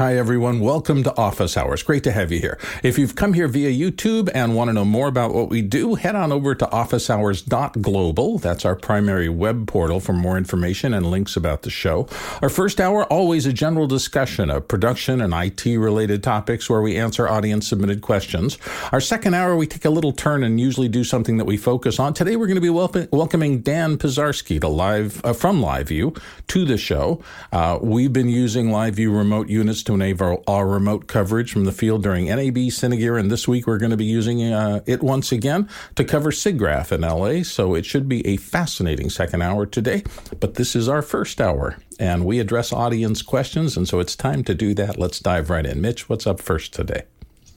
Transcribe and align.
Hi, 0.00 0.16
everyone. 0.16 0.60
Welcome 0.60 1.02
to 1.02 1.16
Office 1.16 1.56
Hours. 1.56 1.82
Great 1.82 2.04
to 2.04 2.12
have 2.12 2.30
you 2.30 2.38
here. 2.38 2.56
If 2.84 3.00
you've 3.00 3.16
come 3.16 3.32
here 3.32 3.48
via 3.48 3.68
YouTube 3.72 4.30
and 4.32 4.54
want 4.54 4.68
to 4.68 4.72
know 4.72 4.84
more 4.84 5.08
about 5.08 5.34
what 5.34 5.48
we 5.48 5.60
do, 5.60 5.96
head 5.96 6.14
on 6.14 6.30
over 6.30 6.54
to 6.54 6.66
officehours.global. 6.66 8.38
That's 8.38 8.64
our 8.64 8.76
primary 8.76 9.28
web 9.28 9.66
portal 9.66 9.98
for 9.98 10.12
more 10.12 10.38
information 10.38 10.94
and 10.94 11.10
links 11.10 11.34
about 11.34 11.62
the 11.62 11.70
show. 11.70 12.06
Our 12.42 12.48
first 12.48 12.80
hour, 12.80 13.06
always 13.06 13.44
a 13.44 13.52
general 13.52 13.88
discussion 13.88 14.50
of 14.50 14.68
production 14.68 15.20
and 15.20 15.34
IT 15.34 15.66
related 15.66 16.22
topics 16.22 16.70
where 16.70 16.80
we 16.80 16.96
answer 16.96 17.28
audience 17.28 17.66
submitted 17.66 18.00
questions. 18.00 18.56
Our 18.92 19.00
second 19.00 19.34
hour, 19.34 19.56
we 19.56 19.66
take 19.66 19.84
a 19.84 19.90
little 19.90 20.12
turn 20.12 20.44
and 20.44 20.60
usually 20.60 20.88
do 20.88 21.02
something 21.02 21.38
that 21.38 21.44
we 21.44 21.56
focus 21.56 21.98
on. 21.98 22.14
Today, 22.14 22.36
we're 22.36 22.46
going 22.46 22.54
to 22.54 22.60
be 22.60 22.70
wel- 22.70 22.94
welcoming 23.10 23.62
Dan 23.62 23.98
Pisarski 23.98 24.60
to 24.60 24.68
live, 24.68 25.20
uh, 25.24 25.32
from 25.32 25.60
LiveU 25.60 26.16
to 26.46 26.64
the 26.64 26.78
show. 26.78 27.20
Uh, 27.50 27.80
we've 27.82 28.12
been 28.12 28.28
using 28.28 28.68
LiveU 28.68 29.12
remote 29.12 29.48
units 29.48 29.87
to 29.88 29.94
enable 29.94 30.44
our, 30.46 30.68
remote 30.68 31.06
coverage 31.06 31.50
from 31.50 31.64
the 31.64 31.72
field 31.72 32.02
during 32.02 32.26
NAB 32.26 32.68
CineGear, 32.68 33.18
and 33.18 33.30
this 33.30 33.48
week 33.48 33.66
we're 33.66 33.78
going 33.78 33.90
to 33.90 33.96
be 33.96 34.04
using 34.04 34.52
uh, 34.52 34.80
it 34.84 35.02
once 35.02 35.32
again 35.32 35.66
to 35.94 36.04
cover 36.04 36.30
SIGGRAPH 36.30 36.92
in 36.92 37.00
LA. 37.00 37.42
So 37.42 37.74
it 37.74 37.86
should 37.86 38.06
be 38.06 38.24
a 38.26 38.36
fascinating 38.36 39.08
second 39.08 39.40
hour 39.40 39.64
today, 39.64 40.04
but 40.40 40.56
this 40.56 40.76
is 40.76 40.90
our 40.90 41.00
first 41.00 41.40
hour, 41.40 41.78
and 41.98 42.26
we 42.26 42.38
address 42.38 42.70
audience 42.70 43.22
questions, 43.22 43.78
and 43.78 43.88
so 43.88 43.98
it's 43.98 44.14
time 44.14 44.44
to 44.44 44.54
do 44.54 44.74
that. 44.74 44.98
Let's 44.98 45.20
dive 45.20 45.48
right 45.48 45.64
in. 45.64 45.80
Mitch, 45.80 46.06
what's 46.06 46.26
up 46.26 46.38
first 46.38 46.74
today? 46.74 47.04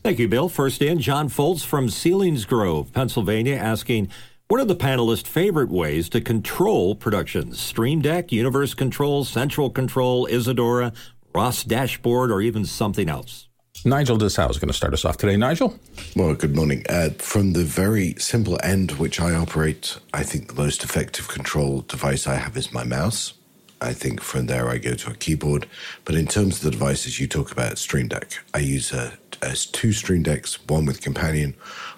Thank 0.01 0.17
you, 0.17 0.29
Bill. 0.29 0.47
First 0.47 0.81
in, 0.81 0.99
John 0.99 1.27
Foltz 1.27 1.65
from 1.65 1.89
Ceilings 1.89 2.45
Selinsgrove, 2.45 2.93
Pennsylvania, 2.93 3.57
asking. 3.57 4.07
What 4.47 4.59
are 4.59 4.65
the 4.65 4.75
panelists' 4.75 5.27
favorite 5.27 5.69
ways 5.69 6.09
to 6.09 6.19
control 6.19 6.93
productions? 6.93 7.57
Stream 7.57 8.01
Deck, 8.01 8.33
Universe 8.33 8.73
Control, 8.73 9.23
Central 9.23 9.69
Control, 9.69 10.25
Isadora, 10.25 10.91
Ross 11.33 11.63
dashboard, 11.63 12.31
or 12.31 12.41
even 12.41 12.65
something 12.65 13.07
else? 13.07 13.47
Nigel 13.85 14.17
Dessau 14.17 14.49
is 14.49 14.59
going 14.59 14.67
to 14.67 14.73
start 14.73 14.93
us 14.93 15.05
off 15.05 15.17
today. 15.17 15.37
Nigel? 15.37 15.79
Well, 16.15 16.35
good 16.35 16.55
morning. 16.55 16.83
Uh, 16.89 17.09
from 17.17 17.53
the 17.53 17.63
very 17.63 18.13
simple 18.19 18.59
end 18.61 18.91
which 18.93 19.19
I 19.19 19.33
operate, 19.33 19.97
I 20.13 20.23
think 20.23 20.49
the 20.49 20.61
most 20.61 20.83
effective 20.83 21.27
control 21.27 21.81
device 21.81 22.27
I 22.27 22.35
have 22.35 22.57
is 22.57 22.71
my 22.71 22.83
mouse. 22.83 23.33
I 23.79 23.93
think 23.93 24.21
from 24.21 24.45
there 24.45 24.69
I 24.69 24.77
go 24.77 24.93
to 24.93 25.11
a 25.11 25.15
keyboard. 25.15 25.67
But 26.05 26.15
in 26.15 26.27
terms 26.27 26.57
of 26.57 26.63
the 26.63 26.71
devices 26.71 27.19
you 27.19 27.27
talk 27.27 27.51
about, 27.51 27.79
Stream 27.79 28.07
Deck, 28.09 28.37
I 28.53 28.59
use 28.59 28.91
a, 28.91 29.13
a 29.41 29.55
two 29.55 29.93
Stream 29.93 30.21
Decks, 30.21 30.59
one 30.67 30.85
with 30.85 31.01
Companion, 31.01 31.55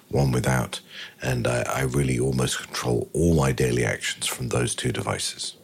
one 0.08 0.32
without. 0.32 0.80
And 1.20 1.46
I, 1.46 1.62
I 1.62 1.80
really 1.82 2.18
almost 2.18 2.62
control 2.64 3.10
all 3.12 3.34
my 3.34 3.52
daily 3.52 3.84
actions 3.84 4.26
from 4.26 4.48
those 4.48 4.74
two 4.74 4.92
devices. 4.92 5.56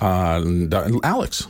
Uh, 0.00 0.42
Alex? 1.04 1.46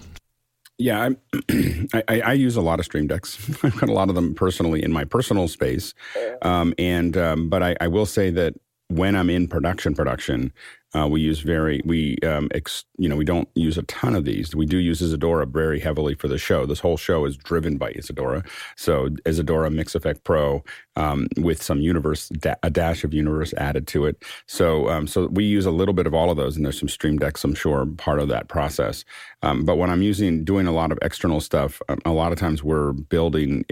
Yeah, 0.80 1.10
I, 1.92 2.02
I, 2.08 2.32
use 2.32 2.56
a 2.56 2.62
lot 2.62 2.78
of 2.78 2.86
Stream 2.86 3.06
Decks. 3.06 3.38
I've 3.62 3.76
got 3.76 3.90
a 3.90 3.92
lot 3.92 4.08
of 4.08 4.14
them 4.14 4.34
personally 4.34 4.82
in 4.82 4.90
my 4.90 5.04
personal 5.04 5.46
space, 5.46 5.92
um, 6.40 6.72
and 6.78 7.18
um, 7.18 7.50
but 7.50 7.62
I, 7.62 7.76
I, 7.82 7.88
will 7.88 8.06
say 8.06 8.30
that 8.30 8.54
when 8.90 9.14
I'm 9.14 9.30
in 9.30 9.46
production, 9.46 9.94
production, 9.94 10.52
uh, 10.92 11.06
we 11.06 11.20
use 11.20 11.40
very 11.40 11.80
we 11.84 12.16
um, 12.26 12.48
ex, 12.52 12.84
you 12.98 13.08
know 13.08 13.14
we 13.14 13.24
don't 13.24 13.48
use 13.54 13.78
a 13.78 13.82
ton 13.82 14.16
of 14.16 14.24
these. 14.24 14.56
We 14.56 14.66
do 14.66 14.78
use 14.78 15.00
Isadora 15.00 15.46
very 15.46 15.78
heavily 15.78 16.16
for 16.16 16.26
the 16.26 16.38
show. 16.38 16.66
This 16.66 16.80
whole 16.80 16.96
show 16.96 17.24
is 17.24 17.36
driven 17.36 17.76
by 17.76 17.90
Isadora. 17.92 18.42
So 18.76 19.10
Isadora 19.24 19.70
Mix 19.70 19.94
Effect 19.94 20.24
Pro 20.24 20.64
um, 20.96 21.28
with 21.36 21.62
some 21.62 21.80
universe 21.80 22.28
da- 22.30 22.56
a 22.64 22.70
dash 22.70 23.04
of 23.04 23.14
universe 23.14 23.54
added 23.54 23.86
to 23.88 24.06
it. 24.06 24.24
So 24.46 24.88
um, 24.88 25.06
so 25.06 25.28
we 25.28 25.44
use 25.44 25.66
a 25.66 25.70
little 25.70 25.94
bit 25.94 26.08
of 26.08 26.14
all 26.14 26.30
of 26.30 26.36
those, 26.36 26.56
and 26.56 26.64
there's 26.64 26.80
some 26.80 26.88
Stream 26.88 27.18
Decks 27.18 27.44
I'm 27.44 27.54
sure 27.54 27.86
part 27.86 28.18
of 28.18 28.26
that 28.28 28.48
process. 28.48 29.04
Um, 29.42 29.64
but 29.64 29.76
when 29.76 29.90
I'm 29.90 30.02
using 30.02 30.44
doing 30.44 30.66
a 30.66 30.72
lot 30.72 30.90
of 30.90 30.98
external 31.02 31.40
stuff, 31.40 31.80
um, 31.88 32.00
a 32.04 32.10
lot 32.10 32.32
of 32.32 32.38
times 32.38 32.64
we're 32.64 32.92
building 32.92 33.64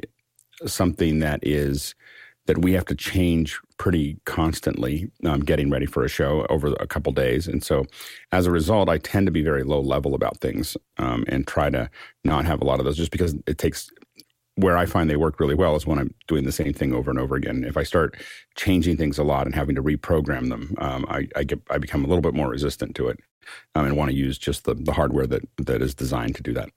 something 0.67 1.19
that 1.21 1.41
is 1.43 1.97
that 2.49 2.59
we 2.59 2.73
have 2.73 2.87
to 2.87 2.95
change 2.95 3.61
pretty 3.77 4.17
constantly 4.25 5.11
um, 5.27 5.41
getting 5.41 5.69
ready 5.69 5.85
for 5.85 6.03
a 6.03 6.09
show 6.09 6.47
over 6.49 6.69
a 6.81 6.87
couple 6.87 7.13
days. 7.13 7.47
And 7.47 7.63
so 7.63 7.85
as 8.33 8.47
a 8.47 8.51
result, 8.51 8.89
I 8.89 8.97
tend 8.97 9.27
to 9.27 9.31
be 9.31 9.43
very 9.43 9.63
low 9.63 9.81
level 9.81 10.15
about 10.15 10.39
things 10.39 10.75
um, 10.97 11.27
and 11.29 11.47
try 11.47 11.69
to 11.69 11.91
not 12.25 12.47
have 12.47 12.63
a 12.63 12.65
lot 12.65 12.79
of 12.79 12.87
those 12.87 12.97
just 12.97 13.11
because 13.11 13.35
it 13.47 13.59
takes 13.59 13.91
where 14.55 14.79
I 14.79 14.87
find 14.87 15.11
they 15.11 15.17
work 15.17 15.39
really 15.39 15.55
well 15.55 15.77
is 15.77 15.87
when 15.87 15.99
I'm 15.99 16.13
doing 16.27 16.45
the 16.45 16.51
same 16.51 16.73
thing 16.73 16.95
over 16.95 17.11
and 17.11 17.21
over 17.21 17.37
again. 17.37 17.65
If 17.65 17.77
I 17.77 17.83
start 17.83 18.17
changing 18.57 18.97
things 18.97 19.19
a 19.19 19.25
lot 19.25 19.45
and 19.45 19.55
having 19.55 19.77
to 19.77 19.83
reprogram 19.83 20.49
them, 20.49 20.75
um, 20.79 21.05
I, 21.09 21.29
I, 21.37 21.45
get 21.45 21.61
I 21.71 21.77
become 21.77 22.03
a 22.03 22.09
little 22.09 22.23
bit 22.23 22.35
more 22.35 22.49
resistant 22.49 22.97
to 22.97 23.09
it 23.09 23.21
um, 23.75 23.85
and 23.85 23.97
want 23.97 24.11
to 24.11 24.17
use 24.17 24.39
just 24.39 24.65
the, 24.65 24.75
the 24.75 24.95
hardware 24.95 25.27
that 25.27 25.43
that 25.59 25.83
is 25.83 25.95
designed 25.95 26.35
to 26.37 26.43
do 26.43 26.55
that. 26.55 26.71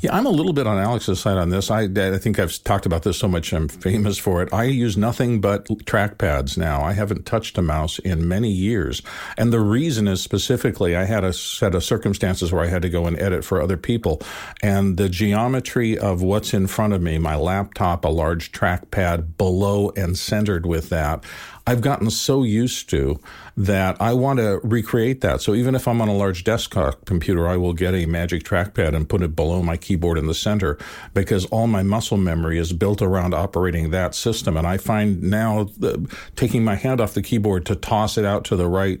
Yeah, 0.00 0.14
I'm 0.14 0.26
a 0.26 0.30
little 0.30 0.52
bit 0.52 0.66
on 0.66 0.78
Alex's 0.78 1.20
side 1.20 1.38
on 1.38 1.50
this. 1.50 1.70
I, 1.70 1.82
I 1.82 2.18
think 2.18 2.38
I've 2.38 2.62
talked 2.64 2.86
about 2.86 3.02
this 3.02 3.18
so 3.18 3.28
much 3.28 3.52
I'm 3.52 3.68
famous 3.68 4.18
for 4.18 4.42
it. 4.42 4.52
I 4.52 4.64
use 4.64 4.96
nothing 4.96 5.40
but 5.40 5.66
trackpads 5.66 6.56
now. 6.56 6.82
I 6.82 6.92
haven't 6.92 7.26
touched 7.26 7.58
a 7.58 7.62
mouse 7.62 7.98
in 8.00 8.28
many 8.28 8.50
years. 8.50 9.02
And 9.36 9.52
the 9.52 9.60
reason 9.60 10.08
is 10.08 10.22
specifically 10.22 10.96
I 10.96 11.04
had 11.04 11.24
a 11.24 11.32
set 11.32 11.74
of 11.74 11.84
circumstances 11.84 12.52
where 12.52 12.64
I 12.64 12.68
had 12.68 12.82
to 12.82 12.88
go 12.88 13.06
and 13.06 13.18
edit 13.18 13.44
for 13.44 13.60
other 13.60 13.76
people. 13.76 14.20
And 14.62 14.96
the 14.96 15.08
geometry 15.08 15.98
of 15.98 16.22
what's 16.22 16.54
in 16.54 16.66
front 16.66 16.92
of 16.92 17.02
me, 17.02 17.18
my 17.18 17.36
laptop, 17.36 18.04
a 18.04 18.08
large 18.08 18.52
trackpad 18.52 19.36
below 19.36 19.90
and 19.96 20.18
centered 20.18 20.66
with 20.66 20.88
that, 20.90 21.24
I've 21.66 21.80
gotten 21.80 22.10
so 22.10 22.42
used 22.42 22.90
to 22.90 23.18
that 23.56 24.00
I 24.00 24.12
want 24.12 24.38
to 24.38 24.60
recreate 24.62 25.22
that. 25.22 25.40
So 25.40 25.54
even 25.54 25.74
if 25.74 25.88
I'm 25.88 26.02
on 26.02 26.08
a 26.08 26.14
large 26.14 26.44
desktop 26.44 27.06
computer, 27.06 27.48
I 27.48 27.56
will 27.56 27.72
get 27.72 27.94
a 27.94 28.04
magic 28.04 28.42
trackpad 28.42 28.94
and 28.94 29.08
put 29.08 29.22
it 29.22 29.34
below 29.34 29.62
my 29.62 29.78
keyboard 29.78 30.18
in 30.18 30.26
the 30.26 30.34
center 30.34 30.78
because 31.14 31.46
all 31.46 31.66
my 31.66 31.82
muscle 31.82 32.18
memory 32.18 32.58
is 32.58 32.72
built 32.72 33.00
around 33.00 33.32
operating 33.32 33.90
that 33.90 34.14
system. 34.14 34.56
And 34.56 34.66
I 34.66 34.76
find 34.76 35.22
now 35.22 35.64
the, 35.78 36.06
taking 36.36 36.64
my 36.64 36.74
hand 36.74 37.00
off 37.00 37.14
the 37.14 37.22
keyboard 37.22 37.64
to 37.66 37.76
toss 37.76 38.18
it 38.18 38.26
out 38.26 38.44
to 38.46 38.56
the 38.56 38.68
right 38.68 39.00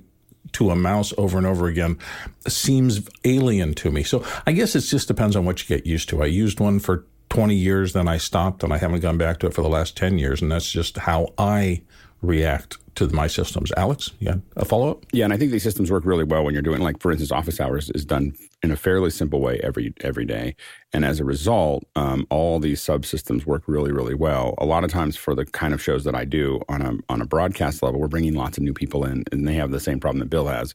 to 0.52 0.70
a 0.70 0.76
mouse 0.76 1.12
over 1.18 1.36
and 1.36 1.46
over 1.46 1.66
again 1.66 1.98
seems 2.46 3.06
alien 3.24 3.74
to 3.74 3.90
me. 3.90 4.02
So 4.02 4.24
I 4.46 4.52
guess 4.52 4.74
it 4.74 4.80
just 4.80 5.08
depends 5.08 5.36
on 5.36 5.44
what 5.44 5.60
you 5.60 5.76
get 5.76 5.86
used 5.86 6.08
to. 6.10 6.22
I 6.22 6.26
used 6.26 6.60
one 6.60 6.78
for 6.78 7.04
20 7.30 7.54
years, 7.54 7.92
then 7.92 8.08
I 8.08 8.18
stopped 8.18 8.62
and 8.62 8.72
I 8.72 8.78
haven't 8.78 9.00
gone 9.00 9.18
back 9.18 9.40
to 9.40 9.48
it 9.48 9.54
for 9.54 9.62
the 9.62 9.68
last 9.68 9.96
10 9.96 10.18
years. 10.18 10.40
And 10.40 10.52
that's 10.52 10.70
just 10.70 10.96
how 10.96 11.34
I 11.36 11.82
react 12.24 12.78
to 12.96 13.08
my 13.08 13.26
systems. 13.26 13.72
Alex, 13.76 14.12
yeah, 14.20 14.36
a 14.56 14.64
follow 14.64 14.90
up? 14.92 15.04
Yeah, 15.12 15.24
and 15.24 15.32
I 15.32 15.36
think 15.36 15.50
these 15.50 15.64
systems 15.64 15.90
work 15.90 16.04
really 16.04 16.24
well 16.24 16.44
when 16.44 16.54
you're 16.54 16.62
doing, 16.62 16.80
like, 16.80 17.00
for 17.00 17.10
instance, 17.10 17.32
office 17.32 17.60
hours 17.60 17.90
is 17.90 18.04
done 18.04 18.34
in 18.62 18.70
a 18.70 18.76
fairly 18.76 19.10
simple 19.10 19.40
way 19.40 19.60
every 19.62 19.92
every 20.00 20.24
day, 20.24 20.54
and 20.92 21.04
as 21.04 21.20
a 21.20 21.24
result, 21.24 21.84
um, 21.96 22.26
all 22.30 22.60
these 22.60 22.80
subsystems 22.80 23.44
work 23.46 23.64
really, 23.66 23.92
really 23.92 24.14
well. 24.14 24.54
A 24.58 24.64
lot 24.64 24.84
of 24.84 24.90
times, 24.90 25.16
for 25.16 25.34
the 25.34 25.44
kind 25.44 25.74
of 25.74 25.82
shows 25.82 26.04
that 26.04 26.14
I 26.14 26.24
do 26.24 26.60
on 26.68 26.82
a 26.82 26.94
on 27.12 27.20
a 27.20 27.26
broadcast 27.26 27.82
level, 27.82 28.00
we're 28.00 28.08
bringing 28.08 28.34
lots 28.34 28.58
of 28.58 28.64
new 28.64 28.74
people 28.74 29.04
in, 29.04 29.24
and 29.32 29.46
they 29.46 29.54
have 29.54 29.70
the 29.70 29.80
same 29.80 30.00
problem 30.00 30.20
that 30.20 30.30
Bill 30.30 30.46
has, 30.46 30.74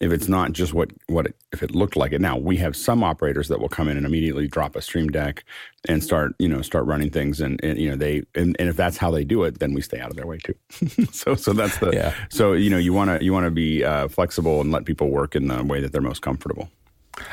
if 0.00 0.12
it's 0.12 0.28
not 0.28 0.52
just 0.52 0.74
what 0.74 0.90
what 1.06 1.26
it, 1.26 1.36
if 1.52 1.62
it 1.62 1.74
looked 1.74 1.96
like 1.96 2.12
it. 2.12 2.20
Now 2.20 2.36
we 2.36 2.56
have 2.58 2.76
some 2.76 3.02
operators 3.02 3.48
that 3.48 3.60
will 3.60 3.68
come 3.68 3.88
in 3.88 3.96
and 3.96 4.04
immediately 4.04 4.46
drop 4.46 4.76
a 4.76 4.82
stream 4.82 5.08
deck 5.08 5.44
and 5.88 6.02
start 6.02 6.34
you 6.38 6.48
know 6.48 6.62
start 6.62 6.86
running 6.86 7.10
things 7.10 7.40
and, 7.40 7.62
and 7.62 7.78
you 7.78 7.88
know 7.88 7.96
they 7.96 8.22
and, 8.34 8.56
and 8.58 8.68
if 8.68 8.76
that's 8.76 8.96
how 8.96 9.10
they 9.10 9.24
do 9.24 9.44
it, 9.44 9.58
then 9.58 9.72
we 9.72 9.80
stay 9.80 9.98
out 9.98 10.10
of 10.10 10.16
their 10.16 10.26
way 10.26 10.38
too. 10.38 10.54
so 11.12 11.34
so 11.34 11.52
that's 11.52 11.78
the 11.78 11.90
yeah. 11.92 12.14
so 12.28 12.52
you 12.52 12.70
know 12.70 12.78
you 12.78 12.92
want 12.92 13.10
to 13.10 13.24
you 13.24 13.32
want 13.32 13.46
to 13.46 13.50
be 13.50 13.84
uh, 13.84 14.08
flexible 14.08 14.60
and 14.60 14.70
let 14.70 14.84
people 14.84 15.08
work 15.08 15.34
in 15.34 15.48
the 15.48 15.62
way 15.64 15.80
that 15.80 15.92
they're 15.92 16.02
most 16.02 16.22
comfortable. 16.22 16.68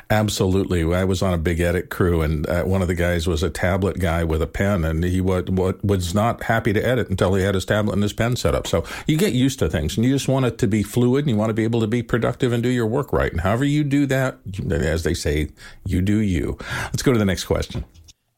Absolutely. 0.10 0.84
I 0.94 1.04
was 1.04 1.22
on 1.22 1.34
a 1.34 1.38
big 1.38 1.60
edit 1.60 1.90
crew, 1.90 2.22
and 2.22 2.48
uh, 2.48 2.64
one 2.64 2.82
of 2.82 2.88
the 2.88 2.96
guys 2.96 3.28
was 3.28 3.44
a 3.44 3.50
tablet 3.50 4.00
guy 4.00 4.24
with 4.24 4.42
a 4.42 4.48
pen, 4.48 4.86
and 4.86 5.04
he 5.04 5.22
would, 5.22 5.58
was 5.58 6.14
not 6.14 6.44
happy 6.44 6.74
to 6.74 6.82
edit 6.82 7.10
until 7.10 7.34
he 7.34 7.44
had 7.44 7.56
his 7.56 7.66
tablet 7.66 7.94
and 7.94 8.04
his 8.04 8.14
pen 8.14 8.36
set 8.36 8.56
up. 8.56 8.68
So 8.68 8.86
you 9.08 9.18
get 9.18 9.34
used 9.34 9.60
to 9.60 9.70
things, 9.70 9.98
and 9.98 10.06
you 10.06 10.14
just 10.14 10.28
want 10.28 10.46
it 10.46 10.58
to 10.60 10.68
be 10.68 10.84
fluid, 10.84 11.26
and 11.26 11.32
you 11.32 11.38
want 11.38 11.50
to 11.50 11.54
be 11.54 11.64
able 11.64 11.82
to 11.82 11.88
be 11.88 12.04
productive 12.04 12.54
and 12.54 12.64
do 12.64 12.70
your 12.70 12.88
work 12.88 13.12
right. 13.12 13.32
And 13.32 13.42
however 13.42 13.66
you 13.66 13.84
do 13.84 14.06
that, 14.08 14.38
as 14.72 15.04
they 15.04 15.14
say, 15.14 15.50
you 15.86 16.02
do 16.02 16.18
you. 16.18 16.58
Let's 16.86 17.04
go 17.04 17.14
to 17.14 17.20
the 17.20 17.26
next 17.26 17.46
question. 17.46 17.86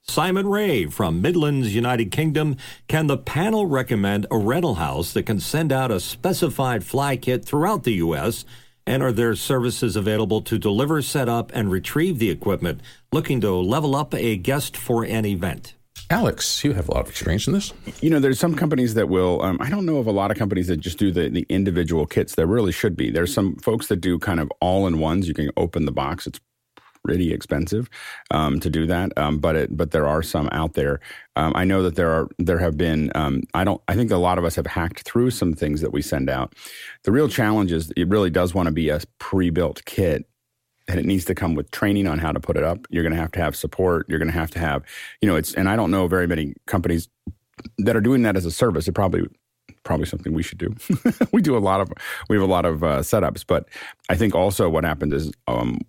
Simon 0.07 0.47
Ray 0.47 0.85
from 0.85 1.21
Midlands, 1.21 1.73
United 1.73 2.11
Kingdom. 2.11 2.57
Can 2.87 3.07
the 3.07 3.17
panel 3.17 3.65
recommend 3.65 4.27
a 4.29 4.37
rental 4.37 4.75
house 4.75 5.11
that 5.13 5.23
can 5.23 5.39
send 5.39 5.71
out 5.71 5.91
a 5.91 5.99
specified 5.99 6.83
fly 6.83 7.17
kit 7.17 7.43
throughout 7.43 7.83
the 7.83 7.93
U.S.? 7.93 8.45
And 8.87 9.01
are 9.01 9.11
there 9.11 9.35
services 9.35 9.95
available 9.95 10.41
to 10.43 10.59
deliver, 10.59 11.01
set 11.01 11.27
up, 11.27 11.51
and 11.55 11.71
retrieve 11.71 12.19
the 12.19 12.29
equipment? 12.29 12.81
Looking 13.11 13.41
to 13.41 13.51
level 13.55 13.95
up 13.95 14.13
a 14.13 14.37
guest 14.37 14.77
for 14.77 15.03
an 15.03 15.25
event. 15.25 15.73
Alex, 16.11 16.63
you 16.63 16.73
have 16.73 16.87
a 16.87 16.91
lot 16.91 17.01
of 17.01 17.09
experience 17.09 17.47
in 17.47 17.53
this. 17.53 17.73
You 17.99 18.11
know, 18.11 18.19
there's 18.19 18.39
some 18.39 18.53
companies 18.53 18.93
that 18.93 19.09
will. 19.09 19.41
Um, 19.41 19.57
I 19.59 19.71
don't 19.71 19.87
know 19.87 19.97
of 19.97 20.05
a 20.05 20.11
lot 20.11 20.29
of 20.29 20.37
companies 20.37 20.67
that 20.67 20.77
just 20.77 20.99
do 20.99 21.11
the, 21.11 21.29
the 21.29 21.47
individual 21.49 22.05
kits. 22.05 22.35
There 22.35 22.45
really 22.45 22.71
should 22.71 22.95
be. 22.95 23.09
There's 23.09 23.33
some 23.33 23.55
folks 23.55 23.87
that 23.87 23.97
do 23.97 24.19
kind 24.19 24.39
of 24.39 24.51
all 24.61 24.85
in 24.85 24.99
ones. 24.99 25.27
You 25.27 25.33
can 25.33 25.49
open 25.57 25.85
the 25.85 25.91
box. 25.91 26.27
It's 26.27 26.39
pretty 27.05 27.31
expensive 27.31 27.89
um, 28.31 28.59
to 28.59 28.69
do 28.69 28.87
that. 28.87 29.11
Um, 29.17 29.37
but 29.37 29.55
it, 29.55 29.77
but 29.77 29.91
there 29.91 30.07
are 30.07 30.23
some 30.23 30.49
out 30.51 30.73
there. 30.73 30.99
Um, 31.35 31.51
I 31.55 31.63
know 31.63 31.83
that 31.83 31.95
there 31.95 32.09
are 32.11 32.27
there 32.39 32.59
have 32.59 32.77
been. 32.77 33.11
Um, 33.15 33.43
I 33.53 33.63
don't. 33.63 33.81
I 33.87 33.95
think 33.95 34.11
a 34.11 34.17
lot 34.17 34.37
of 34.37 34.45
us 34.45 34.55
have 34.55 34.67
hacked 34.67 35.01
through 35.01 35.31
some 35.31 35.53
things 35.53 35.81
that 35.81 35.93
we 35.93 36.01
send 36.01 36.29
out. 36.29 36.53
The 37.03 37.11
real 37.11 37.29
challenge 37.29 37.71
is 37.71 37.91
it 37.95 38.07
really 38.07 38.29
does 38.29 38.53
want 38.53 38.67
to 38.67 38.71
be 38.71 38.89
a 38.89 38.99
pre-built 39.19 39.83
kit 39.85 40.25
and 40.87 40.99
it 40.99 41.05
needs 41.05 41.25
to 41.25 41.35
come 41.35 41.55
with 41.55 41.71
training 41.71 42.07
on 42.07 42.19
how 42.19 42.31
to 42.31 42.39
put 42.39 42.57
it 42.57 42.63
up. 42.63 42.85
You're 42.89 43.03
going 43.03 43.13
to 43.13 43.19
have 43.19 43.31
to 43.33 43.41
have 43.41 43.55
support. 43.55 44.07
You're 44.07 44.19
going 44.19 44.31
to 44.31 44.37
have 44.37 44.51
to 44.51 44.59
have, 44.59 44.83
you 45.21 45.27
know, 45.27 45.35
it's, 45.35 45.53
and 45.53 45.67
I 45.67 45.75
don't 45.75 45.91
know 45.91 46.07
very 46.07 46.27
many 46.27 46.53
companies 46.67 47.09
that 47.79 47.95
are 47.95 48.01
doing 48.01 48.21
that 48.23 48.35
as 48.35 48.45
a 48.45 48.51
service. 48.51 48.87
It 48.87 48.93
probably, 48.93 49.23
probably 49.83 50.05
something 50.05 50.33
we 50.33 50.43
should 50.43 50.59
do. 50.59 50.75
we 51.31 51.41
do 51.41 51.57
a 51.57 51.59
lot 51.59 51.81
of, 51.81 51.91
we 52.29 52.35
have 52.35 52.43
a 52.43 52.51
lot 52.51 52.65
of 52.65 52.83
uh, 52.83 52.99
setups, 52.99 53.43
but 53.47 53.67
I 54.09 54.15
think 54.15 54.35
also 54.35 54.69
what 54.69 54.83
happens 54.83 55.13
is 55.13 55.31
um, 55.47 55.79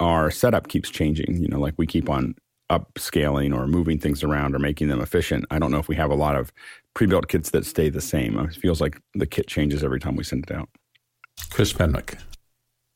our 0.00 0.30
setup 0.30 0.68
keeps 0.68 0.90
changing. 0.90 1.42
You 1.42 1.48
know, 1.48 1.58
like 1.58 1.74
we 1.76 1.86
keep 1.86 2.08
on 2.08 2.34
upscaling 2.70 3.56
or 3.56 3.66
moving 3.66 3.98
things 3.98 4.22
around 4.22 4.54
or 4.54 4.58
making 4.58 4.88
them 4.88 5.00
efficient. 5.00 5.46
I 5.50 5.58
don't 5.58 5.70
know 5.70 5.78
if 5.78 5.88
we 5.88 5.96
have 5.96 6.10
a 6.10 6.14
lot 6.14 6.36
of 6.36 6.52
pre-built 6.94 7.28
kits 7.28 7.50
that 7.50 7.64
stay 7.64 7.88
the 7.88 8.00
same. 8.00 8.38
It 8.38 8.54
feels 8.54 8.80
like 8.80 9.00
the 9.14 9.26
kit 9.26 9.46
changes 9.46 9.82
every 9.82 10.00
time 10.00 10.16
we 10.16 10.24
send 10.24 10.44
it 10.50 10.54
out. 10.54 10.68
Chris 11.50 11.72
Fenwick. 11.72 12.18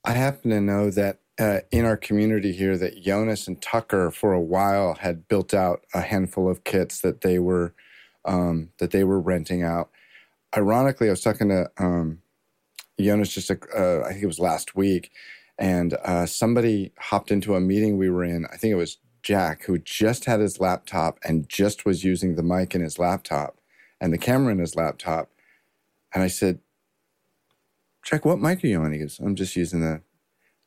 I 0.04 0.12
happen 0.12 0.50
to 0.50 0.60
know 0.60 0.90
that 0.90 1.20
uh, 1.38 1.60
in 1.70 1.84
our 1.84 1.96
community 1.96 2.52
here 2.52 2.76
that 2.76 3.00
Jonas 3.02 3.49
and 3.49 3.60
Tucker 3.62 4.10
for 4.10 4.32
a 4.32 4.40
while 4.40 4.94
had 4.94 5.28
built 5.28 5.54
out 5.54 5.84
a 5.94 6.02
handful 6.02 6.50
of 6.50 6.64
kits 6.64 7.00
that 7.00 7.22
they 7.22 7.38
were 7.38 7.75
um, 8.25 8.70
that 8.78 8.90
they 8.90 9.04
were 9.04 9.20
renting 9.20 9.62
out. 9.62 9.90
Ironically, 10.56 11.08
I 11.08 11.10
was 11.10 11.22
talking 11.22 11.49
to 11.49 11.70
um, 11.78 12.20
Jonas 13.00 13.32
just 13.32 13.50
a, 13.50 13.58
uh, 13.76 14.04
I 14.06 14.12
think 14.12 14.22
it 14.22 14.26
was 14.26 14.38
last 14.38 14.76
week, 14.76 15.10
and 15.58 15.94
uh, 16.04 16.26
somebody 16.26 16.93
hopped 16.99 17.31
into 17.31 17.54
a 17.54 17.60
meeting 17.60 17.96
we 17.99 18.10
were 18.10 18.25
in. 18.25 18.46
I 18.52 18.56
think 18.56 18.72
it 18.72 18.76
was 18.76 18.99
Jack 19.22 19.64
who 19.64 19.78
just 19.78 20.25
had 20.25 20.40
his 20.40 20.60
laptop 20.60 21.19
and 21.25 21.49
just 21.49 21.84
was 21.84 22.04
using 22.04 22.34
the 22.34 22.43
mic 22.43 22.75
in 22.75 22.81
his 22.81 22.99
laptop 22.99 23.58
and 24.00 24.12
the 24.12 24.19
camera 24.19 24.52
in 24.52 24.58
his 24.58 24.75
laptop, 24.75 25.31
and 26.14 26.22
I 26.22 26.28
said, 26.28 26.60
"Jack, 28.04 28.25
what 28.25 28.40
mic 28.40 28.64
are 28.64 28.66
you 28.66 28.81
on?" 28.81 28.93
He 28.93 28.99
goes, 28.99 29.20
"I'm 29.20 29.37
just 29.37 29.56
using 29.56 29.81
the 29.81 30.02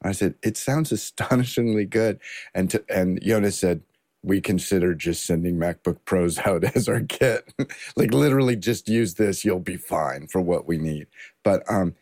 I 0.06 0.12
said, 0.12 0.36
it 0.44 0.58
sounds 0.58 0.92
astonishingly 0.92 1.86
good. 1.86 2.20
And 2.54 2.70
to, 2.72 2.84
and 2.90 3.22
Jonas 3.24 3.58
said, 3.58 3.82
we 4.24 4.42
consider 4.42 4.96
just 4.96 5.26
sending 5.26 5.58
MacBook 5.58 6.00
Pros 6.06 6.40
out 6.40 6.64
as 6.76 6.90
our 6.90 7.02
kit. 7.02 7.54
like 7.96 8.14
literally 8.14 8.56
just 8.56 8.90
use 8.90 9.16
this, 9.16 9.46
you'll 9.46 9.60
be 9.60 9.78
fine 9.78 10.28
for 10.28 10.42
what 10.42 10.68
we 10.68 10.78
need. 10.78 11.08
But 11.44 11.64
um, 11.70 11.96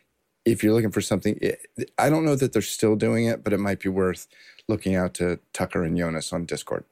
if 0.44 0.62
you're 0.62 0.72
looking 0.72 0.90
for 0.90 1.00
something, 1.00 1.38
it, 1.40 1.60
I 1.98 2.10
don't 2.10 2.24
know 2.24 2.36
that 2.36 2.52
they're 2.52 2.62
still 2.62 2.96
doing 2.96 3.26
it, 3.26 3.42
but 3.42 3.52
it 3.52 3.58
might 3.58 3.80
be 3.80 3.88
worth 3.88 4.26
looking 4.68 4.94
out 4.94 5.14
to 5.14 5.38
Tucker 5.52 5.84
and 5.84 5.96
Jonas 5.96 6.32
on 6.32 6.44
Discord. 6.44 6.84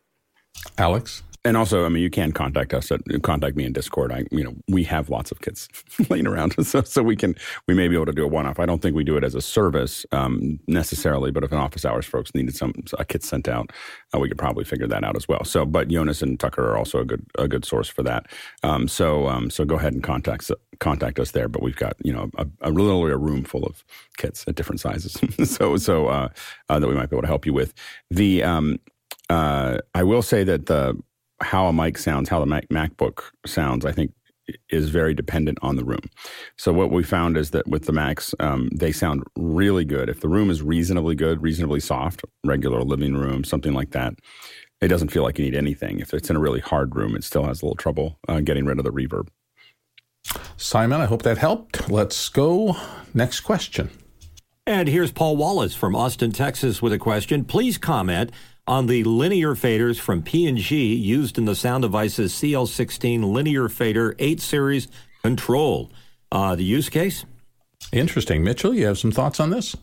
Alex? 0.78 1.22
And 1.44 1.56
also, 1.56 1.84
I 1.84 1.88
mean, 1.88 2.02
you 2.02 2.10
can 2.10 2.30
contact 2.30 2.72
us 2.72 2.92
at 2.92 3.00
contact 3.22 3.56
me 3.56 3.64
in 3.64 3.72
Discord. 3.72 4.12
I, 4.12 4.24
you 4.30 4.44
know, 4.44 4.54
we 4.68 4.84
have 4.84 5.10
lots 5.10 5.32
of 5.32 5.40
kits 5.40 5.68
laying 6.08 6.26
around, 6.26 6.54
so 6.64 6.82
so 6.82 7.02
we 7.02 7.16
can 7.16 7.34
we 7.66 7.74
may 7.74 7.88
be 7.88 7.96
able 7.96 8.06
to 8.06 8.12
do 8.12 8.24
a 8.24 8.28
one 8.28 8.46
off. 8.46 8.60
I 8.60 8.66
don't 8.66 8.80
think 8.80 8.94
we 8.94 9.02
do 9.02 9.16
it 9.16 9.24
as 9.24 9.34
a 9.34 9.40
service 9.40 10.06
um, 10.12 10.60
necessarily, 10.68 11.32
but 11.32 11.42
if 11.42 11.50
an 11.50 11.58
office 11.58 11.84
hours 11.84 12.06
folks 12.06 12.32
needed 12.34 12.54
some 12.54 12.72
a 12.96 13.04
kit 13.04 13.24
sent 13.24 13.48
out, 13.48 13.72
uh, 14.14 14.20
we 14.20 14.28
could 14.28 14.38
probably 14.38 14.64
figure 14.64 14.86
that 14.86 15.02
out 15.02 15.16
as 15.16 15.26
well. 15.26 15.42
So, 15.44 15.66
but 15.66 15.88
Jonas 15.88 16.22
and 16.22 16.38
Tucker 16.38 16.62
are 16.70 16.76
also 16.76 17.00
a 17.00 17.04
good 17.04 17.26
a 17.36 17.48
good 17.48 17.64
source 17.64 17.88
for 17.88 18.04
that. 18.04 18.26
Um, 18.62 18.86
so 18.86 19.26
um, 19.26 19.50
so 19.50 19.64
go 19.64 19.74
ahead 19.74 19.94
and 19.94 20.02
contact 20.02 20.48
contact 20.78 21.18
us 21.18 21.32
there. 21.32 21.48
But 21.48 21.62
we've 21.62 21.76
got 21.76 21.96
you 22.04 22.12
know 22.12 22.30
a, 22.36 22.46
a 22.60 22.70
literally 22.70 23.10
a 23.10 23.16
room 23.16 23.42
full 23.42 23.64
of 23.64 23.82
kits 24.16 24.44
at 24.46 24.54
different 24.54 24.80
sizes, 24.80 25.18
so 25.50 25.76
so 25.76 26.06
uh, 26.06 26.28
uh, 26.68 26.78
that 26.78 26.86
we 26.86 26.94
might 26.94 27.10
be 27.10 27.16
able 27.16 27.22
to 27.22 27.28
help 27.28 27.46
you 27.46 27.52
with. 27.52 27.74
The 28.12 28.44
um, 28.44 28.78
uh, 29.28 29.78
I 29.94 30.04
will 30.04 30.22
say 30.22 30.44
that 30.44 30.66
the 30.66 30.96
how 31.42 31.66
a 31.66 31.72
mic 31.72 31.98
sounds, 31.98 32.28
how 32.28 32.40
the 32.40 32.46
Mac, 32.46 32.68
MacBook 32.68 33.22
sounds, 33.46 33.84
I 33.84 33.92
think 33.92 34.12
is 34.70 34.90
very 34.90 35.14
dependent 35.14 35.58
on 35.62 35.76
the 35.76 35.84
room. 35.84 36.02
So 36.56 36.72
what 36.72 36.90
we 36.90 37.02
found 37.02 37.36
is 37.36 37.50
that 37.50 37.68
with 37.68 37.86
the 37.86 37.92
Macs, 37.92 38.34
um, 38.40 38.68
they 38.74 38.92
sound 38.92 39.22
really 39.36 39.84
good. 39.84 40.08
If 40.08 40.20
the 40.20 40.28
room 40.28 40.50
is 40.50 40.62
reasonably 40.62 41.14
good, 41.14 41.42
reasonably 41.42 41.80
soft, 41.80 42.22
regular 42.44 42.82
living 42.82 43.14
room, 43.14 43.44
something 43.44 43.72
like 43.72 43.90
that, 43.92 44.14
it 44.80 44.88
doesn't 44.88 45.10
feel 45.10 45.22
like 45.22 45.38
you 45.38 45.44
need 45.44 45.54
anything. 45.54 46.00
If 46.00 46.12
it's 46.12 46.28
in 46.28 46.36
a 46.36 46.40
really 46.40 46.60
hard 46.60 46.96
room, 46.96 47.14
it 47.14 47.22
still 47.22 47.44
has 47.44 47.62
a 47.62 47.64
little 47.64 47.76
trouble 47.76 48.18
uh, 48.28 48.40
getting 48.40 48.64
rid 48.64 48.78
of 48.78 48.84
the 48.84 48.92
reverb. 48.92 49.28
Simon, 50.56 51.00
I 51.00 51.06
hope 51.06 51.22
that 51.22 51.38
helped. 51.38 51.88
Let's 51.88 52.28
go. 52.28 52.76
Next 53.14 53.40
question. 53.40 53.90
And 54.66 54.88
here's 54.88 55.10
Paul 55.10 55.36
Wallace 55.36 55.74
from 55.74 55.96
Austin, 55.96 56.30
Texas 56.30 56.80
with 56.80 56.92
a 56.92 56.98
question. 56.98 57.44
Please 57.44 57.78
comment 57.78 58.30
on 58.66 58.86
the 58.86 59.02
linear 59.04 59.54
faders 59.54 59.98
from 59.98 60.22
P&G 60.22 60.94
used 60.94 61.38
in 61.38 61.44
the 61.44 61.54
Sound 61.54 61.82
Devices 61.82 62.32
CL16 62.34 63.32
linear 63.32 63.68
fader 63.68 64.14
8 64.18 64.40
series 64.40 64.88
control. 65.22 65.90
Uh, 66.30 66.54
the 66.54 66.64
use 66.64 66.88
case? 66.88 67.24
Interesting. 67.92 68.44
Mitchell, 68.44 68.74
you 68.74 68.86
have 68.86 68.98
some 68.98 69.10
thoughts 69.10 69.40
on 69.40 69.50
this? 69.50 69.76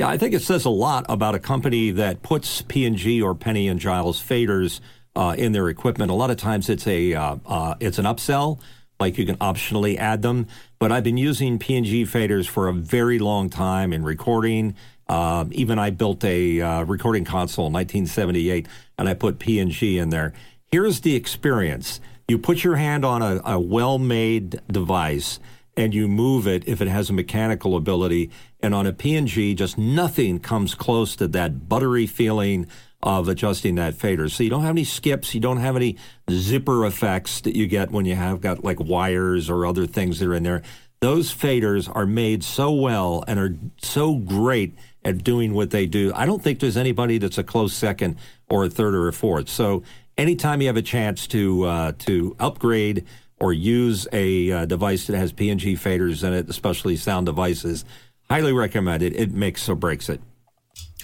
Yeah, 0.00 0.08
I 0.08 0.18
think 0.18 0.34
it 0.34 0.42
says 0.42 0.64
a 0.64 0.70
lot 0.70 1.04
about 1.08 1.34
a 1.34 1.38
company 1.38 1.90
that 1.90 2.22
puts 2.22 2.62
P&G 2.62 3.20
or 3.20 3.34
Penny 3.34 3.68
and 3.68 3.78
Giles 3.78 4.22
faders 4.22 4.80
uh, 5.14 5.34
in 5.36 5.52
their 5.52 5.68
equipment. 5.68 6.10
A 6.10 6.14
lot 6.14 6.30
of 6.30 6.36
times 6.36 6.68
it's 6.68 6.86
a 6.86 7.14
uh, 7.14 7.36
uh, 7.44 7.74
it's 7.80 7.98
an 7.98 8.04
upsell, 8.04 8.58
like 8.98 9.18
you 9.18 9.26
can 9.26 9.36
optionally 9.36 9.96
add 9.98 10.22
them. 10.22 10.46
But 10.78 10.92
I've 10.92 11.04
been 11.04 11.18
using 11.18 11.58
P&G 11.58 12.04
faders 12.04 12.48
for 12.48 12.68
a 12.68 12.72
very 12.72 13.18
long 13.18 13.50
time 13.50 13.92
in 13.92 14.02
recording, 14.02 14.74
um, 15.12 15.50
even 15.52 15.78
I 15.78 15.90
built 15.90 16.24
a 16.24 16.62
uh, 16.62 16.84
recording 16.84 17.26
console 17.26 17.66
in 17.66 17.72
1978, 17.74 18.66
and 18.96 19.10
I 19.10 19.12
put 19.12 19.38
P&G 19.38 19.98
in 19.98 20.08
there. 20.08 20.32
Here's 20.70 21.02
the 21.02 21.14
experience: 21.14 22.00
you 22.28 22.38
put 22.38 22.64
your 22.64 22.76
hand 22.76 23.04
on 23.04 23.20
a, 23.20 23.42
a 23.44 23.60
well-made 23.60 24.62
device, 24.68 25.38
and 25.76 25.92
you 25.92 26.08
move 26.08 26.46
it 26.46 26.66
if 26.66 26.80
it 26.80 26.88
has 26.88 27.10
a 27.10 27.12
mechanical 27.12 27.76
ability. 27.76 28.30
And 28.60 28.74
on 28.74 28.86
a 28.86 28.92
P&G, 28.94 29.54
just 29.54 29.76
nothing 29.76 30.38
comes 30.38 30.74
close 30.74 31.14
to 31.16 31.28
that 31.28 31.68
buttery 31.68 32.06
feeling 32.06 32.66
of 33.02 33.28
adjusting 33.28 33.74
that 33.74 33.94
fader. 33.94 34.30
So 34.30 34.44
you 34.44 34.48
don't 34.48 34.62
have 34.62 34.70
any 34.70 34.84
skips, 34.84 35.34
you 35.34 35.40
don't 35.40 35.58
have 35.58 35.76
any 35.76 35.98
zipper 36.30 36.86
effects 36.86 37.42
that 37.42 37.54
you 37.54 37.66
get 37.66 37.90
when 37.90 38.06
you 38.06 38.14
have 38.14 38.40
got 38.40 38.64
like 38.64 38.80
wires 38.80 39.50
or 39.50 39.66
other 39.66 39.86
things 39.86 40.20
that 40.20 40.28
are 40.28 40.34
in 40.34 40.44
there. 40.44 40.62
Those 41.00 41.34
faders 41.34 41.94
are 41.94 42.06
made 42.06 42.44
so 42.44 42.70
well 42.70 43.24
and 43.26 43.38
are 43.38 43.56
so 43.82 44.14
great 44.14 44.78
at 45.04 45.24
doing 45.24 45.54
what 45.54 45.70
they 45.70 45.86
do. 45.86 46.12
I 46.14 46.26
don't 46.26 46.42
think 46.42 46.60
there's 46.60 46.76
anybody 46.76 47.18
that's 47.18 47.38
a 47.38 47.44
close 47.44 47.74
second 47.74 48.16
or 48.48 48.64
a 48.64 48.70
third 48.70 48.94
or 48.94 49.08
a 49.08 49.12
fourth. 49.12 49.48
So 49.48 49.82
anytime 50.16 50.60
you 50.60 50.68
have 50.68 50.76
a 50.76 50.82
chance 50.82 51.26
to 51.28 51.64
uh, 51.64 51.92
to 52.00 52.36
upgrade 52.38 53.04
or 53.40 53.52
use 53.52 54.06
a 54.12 54.52
uh, 54.52 54.64
device 54.66 55.08
that 55.08 55.16
has 55.16 55.32
P&G 55.32 55.74
faders 55.74 56.22
in 56.22 56.32
it, 56.32 56.48
especially 56.48 56.96
sound 56.96 57.26
devices, 57.26 57.84
highly 58.30 58.52
recommend 58.52 59.02
it. 59.02 59.16
It 59.16 59.32
makes 59.32 59.68
or 59.68 59.74
breaks 59.74 60.08
it. 60.08 60.20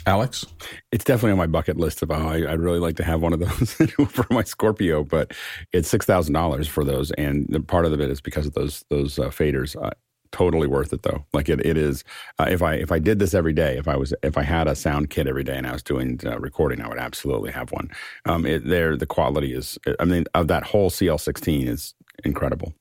Alex? 0.06 0.46
It's 0.92 1.04
definitely 1.04 1.32
on 1.32 1.38
my 1.38 1.46
bucket 1.46 1.76
list 1.76 2.02
of 2.02 2.10
oh, 2.10 2.14
I, 2.14 2.40
would 2.40 2.60
really 2.60 2.78
like 2.78 2.96
to 2.96 3.04
have 3.04 3.20
one 3.20 3.32
of 3.32 3.40
those 3.40 3.72
for 4.08 4.26
my 4.30 4.42
Scorpio, 4.42 5.04
but 5.04 5.32
it's 5.72 5.88
six 5.88 6.06
thousand 6.06 6.32
dollars 6.32 6.66
for 6.66 6.82
those, 6.84 7.10
and 7.12 7.66
part 7.68 7.84
of 7.84 7.92
it 7.92 8.08
is 8.08 8.20
because 8.20 8.46
of 8.46 8.54
those 8.54 8.84
those 8.88 9.18
uh, 9.18 9.28
faders. 9.28 9.76
Uh, 9.76 9.90
totally 10.32 10.66
worth 10.66 10.92
it 10.92 11.02
though. 11.02 11.24
Like 11.32 11.48
it, 11.48 11.64
it 11.64 11.76
is. 11.76 12.04
Uh, 12.38 12.46
if 12.48 12.62
I 12.62 12.74
if 12.74 12.92
I 12.92 12.98
did 12.98 13.18
this 13.18 13.34
every 13.34 13.52
day, 13.52 13.76
if 13.76 13.88
I 13.88 13.96
was 13.96 14.14
if 14.22 14.38
I 14.38 14.42
had 14.42 14.68
a 14.68 14.74
sound 14.74 15.10
kit 15.10 15.26
every 15.26 15.44
day 15.44 15.56
and 15.56 15.66
I 15.66 15.72
was 15.72 15.82
doing 15.82 16.20
uh, 16.24 16.38
recording, 16.38 16.80
I 16.80 16.88
would 16.88 16.98
absolutely 16.98 17.50
have 17.52 17.72
one. 17.72 17.90
Um, 18.24 18.46
it, 18.46 18.66
there, 18.66 18.96
the 18.96 19.06
quality 19.06 19.52
is. 19.52 19.78
I 19.98 20.04
mean, 20.04 20.24
of 20.34 20.48
that 20.48 20.64
whole 20.64 20.90
CL16 20.90 21.66
is 21.68 21.94
incredible. 22.24 22.74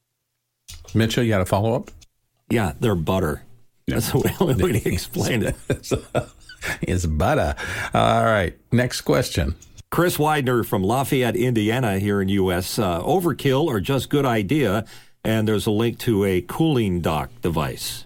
Mitchell, 0.93 1.23
you 1.23 1.33
had 1.33 1.41
a 1.41 1.45
follow 1.45 1.73
up. 1.73 1.91
Yeah, 2.49 2.73
they're 2.79 2.95
butter. 2.95 3.43
Yeah. 3.85 3.95
That's 3.95 4.11
the 4.11 4.35
only 4.39 4.63
way 4.63 4.79
to 4.79 4.89
explain 4.93 5.43
it. 5.43 5.55
it's 6.81 7.05
butter. 7.05 7.55
All 7.93 8.25
right, 8.25 8.57
next 8.71 9.01
question. 9.01 9.55
Chris 9.89 10.19
Widener 10.19 10.63
from 10.63 10.83
Lafayette, 10.83 11.37
Indiana, 11.37 11.97
here 11.97 12.21
in 12.21 12.27
U.S. 12.29 12.77
Uh, 12.77 13.01
overkill 13.01 13.65
or 13.65 13.79
just 13.79 14.09
good 14.09 14.25
idea? 14.25 14.85
And 15.27 15.45
there's 15.45 15.67
a 15.67 15.71
link 15.71 15.99
to 15.99 16.23
a 16.23 16.39
cooling 16.41 17.01
dock 17.01 17.29
device. 17.41 18.05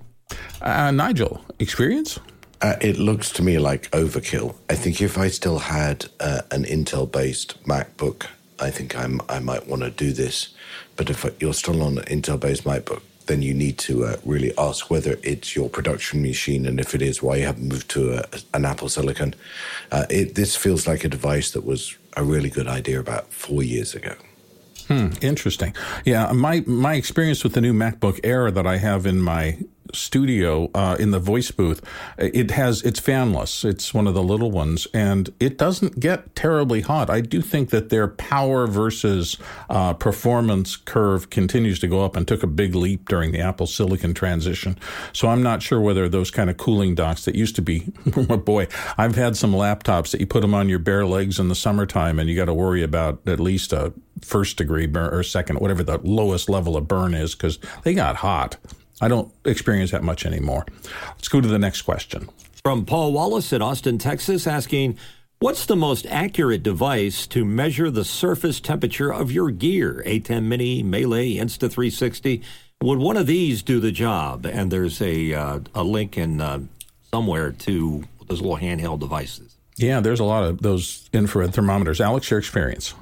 Uh, 0.60 0.90
Nigel, 0.90 1.46
experience? 1.60 2.20
Uh, 2.62 2.76
it 2.82 2.98
looks 2.98 3.30
to 3.32 3.44
me 3.44 3.60
like 3.60 3.90
overkill. 3.92 4.56
I 4.72 4.76
think 4.76 5.02
if 5.02 5.20
I 5.20 5.28
still 5.28 5.60
had 5.60 6.08
uh, 6.20 6.42
an 6.50 6.64
Intel-based 6.64 7.64
MacBook, 7.64 8.26
I 8.60 8.72
think 8.72 8.98
I'm, 8.98 9.22
I 9.30 9.40
might 9.40 9.68
want 9.68 9.84
to 9.84 9.92
do 9.92 10.14
this. 10.14 10.50
But 10.96 11.12
if 11.12 11.24
you're 11.40 11.54
still 11.54 11.84
on 11.84 12.00
an 12.00 12.06
Intel-based 12.06 12.64
MacBook, 12.64 13.04
then 13.28 13.44
you 13.44 13.54
need 13.54 13.78
to 13.80 14.06
uh, 14.06 14.18
really 14.26 14.52
ask 14.58 14.90
whether 14.90 15.20
it's 15.22 15.56
your 15.56 15.70
production 15.70 16.24
machine, 16.24 16.66
and 16.66 16.80
if 16.80 16.96
it 16.96 17.04
is, 17.04 17.22
why 17.22 17.36
you 17.36 17.46
haven't 17.46 17.68
moved 17.68 17.90
to 17.92 18.14
a, 18.14 18.26
an 18.56 18.66
Apple 18.66 18.90
Silicon. 18.90 19.36
Uh, 19.92 20.06
it, 20.10 20.34
this 20.34 20.56
feels 20.56 20.88
like 20.88 21.04
a 21.04 21.10
device 21.10 21.52
that 21.52 21.66
was 21.66 21.96
a 22.18 22.24
really 22.24 22.50
good 22.50 22.68
idea 22.68 23.00
about 23.00 23.32
four 23.32 23.62
years 23.62 23.94
ago. 23.94 24.16
Hmm, 24.92 25.10
interesting. 25.22 25.74
Yeah, 26.06 26.32
my 26.34 26.64
my 26.66 26.96
experience 26.96 27.44
with 27.44 27.54
the 27.54 27.62
new 27.62 27.74
MacBook 27.74 28.20
Air 28.24 28.52
that 28.52 28.68
I 28.68 28.78
have 28.78 29.06
in 29.06 29.22
my 29.22 29.58
studio 29.94 30.70
uh, 30.74 30.96
in 31.00 31.12
the 31.12 31.20
voice 31.20 31.52
booth. 31.52 31.82
It 32.18 32.52
has 32.52 32.82
it's 32.84 33.00
fanless. 33.00 33.66
It's 33.66 33.94
one 33.94 34.08
of 34.08 34.14
the 34.14 34.24
little 34.24 34.52
ones, 34.52 34.88
and 34.94 35.34
it 35.40 35.58
doesn't 35.58 36.00
get 36.00 36.36
terribly 36.36 36.82
hot. 36.82 37.10
I 37.10 37.22
do 37.22 37.42
think 37.42 37.70
that 37.70 37.90
their 37.90 38.08
power 38.08 38.68
versus 38.68 39.38
uh, 39.70 39.94
performance 39.94 40.76
curve 40.76 41.30
continues 41.30 41.80
to 41.80 41.88
go 41.88 42.04
up 42.04 42.16
and 42.16 42.28
took 42.28 42.44
a 42.44 42.48
big 42.48 42.76
leap 42.76 43.08
during 43.08 43.32
the 43.32 43.40
Apple 43.40 43.68
Silicon 43.68 44.14
transition. 44.14 44.78
So 45.14 45.28
I'm 45.28 45.44
not 45.44 45.62
sure 45.62 45.80
whether 45.80 46.08
those 46.10 46.32
kind 46.32 46.50
of 46.50 46.58
cooling 46.58 46.96
docks 46.96 47.26
that 47.26 47.36
used 47.36 47.56
to 47.56 47.62
be, 47.62 47.80
boy, 48.46 48.68
I've 48.98 49.16
had 49.16 49.38
some 49.38 49.54
laptops 49.54 50.12
that 50.12 50.22
you 50.22 50.28
put 50.28 50.42
them 50.42 50.54
on 50.54 50.70
your 50.70 50.80
bare 50.80 51.06
legs 51.06 51.40
in 51.40 51.48
the 51.48 51.56
summertime, 51.56 52.20
and 52.20 52.30
you 52.30 52.36
got 52.36 52.46
to 52.46 52.54
worry 52.54 52.84
about 52.84 53.28
at 53.28 53.40
least 53.40 53.74
a 53.74 53.94
first 54.22 54.58
degree 54.58 54.86
burn 54.86 55.14
or 55.14 55.24
second, 55.24 55.60
whatever 55.60 55.84
the 55.84 56.00
lowest 56.00 56.50
level 56.50 56.78
of 56.78 56.88
burn 56.88 57.14
is, 57.14 57.36
because 57.36 57.60
they 57.84 57.94
got 57.94 58.18
hot. 58.18 58.58
I 59.02 59.08
don't 59.08 59.34
experience 59.44 59.92
that 59.92 60.04
much 60.04 60.26
anymore. 60.26 60.66
Let's 61.10 61.28
go 61.28 61.42
to 61.42 61.48
the 61.48 61.60
next 61.60 61.82
question. 61.82 62.30
From 62.64 62.86
Paul 62.86 63.12
Wallace 63.12 63.52
at 63.52 63.62
Austin, 63.62 63.98
Texas, 63.98 64.46
asking, 64.46 64.98
What's 65.40 65.66
the 65.66 65.76
most 65.76 66.06
accurate 66.06 66.62
device 66.62 67.26
to 67.28 67.44
measure 67.44 67.90
the 67.90 68.06
surface 68.06 68.60
temperature 68.60 69.12
of 69.12 69.32
your 69.32 69.50
gear? 69.50 70.04
A10 70.06 70.44
Mini, 70.44 70.84
Melee, 70.84 71.34
Insta360. 71.34 72.44
Would 72.84 73.00
one 73.00 73.18
of 73.18 73.26
these 73.26 73.64
do 73.64 73.80
the 73.80 73.92
job? 73.92 74.46
And 74.46 74.72
there's 74.72 75.02
a, 75.02 75.34
uh, 75.34 75.60
a 75.74 75.84
link 75.84 76.16
in 76.16 76.40
uh, 76.40 76.60
somewhere 77.12 77.52
to 77.52 78.04
those 78.28 78.40
little 78.40 78.58
handheld 78.58 79.00
devices. 79.00 79.58
Yeah, 79.78 80.00
there's 80.00 80.20
a 80.20 80.24
lot 80.24 80.44
of 80.44 80.62
those 80.62 81.10
infrared 81.12 81.56
thermometers. 81.56 82.00
Alex, 82.00 82.30
your 82.30 82.38
experience? 82.38 82.94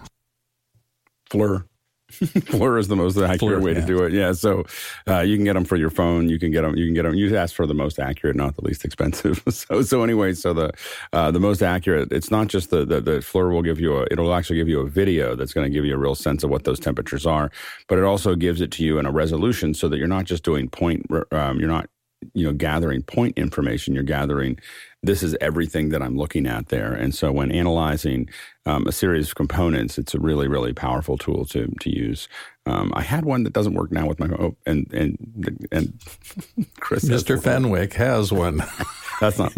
FLIR. 1.29 1.65
FLIR 2.20 2.80
is 2.80 2.88
the 2.88 2.96
most 2.96 3.18
accurate 3.18 3.62
way 3.62 3.74
yeah. 3.74 3.82
to 3.82 3.86
do 3.86 4.04
it. 4.04 4.13
Yeah, 4.13 4.34
so 4.34 4.66
uh, 5.08 5.20
you 5.20 5.36
can 5.36 5.46
get 5.46 5.54
them 5.54 5.63
for 5.63 5.75
your 5.75 5.92
phone. 5.92 6.28
You 6.28 6.39
can 6.39 6.51
get 6.51 6.63
them. 6.63 6.75
You 6.75 6.86
can 6.86 6.96
get 6.96 7.04
them. 7.04 7.13
You 7.13 7.36
ask 7.38 7.56
for 7.56 7.68
the 7.68 7.75
most 7.75 8.00
accurate, 8.00 8.36
not 8.36 8.56
the 8.56 8.63
least 8.63 8.84
expensive. 8.84 9.44
so, 9.50 9.84
so 9.84 10.04
anyway, 10.04 10.34
so 10.34 10.54
the 10.54 10.72
uh, 11.13 11.30
the 11.30 11.39
most 11.39 11.62
accurate. 11.62 12.12
It's 12.12 12.32
not 12.32 12.48
just 12.48 12.72
the, 12.72 12.84
the 12.84 13.00
the 13.00 13.24
will 13.34 13.62
give 13.62 13.80
you 13.80 13.98
a. 13.98 14.08
It'll 14.10 14.34
actually 14.34 14.58
give 14.58 14.68
you 14.68 14.80
a 14.80 14.89
video 14.89 15.36
that's 15.36 15.54
going 15.54 15.66
to 15.66 15.70
give 15.70 15.86
you 15.86 15.94
a 15.94 15.98
real 15.98 16.16
sense 16.16 16.44
of 16.44 16.50
what 16.50 16.63
those 16.63 16.80
temperatures 16.80 17.25
are. 17.25 17.51
But 17.88 18.00
it 18.00 18.04
also 18.04 18.36
gives 18.36 18.60
it 18.60 18.72
to 18.72 18.84
you 18.84 18.98
in 18.98 19.06
a 19.06 19.12
resolution 19.12 19.74
so 19.74 19.88
that 19.88 19.98
you're 19.98 20.08
not 20.08 20.25
just 20.25 20.44
doing 20.44 20.68
point. 20.68 21.06
Um, 21.32 21.60
you're 21.60 21.70
not 21.70 21.89
you 22.34 22.46
know 22.46 22.51
gathering 22.51 23.01
point 23.01 23.38
information 23.38 23.94
you're 23.94 24.04
gathering 24.04 24.60
this 25.03 25.24
is 25.24 25.36
everything 25.39 25.89
that 25.89 26.01
i'm 26.01 26.18
looking 26.18 26.46
at 26.46 26.68
there. 26.68 26.94
And 26.94 27.13
so 27.15 27.32
when 27.32 27.51
analyzing 27.51 28.29
um, 28.65 28.86
a 28.88 28.91
series 28.91 29.29
of 29.29 29.36
components 29.36 29.98
it's 29.98 30.13
a 30.13 30.20
really 30.20 30.48
really 30.48 30.74
powerful 30.74 31.18
tool 31.18 31.46
to 31.46 31.68
to 31.79 31.89
use. 31.89 32.27
Um, 32.65 32.91
i 32.96 33.01
had 33.01 33.25
one 33.25 33.44
that 33.44 33.53
doesn't 33.53 33.74
work 33.74 33.91
now 33.91 34.08
with 34.08 34.20
my 34.20 34.27
oh, 34.27 34.56
and 34.65 34.91
and 34.94 35.68
and 35.72 36.00
chris 36.79 37.06
mr 37.06 37.41
fenwick 37.41 37.94
has 37.94 38.32
one. 38.32 38.63
That's 39.22 39.38
not 39.38 39.53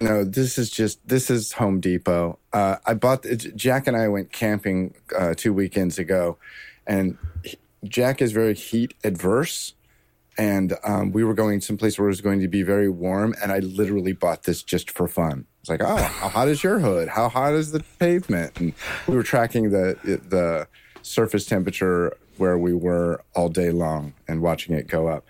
no 0.00 0.24
this 0.24 0.58
is 0.58 0.70
just 0.70 1.06
this 1.06 1.30
is 1.30 1.52
home 1.52 1.80
depot. 1.80 2.38
Uh, 2.52 2.76
i 2.86 2.94
bought 2.94 3.26
jack 3.54 3.86
and 3.86 3.96
i 3.96 4.08
went 4.08 4.32
camping 4.32 4.94
uh, 5.16 5.34
two 5.36 5.52
weekends 5.52 5.98
ago 5.98 6.38
and 6.86 7.18
jack 7.84 8.22
is 8.22 8.32
very 8.32 8.54
heat 8.54 8.94
adverse 9.04 9.74
and 10.36 10.76
um, 10.84 11.12
we 11.12 11.24
were 11.24 11.34
going 11.34 11.60
someplace 11.60 11.98
where 11.98 12.06
it 12.06 12.10
was 12.10 12.20
going 12.20 12.40
to 12.40 12.48
be 12.48 12.62
very 12.62 12.88
warm 12.88 13.34
and 13.42 13.52
i 13.52 13.58
literally 13.58 14.12
bought 14.12 14.44
this 14.44 14.62
just 14.62 14.90
for 14.90 15.06
fun 15.06 15.46
it's 15.60 15.68
like 15.68 15.82
oh 15.82 15.96
how 15.96 16.28
hot 16.28 16.48
is 16.48 16.62
your 16.62 16.78
hood 16.78 17.08
how 17.08 17.28
hot 17.28 17.52
is 17.52 17.72
the 17.72 17.82
pavement 17.98 18.58
and 18.58 18.72
we 19.06 19.16
were 19.16 19.22
tracking 19.22 19.70
the 19.70 19.96
the 20.28 20.66
surface 21.02 21.46
temperature 21.46 22.16
where 22.36 22.58
we 22.58 22.72
were 22.72 23.22
all 23.34 23.48
day 23.48 23.70
long 23.70 24.12
and 24.26 24.42
watching 24.42 24.74
it 24.74 24.86
go 24.86 25.08
up 25.08 25.24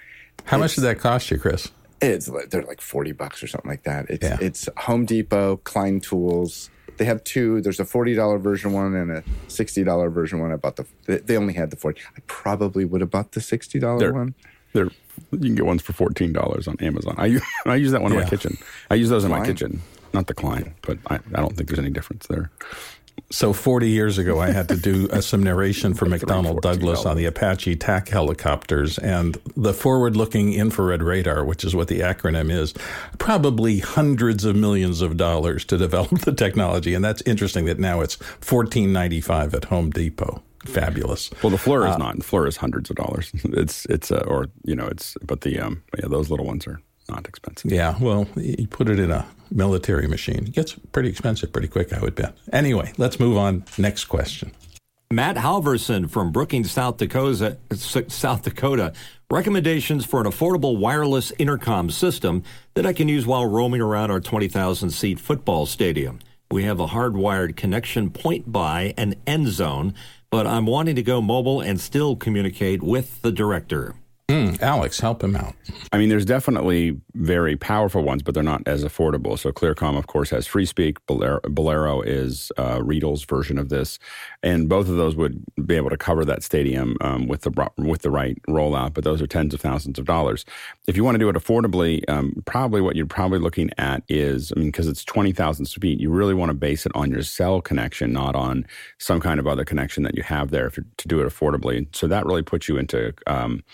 how 0.45 0.57
it's, 0.57 0.61
much 0.61 0.75
did 0.77 0.83
that 0.83 0.99
cost 0.99 1.31
you 1.31 1.39
chris 1.39 1.71
it's 2.01 2.31
they're 2.51 2.63
like 2.63 2.81
40 2.81 3.13
bucks 3.13 3.43
or 3.43 3.47
something 3.47 3.71
like 3.71 3.85
that 3.85 4.07
it's 4.09 4.25
yeah. 4.25 4.39
it's 4.41 4.69
home 4.77 5.05
depot 5.05 5.57
klein 5.59 6.01
tools 6.01 6.71
they 6.97 7.05
have 7.05 7.25
two. 7.25 7.61
There's 7.61 7.81
a 7.81 7.85
forty 7.85 8.15
dollar 8.15 8.39
version 8.39 8.73
one 8.73 8.95
and 8.95 9.11
a 9.11 9.25
sixty 9.49 9.85
dollar 9.85 10.11
version 10.11 10.41
one. 10.41 10.53
I 10.53 10.57
bought 10.57 10.77
the. 10.77 10.87
They 11.07 11.37
only 11.37 11.55
had 11.55 11.71
the 11.71 11.77
forty. 11.77 12.01
I 12.17 12.21
probably 12.27 12.85
would 12.85 13.01
have 13.01 13.11
bought 13.11 13.33
the 13.33 13.41
sixty 13.41 13.79
dollar 13.79 14.13
one. 14.13 14.35
They're 14.75 14.91
you 15.31 15.39
can 15.39 15.55
get 15.55 15.67
ones 15.67 15.83
for 15.83 15.93
fourteen 15.93 16.33
dollars 16.33 16.69
on 16.69 16.77
Amazon. 16.81 17.15
I 17.19 17.41
I 17.67 17.77
use 17.77 17.93
that 17.93 18.03
one 18.03 18.13
yeah. 18.13 18.19
in 18.19 18.25
my 18.25 18.31
kitchen. 18.31 18.59
I 18.91 18.95
use 18.97 19.09
those 19.09 19.25
in 19.25 19.31
my 19.31 19.45
kitchen, 19.45 19.81
not 20.13 20.27
the 20.27 20.35
Klein, 20.35 20.75
but 20.83 20.99
I, 21.09 21.17
I 21.17 21.41
don't 21.41 21.57
think 21.57 21.69
there's 21.69 21.79
any 21.79 21.91
difference 21.91 22.27
there. 22.27 22.51
So 23.31 23.53
40 23.53 23.89
years 23.89 24.19
ago, 24.19 24.41
I 24.41 24.51
had 24.51 24.69
to 24.69 24.77
do 24.77 25.09
uh, 25.11 25.21
some 25.21 25.43
narration 25.43 25.95
for 25.95 26.07
McDonnell 26.07 26.61
Douglas 26.61 27.07
on 27.07 27.17
the 27.17 27.25
Apache 27.27 27.77
TAC 27.77 28.09
helicopters 28.09 28.99
and 28.99 29.39
the 29.57 29.73
forward-looking 29.73 30.53
infrared 30.53 31.03
radar, 31.03 31.45
which 31.45 31.65
is 31.65 31.77
what 31.77 31.89
the 31.89 32.01
acronym 32.01 32.51
is. 32.51 32.75
Probably 33.19 33.79
hundreds 33.79 34.45
of 34.45 34.57
millions 34.57 35.01
of 35.01 35.17
dollars 35.17 35.65
to 35.67 35.79
develop 35.79 36.21
the 36.21 36.33
technology, 36.33 36.93
and 36.93 37.05
that's 37.05 37.23
interesting 37.23 37.65
that 37.67 37.79
now 37.79 38.01
it's 38.01 38.17
14.95 38.17 39.55
at 39.55 39.65
Home 39.67 39.91
Depot 39.91 40.43
fabulous. 40.65 41.31
Well, 41.43 41.51
the 41.51 41.57
FLIR 41.57 41.89
is 41.89 41.95
uh, 41.95 41.99
not. 41.99 42.17
The 42.17 42.25
FLIR 42.25 42.49
is 42.49 42.57
hundreds 42.57 42.91
of 42.91 42.97
dollars. 42.97 43.33
It's 43.45 43.87
it's 43.87 44.11
uh, 44.11 44.25
or 44.27 44.49
you 44.65 44.75
know 44.75 44.87
it's 44.87 45.17
but 45.25 45.43
the 45.43 45.61
um 45.61 45.83
yeah 45.99 46.09
those 46.09 46.31
little 46.31 46.47
ones 46.47 46.67
are 46.67 46.81
not 47.09 47.29
expensive. 47.29 47.71
Yeah, 47.71 47.97
well, 48.01 48.27
you 48.37 48.67
put 48.67 48.89
it 48.89 48.99
in 48.99 49.11
a 49.11 49.27
military 49.51 50.09
machine, 50.09 50.47
it 50.47 50.53
gets 50.53 50.73
pretty 50.93 51.09
expensive 51.09 51.53
pretty 51.53 51.69
quick, 51.69 51.93
I 51.93 52.01
would 52.01 52.15
bet. 52.15 52.37
Anyway, 52.53 52.93
let's 52.97 53.21
move 53.21 53.37
on. 53.37 53.65
Next 53.79 54.07
question. 54.07 54.53
Matt 55.11 55.37
Halverson 55.37 56.11
from 56.11 56.33
Brookings, 56.33 56.73
South 56.73 56.97
Dakota, 56.97 57.59
South 57.73 58.43
Dakota, 58.43 58.93
recommendations 59.31 60.05
for 60.05 60.21
an 60.21 60.27
affordable 60.27 60.79
wireless 60.79 61.31
intercom 61.39 61.91
system 61.91 62.43
that 62.75 62.87
I 62.87 62.93
can 62.93 63.09
use 63.09 63.27
while 63.27 63.47
roaming 63.47 63.81
around 63.81 64.11
our 64.11 64.21
20,000 64.21 64.91
seat 64.91 65.21
football 65.21 65.67
stadium. 65.67 66.19
We 66.51 66.65
have 66.65 66.81
a 66.81 66.89
hardwired 66.89 67.55
connection 67.55 68.11
point 68.11 68.51
by 68.51 68.95
an 68.97 69.15
end 69.27 69.49
zone 69.49 69.95
but 70.35 70.49
I'm 70.49 70.67
wanting 70.67 70.97
to 70.97 71.03
go 71.05 71.21
mobile 71.21 71.61
and 71.61 71.81
still 71.81 72.17
communicate 72.17 72.83
with 72.83 73.23
the 73.23 73.31
director. 73.31 73.95
Mm, 74.29 74.61
Alex, 74.61 74.99
help 74.99 75.23
him 75.23 75.37
out. 75.37 75.55
I 75.93 75.99
mean, 75.99 76.09
there's 76.09 76.25
definitely 76.25 77.01
very 77.15 77.55
powerful 77.57 78.03
ones, 78.03 78.25
but 78.25 78.35
they're 78.35 78.43
not 78.43 78.67
as 78.67 78.83
affordable. 78.83 79.39
So 79.39 79.53
Clearcom, 79.53 79.97
of 79.97 80.09
course, 80.09 80.31
has 80.31 80.49
FreeSpeak. 80.49 80.97
Bolero, 81.07 81.39
Bolero 81.49 82.01
is 82.01 82.51
uh, 82.57 82.83
Riedel's 82.83 83.25
version 83.25 83.59
of 83.59 83.69
this, 83.69 84.01
and 84.45 84.69
both 84.69 84.91
of 84.91 84.97
those 84.97 85.17
would 85.17 85.43
be 85.65 85.75
able 85.75 85.89
to 85.89 85.97
cover 85.97 86.23
that 86.25 86.43
stadium 86.43 86.97
um, 87.01 87.27
with 87.27 87.41
the 87.41 87.71
with 87.79 88.03
the 88.03 88.11
right 88.11 88.41
rollout. 88.47 88.93
But 88.93 89.03
those 89.03 89.23
are 89.23 89.27
tens 89.27 89.55
of 89.55 89.61
thousands 89.61 89.99
of 89.99 90.05
dollars. 90.05 90.45
If 90.87 90.97
you 90.97 91.03
want 91.03 91.15
to 91.15 91.19
do 91.19 91.31
it 91.31 91.35
affordably, 91.35 92.03
um, 92.09 92.35
probably 92.45 92.83
what 92.83 92.95
you're 92.95 93.07
probably 93.07 93.39
looking 93.39 93.71
at 93.79 94.03
is, 94.09 94.53
I 94.55 94.61
mean, 94.61 94.69
because 94.69 94.87
it's 94.87 95.05
twenty 95.05 95.33
thousand 95.33 95.65
feet, 95.67 95.99
you 95.99 96.11
really 96.11 96.35
want 96.35 96.51
to 96.51 96.55
base 96.55 96.85
it 96.85 96.93
on 96.95 97.11
your 97.11 97.23
cell 97.23 97.63
connection, 97.63 98.13
not 98.13 98.37
on 98.37 98.67
some 98.99 99.19
kind 99.19 99.41
of 99.41 99.47
other 99.47 99.65
connection 99.65 100.03
that 100.03 100.15
you 100.15 100.23
have 100.23 100.51
there 100.51 100.69
to 100.71 101.09
do 101.09 101.21
it 101.21 101.27
affordably. 101.27 101.87
So 101.97 102.07
that 102.07 102.27
really 102.27 102.43
puts 102.43 102.69
you 102.69 102.77
into 102.77 103.15
um, 103.27 103.65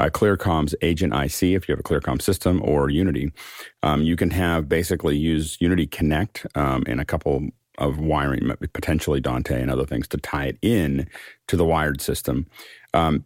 uh, 0.00 0.10
Clearcom's 0.10 0.74
Agent 0.82 1.14
IC, 1.14 1.54
if 1.54 1.68
you 1.68 1.72
have 1.72 1.80
a 1.80 1.82
Clearcom 1.82 2.20
system, 2.20 2.60
or 2.64 2.90
Unity. 2.90 3.32
Um, 3.82 4.02
you 4.02 4.16
can 4.16 4.30
have 4.30 4.68
basically 4.68 5.16
use 5.16 5.56
Unity 5.60 5.86
Connect 5.86 6.46
um, 6.56 6.82
a 6.86 7.04
couple 7.04 7.48
of 7.78 7.98
wiring, 7.98 8.50
potentially 8.72 9.20
Dante 9.20 9.60
and 9.60 9.70
other 9.70 9.86
things 9.86 10.08
to 10.08 10.18
tie 10.18 10.46
it 10.46 10.58
in 10.62 11.08
to 11.48 11.56
the 11.56 11.64
wired 11.64 12.00
system. 12.00 12.46
Um, 12.94 13.24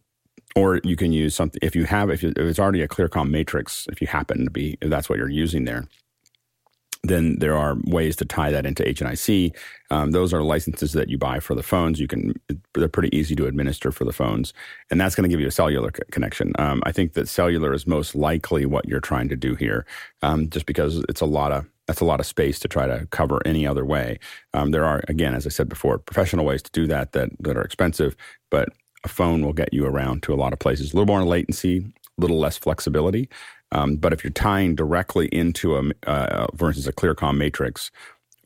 or 0.56 0.80
you 0.82 0.96
can 0.96 1.12
use 1.12 1.34
something 1.34 1.60
if 1.62 1.76
you 1.76 1.84
have 1.84 2.10
if, 2.10 2.22
you, 2.24 2.30
if 2.30 2.38
it's 2.38 2.58
already 2.58 2.82
a 2.82 2.88
Clearcom 2.88 3.30
matrix, 3.30 3.86
if 3.92 4.00
you 4.00 4.08
happen 4.08 4.44
to 4.44 4.50
be 4.50 4.76
if 4.80 4.90
that's 4.90 5.08
what 5.08 5.18
you're 5.18 5.28
using 5.28 5.64
there 5.64 5.86
then 7.02 7.38
there 7.38 7.56
are 7.56 7.76
ways 7.84 8.14
to 8.16 8.24
tie 8.24 8.50
that 8.50 8.66
into 8.66 8.86
Agent 8.86 9.28
IC. 9.28 9.56
Um, 9.90 10.10
those 10.10 10.34
are 10.34 10.42
licenses 10.42 10.92
that 10.92 11.08
you 11.08 11.16
buy 11.16 11.40
for 11.40 11.54
the 11.54 11.62
phones. 11.62 11.98
You 11.98 12.06
can 12.06 12.34
they're 12.74 12.88
pretty 12.88 13.14
easy 13.16 13.34
to 13.36 13.46
administer 13.46 13.90
for 13.90 14.04
the 14.04 14.12
phones, 14.12 14.52
and 14.90 15.00
that's 15.00 15.14
going 15.14 15.28
to 15.28 15.32
give 15.32 15.40
you 15.40 15.48
a 15.48 15.52
cellular 15.52 15.90
c- 15.94 16.02
connection. 16.10 16.52
Um, 16.58 16.82
I 16.84 16.92
think 16.92 17.14
that 17.14 17.28
cellular 17.28 17.72
is 17.72 17.86
most 17.86 18.14
likely 18.14 18.66
what 18.66 18.86
you're 18.86 19.00
trying 19.00 19.28
to 19.30 19.36
do 19.36 19.54
here, 19.54 19.86
um, 20.22 20.50
just 20.50 20.66
because 20.66 21.02
it's 21.08 21.22
a 21.22 21.26
lot 21.26 21.52
of 21.52 21.66
that's 21.90 22.00
a 22.00 22.04
lot 22.04 22.20
of 22.20 22.26
space 22.26 22.60
to 22.60 22.68
try 22.68 22.86
to 22.86 23.04
cover 23.10 23.42
any 23.44 23.66
other 23.66 23.84
way. 23.84 24.20
Um, 24.54 24.70
there 24.70 24.84
are 24.84 25.02
again, 25.08 25.34
as 25.34 25.44
I 25.44 25.50
said 25.50 25.68
before, 25.68 25.98
professional 25.98 26.44
ways 26.44 26.62
to 26.62 26.70
do 26.70 26.86
that 26.86 27.10
that 27.14 27.30
that 27.40 27.56
are 27.56 27.62
expensive, 27.62 28.14
but 28.48 28.68
a 29.02 29.08
phone 29.08 29.44
will 29.44 29.52
get 29.52 29.74
you 29.74 29.86
around 29.86 30.22
to 30.22 30.32
a 30.32 30.36
lot 30.36 30.52
of 30.52 30.60
places. 30.60 30.92
A 30.92 30.96
little 30.96 31.12
more 31.12 31.24
latency, 31.24 31.78
a 31.78 32.20
little 32.20 32.38
less 32.38 32.56
flexibility. 32.56 33.28
Um, 33.72 33.96
but 33.96 34.12
if 34.12 34.22
you're 34.22 34.32
tying 34.32 34.76
directly 34.76 35.26
into 35.32 35.76
a, 35.76 36.08
uh, 36.08 36.46
for 36.56 36.68
instance, 36.68 36.86
a 36.86 36.92
ClearCom 36.92 37.36
matrix 37.36 37.90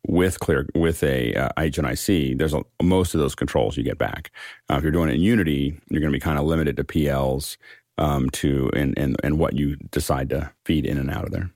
with 0.06 0.40
clear 0.40 0.66
with 0.74 1.02
a 1.02 1.34
uh, 1.34 1.50
IC, 1.58 2.38
there's 2.38 2.54
a, 2.54 2.62
most 2.82 3.14
of 3.14 3.20
those 3.20 3.34
controls 3.34 3.76
you 3.76 3.82
get 3.82 3.98
back. 3.98 4.30
Uh, 4.70 4.76
if 4.76 4.82
you're 4.82 4.92
doing 4.92 5.10
it 5.10 5.16
in 5.16 5.20
Unity, 5.20 5.78
you're 5.90 6.00
going 6.00 6.12
to 6.12 6.16
be 6.16 6.20
kind 6.20 6.38
of 6.38 6.46
limited 6.46 6.78
to 6.78 6.84
PLs 6.84 7.58
um, 7.98 8.30
to 8.30 8.70
and, 8.74 8.96
and 8.98 9.16
and 9.22 9.38
what 9.38 9.52
you 9.54 9.76
decide 9.76 10.30
to 10.30 10.50
feed 10.64 10.86
in 10.86 10.96
and 10.96 11.10
out 11.10 11.24
of 11.24 11.30
there. 11.30 11.50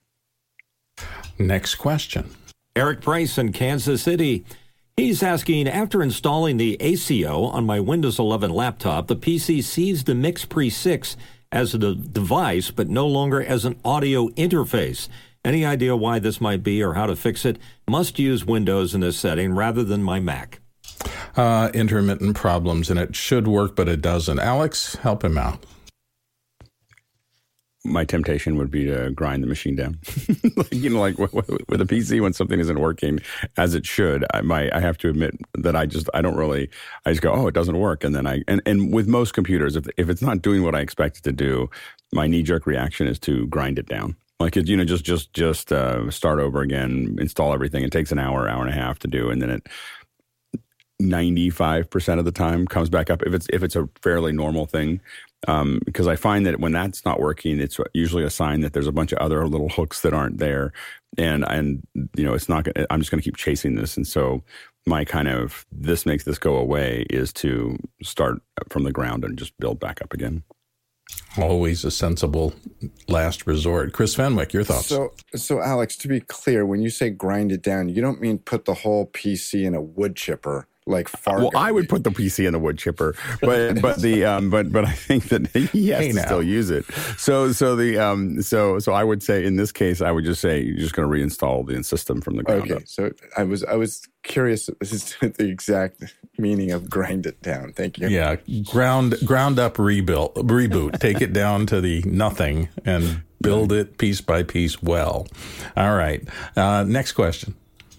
Next 1.38 1.76
question. 1.76 2.30
Eric 2.74 3.00
Price 3.00 3.38
in 3.38 3.52
Kansas 3.52 4.02
City. 4.02 4.44
He's 4.96 5.22
asking 5.22 5.68
After 5.68 6.02
installing 6.02 6.56
the 6.56 6.76
ASIO 6.80 7.52
on 7.52 7.64
my 7.64 7.78
Windows 7.78 8.18
11 8.18 8.50
laptop, 8.50 9.06
the 9.06 9.16
PC 9.16 9.62
sees 9.62 10.04
the 10.04 10.12
MixPre 10.12 10.72
6 10.72 11.16
as 11.52 11.74
a 11.74 11.94
device, 11.94 12.70
but 12.70 12.88
no 12.88 13.06
longer 13.06 13.42
as 13.42 13.64
an 13.64 13.78
audio 13.84 14.28
interface. 14.30 15.08
Any 15.44 15.64
idea 15.64 15.96
why 15.96 16.18
this 16.18 16.40
might 16.40 16.62
be 16.64 16.82
or 16.82 16.94
how 16.94 17.06
to 17.06 17.14
fix 17.14 17.44
it? 17.44 17.58
Must 17.88 18.18
use 18.18 18.44
Windows 18.44 18.94
in 18.94 19.00
this 19.00 19.16
setting 19.16 19.54
rather 19.54 19.84
than 19.84 20.02
my 20.02 20.18
Mac. 20.18 20.60
Uh, 21.36 21.70
intermittent 21.72 22.34
problems, 22.34 22.90
and 22.90 22.98
it 22.98 23.14
should 23.14 23.46
work, 23.46 23.76
but 23.76 23.88
it 23.88 24.02
doesn't. 24.02 24.40
Alex, 24.40 24.96
help 24.96 25.22
him 25.22 25.38
out 25.38 25.64
my 27.88 28.04
temptation 28.04 28.56
would 28.58 28.70
be 28.70 28.86
to 28.86 29.10
grind 29.10 29.42
the 29.42 29.46
machine 29.46 29.76
down. 29.76 29.98
like, 30.56 30.72
you 30.72 30.90
know, 30.90 31.00
like 31.00 31.18
with, 31.18 31.34
a 31.34 31.84
PC 31.84 32.20
when 32.20 32.32
something 32.32 32.60
isn't 32.60 32.78
working 32.78 33.20
as 33.56 33.74
it 33.74 33.86
should, 33.86 34.24
I 34.32 34.42
my 34.42 34.70
I 34.72 34.80
have 34.80 34.98
to 34.98 35.08
admit 35.08 35.34
that 35.54 35.74
I 35.74 35.86
just 35.86 36.08
I 36.14 36.22
don't 36.22 36.36
really 36.36 36.70
I 37.06 37.10
just 37.10 37.22
go 37.22 37.32
oh 37.32 37.46
it 37.46 37.54
doesn't 37.54 37.78
work 37.78 38.04
and 38.04 38.14
then 38.14 38.26
I 38.26 38.42
and 38.46 38.62
and 38.66 38.92
with 38.92 39.08
most 39.08 39.34
computers 39.34 39.76
if 39.76 39.86
if 39.96 40.08
it's 40.08 40.22
not 40.22 40.42
doing 40.42 40.62
what 40.62 40.74
I 40.74 40.80
expect 40.80 41.18
it 41.18 41.24
to 41.24 41.32
do, 41.32 41.70
my 42.12 42.26
knee 42.26 42.42
jerk 42.42 42.66
reaction 42.66 43.06
is 43.06 43.18
to 43.20 43.46
grind 43.46 43.78
it 43.78 43.86
down. 43.86 44.16
Like 44.40 44.54
you 44.54 44.76
know, 44.76 44.84
just 44.84 45.04
just 45.04 45.32
just 45.34 45.72
uh, 45.72 46.08
start 46.12 46.38
over 46.38 46.60
again, 46.60 47.16
install 47.20 47.52
everything. 47.52 47.82
It 47.82 47.90
takes 47.90 48.12
an 48.12 48.20
hour, 48.20 48.48
hour 48.48 48.60
and 48.60 48.70
a 48.70 48.72
half 48.72 49.00
to 49.00 49.08
do, 49.08 49.30
and 49.30 49.42
then 49.42 49.50
it 49.50 49.66
95% 51.00 52.18
of 52.18 52.24
the 52.24 52.32
time 52.32 52.66
comes 52.66 52.90
back 52.90 53.08
up 53.08 53.22
if 53.22 53.32
it's 53.32 53.46
if 53.52 53.62
it's 53.62 53.76
a 53.76 53.88
fairly 54.02 54.32
normal 54.32 54.66
thing 54.66 55.00
um, 55.46 55.80
because 55.84 56.08
I 56.08 56.16
find 56.16 56.44
that 56.46 56.58
when 56.58 56.72
that's 56.72 57.04
not 57.04 57.20
working, 57.20 57.60
it's 57.60 57.78
usually 57.94 58.24
a 58.24 58.30
sign 58.30 58.60
that 58.62 58.72
there's 58.72 58.88
a 58.88 58.92
bunch 58.92 59.12
of 59.12 59.18
other 59.18 59.46
little 59.46 59.68
hooks 59.68 60.00
that 60.00 60.12
aren't 60.12 60.38
there, 60.38 60.72
and 61.16 61.44
and 61.48 61.86
you 62.16 62.24
know 62.24 62.34
it's 62.34 62.48
not. 62.48 62.64
Gonna, 62.64 62.86
I'm 62.90 63.00
just 63.00 63.12
going 63.12 63.20
to 63.20 63.24
keep 63.24 63.36
chasing 63.36 63.76
this, 63.76 63.96
and 63.96 64.06
so 64.06 64.42
my 64.86 65.04
kind 65.04 65.28
of 65.28 65.64
this 65.70 66.06
makes 66.06 66.24
this 66.24 66.38
go 66.38 66.56
away 66.56 67.06
is 67.08 67.32
to 67.34 67.78
start 68.02 68.40
from 68.68 68.82
the 68.82 68.90
ground 68.90 69.24
and 69.24 69.38
just 69.38 69.56
build 69.58 69.78
back 69.78 70.02
up 70.02 70.12
again. 70.12 70.42
Always 71.36 71.84
a 71.84 71.90
sensible 71.90 72.52
last 73.06 73.46
resort. 73.46 73.92
Chris 73.92 74.14
Fenwick, 74.14 74.52
your 74.52 74.64
thoughts? 74.64 74.86
So, 74.86 75.12
so 75.36 75.60
Alex, 75.60 75.96
to 75.98 76.08
be 76.08 76.20
clear, 76.20 76.66
when 76.66 76.82
you 76.82 76.90
say 76.90 77.10
grind 77.10 77.52
it 77.52 77.62
down, 77.62 77.88
you 77.88 78.02
don't 78.02 78.20
mean 78.20 78.38
put 78.38 78.64
the 78.64 78.74
whole 78.74 79.06
PC 79.06 79.64
in 79.64 79.74
a 79.74 79.80
wood 79.80 80.16
chipper 80.16 80.66
like 80.88 81.08
far. 81.08 81.38
Well, 81.38 81.50
I 81.54 81.70
would 81.70 81.88
put 81.88 82.04
the 82.04 82.10
PC 82.10 82.46
in 82.46 82.52
the 82.52 82.58
wood 82.58 82.78
chipper, 82.78 83.14
but 83.40 83.80
but 83.82 84.00
the 84.00 84.24
um, 84.24 84.50
but 84.50 84.72
but 84.72 84.84
I 84.84 84.92
think 84.92 85.24
that 85.28 85.46
he 85.54 85.88
has 85.90 86.00
hey, 86.00 86.08
to 86.08 86.14
now. 86.14 86.24
still 86.24 86.42
use 86.42 86.70
it. 86.70 86.84
So 87.16 87.52
so 87.52 87.76
the 87.76 87.98
um 87.98 88.42
so 88.42 88.78
so 88.78 88.92
I 88.92 89.04
would 89.04 89.22
say 89.22 89.44
in 89.44 89.56
this 89.56 89.72
case 89.72 90.00
I 90.00 90.10
would 90.10 90.24
just 90.24 90.40
say 90.40 90.60
you're 90.60 90.78
just 90.78 90.94
going 90.94 91.08
to 91.08 91.14
reinstall 91.14 91.66
the 91.66 91.82
system 91.84 92.20
from 92.20 92.36
the 92.36 92.42
ground 92.42 92.62
okay, 92.62 92.74
up. 92.74 92.82
so 92.86 93.12
I 93.36 93.44
was 93.44 93.64
I 93.64 93.74
was 93.74 94.06
curious 94.22 94.68
as 94.80 95.16
to 95.20 95.28
the 95.28 95.48
exact 95.48 96.14
meaning 96.38 96.72
of 96.72 96.88
grind 96.88 97.26
it 97.26 97.40
down. 97.42 97.72
Thank 97.72 97.98
you. 97.98 98.08
Yeah, 98.08 98.36
ground 98.64 99.16
ground 99.24 99.58
up 99.58 99.78
rebuild 99.78 100.34
reboot. 100.34 100.98
Take 101.00 101.20
it 101.20 101.32
down 101.32 101.66
to 101.66 101.80
the 101.80 102.02
nothing 102.02 102.68
and 102.84 103.22
build 103.40 103.72
it 103.72 103.98
piece 103.98 104.20
by 104.20 104.42
piece 104.42 104.82
well. 104.82 105.26
All 105.76 105.94
right. 105.94 106.26
Uh, 106.56 106.84
next 106.86 107.12
question. 107.12 107.54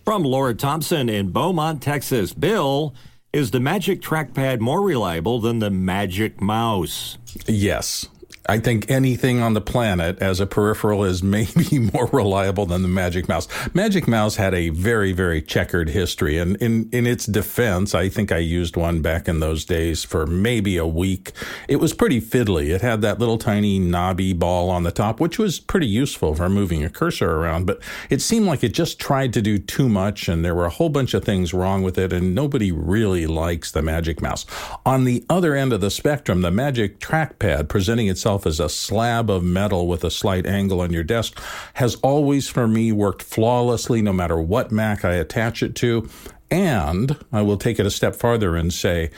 From 0.10 0.24
Laura 0.24 0.56
Thompson 0.56 1.08
in 1.08 1.30
Beaumont, 1.30 1.84
Texas. 1.84 2.34
Bill, 2.34 2.96
is 3.32 3.52
the 3.52 3.60
Magic 3.60 4.02
Trackpad 4.02 4.60
more 4.60 4.82
reliable 4.82 5.40
than 5.40 5.60
the 5.60 5.70
Magic 5.70 6.42
Mouse? 6.42 7.20
Yes. 7.46 8.08
I 8.50 8.58
think 8.58 8.90
anything 8.90 9.42
on 9.42 9.54
the 9.54 9.62
planet 9.62 10.18
as 10.24 10.40
a 10.40 10.48
peripheral 10.48 11.04
is 11.04 11.22
maybe 11.22 11.78
more 11.94 12.08
reliable 12.08 12.66
than 12.66 12.82
the 12.82 12.88
Magic 12.88 13.30
Mouse. 13.30 13.48
Magic 13.76 14.08
Mouse 14.08 14.38
had 14.38 14.56
a 14.56 14.70
very, 14.70 15.12
very 15.12 15.40
checkered 15.40 15.90
history. 15.90 16.40
And 16.40 16.56
in, 16.56 16.90
in 16.92 17.06
its 17.06 17.28
defense, 17.28 17.94
I 17.94 18.10
think 18.10 18.32
I 18.32 18.40
used 18.40 18.76
one 18.76 19.04
back 19.04 19.28
in 19.28 19.40
those 19.40 19.66
days 19.66 20.04
for 20.04 20.26
maybe 20.26 20.78
a 20.78 20.88
week. 20.88 21.32
It 21.68 21.76
was 21.76 21.94
pretty 21.94 22.20
fiddly. 22.20 22.74
It 22.74 22.82
had 22.82 23.04
that 23.04 23.20
little 23.20 23.38
tiny 23.38 23.78
knobby 23.78 24.34
ball 24.34 24.72
on 24.72 24.82
the 24.82 24.92
top, 24.92 25.20
which 25.20 25.38
was 25.38 25.60
pretty 25.60 25.88
useful 25.88 26.34
for 26.34 26.50
moving 26.50 26.84
a 26.84 26.90
cursor 26.90 27.30
around, 27.30 27.68
but 27.68 27.80
it 28.10 28.20
seemed 28.20 28.48
like 28.48 28.64
it 28.64 28.74
just 28.74 29.00
tried 29.00 29.32
to 29.34 29.44
do 29.44 29.60
too 29.60 29.88
much 29.88 30.28
and 30.28 30.44
there 30.44 30.56
were 30.56 30.66
a 30.66 30.72
whole 30.72 30.90
bunch 30.90 31.14
of 31.14 31.24
things 31.24 31.54
wrong 31.54 31.84
with 31.84 32.00
it 32.00 32.12
and 32.12 32.34
nobody 32.34 32.72
really 32.72 33.28
likes 33.28 33.72
the 33.72 33.84
Magic 33.84 34.24
Mouse. 34.24 34.48
On 34.88 35.04
the 35.04 35.24
other 35.30 35.54
end 35.54 35.72
of 35.72 35.82
the 35.82 35.92
spectrum, 35.92 36.42
the 36.42 36.50
Magic 36.50 37.00
Trackpad 37.00 37.70
presenting 37.70 38.08
itself 38.08 38.39
itself 38.40 38.46
as 38.46 38.60
a 38.60 38.70
slab 38.70 39.30
of 39.30 39.44
metal 39.44 39.88
with 39.88 40.04
a 40.04 40.12
slight 40.12 40.46
angle 40.46 40.82
on 40.82 40.92
your 40.92 41.04
desk 41.04 41.40
has 41.76 41.96
always, 41.96 42.48
for 42.48 42.68
me, 42.68 42.92
worked 42.92 43.22
flawlessly 43.22 44.02
no 44.02 44.14
matter 44.14 44.40
what 44.40 44.72
Mac 44.72 45.04
I 45.04 45.16
attach 45.16 45.62
it 45.64 45.76
to. 45.76 46.10
And 46.52 47.18
I 47.32 47.42
will 47.42 47.58
take 47.58 47.80
it 47.80 47.86
a 47.86 47.92
step 47.92 48.16
farther 48.16 48.56
and 48.56 48.74
say, 48.74 49.12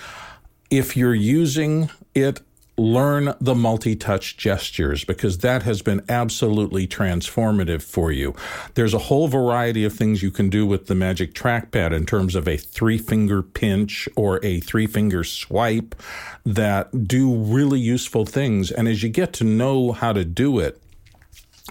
if 0.69 0.97
you're 0.97 1.15
using 1.15 1.89
it 2.13 2.41
learn 2.81 3.33
the 3.39 3.55
multi 3.55 3.95
touch 3.95 4.37
gestures 4.37 5.03
because 5.03 5.39
that 5.39 5.63
has 5.63 5.81
been 5.81 6.01
absolutely 6.09 6.87
transformative 6.87 7.81
for 7.81 8.11
you. 8.11 8.35
There's 8.73 8.93
a 8.93 8.99
whole 8.99 9.27
variety 9.27 9.85
of 9.85 9.93
things 9.93 10.23
you 10.23 10.31
can 10.31 10.49
do 10.49 10.65
with 10.65 10.87
the 10.87 10.95
Magic 10.95 11.33
Trackpad 11.33 11.93
in 11.93 12.05
terms 12.05 12.35
of 12.35 12.47
a 12.47 12.57
three 12.57 12.97
finger 12.97 13.41
pinch 13.41 14.09
or 14.15 14.43
a 14.43 14.59
three 14.59 14.87
finger 14.87 15.23
swipe 15.23 15.95
that 16.45 17.07
do 17.07 17.33
really 17.33 17.79
useful 17.79 18.25
things. 18.25 18.71
And 18.71 18.87
as 18.87 19.03
you 19.03 19.09
get 19.09 19.33
to 19.33 19.43
know 19.43 19.91
how 19.91 20.13
to 20.13 20.25
do 20.25 20.59
it, 20.59 20.81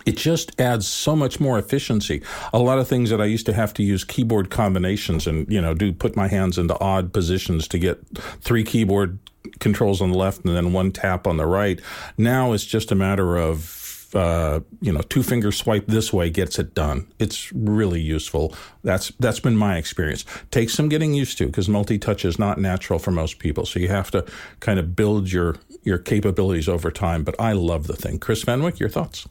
it 0.06 0.16
just 0.16 0.58
adds 0.60 0.86
so 0.86 1.14
much 1.14 1.40
more 1.40 1.58
efficiency. 1.58 2.22
A 2.52 2.58
lot 2.58 2.78
of 2.78 2.88
things 2.88 3.10
that 3.10 3.20
I 3.20 3.26
used 3.26 3.46
to 3.46 3.52
have 3.52 3.74
to 3.74 3.82
use 3.82 4.04
keyboard 4.04 4.48
combinations 4.48 5.26
and, 5.26 5.50
you 5.50 5.60
know, 5.60 5.74
do 5.74 5.92
put 5.92 6.16
my 6.16 6.28
hands 6.28 6.56
into 6.56 6.78
odd 6.80 7.12
positions 7.12 7.68
to 7.68 7.78
get 7.78 8.00
three 8.40 8.64
keyboard 8.64 9.18
controls 9.58 10.00
on 10.00 10.10
the 10.10 10.18
left 10.18 10.44
and 10.44 10.56
then 10.56 10.72
one 10.72 10.92
tap 10.92 11.26
on 11.26 11.36
the 11.36 11.46
right. 11.46 11.80
Now 12.18 12.52
it's 12.52 12.64
just 12.64 12.92
a 12.92 12.94
matter 12.94 13.36
of 13.36 13.80
uh, 14.14 14.60
you 14.80 14.92
know, 14.92 15.00
two 15.02 15.22
finger 15.22 15.52
swipe 15.52 15.86
this 15.86 16.12
way 16.12 16.30
gets 16.30 16.58
it 16.58 16.74
done. 16.74 17.06
It's 17.18 17.52
really 17.52 18.00
useful. 18.00 18.54
That's 18.82 19.12
that's 19.20 19.40
been 19.40 19.56
my 19.56 19.76
experience. 19.76 20.24
Takes 20.50 20.74
some 20.74 20.88
getting 20.88 21.14
used 21.14 21.38
to 21.38 21.46
because 21.46 21.68
multi 21.68 21.98
touch 21.98 22.24
is 22.24 22.38
not 22.38 22.58
natural 22.58 22.98
for 22.98 23.10
most 23.10 23.38
people. 23.38 23.66
So 23.66 23.78
you 23.78 23.88
have 23.88 24.10
to 24.10 24.24
kind 24.60 24.78
of 24.78 24.96
build 24.96 25.30
your 25.30 25.56
your 25.82 25.98
capabilities 25.98 26.68
over 26.68 26.90
time. 26.90 27.24
But 27.24 27.36
I 27.38 27.52
love 27.52 27.86
the 27.86 27.96
thing. 27.96 28.18
Chris 28.18 28.42
Fenwick, 28.42 28.80
your 28.80 28.88
thoughts? 28.88 29.28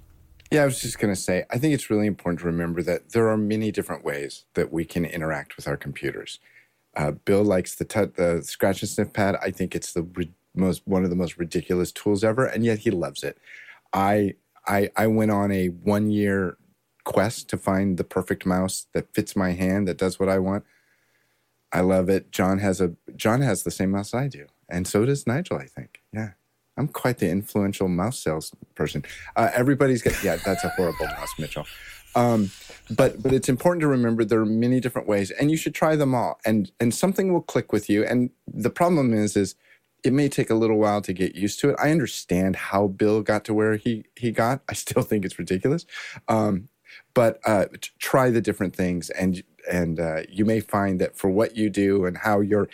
Yeah, 0.52 0.64
I 0.64 0.66
was 0.66 0.82
just 0.82 0.98
going 0.98 1.14
to 1.14 1.20
say, 1.20 1.46
I 1.52 1.60
think 1.60 1.76
it's 1.76 1.92
really 1.92 2.08
important 2.08 2.40
to 2.40 2.48
remember 2.48 2.82
that 2.82 3.12
there 3.12 3.30
are 3.30 3.38
many 3.38 3.72
different 3.72 4.04
ways 4.04 4.46
that 4.56 4.74
we 4.74 4.84
can 4.84 5.06
interact 5.06 5.56
with 5.56 5.68
our 5.68 5.78
computers. 5.78 6.40
Uh, 6.96 7.12
Bill 7.12 7.44
likes 7.44 7.76
the 7.76 7.86
t- 7.86 8.06
the 8.16 8.42
scratch 8.44 8.82
and 8.82 8.90
sniff 8.90 9.14
pad. 9.14 9.38
I 9.42 9.52
think 9.52 9.76
it's 9.76 9.94
the 9.94 10.08
most 10.56 10.82
one 10.86 11.04
of 11.04 11.10
the 11.10 11.16
most 11.16 11.38
ridiculous 11.38 11.92
tools 11.92 12.24
ever, 12.24 12.46
and 12.46 12.66
yet 12.66 12.80
he 12.80 12.92
loves 12.92 13.24
it. 13.24 13.38
I 13.94 14.36
I 14.68 14.90
I 14.96 15.08
went 15.08 15.32
on 15.32 15.52
a 15.52 15.68
one 15.68 16.10
year 16.10 16.58
quest 17.04 17.50
to 17.50 17.58
find 17.58 17.98
the 17.98 18.04
perfect 18.04 18.46
mouse 18.46 18.88
that 18.94 19.14
fits 19.14 19.36
my 19.36 19.52
hand 19.52 19.88
that 19.88 19.98
does 19.98 20.20
what 20.20 20.30
I 20.30 20.40
want. 20.40 20.64
I 21.72 21.82
love 21.82 22.10
it. 22.10 22.32
John 22.32 22.60
has 22.60 22.82
a 22.82 22.94
John 23.16 23.42
has 23.42 23.64
the 23.64 23.72
same 23.72 23.92
mouse 23.92 24.14
I 24.14 24.28
do, 24.28 24.48
and 24.68 24.88
so 24.88 25.06
does 25.06 25.28
Nigel. 25.28 25.58
I 25.58 25.66
think. 25.66 26.02
Yeah, 26.12 26.32
I'm 26.78 26.88
quite 26.88 27.20
the 27.20 27.30
influential 27.30 27.88
mouse 27.88 28.20
salesperson. 28.20 29.06
Uh, 29.36 29.50
everybody's 29.54 30.02
got 30.02 30.22
yeah. 30.24 30.38
That's 30.38 30.64
a 30.64 30.70
horrible 30.70 31.06
mouse, 31.06 31.34
Mitchell. 31.38 31.66
Um, 32.16 32.50
but 32.90 33.22
but 33.22 33.34
it's 33.34 33.50
important 33.50 33.82
to 33.82 33.88
remember 33.88 34.24
there 34.24 34.42
are 34.42 34.46
many 34.46 34.80
different 34.80 35.08
ways, 35.08 35.32
and 35.32 35.52
you 35.52 35.58
should 35.58 35.76
try 35.76 35.96
them 35.96 36.16
all. 36.16 36.40
And 36.46 36.72
and 36.80 36.94
something 36.94 37.32
will 37.32 37.42
click 37.42 37.72
with 37.72 37.90
you. 37.90 38.04
And 38.04 38.32
the 38.48 38.70
problem 38.70 39.14
is 39.14 39.36
is 39.36 39.56
it 40.04 40.14
may 40.14 40.30
take 40.30 40.50
a 40.50 40.56
little 40.56 40.78
while 40.78 41.02
to 41.02 41.14
get 41.14 41.36
used 41.36 41.60
to 41.60 41.70
it. 41.70 41.76
I 41.80 41.92
understand 41.92 42.56
how 42.56 42.88
Bill 42.88 43.22
got 43.22 43.46
to 43.46 43.54
where 43.54 43.76
he 43.76 44.06
he 44.16 44.32
got. 44.32 44.62
I 44.70 44.74
still 44.74 45.04
think 45.04 45.26
it's 45.26 45.40
ridiculous. 45.40 45.86
Um, 46.28 46.70
but 47.14 47.40
uh, 47.46 47.66
try 48.00 48.30
the 48.30 48.42
different 48.42 48.76
things, 48.76 49.10
and 49.12 49.44
and 49.70 50.00
uh, 50.00 50.22
you 50.30 50.46
may 50.46 50.60
find 50.60 51.00
that 51.02 51.18
for 51.18 51.30
what 51.30 51.56
you 51.56 51.70
do 51.70 52.06
and 52.06 52.18
how 52.18 52.40
you're, 52.40 52.68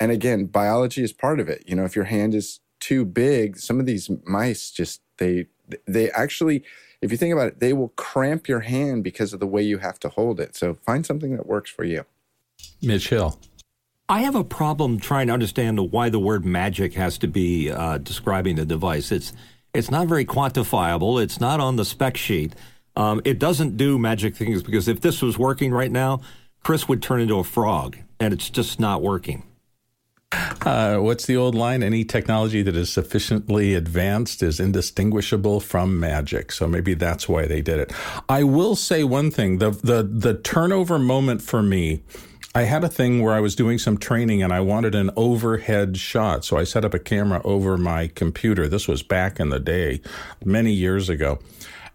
and 0.00 0.10
again, 0.10 0.46
biology 0.46 1.02
is 1.02 1.12
part 1.12 1.40
of 1.40 1.48
it. 1.48 1.64
You 1.66 1.76
know, 1.76 1.84
if 1.84 1.94
your 1.94 2.06
hand 2.06 2.34
is 2.34 2.60
too 2.80 3.04
big, 3.04 3.58
some 3.58 3.78
of 3.78 3.86
these 3.86 4.10
mice 4.24 4.70
just 4.70 5.02
they 5.18 5.46
they 5.86 6.10
actually 6.10 6.64
if 7.02 7.10
you 7.10 7.18
think 7.18 7.32
about 7.32 7.48
it, 7.48 7.60
they 7.60 7.72
will 7.72 7.88
cramp 7.90 8.48
your 8.48 8.60
hand 8.60 9.02
because 9.02 9.32
of 9.32 9.40
the 9.40 9.46
way 9.46 9.60
you 9.60 9.78
have 9.78 9.98
to 10.00 10.08
hold 10.08 10.40
it. 10.40 10.54
So 10.56 10.74
find 10.74 11.04
something 11.04 11.36
that 11.36 11.46
works 11.46 11.68
for 11.68 11.84
you. 11.84 12.04
Mitch 12.80 13.08
Hill. 13.08 13.38
I 14.08 14.20
have 14.20 14.36
a 14.36 14.44
problem 14.44 15.00
trying 15.00 15.26
to 15.26 15.32
understand 15.32 15.78
why 15.90 16.08
the 16.08 16.18
word 16.18 16.44
magic 16.44 16.94
has 16.94 17.18
to 17.18 17.26
be 17.26 17.70
uh, 17.70 17.98
describing 17.98 18.56
the 18.56 18.64
device. 18.64 19.10
It's 19.10 19.32
it's 19.74 19.90
not 19.90 20.06
very 20.06 20.24
quantifiable. 20.24 21.22
It's 21.22 21.40
not 21.40 21.58
on 21.58 21.76
the 21.76 21.84
spec 21.84 22.16
sheet. 22.16 22.54
Um, 22.94 23.22
it 23.24 23.38
doesn't 23.38 23.78
do 23.78 23.98
magic 23.98 24.36
things 24.36 24.62
because 24.62 24.86
if 24.86 25.00
this 25.00 25.22
was 25.22 25.38
working 25.38 25.72
right 25.72 25.90
now, 25.90 26.20
Chris 26.62 26.88
would 26.88 27.02
turn 27.02 27.20
into 27.20 27.38
a 27.38 27.44
frog, 27.44 27.96
and 28.20 28.34
it's 28.34 28.50
just 28.50 28.78
not 28.78 29.02
working. 29.02 29.44
Uh, 30.62 30.98
what's 30.98 31.26
the 31.26 31.36
old 31.36 31.54
line? 31.54 31.82
Any 31.82 32.04
technology 32.04 32.62
that 32.62 32.76
is 32.76 32.90
sufficiently 32.90 33.74
advanced 33.74 34.42
is 34.42 34.60
indistinguishable 34.60 35.60
from 35.60 35.98
magic. 35.98 36.52
So 36.52 36.66
maybe 36.66 36.94
that's 36.94 37.28
why 37.28 37.46
they 37.46 37.60
did 37.60 37.80
it. 37.80 37.92
I 38.28 38.44
will 38.44 38.76
say 38.76 39.04
one 39.04 39.30
thing: 39.30 39.58
the 39.58 39.70
the 39.70 40.02
the 40.02 40.34
turnover 40.34 40.98
moment 40.98 41.42
for 41.42 41.62
me 41.62 42.02
I 42.54 42.64
had 42.64 42.84
a 42.84 42.88
thing 42.88 43.22
where 43.22 43.32
I 43.32 43.40
was 43.40 43.54
doing 43.54 43.78
some 43.78 43.96
training 43.96 44.42
and 44.42 44.52
I 44.52 44.60
wanted 44.60 44.94
an 44.94 45.10
overhead 45.16 45.96
shot. 45.96 46.44
So 46.44 46.58
I 46.58 46.64
set 46.64 46.84
up 46.84 46.92
a 46.92 46.98
camera 46.98 47.40
over 47.44 47.78
my 47.78 48.08
computer. 48.08 48.68
This 48.68 48.86
was 48.86 49.02
back 49.02 49.40
in 49.40 49.48
the 49.48 49.58
day, 49.58 50.02
many 50.44 50.70
years 50.70 51.08
ago. 51.08 51.38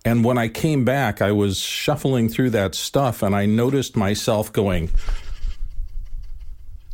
And 0.04 0.26
when 0.26 0.40
I 0.40 0.48
came 0.48 0.84
back, 0.84 1.22
I 1.22 1.32
was 1.32 1.60
shuffling 1.60 2.28
through 2.28 2.52
that 2.52 2.74
stuff 2.74 3.22
and 3.22 3.36
I 3.36 3.46
noticed 3.46 3.96
myself 3.96 4.52
going, 4.52 4.90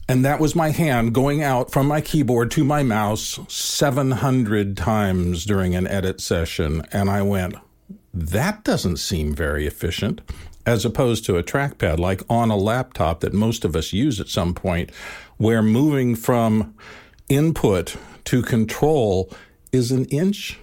and 0.08 0.26
that 0.26 0.39
was 0.39 0.56
my 0.56 0.70
hand 0.70 1.13
going 1.13 1.42
out 1.42 1.72
from 1.72 1.88
my 1.88 2.02
keyboard 2.02 2.52
to 2.52 2.63
my 2.63 2.84
mouse 2.84 3.39
700 3.48 4.76
times 4.76 5.46
during 5.46 5.76
an 5.76 5.88
edit 5.88 6.20
session. 6.20 6.86
And 6.92 7.10
I 7.10 7.22
went, 7.22 7.56
that 8.13 8.63
doesn't 8.63 8.98
seem 8.98 9.34
very 9.34 9.66
efficient 9.66 10.22
as 10.66 10.86
opposed 10.86 11.26
to 11.26 11.38
a 11.38 11.44
trackpad 11.44 12.00
like 12.00 12.22
on 12.30 12.50
a 12.50 12.58
laptop 12.58 13.22
that 13.22 13.34
most 13.34 13.66
of 13.66 13.76
us 13.76 13.94
use 13.94 14.20
at 14.20 14.28
some 14.28 14.54
point, 14.54 14.92
where 15.38 15.62
moving 15.62 16.16
from 16.16 16.74
input 17.30 17.96
to 18.26 18.42
control 18.42 19.30
is 19.72 19.92
an 19.92 20.06
inch, 20.06 20.58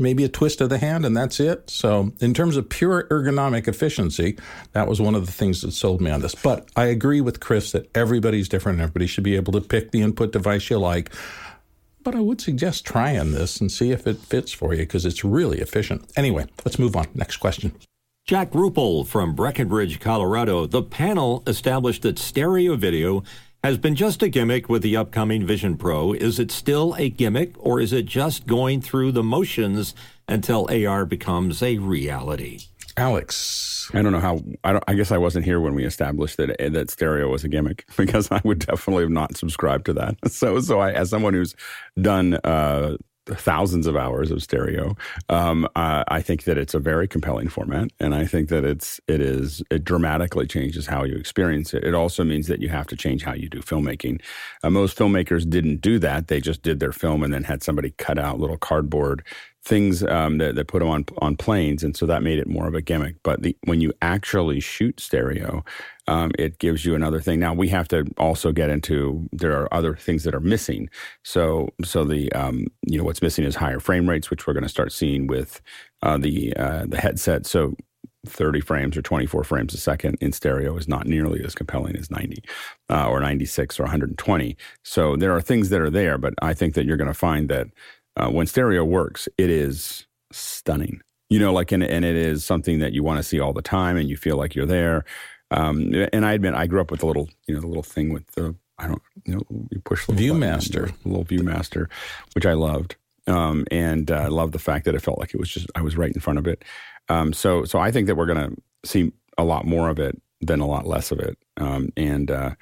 maybe 0.00 0.24
a 0.24 0.28
twist 0.28 0.60
of 0.60 0.68
the 0.68 0.78
hand, 0.78 1.04
and 1.04 1.16
that's 1.16 1.38
it. 1.38 1.68
So, 1.70 2.12
in 2.20 2.34
terms 2.34 2.56
of 2.56 2.68
pure 2.68 3.06
ergonomic 3.08 3.68
efficiency, 3.68 4.38
that 4.72 4.88
was 4.88 5.00
one 5.00 5.14
of 5.14 5.26
the 5.26 5.32
things 5.32 5.60
that 5.62 5.72
sold 5.72 6.00
me 6.00 6.10
on 6.10 6.20
this. 6.20 6.34
But 6.34 6.68
I 6.76 6.86
agree 6.86 7.20
with 7.20 7.40
Chris 7.40 7.72
that 7.72 7.88
everybody's 7.94 8.48
different. 8.48 8.80
Everybody 8.80 9.06
should 9.06 9.24
be 9.24 9.36
able 9.36 9.52
to 9.52 9.60
pick 9.60 9.90
the 9.90 10.02
input 10.02 10.32
device 10.32 10.70
you 10.70 10.78
like. 10.78 11.10
But 12.02 12.14
I 12.14 12.20
would 12.20 12.40
suggest 12.40 12.86
trying 12.86 13.32
this 13.32 13.60
and 13.60 13.70
see 13.70 13.92
if 13.92 14.06
it 14.06 14.18
fits 14.18 14.52
for 14.52 14.72
you 14.72 14.80
because 14.80 15.04
it's 15.04 15.22
really 15.22 15.60
efficient. 15.60 16.10
Anyway, 16.16 16.46
let's 16.64 16.78
move 16.78 16.96
on. 16.96 17.06
Next 17.14 17.36
question. 17.36 17.72
Jack 18.26 18.52
Ruppel 18.52 19.06
from 19.06 19.34
Breckenridge, 19.34 19.98
Colorado. 20.00 20.66
The 20.66 20.82
panel 20.82 21.42
established 21.46 22.02
that 22.02 22.18
stereo 22.18 22.76
video 22.76 23.22
has 23.62 23.78
been 23.78 23.94
just 23.94 24.22
a 24.22 24.28
gimmick 24.28 24.68
with 24.68 24.82
the 24.82 24.96
upcoming 24.96 25.46
Vision 25.46 25.76
Pro. 25.76 26.12
Is 26.12 26.38
it 26.38 26.50
still 26.50 26.94
a 26.98 27.10
gimmick, 27.10 27.54
or 27.58 27.80
is 27.80 27.92
it 27.92 28.06
just 28.06 28.46
going 28.46 28.80
through 28.80 29.12
the 29.12 29.22
motions 29.22 29.94
until 30.28 30.68
AR 30.70 31.04
becomes 31.04 31.62
a 31.62 31.78
reality? 31.78 32.60
Alex, 32.96 33.90
I 33.94 34.02
don't 34.02 34.12
know 34.12 34.20
how. 34.20 34.40
I, 34.64 34.72
don't, 34.72 34.84
I 34.88 34.94
guess 34.94 35.10
I 35.10 35.18
wasn't 35.18 35.44
here 35.44 35.60
when 35.60 35.74
we 35.74 35.84
established 35.84 36.36
that 36.38 36.56
that 36.72 36.90
stereo 36.90 37.28
was 37.28 37.44
a 37.44 37.48
gimmick 37.48 37.84
because 37.96 38.30
I 38.30 38.40
would 38.44 38.60
definitely 38.60 39.04
have 39.04 39.10
not 39.10 39.36
subscribed 39.36 39.86
to 39.86 39.92
that. 39.94 40.16
So, 40.30 40.60
so 40.60 40.80
I, 40.80 40.92
as 40.92 41.10
someone 41.10 41.34
who's 41.34 41.54
done 42.00 42.34
uh, 42.44 42.96
thousands 43.26 43.86
of 43.86 43.96
hours 43.96 44.30
of 44.30 44.42
stereo. 44.42 44.96
Um, 45.28 45.66
uh, 45.76 46.04
I 46.08 46.22
think 46.22 46.44
that 46.44 46.58
it's 46.58 46.74
a 46.74 46.78
very 46.78 47.06
compelling 47.06 47.48
format, 47.48 47.90
and 48.00 48.14
I 48.14 48.26
think 48.26 48.48
that 48.48 48.64
it's 48.64 49.00
it 49.06 49.20
is 49.20 49.62
it 49.70 49.84
dramatically 49.84 50.46
changes 50.46 50.86
how 50.86 51.04
you 51.04 51.16
experience 51.16 51.74
it. 51.74 51.84
It 51.84 51.94
also 51.94 52.24
means 52.24 52.46
that 52.48 52.60
you 52.60 52.68
have 52.68 52.86
to 52.88 52.96
change 52.96 53.22
how 53.22 53.34
you 53.34 53.48
do 53.48 53.60
filmmaking. 53.60 54.20
Uh, 54.62 54.70
most 54.70 54.98
filmmakers 54.98 55.48
didn't 55.48 55.80
do 55.80 55.98
that; 55.98 56.28
they 56.28 56.40
just 56.40 56.62
did 56.62 56.80
their 56.80 56.92
film 56.92 57.22
and 57.22 57.32
then 57.32 57.44
had 57.44 57.62
somebody 57.62 57.90
cut 57.98 58.18
out 58.18 58.40
little 58.40 58.58
cardboard 58.58 59.24
things 59.62 60.02
um, 60.04 60.38
that, 60.38 60.54
that 60.54 60.68
put 60.68 60.78
them 60.78 60.88
on 60.88 61.04
on 61.18 61.36
planes, 61.36 61.82
and 61.82 61.96
so 61.96 62.06
that 62.06 62.22
made 62.22 62.38
it 62.38 62.48
more 62.48 62.66
of 62.66 62.74
a 62.74 62.82
gimmick. 62.82 63.16
But 63.22 63.42
the, 63.42 63.56
when 63.64 63.80
you 63.80 63.92
actually 64.02 64.60
shoot 64.60 65.00
stereo, 65.00 65.64
um, 66.10 66.32
it 66.38 66.58
gives 66.58 66.84
you 66.84 66.96
another 66.96 67.20
thing. 67.20 67.38
Now 67.38 67.54
we 67.54 67.68
have 67.68 67.86
to 67.88 68.04
also 68.18 68.50
get 68.50 68.68
into 68.68 69.28
there 69.32 69.52
are 69.52 69.72
other 69.72 69.94
things 69.94 70.24
that 70.24 70.34
are 70.34 70.40
missing. 70.40 70.90
So 71.22 71.68
so 71.84 72.04
the 72.04 72.30
um, 72.32 72.66
you 72.86 72.98
know 72.98 73.04
what's 73.04 73.22
missing 73.22 73.44
is 73.44 73.54
higher 73.54 73.78
frame 73.78 74.08
rates, 74.08 74.28
which 74.28 74.46
we're 74.46 74.52
going 74.52 74.64
to 74.64 74.68
start 74.68 74.92
seeing 74.92 75.28
with 75.28 75.62
uh, 76.02 76.18
the 76.18 76.52
uh, 76.56 76.86
the 76.88 77.00
headset. 77.00 77.46
So 77.46 77.76
30 78.26 78.60
frames 78.60 78.96
or 78.96 79.02
24 79.02 79.44
frames 79.44 79.72
a 79.72 79.78
second 79.78 80.18
in 80.20 80.32
stereo 80.32 80.76
is 80.76 80.88
not 80.88 81.06
nearly 81.06 81.42
as 81.42 81.54
compelling 81.54 81.96
as 81.96 82.10
90 82.10 82.42
uh, 82.90 83.08
or 83.08 83.20
96 83.20 83.80
or 83.80 83.84
120. 83.84 84.56
So 84.84 85.16
there 85.16 85.34
are 85.34 85.40
things 85.40 85.70
that 85.70 85.80
are 85.80 85.88
there, 85.90 86.18
but 86.18 86.34
I 86.42 86.52
think 86.52 86.74
that 86.74 86.84
you're 86.84 86.98
going 86.98 87.08
to 87.08 87.14
find 87.14 87.48
that 87.48 87.68
uh, 88.16 88.28
when 88.28 88.46
stereo 88.46 88.84
works, 88.84 89.26
it 89.38 89.48
is 89.48 90.06
stunning. 90.32 91.00
You 91.30 91.38
know, 91.38 91.52
like, 91.52 91.70
and, 91.72 91.82
and 91.82 92.04
it 92.04 92.16
is 92.16 92.44
something 92.44 92.80
that 92.80 92.92
you 92.92 93.04
want 93.04 93.18
to 93.18 93.22
see 93.22 93.38
all 93.38 93.52
the 93.52 93.62
time 93.62 93.96
and 93.96 94.08
you 94.08 94.16
feel 94.16 94.36
like 94.36 94.54
you're 94.54 94.66
there. 94.66 95.04
Um, 95.50 95.92
and 96.12 96.24
I 96.24 96.34
admit, 96.34 96.54
I 96.54 96.66
grew 96.66 96.80
up 96.80 96.90
with 96.90 97.00
the 97.00 97.06
little, 97.06 97.28
you 97.46 97.54
know, 97.54 97.60
the 97.60 97.66
little 97.66 97.82
thing 97.82 98.12
with 98.12 98.26
the, 98.32 98.54
I 98.78 98.86
don't, 98.86 99.02
you 99.24 99.34
know, 99.34 99.42
you 99.70 99.80
push 99.80 100.06
the 100.06 100.12
ViewMaster, 100.12 100.92
little 101.04 101.24
ViewMaster, 101.24 101.88
which 102.34 102.46
I 102.46 102.52
loved. 102.52 102.96
Um, 103.26 103.66
and 103.70 104.10
uh, 104.10 104.14
I 104.14 104.24
uh, 104.26 104.30
love 104.30 104.52
the 104.52 104.58
fact 104.58 104.84
that 104.86 104.94
it 104.94 105.02
felt 105.02 105.18
like 105.18 105.34
it 105.34 105.40
was 105.40 105.50
just, 105.50 105.66
I 105.74 105.82
was 105.82 105.96
right 105.96 106.12
in 106.12 106.20
front 106.20 106.38
of 106.38 106.46
it. 106.46 106.64
Um, 107.08 107.32
so, 107.32 107.64
so 107.64 107.78
I 107.78 107.90
think 107.90 108.06
that 108.06 108.16
we're 108.16 108.26
going 108.26 108.50
to 108.50 108.56
see 108.84 109.12
a 109.36 109.44
lot 109.44 109.66
more 109.66 109.88
of 109.88 109.98
it 109.98 110.20
than 110.40 110.60
a 110.60 110.66
lot 110.66 110.86
less 110.86 111.10
of 111.10 111.20
it. 111.20 111.36
Um, 111.56 111.92
and, 111.96 112.30
uh, 112.30 112.54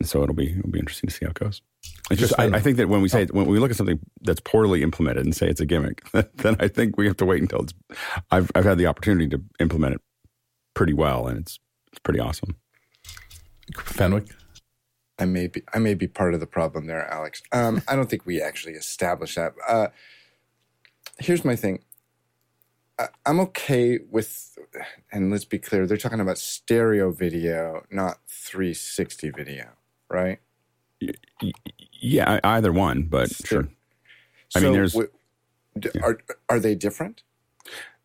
and 0.00 0.08
so 0.08 0.22
it'll 0.22 0.34
be, 0.34 0.52
it'll 0.58 0.70
be 0.70 0.78
interesting 0.78 1.08
to 1.08 1.14
see 1.14 1.24
how 1.24 1.30
it 1.30 1.38
goes. 1.38 1.62
It's 2.10 2.20
just, 2.20 2.38
I, 2.38 2.44
I, 2.46 2.60
think 2.60 2.76
that 2.76 2.88
when 2.88 3.00
we 3.00 3.08
say 3.08 3.24
oh. 3.24 3.28
when 3.32 3.46
we 3.46 3.58
look 3.58 3.70
at 3.70 3.76
something 3.76 3.98
that's 4.20 4.40
poorly 4.40 4.82
implemented 4.82 5.24
and 5.24 5.34
say 5.34 5.48
it's 5.48 5.60
a 5.60 5.66
gimmick, 5.66 6.02
then 6.12 6.56
I 6.60 6.68
think 6.68 6.98
we 6.98 7.06
have 7.06 7.16
to 7.18 7.24
wait 7.24 7.40
until 7.40 7.62
it's. 7.62 7.74
I've 8.30 8.50
I've 8.54 8.64
had 8.64 8.78
the 8.78 8.86
opportunity 8.86 9.28
to 9.28 9.42
implement 9.58 9.94
it 9.94 10.00
pretty 10.74 10.92
well, 10.92 11.26
and 11.26 11.38
it's 11.38 11.58
it's 11.94 12.00
pretty 12.00 12.18
awesome. 12.18 12.56
Fenwick, 13.78 14.26
I 15.16 15.26
may 15.26 15.46
be 15.46 15.62
I 15.72 15.78
may 15.78 15.94
be 15.94 16.08
part 16.08 16.34
of 16.34 16.40
the 16.40 16.46
problem 16.46 16.86
there, 16.88 17.06
Alex. 17.08 17.40
Um, 17.52 17.82
I 17.86 17.94
don't 17.94 18.10
think 18.10 18.26
we 18.26 18.42
actually 18.42 18.72
established 18.72 19.36
that. 19.36 19.54
Uh, 19.66 19.88
here's 21.20 21.44
my 21.44 21.54
thing. 21.54 21.84
I, 22.98 23.08
I'm 23.24 23.38
okay 23.40 24.00
with, 24.10 24.58
and 25.12 25.30
let's 25.30 25.44
be 25.44 25.60
clear, 25.60 25.86
they're 25.86 25.96
talking 25.96 26.18
about 26.18 26.36
stereo 26.38 27.12
video, 27.12 27.84
not 27.92 28.18
360 28.26 29.30
video, 29.30 29.68
right? 30.10 30.40
Yeah, 32.00 32.40
either 32.42 32.72
one, 32.72 33.04
but 33.04 33.30
sure. 33.30 33.62
sure. 33.62 33.68
I 34.56 34.58
so 34.58 34.64
mean, 34.64 34.72
there's. 34.72 34.94
W- 34.94 35.10
are 36.02 36.18
are 36.48 36.58
they 36.58 36.74
different? 36.74 37.22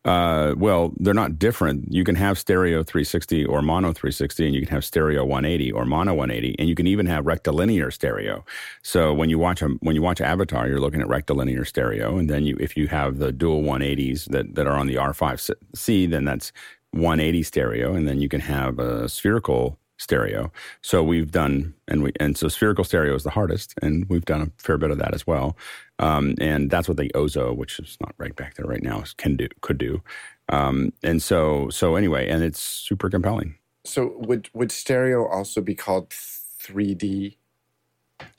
Uh, 0.06 0.56
well, 0.58 0.94
they're 0.98 1.14
not 1.14 1.38
different. 1.38 1.92
You 1.94 2.06
can 2.06 2.16
have 2.16 2.40
stereo 2.40 2.84
360 2.84 3.46
or 3.46 3.62
mono 3.62 3.92
360, 3.92 4.46
and 4.46 4.56
you 4.56 4.62
can 4.62 4.70
have 4.70 4.86
stereo 4.86 5.26
180 5.26 5.72
or 5.74 5.86
mono 5.86 6.14
180, 6.14 6.56
and 6.58 6.70
you 6.70 6.76
can 6.76 6.88
even 6.88 7.06
have 7.06 7.26
rectilinear 7.26 7.92
stereo. 7.92 8.46
So 8.82 9.14
when 9.14 9.30
you 9.30 9.38
watch 9.38 9.62
a, 9.62 9.68
when 9.82 9.96
you 9.96 10.02
watch 10.02 10.22
Avatar, 10.22 10.68
you're 10.70 10.80
looking 10.80 11.02
at 11.02 11.08
rectilinear 11.10 11.66
stereo, 11.66 12.18
and 12.18 12.30
then 12.30 12.46
you 12.46 12.56
if 12.62 12.78
you 12.78 12.88
have 12.88 13.20
the 13.20 13.34
dual 13.34 13.62
180s 13.62 14.26
that 14.32 14.56
that 14.56 14.68
are 14.68 14.78
on 14.78 14.88
the 14.88 14.96
R5C, 14.96 16.10
then 16.10 16.24
that's 16.24 16.54
180 16.92 17.44
stereo, 17.44 17.94
and 17.94 18.08
then 18.08 18.22
you 18.22 18.30
can 18.30 18.42
have 18.42 18.80
a 18.80 19.10
spherical 19.10 19.78
stereo. 19.98 20.50
So 20.82 21.04
we've 21.04 21.30
done, 21.30 21.74
and 21.90 22.04
we 22.04 22.14
and 22.22 22.38
so 22.38 22.48
spherical 22.48 22.86
stereo 22.86 23.16
is 23.16 23.24
the 23.24 23.32
hardest, 23.32 23.74
and 23.82 24.06
we've 24.10 24.26
done 24.26 24.42
a 24.42 24.52
fair 24.58 24.78
bit 24.78 24.92
of 24.92 24.98
that 25.00 25.14
as 25.14 25.28
well. 25.28 25.58
Um, 26.00 26.36
and 26.40 26.70
that's 26.70 26.88
what 26.88 26.98
the 26.98 27.12
Ozo, 27.14 27.56
which 27.56 27.80
is 27.80 27.98
not 28.02 28.16
right 28.18 28.36
back 28.36 28.56
there 28.56 28.66
right 28.66 28.82
now, 28.82 29.04
can 29.18 29.36
do, 29.36 29.48
could 29.62 29.78
do. 29.78 30.02
Um, 30.48 30.94
and 31.04 31.22
so, 31.22 31.70
so 31.70 31.96
anyway, 31.96 32.28
and 32.30 32.44
it's 32.44 32.62
super 32.62 33.10
compelling. 33.10 33.56
So 33.86 34.16
would 34.18 34.50
would 34.54 34.72
stereo 34.72 35.26
also 35.28 35.62
be 35.62 35.76
called 35.76 36.10
3D? 36.10 37.38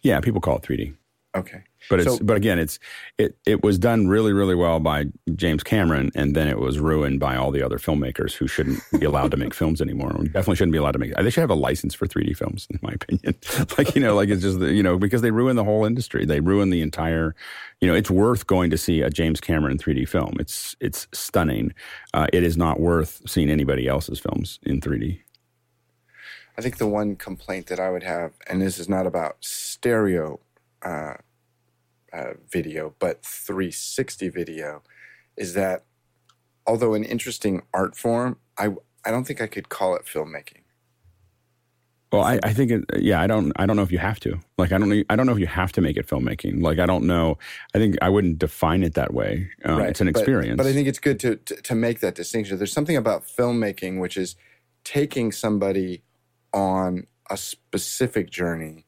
Yeah, 0.03 0.21
people 0.21 0.41
call 0.41 0.57
it 0.57 0.63
3D. 0.63 0.95
Okay. 1.35 1.63
But 1.89 2.01
it's 2.01 2.19
so, 2.19 2.25
but 2.25 2.37
again, 2.37 2.59
it's 2.59 2.79
it 3.17 3.39
it 3.47 3.63
was 3.63 3.79
done 3.79 4.09
really 4.09 4.33
really 4.33 4.55
well 4.55 4.81
by 4.81 5.07
James 5.35 5.63
Cameron, 5.63 6.11
and 6.15 6.35
then 6.35 6.49
it 6.49 6.59
was 6.59 6.79
ruined 6.79 7.21
by 7.21 7.37
all 7.37 7.51
the 7.51 7.63
other 7.63 7.79
filmmakers 7.79 8.35
who 8.35 8.49
shouldn't 8.49 8.81
be 8.99 9.07
allowed 9.07 9.31
to 9.31 9.37
make 9.37 9.55
films 9.55 9.81
anymore. 9.81 10.13
Definitely 10.25 10.57
shouldn't 10.57 10.73
be 10.73 10.79
allowed 10.79 10.93
to 10.93 10.99
make. 10.99 11.15
They 11.15 11.31
should 11.31 11.41
have 11.41 11.51
a 11.51 11.55
license 11.55 11.95
for 11.95 12.07
3D 12.07 12.37
films, 12.37 12.67
in 12.71 12.81
my 12.83 12.91
opinion. 12.91 13.37
like 13.79 13.95
you 13.95 14.01
know, 14.01 14.15
like 14.15 14.29
it's 14.29 14.43
just 14.43 14.61
you 14.61 14.83
know 14.83 14.99
because 14.99 15.23
they 15.23 15.31
ruin 15.31 15.57
the 15.57 15.65
whole 15.65 15.85
industry. 15.85 16.25
They 16.27 16.41
ruin 16.41 16.71
the 16.71 16.83
entire. 16.83 17.35
You 17.81 17.89
know, 17.89 17.95
it's 17.95 18.11
worth 18.11 18.47
going 18.47 18.71
to 18.71 18.79
see 18.79 19.01
a 19.01 19.09
James 19.09 19.41
Cameron 19.41 19.79
3D 19.79 20.09
film. 20.09 20.35
It's 20.41 20.77
it's 20.81 21.07
stunning. 21.13 21.73
Uh, 22.13 22.27
it 22.33 22.43
is 22.43 22.57
not 22.57 22.81
worth 22.81 23.23
seeing 23.27 23.51
anybody 23.51 23.87
else's 23.87 24.19
films 24.19 24.59
in 24.65 24.81
3D. 24.81 25.21
I 26.59 26.63
think 26.63 26.77
the 26.77 26.89
one 26.89 27.17
complaint 27.17 27.69
that 27.69 27.81
I 27.81 27.91
would 27.91 28.03
have, 28.03 28.33
and 28.47 28.61
this 28.61 28.79
is 28.79 28.89
not 28.89 29.07
about 29.07 29.37
stereo 29.41 30.41
uh, 30.83 31.15
uh, 32.13 32.33
video, 32.51 32.95
but 32.99 33.25
360 33.25 34.29
video, 34.29 34.83
is 35.37 35.55
that 35.55 35.85
although 36.67 36.95
an 36.95 37.05
interesting 37.05 37.63
art 37.73 37.97
form, 37.97 38.39
I 38.59 38.71
I 39.05 39.11
don't 39.11 39.25
think 39.25 39.41
I 39.41 39.47
could 39.47 39.69
call 39.69 39.97
it 39.97 40.05
filmmaking. 40.05 40.63
Well, 42.13 42.23
I, 42.23 42.41
I 42.43 42.53
think 42.53 42.73
it, 42.73 42.85
yeah, 42.99 43.21
I 43.21 43.29
don't 43.29 43.53
I 43.57 43.67
don't 43.67 43.77
know 43.77 43.83
if 43.83 43.93
you 43.93 43.99
have 43.99 44.19
to. 44.21 44.41
Like 44.59 44.73
I 44.73 44.79
don't 44.79 45.05
I 45.09 45.17
don't 45.17 45.27
know 45.27 45.33
if 45.33 45.39
you 45.39 45.47
have 45.47 45.71
to 45.73 45.81
make 45.81 45.97
it 45.97 46.09
filmmaking. 46.09 46.61
Like 46.61 46.81
I 46.81 46.87
don't 46.87 47.05
know. 47.05 47.39
I 47.75 47.79
think 47.79 47.97
I 48.03 48.09
wouldn't 48.09 48.39
define 48.39 48.83
it 48.83 48.95
that 48.95 49.15
way. 49.15 49.49
Um, 49.65 49.79
right. 49.79 49.91
It's 49.91 50.01
an 50.01 50.09
experience. 50.09 50.57
But, 50.57 50.65
but 50.65 50.71
I 50.71 50.73
think 50.73 50.89
it's 50.89 50.99
good 50.99 51.21
to, 51.21 51.37
to 51.37 51.55
to 51.57 51.75
make 51.75 52.01
that 52.01 52.17
distinction. 52.17 52.59
There's 52.59 52.73
something 52.73 52.97
about 52.97 53.25
filmmaking 53.25 54.01
which 54.01 54.17
is 54.17 54.35
taking 54.83 55.31
somebody 55.31 56.03
on 56.53 57.07
a 57.31 57.37
specific 57.37 58.29
journey 58.29 58.87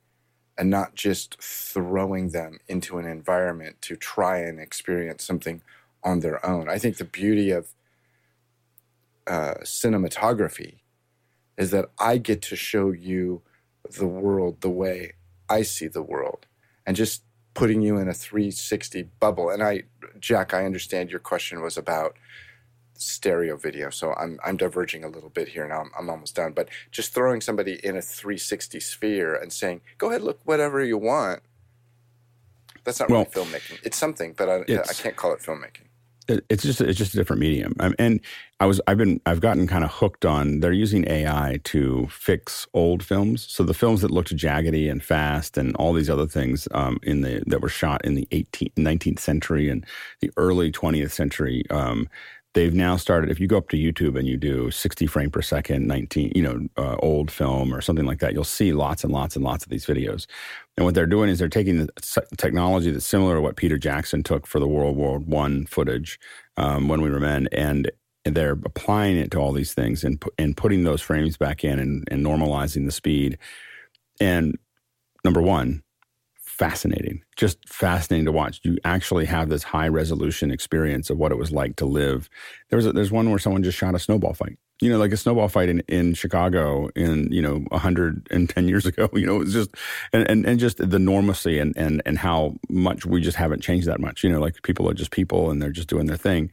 and 0.59 0.71
not 0.71 0.95
just 0.95 1.41
throwing 1.43 2.31
them 2.31 2.59
into 2.69 2.99
an 2.99 3.07
environment 3.07 3.81
to 3.83 3.97
try 3.97 4.39
and 4.39 4.61
experience 4.61 5.25
something 5.25 5.63
on 6.05 6.21
their 6.21 6.45
own. 6.45 6.69
I 6.69 6.79
think 6.79 6.97
the 6.97 7.05
beauty 7.05 7.51
of 7.51 7.69
uh, 9.27 9.55
cinematography 9.63 10.77
is 11.57 11.71
that 11.71 11.87
I 11.99 12.19
get 12.19 12.43
to 12.43 12.57
show 12.57 12.91
you 12.91 13.43
the 13.99 14.07
world 14.07 14.61
the 14.61 14.71
way 14.71 15.13
I 15.49 15.63
see 15.63 15.87
the 15.87 16.03
world 16.03 16.47
and 16.87 16.97
just 16.97 17.23
putting 17.55 17.83
you 17.83 17.99
in 17.99 18.09
a 18.09 18.15
360 18.15 19.09
bubble. 19.21 19.51
And 19.51 19.63
I, 19.63 19.85
Jack, 20.19 20.55
I 20.55 20.65
understand 20.65 21.11
your 21.11 21.21
question 21.21 21.61
was 21.61 21.77
about 21.77 22.17
stereo 23.03 23.57
video. 23.57 23.91
So 23.91 24.15
I'm, 24.15 24.39
I'm 24.45 24.57
diverging 24.57 25.05
a 25.05 25.09
little 25.09 25.31
bit 25.31 25.49
here 25.49 25.67
now. 25.67 25.81
I'm, 25.81 25.91
I'm 25.99 26.11
almost 26.11 26.35
done. 26.35 26.53
But 26.53 26.69
just 26.91 27.15
throwing 27.15 27.41
somebody 27.41 27.85
in 27.85 27.97
a 27.97 28.03
360 28.03 28.81
sphere 28.81 29.35
and 29.35 29.53
saying, 29.53 29.81
go 29.99 30.11
ahead, 30.11 30.23
look 30.23 30.41
whatever 30.45 30.83
you 30.83 30.99
want. 30.99 31.41
That's 32.85 32.99
not 32.99 33.11
well, 33.11 33.29
really 33.35 33.47
filmmaking. 33.47 33.79
It's 33.85 33.97
something, 33.97 34.35
but 34.37 34.49
I, 34.49 34.57
I 34.61 34.93
can't 34.93 35.17
call 35.17 35.33
it 35.33 35.41
filmmaking 35.41 35.87
it's 36.29 36.63
just 36.63 36.81
it's 36.81 36.99
just 36.99 37.15
a 37.15 37.17
different 37.17 37.41
medium 37.41 37.75
and 37.99 38.21
i 38.61 38.67
was 38.67 38.81
i've 38.87 38.97
been 38.97 39.21
i've 39.27 39.41
gotten 39.41 39.67
kind 39.67 39.85
of 39.85 39.91
hooked 39.91 40.25
on 40.25 40.61
they're 40.61 40.73
using 40.73 41.09
ai 41.09 41.59
to 41.65 42.07
fix 42.09 42.67
old 42.75 43.03
films 43.03 43.47
so 43.51 43.63
the 43.63 43.75
films 43.75 44.03
that 44.03 44.11
looked 44.11 44.35
jaggedy 44.37 44.91
and 44.91 45.03
fast 45.03 45.59
and 45.59 45.75
all 45.77 45.93
these 45.93 46.11
other 46.11 46.27
things 46.27 46.69
um, 46.73 46.99
in 47.03 47.23
the 47.23 47.43
that 47.47 47.61
were 47.61 47.69
shot 47.69 48.05
in 48.05 48.15
the 48.15 48.27
18th 48.31 48.75
19th 48.75 49.19
century 49.19 49.69
and 49.69 49.85
the 50.21 50.31
early 50.37 50.71
20th 50.71 51.11
century 51.11 51.65
um, 51.71 52.09
they've 52.55 52.75
now 52.75 52.97
started 52.97 53.31
if 53.31 53.41
you 53.41 53.47
go 53.47 53.57
up 53.57 53.69
to 53.69 53.77
youtube 53.77 54.19
and 54.19 54.29
you 54.29 54.37
do 54.37 54.71
60 54.71 55.07
frame 55.07 55.31
per 55.31 55.43
second 55.43 55.87
19 55.87 56.33
you 56.35 56.43
know 56.43 56.69
uh, 56.77 56.97
old 57.03 57.31
film 57.31 57.75
or 57.75 57.81
something 57.81 58.07
like 58.07 58.21
that 58.21 58.33
you'll 58.33 58.45
see 58.45 58.73
lots 58.73 59.05
and 59.05 59.13
lots 59.13 59.37
and 59.37 59.45
lots 59.45 59.65
of 59.65 59.71
these 59.71 59.87
videos. 59.87 60.27
And 60.77 60.87
what 60.87 60.95
they're 60.95 61.07
doing 61.07 61.29
is 61.29 61.39
they're 61.39 61.49
taking 61.49 61.85
the 61.85 62.23
technology 62.39 62.91
that's 62.91 63.07
similar 63.07 63.37
to 63.37 63.41
what 63.41 63.57
peter 63.57 63.79
jackson 63.79 64.23
took 64.23 64.47
for 64.47 64.59
the 64.59 64.69
world 64.69 64.97
war 64.97 65.19
one 65.19 65.67
footage 65.67 66.19
um, 66.57 66.89
when 66.89 67.01
we 67.03 67.11
were 67.11 67.21
men 67.21 67.49
and 67.53 67.91
they're 68.25 68.59
applying 68.65 69.17
it 69.17 69.31
to 69.33 69.39
all 69.39 69.53
these 69.53 69.75
things 69.75 70.05
and, 70.05 70.23
and 70.39 70.57
putting 70.57 70.85
those 70.85 71.01
frames 71.01 71.37
back 71.37 71.65
in 71.65 71.79
and, 71.79 72.05
and 72.11 72.25
normalizing 72.25 72.85
the 72.85 72.93
speed. 72.93 73.39
And 74.21 74.59
number 75.25 75.43
one 75.43 75.83
fascinating, 76.53 77.23
just 77.37 77.67
fascinating 77.67 78.27
to 78.27 78.33
watch. 78.33 78.61
You 78.63 78.77
actually 78.85 79.25
have 79.25 79.49
this 79.49 79.63
high 79.63 79.89
resolution 79.89 80.51
experience 80.51 81.09
of 81.09 81.17
what 81.17 81.33
it 81.33 81.39
was 81.39 81.51
like 81.51 81.77
to 81.77 81.87
live. 81.87 82.29
There 82.69 82.77
was 82.77 82.87
a, 82.87 82.93
there's 82.93 83.11
one 83.11 83.31
where 83.31 83.39
someone 83.39 83.63
just 83.63 83.79
shot 83.79 83.95
a 83.95 83.99
snowball 83.99 84.35
fight. 84.35 84.59
You 84.81 84.91
know, 84.91 84.99
like 84.99 85.13
a 85.13 85.17
snowball 85.17 85.49
fight 85.49 85.69
in, 85.69 85.81
in 85.89 86.13
Chicago 86.15 86.89
in, 86.95 87.33
you 87.33 87.41
know, 87.41 87.65
110 87.69 88.69
years 88.69 88.85
ago. 88.91 89.09
You 89.15 89.27
know, 89.27 89.41
it's 89.41 89.53
just, 89.53 89.71
and, 90.13 90.29
and, 90.29 90.45
and 90.45 90.61
just 90.61 90.79
the 90.79 90.99
normacy 90.99 91.61
and, 91.61 91.75
and, 91.77 92.03
and 92.05 92.19
how 92.19 92.57
much 92.69 93.07
we 93.07 93.21
just 93.21 93.37
haven't 93.37 93.63
changed 93.63 93.89
that 93.89 94.01
much. 94.01 94.23
You 94.23 94.31
know, 94.31 94.41
like 94.41 94.63
people 94.63 94.89
are 94.91 94.95
just 94.95 95.11
people 95.11 95.51
and 95.51 95.63
they're 95.63 95.71
just 95.71 95.89
doing 95.89 96.07
their 96.07 96.17
thing. 96.17 96.51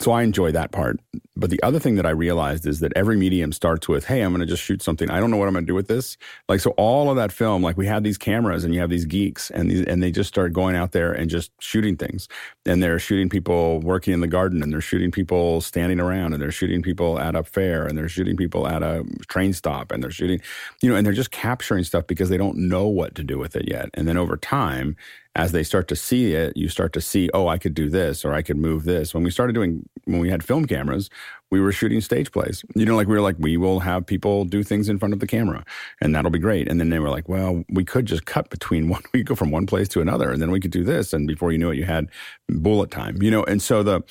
So 0.00 0.12
I 0.12 0.22
enjoy 0.22 0.50
that 0.52 0.72
part. 0.72 0.98
But 1.36 1.50
the 1.50 1.62
other 1.62 1.78
thing 1.78 1.96
that 1.96 2.06
I 2.06 2.10
realized 2.10 2.66
is 2.66 2.80
that 2.80 2.92
every 2.96 3.16
medium 3.16 3.52
starts 3.52 3.86
with, 3.86 4.06
hey, 4.06 4.22
I'm 4.22 4.30
going 4.30 4.40
to 4.40 4.46
just 4.46 4.62
shoot 4.62 4.82
something. 4.82 5.10
I 5.10 5.20
don't 5.20 5.30
know 5.30 5.36
what 5.36 5.46
I'm 5.46 5.54
going 5.54 5.66
to 5.66 5.70
do 5.70 5.74
with 5.74 5.88
this. 5.88 6.16
Like, 6.48 6.60
so 6.60 6.70
all 6.72 7.10
of 7.10 7.16
that 7.16 7.32
film, 7.32 7.62
like 7.62 7.76
we 7.76 7.86
have 7.86 8.02
these 8.02 8.16
cameras 8.16 8.64
and 8.64 8.74
you 8.74 8.80
have 8.80 8.88
these 8.88 9.04
geeks 9.04 9.50
and 9.50 9.70
these, 9.70 9.84
and 9.86 10.02
they 10.02 10.10
just 10.10 10.28
start 10.28 10.54
going 10.54 10.74
out 10.74 10.92
there 10.92 11.12
and 11.12 11.30
just 11.30 11.52
shooting 11.60 11.96
things. 11.96 12.28
And 12.64 12.82
they're 12.82 12.98
shooting 12.98 13.28
people 13.28 13.80
working 13.80 14.14
in 14.14 14.20
the 14.20 14.26
garden 14.26 14.62
and 14.62 14.72
they're 14.72 14.80
shooting 14.80 15.10
people 15.10 15.60
standing 15.60 16.00
around 16.00 16.32
and 16.32 16.42
they're 16.42 16.50
shooting 16.50 16.82
people 16.82 17.18
at 17.18 17.34
a 17.34 17.44
fair 17.44 17.86
and 17.86 17.96
they're 17.96 18.08
shooting 18.08 18.36
people 18.36 18.66
at 18.66 18.82
a 18.82 19.04
train 19.28 19.52
stop 19.52 19.92
and 19.92 20.02
they're 20.02 20.10
shooting, 20.10 20.40
you 20.82 20.88
know, 20.88 20.96
and 20.96 21.06
they're 21.06 21.12
just 21.12 21.30
capturing 21.30 21.84
stuff 21.84 22.06
because 22.06 22.30
they 22.30 22.38
don't 22.38 22.56
know 22.56 22.86
what 22.86 23.14
to 23.14 23.22
do 23.22 23.38
with 23.38 23.54
it 23.54 23.68
yet. 23.68 23.90
And 23.94 24.08
then 24.08 24.16
over 24.16 24.36
time, 24.36 24.96
as 25.36 25.52
they 25.52 25.62
start 25.62 25.86
to 25.88 25.96
see 25.96 26.32
it, 26.34 26.56
you 26.56 26.68
start 26.68 26.92
to 26.92 27.00
see, 27.00 27.30
oh, 27.32 27.46
I 27.46 27.56
could 27.56 27.74
do 27.74 27.88
this 27.88 28.24
or 28.24 28.34
I 28.34 28.42
could 28.42 28.56
move 28.56 28.84
this. 28.84 29.14
When 29.14 29.22
we 29.22 29.30
started 29.30 29.52
doing, 29.52 29.88
when 30.04 30.18
we 30.18 30.28
had 30.28 30.42
film 30.42 30.66
cameras, 30.66 31.08
we 31.52 31.60
were 31.60 31.70
shooting 31.70 32.00
stage 32.00 32.32
plays. 32.32 32.64
You 32.74 32.84
know, 32.84 32.96
like 32.96 33.06
we 33.06 33.14
were 33.14 33.20
like, 33.20 33.36
we 33.38 33.56
will 33.56 33.80
have 33.80 34.06
people 34.06 34.44
do 34.44 34.64
things 34.64 34.88
in 34.88 34.98
front 34.98 35.14
of 35.14 35.20
the 35.20 35.28
camera 35.28 35.64
and 36.00 36.14
that'll 36.14 36.32
be 36.32 36.40
great. 36.40 36.68
And 36.68 36.80
then 36.80 36.90
they 36.90 36.98
were 36.98 37.10
like, 37.10 37.28
well, 37.28 37.64
we 37.68 37.84
could 37.84 38.06
just 38.06 38.24
cut 38.24 38.50
between 38.50 38.88
one, 38.90 39.02
we 39.14 39.22
go 39.22 39.36
from 39.36 39.52
one 39.52 39.66
place 39.66 39.88
to 39.88 40.00
another 40.00 40.32
and 40.32 40.42
then 40.42 40.50
we 40.50 40.60
could 40.60 40.72
do 40.72 40.82
this. 40.82 41.12
And 41.12 41.28
before 41.28 41.52
you 41.52 41.58
knew 41.58 41.70
it, 41.70 41.76
you 41.76 41.84
had 41.84 42.08
bullet 42.48 42.90
time, 42.90 43.22
you 43.22 43.30
know? 43.30 43.44
And 43.44 43.62
so 43.62 43.84
the, 43.84 44.02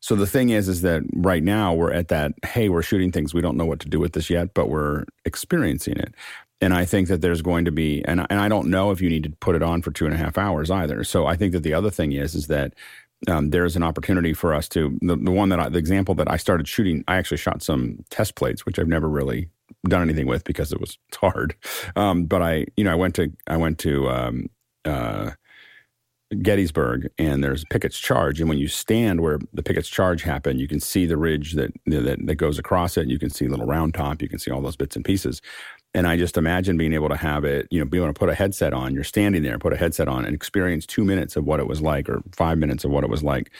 so 0.00 0.16
the 0.16 0.26
thing 0.26 0.50
is, 0.50 0.68
is 0.68 0.82
that 0.82 1.02
right 1.14 1.42
now 1.42 1.72
we're 1.72 1.92
at 1.92 2.08
that, 2.08 2.32
hey, 2.44 2.68
we're 2.68 2.82
shooting 2.82 3.10
things. 3.10 3.32
We 3.32 3.40
don't 3.40 3.56
know 3.56 3.64
what 3.64 3.80
to 3.80 3.88
do 3.88 3.98
with 3.98 4.12
this 4.12 4.28
yet, 4.28 4.52
but 4.52 4.68
we're 4.68 5.04
experiencing 5.24 5.96
it. 5.96 6.14
And 6.64 6.72
I 6.72 6.86
think 6.86 7.08
that 7.08 7.20
there's 7.20 7.42
going 7.42 7.66
to 7.66 7.70
be, 7.70 8.02
and, 8.06 8.26
and 8.30 8.40
I 8.40 8.48
don't 8.48 8.70
know 8.70 8.90
if 8.90 9.02
you 9.02 9.10
need 9.10 9.24
to 9.24 9.30
put 9.30 9.54
it 9.54 9.62
on 9.62 9.82
for 9.82 9.90
two 9.90 10.06
and 10.06 10.14
a 10.14 10.16
half 10.16 10.38
hours 10.38 10.70
either. 10.70 11.04
So 11.04 11.26
I 11.26 11.36
think 11.36 11.52
that 11.52 11.62
the 11.62 11.74
other 11.74 11.90
thing 11.90 12.12
is, 12.12 12.34
is 12.34 12.46
that 12.46 12.72
um, 13.28 13.50
there's 13.50 13.76
an 13.76 13.82
opportunity 13.82 14.32
for 14.32 14.54
us 14.54 14.66
to, 14.70 14.98
the, 15.02 15.14
the 15.14 15.30
one 15.30 15.50
that 15.50 15.60
I, 15.60 15.68
the 15.68 15.78
example 15.78 16.14
that 16.14 16.30
I 16.30 16.38
started 16.38 16.66
shooting, 16.66 17.04
I 17.06 17.16
actually 17.16 17.36
shot 17.36 17.62
some 17.62 18.02
test 18.08 18.34
plates, 18.34 18.64
which 18.64 18.78
I've 18.78 18.88
never 18.88 19.10
really 19.10 19.50
done 19.86 20.00
anything 20.00 20.26
with 20.26 20.44
because 20.44 20.72
it 20.72 20.80
was 20.80 20.96
hard. 21.14 21.54
Um, 21.96 22.24
but 22.24 22.40
I, 22.40 22.64
you 22.78 22.84
know, 22.84 22.92
I 22.92 22.96
went 22.96 23.14
to, 23.16 23.30
I 23.46 23.58
went 23.58 23.78
to, 23.80 24.08
um, 24.08 24.46
uh, 24.86 25.32
Gettysburg 26.42 27.10
and 27.18 27.44
there's 27.44 27.64
Pickett's 27.70 27.98
Charge. 27.98 28.40
And 28.40 28.48
when 28.48 28.58
you 28.58 28.68
stand 28.68 29.20
where 29.20 29.38
the 29.52 29.62
Pickett's 29.62 29.88
Charge 29.88 30.22
happened, 30.22 30.60
you 30.60 30.66
can 30.66 30.80
see 30.80 31.06
the 31.06 31.18
ridge 31.18 31.52
that, 31.52 31.72
that, 31.86 32.26
that 32.26 32.34
goes 32.36 32.58
across 32.58 32.96
it. 32.96 33.08
You 33.08 33.18
can 33.18 33.30
see 33.30 33.46
little 33.46 33.66
round 33.66 33.94
top. 33.94 34.22
You 34.22 34.28
can 34.28 34.38
see 34.38 34.50
all 34.50 34.62
those 34.62 34.76
bits 34.76 34.96
and 34.96 35.04
pieces. 35.04 35.42
And 35.94 36.06
I 36.08 36.16
just 36.16 36.36
imagine 36.36 36.76
being 36.76 36.92
able 36.92 37.08
to 37.08 37.16
have 37.16 37.44
it, 37.44 37.68
you 37.70 37.78
know, 37.78 37.84
be 37.84 37.98
able 37.98 38.08
to 38.08 38.12
put 38.12 38.28
a 38.28 38.34
headset 38.34 38.72
on. 38.72 38.94
You're 38.94 39.04
standing 39.04 39.42
there, 39.42 39.58
put 39.58 39.72
a 39.72 39.76
headset 39.76 40.08
on, 40.08 40.24
and 40.24 40.34
experience 40.34 40.86
two 40.86 41.04
minutes 41.04 41.36
of 41.36 41.44
what 41.44 41.60
it 41.60 41.68
was 41.68 41.80
like, 41.80 42.08
or 42.08 42.22
five 42.32 42.58
minutes 42.58 42.84
of 42.84 42.90
what 42.90 43.04
it 43.04 43.10
was 43.10 43.22
like 43.22 43.50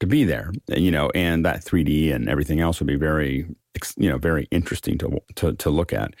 to 0.00 0.06
be 0.06 0.24
there. 0.24 0.52
You 0.68 0.90
know, 0.90 1.10
and 1.14 1.44
that 1.44 1.64
3D 1.64 2.14
and 2.14 2.28
everything 2.28 2.60
else 2.60 2.78
would 2.80 2.86
be 2.86 2.96
very, 2.96 3.46
you 3.96 4.10
know, 4.10 4.18
very 4.18 4.46
interesting 4.50 4.98
to 4.98 5.20
to 5.36 5.54
to 5.54 5.70
look 5.70 5.92
at. 5.92 6.14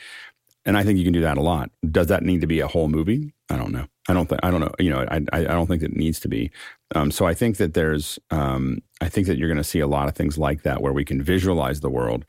And 0.64 0.76
I 0.76 0.84
think 0.84 0.98
you 0.98 1.04
can 1.04 1.14
do 1.14 1.22
that 1.22 1.38
a 1.38 1.42
lot. 1.42 1.70
Does 1.90 2.08
that 2.08 2.22
need 2.22 2.40
to 2.40 2.46
be 2.46 2.60
a 2.60 2.68
whole 2.68 2.88
movie? 2.88 3.32
I 3.50 3.56
don't 3.56 3.72
know. 3.72 3.86
I 4.08 4.14
don't 4.14 4.28
think 4.28 4.40
I 4.42 4.50
don't 4.50 4.60
know. 4.60 4.72
You 4.78 4.90
know, 4.90 5.06
I 5.10 5.20
I 5.32 5.42
don't 5.44 5.66
think 5.66 5.82
it 5.82 5.96
needs 5.96 6.20
to 6.20 6.28
be. 6.28 6.50
Um, 6.94 7.10
so 7.10 7.26
I 7.26 7.34
think 7.34 7.58
that 7.58 7.74
there's 7.74 8.18
um, 8.30 8.78
I 9.00 9.08
think 9.08 9.26
that 9.26 9.38
you're 9.38 9.48
going 9.48 9.58
to 9.58 9.64
see 9.64 9.80
a 9.80 9.86
lot 9.86 10.08
of 10.08 10.14
things 10.14 10.38
like 10.38 10.62
that 10.62 10.82
where 10.82 10.92
we 10.92 11.04
can 11.04 11.22
visualize 11.22 11.80
the 11.80 11.90
world 11.90 12.24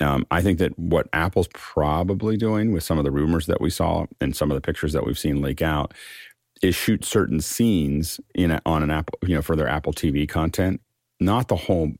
um, 0.00 0.26
I 0.30 0.42
think 0.42 0.58
that 0.58 0.78
what 0.78 1.08
Apple's 1.12 1.48
probably 1.52 2.36
doing 2.36 2.72
with 2.72 2.82
some 2.82 2.98
of 2.98 3.04
the 3.04 3.10
rumors 3.10 3.46
that 3.46 3.60
we 3.60 3.70
saw 3.70 4.06
and 4.20 4.36
some 4.36 4.50
of 4.50 4.54
the 4.54 4.60
pictures 4.60 4.92
that 4.92 5.06
we've 5.06 5.18
seen 5.18 5.40
leak 5.40 5.62
out 5.62 5.94
is 6.62 6.74
shoot 6.74 7.04
certain 7.04 7.40
scenes 7.40 8.20
in 8.34 8.50
a, 8.50 8.60
on 8.66 8.82
an 8.82 8.90
Apple, 8.90 9.18
you 9.22 9.34
know, 9.34 9.42
for 9.42 9.56
their 9.56 9.68
Apple 9.68 9.92
TV 9.92 10.28
content, 10.28 10.80
not 11.20 11.48
the 11.48 11.56
whole 11.56 11.92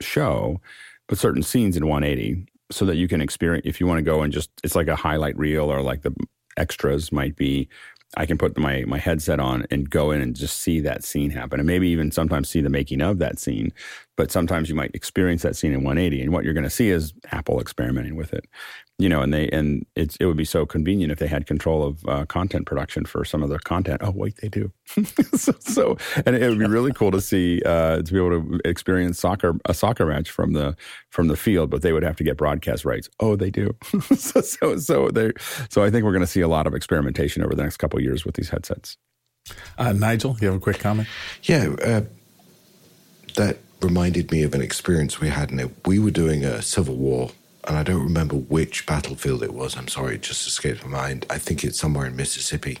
show, 0.00 0.60
but 1.08 1.18
certain 1.18 1.42
scenes 1.42 1.76
in 1.76 1.86
180, 1.86 2.46
so 2.70 2.84
that 2.84 2.96
you 2.96 3.08
can 3.08 3.20
experience. 3.20 3.66
If 3.66 3.80
you 3.80 3.86
want 3.86 3.98
to 3.98 4.02
go 4.02 4.22
and 4.22 4.32
just, 4.32 4.50
it's 4.62 4.74
like 4.74 4.88
a 4.88 4.96
highlight 4.96 5.36
reel 5.36 5.70
or 5.70 5.80
like 5.82 6.02
the 6.02 6.14
extras 6.56 7.12
might 7.12 7.36
be 7.36 7.68
I 8.16 8.26
can 8.26 8.38
put 8.38 8.56
my 8.58 8.84
my 8.86 8.98
headset 8.98 9.40
on 9.40 9.66
and 9.70 9.88
go 9.88 10.10
in 10.10 10.20
and 10.20 10.36
just 10.36 10.58
see 10.60 10.80
that 10.80 11.04
scene 11.04 11.30
happen, 11.30 11.60
and 11.60 11.66
maybe 11.66 11.88
even 11.88 12.10
sometimes 12.10 12.48
see 12.48 12.60
the 12.60 12.70
making 12.70 13.00
of 13.00 13.18
that 13.18 13.38
scene. 13.38 13.72
But 14.16 14.30
sometimes 14.30 14.68
you 14.68 14.74
might 14.74 14.94
experience 14.94 15.42
that 15.42 15.56
scene 15.56 15.72
in 15.72 15.82
180, 15.82 16.22
and 16.22 16.32
what 16.32 16.44
you're 16.44 16.54
going 16.54 16.64
to 16.64 16.70
see 16.70 16.90
is 16.90 17.12
Apple 17.32 17.60
experimenting 17.60 18.16
with 18.16 18.32
it 18.32 18.46
you 18.98 19.08
know, 19.08 19.22
and 19.22 19.34
they 19.34 19.48
and 19.48 19.84
it's 19.96 20.16
it 20.16 20.26
would 20.26 20.36
be 20.36 20.44
so 20.44 20.64
convenient 20.64 21.10
if 21.10 21.18
they 21.18 21.26
had 21.26 21.46
control 21.46 21.82
of 21.82 22.04
uh, 22.06 22.24
content 22.26 22.64
production 22.66 23.04
for 23.04 23.24
some 23.24 23.42
of 23.42 23.48
their 23.48 23.58
content. 23.58 24.00
Oh 24.04 24.12
wait, 24.12 24.36
they 24.36 24.48
do. 24.48 24.72
so, 25.34 25.52
so, 25.58 25.96
and 26.24 26.36
it 26.36 26.48
would 26.48 26.60
be 26.60 26.66
really 26.66 26.92
cool 26.92 27.10
to 27.10 27.20
see 27.20 27.60
uh, 27.66 28.02
to 28.02 28.12
be 28.12 28.18
able 28.18 28.30
to 28.30 28.60
experience 28.64 29.18
soccer 29.18 29.58
a 29.64 29.74
soccer 29.74 30.06
match 30.06 30.30
from 30.30 30.52
the 30.52 30.76
from 31.10 31.26
the 31.26 31.36
field, 31.36 31.70
but 31.70 31.82
they 31.82 31.92
would 31.92 32.04
have 32.04 32.16
to 32.16 32.24
get 32.24 32.36
broadcast 32.36 32.84
rights. 32.84 33.08
Oh, 33.18 33.34
they 33.34 33.50
do. 33.50 33.74
so 34.16 34.40
so 34.40 34.76
so 34.76 35.10
they 35.10 35.32
so 35.68 35.82
I 35.82 35.90
think 35.90 36.04
we're 36.04 36.12
going 36.12 36.20
to 36.20 36.26
see 36.26 36.42
a 36.42 36.48
lot 36.48 36.68
of 36.68 36.74
experimentation 36.74 37.42
over 37.42 37.54
the 37.54 37.64
next 37.64 37.78
couple 37.78 38.00
years 38.00 38.24
with 38.24 38.36
these 38.36 38.50
headsets. 38.50 38.96
Uh, 39.76 39.92
Nigel, 39.92 40.36
you 40.40 40.46
have 40.46 40.56
a 40.56 40.60
quick 40.60 40.78
comment? 40.78 41.08
Yeah, 41.42 41.74
uh, 41.84 42.02
that 43.36 43.58
reminded 43.82 44.30
me 44.30 44.44
of 44.44 44.54
an 44.54 44.62
experience 44.62 45.20
we 45.20 45.28
had 45.28 45.50
in 45.50 45.58
it. 45.58 45.70
We 45.84 45.98
were 45.98 46.12
doing 46.12 46.44
a 46.44 46.62
Civil 46.62 46.94
War 46.94 47.32
and 47.66 47.76
I 47.76 47.82
don't 47.82 48.02
remember 48.02 48.36
which 48.36 48.86
battlefield 48.86 49.42
it 49.42 49.54
was. 49.54 49.76
I'm 49.76 49.88
sorry, 49.88 50.16
it 50.16 50.22
just 50.22 50.46
escaped 50.46 50.84
my 50.84 50.90
mind. 50.90 51.26
I 51.30 51.38
think 51.38 51.64
it's 51.64 51.78
somewhere 51.78 52.06
in 52.06 52.16
Mississippi. 52.16 52.78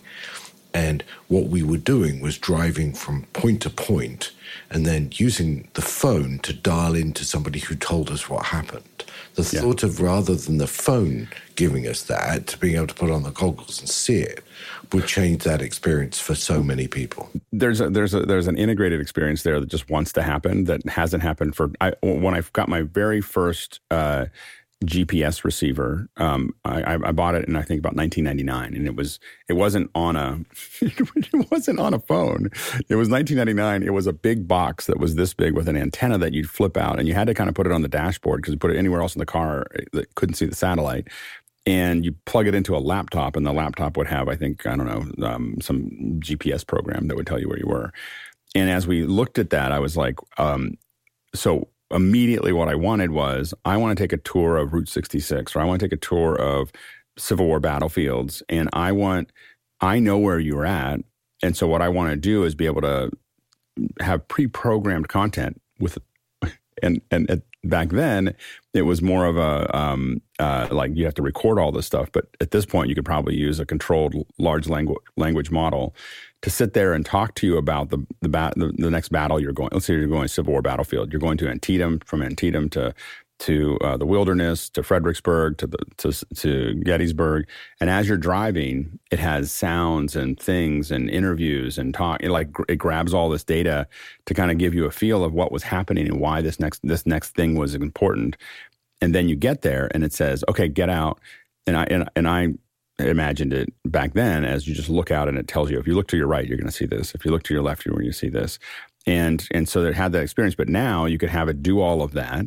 And 0.74 1.04
what 1.28 1.44
we 1.44 1.62
were 1.62 1.78
doing 1.78 2.20
was 2.20 2.36
driving 2.36 2.92
from 2.92 3.22
point 3.32 3.62
to 3.62 3.70
point 3.70 4.32
and 4.70 4.84
then 4.84 5.10
using 5.14 5.68
the 5.74 5.82
phone 5.82 6.40
to 6.40 6.52
dial 6.52 6.96
into 6.96 7.24
somebody 7.24 7.60
who 7.60 7.76
told 7.76 8.10
us 8.10 8.28
what 8.28 8.46
happened. 8.46 9.04
The 9.34 9.48
yeah. 9.52 9.60
thought 9.60 9.84
of 9.84 10.00
rather 10.00 10.34
than 10.34 10.58
the 10.58 10.66
phone 10.66 11.28
giving 11.54 11.86
us 11.86 12.02
that, 12.04 12.48
to 12.48 12.58
being 12.58 12.74
able 12.74 12.88
to 12.88 12.94
put 12.94 13.10
on 13.10 13.22
the 13.22 13.30
goggles 13.30 13.78
and 13.78 13.88
see 13.88 14.18
it, 14.18 14.42
would 14.92 15.06
change 15.06 15.44
that 15.44 15.62
experience 15.62 16.18
for 16.18 16.34
so 16.34 16.62
many 16.62 16.88
people. 16.88 17.30
There's 17.52 17.80
a, 17.80 17.88
there's 17.88 18.14
a, 18.14 18.20
there's 18.20 18.48
an 18.48 18.58
integrated 18.58 19.00
experience 19.00 19.44
there 19.44 19.60
that 19.60 19.68
just 19.68 19.88
wants 19.88 20.12
to 20.14 20.22
happen 20.22 20.64
that 20.64 20.84
hasn't 20.88 21.22
happened 21.22 21.54
for. 21.54 21.70
I, 21.80 21.92
when 22.02 22.34
I 22.34 22.42
got 22.52 22.68
my 22.68 22.82
very 22.82 23.20
first. 23.20 23.80
Uh, 23.90 24.26
GPS 24.86 25.44
receiver. 25.44 26.08
Um, 26.16 26.54
I, 26.64 26.94
I, 26.94 27.12
bought 27.12 27.34
it 27.34 27.46
in 27.48 27.56
I 27.56 27.62
think 27.62 27.78
about 27.78 27.96
1999, 27.96 28.74
and 28.74 28.86
it 28.86 28.96
was 28.96 29.18
it 29.48 29.54
wasn't 29.54 29.90
on 29.94 30.16
a 30.16 30.40
it 30.80 31.50
wasn't 31.50 31.80
on 31.80 31.94
a 31.94 31.98
phone. 31.98 32.50
It 32.88 32.96
was 32.96 33.08
1999. 33.08 33.82
It 33.82 33.92
was 33.92 34.06
a 34.06 34.12
big 34.12 34.46
box 34.46 34.86
that 34.86 34.98
was 34.98 35.14
this 35.14 35.34
big 35.34 35.54
with 35.54 35.68
an 35.68 35.76
antenna 35.76 36.18
that 36.18 36.32
you'd 36.32 36.48
flip 36.48 36.76
out, 36.76 36.98
and 36.98 37.08
you 37.08 37.14
had 37.14 37.26
to 37.26 37.34
kind 37.34 37.48
of 37.48 37.54
put 37.54 37.66
it 37.66 37.72
on 37.72 37.82
the 37.82 37.88
dashboard 37.88 38.42
because 38.42 38.52
you 38.52 38.58
put 38.58 38.70
it 38.70 38.78
anywhere 38.78 39.00
else 39.00 39.14
in 39.14 39.20
the 39.20 39.26
car 39.26 39.66
that 39.92 40.14
couldn't 40.14 40.34
see 40.34 40.46
the 40.46 40.54
satellite. 40.54 41.08
and 41.66 42.04
you 42.04 42.12
plug 42.26 42.46
it 42.46 42.54
into 42.54 42.76
a 42.76 42.78
laptop, 42.78 43.36
and 43.36 43.46
the 43.46 43.52
laptop 43.52 43.96
would 43.96 44.06
have, 44.06 44.28
I 44.28 44.36
think, 44.36 44.66
I 44.66 44.76
don't 44.76 44.86
know, 44.86 45.26
um, 45.26 45.56
some 45.62 45.88
GPS 46.20 46.66
program 46.66 47.08
that 47.08 47.16
would 47.16 47.26
tell 47.26 47.40
you 47.40 47.48
where 47.48 47.58
you 47.58 47.66
were. 47.66 47.90
And 48.54 48.70
as 48.70 48.86
we 48.86 49.04
looked 49.04 49.38
at 49.38 49.50
that, 49.50 49.72
I 49.72 49.78
was 49.78 49.96
like, 49.96 50.16
um, 50.38 50.76
so 51.34 51.68
immediately 51.94 52.52
what 52.52 52.68
I 52.68 52.74
wanted 52.74 53.12
was 53.12 53.54
I 53.64 53.76
want 53.76 53.96
to 53.96 54.02
take 54.02 54.12
a 54.12 54.18
tour 54.18 54.56
of 54.56 54.72
Route 54.72 54.88
66 54.88 55.54
or 55.54 55.60
I 55.60 55.64
want 55.64 55.80
to 55.80 55.86
take 55.86 55.92
a 55.92 56.00
tour 56.00 56.36
of 56.36 56.72
Civil 57.16 57.46
War 57.46 57.60
battlefields 57.60 58.42
and 58.48 58.68
I 58.72 58.92
want 58.92 59.30
I 59.80 60.00
know 60.00 60.18
where 60.18 60.38
you're 60.38 60.66
at 60.66 61.00
and 61.42 61.56
so 61.56 61.66
what 61.66 61.82
I 61.82 61.88
want 61.88 62.10
to 62.10 62.16
do 62.16 62.44
is 62.44 62.54
be 62.54 62.66
able 62.66 62.82
to 62.82 63.10
have 64.00 64.26
pre-programmed 64.28 65.08
content 65.08 65.60
with 65.78 65.98
and 66.82 67.00
and 67.10 67.42
back 67.64 67.90
then 67.90 68.34
it 68.72 68.82
was 68.82 69.00
more 69.02 69.26
of 69.26 69.36
a 69.36 69.76
um, 69.76 70.20
uh, 70.38 70.68
like 70.70 70.90
you 70.94 71.04
have 71.04 71.14
to 71.14 71.22
record 71.22 71.58
all 71.58 71.72
this 71.72 71.86
stuff 71.86 72.10
but 72.12 72.26
at 72.40 72.50
this 72.50 72.66
point 72.66 72.88
you 72.88 72.94
could 72.94 73.04
probably 73.04 73.34
use 73.34 73.58
a 73.58 73.66
controlled 73.66 74.14
large 74.38 74.68
language 74.68 75.02
language 75.16 75.50
model 75.50 75.94
to 76.44 76.50
sit 76.50 76.74
there 76.74 76.92
and 76.92 77.06
talk 77.06 77.34
to 77.36 77.46
you 77.46 77.56
about 77.56 77.88
the 77.88 78.06
the, 78.20 78.28
bat, 78.28 78.52
the, 78.56 78.70
the 78.76 78.90
next 78.90 79.08
battle 79.08 79.40
you're 79.40 79.54
going. 79.54 79.70
Let's 79.72 79.86
say 79.86 79.94
you're 79.94 80.06
going 80.06 80.28
Civil 80.28 80.52
War 80.52 80.60
battlefield. 80.60 81.10
You're 81.10 81.20
going 81.20 81.38
to 81.38 81.48
Antietam, 81.48 82.00
from 82.00 82.22
Antietam 82.22 82.68
to 82.70 82.94
to 83.40 83.78
uh, 83.82 83.96
the 83.96 84.06
Wilderness, 84.06 84.70
to 84.70 84.82
Fredericksburg, 84.82 85.58
to 85.58 85.66
the 85.66 85.78
to 85.98 86.12
to 86.36 86.74
Gettysburg. 86.84 87.46
And 87.80 87.90
as 87.90 88.08
you're 88.08 88.16
driving, 88.16 88.98
it 89.10 89.18
has 89.18 89.50
sounds 89.50 90.16
and 90.16 90.38
things 90.38 90.90
and 90.90 91.10
interviews 91.10 91.78
and 91.78 91.92
talk. 91.92 92.22
It 92.22 92.30
like 92.30 92.50
it 92.68 92.76
grabs 92.76 93.12
all 93.12 93.28
this 93.28 93.44
data 93.44 93.86
to 94.26 94.34
kind 94.34 94.50
of 94.50 94.58
give 94.58 94.74
you 94.74 94.84
a 94.84 94.90
feel 94.90 95.24
of 95.24 95.32
what 95.32 95.52
was 95.52 95.62
happening 95.62 96.06
and 96.06 96.20
why 96.20 96.40
this 96.40 96.60
next 96.60 96.80
this 96.82 97.06
next 97.06 97.34
thing 97.34 97.56
was 97.56 97.74
important. 97.74 98.36
And 99.00 99.14
then 99.14 99.28
you 99.28 99.36
get 99.36 99.62
there, 99.62 99.90
and 99.92 100.04
it 100.04 100.12
says, 100.12 100.44
"Okay, 100.48 100.68
get 100.68 100.88
out." 100.88 101.20
And 101.66 101.76
I 101.76 101.84
and, 101.84 102.08
and 102.16 102.28
I 102.28 102.54
imagined 102.98 103.52
it 103.52 103.72
back 103.84 104.14
then 104.14 104.44
as 104.44 104.68
you 104.68 104.74
just 104.74 104.88
look 104.88 105.10
out 105.10 105.28
and 105.28 105.36
it 105.36 105.48
tells 105.48 105.70
you 105.70 105.78
if 105.78 105.86
you 105.86 105.94
look 105.94 106.06
to 106.06 106.16
your 106.16 106.28
right 106.28 106.46
you're 106.46 106.56
going 106.56 106.68
to 106.68 106.72
see 106.72 106.86
this 106.86 107.12
if 107.12 107.24
you 107.24 107.32
look 107.32 107.42
to 107.42 107.52
your 107.52 107.62
left 107.62 107.84
you're 107.84 107.92
going 107.92 108.06
to 108.06 108.12
see 108.12 108.28
this 108.28 108.60
and 109.04 109.48
and 109.50 109.68
so 109.68 109.84
it 109.84 109.94
had 109.94 110.12
that 110.12 110.22
experience 110.22 110.54
but 110.54 110.68
now 110.68 111.04
you 111.04 111.18
could 111.18 111.28
have 111.28 111.48
it 111.48 111.60
do 111.60 111.80
all 111.80 112.02
of 112.02 112.12
that 112.12 112.46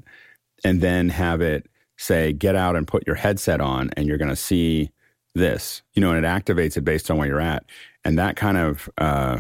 and 0.64 0.82
then 0.82 1.10
have 1.10 1.42
it 1.42 1.68
say 1.98 2.32
get 2.32 2.56
out 2.56 2.76
and 2.76 2.88
put 2.88 3.06
your 3.08 3.16
headset 3.16 3.62
on 3.62 3.90
and 3.98 4.08
you're 4.08 4.18
going 4.18 4.30
to 4.30 4.36
see 4.36 4.90
this 5.36 5.82
you 5.94 6.02
know 6.02 6.12
and 6.12 6.26
it 6.26 6.28
activates 6.28 6.78
it 6.78 6.82
based 6.82 7.10
on 7.12 7.18
where 7.18 7.28
you're 7.28 7.42
at 7.42 7.66
and 8.04 8.18
that 8.18 8.36
kind 8.36 8.58
of 8.58 8.90
uh, 8.98 9.40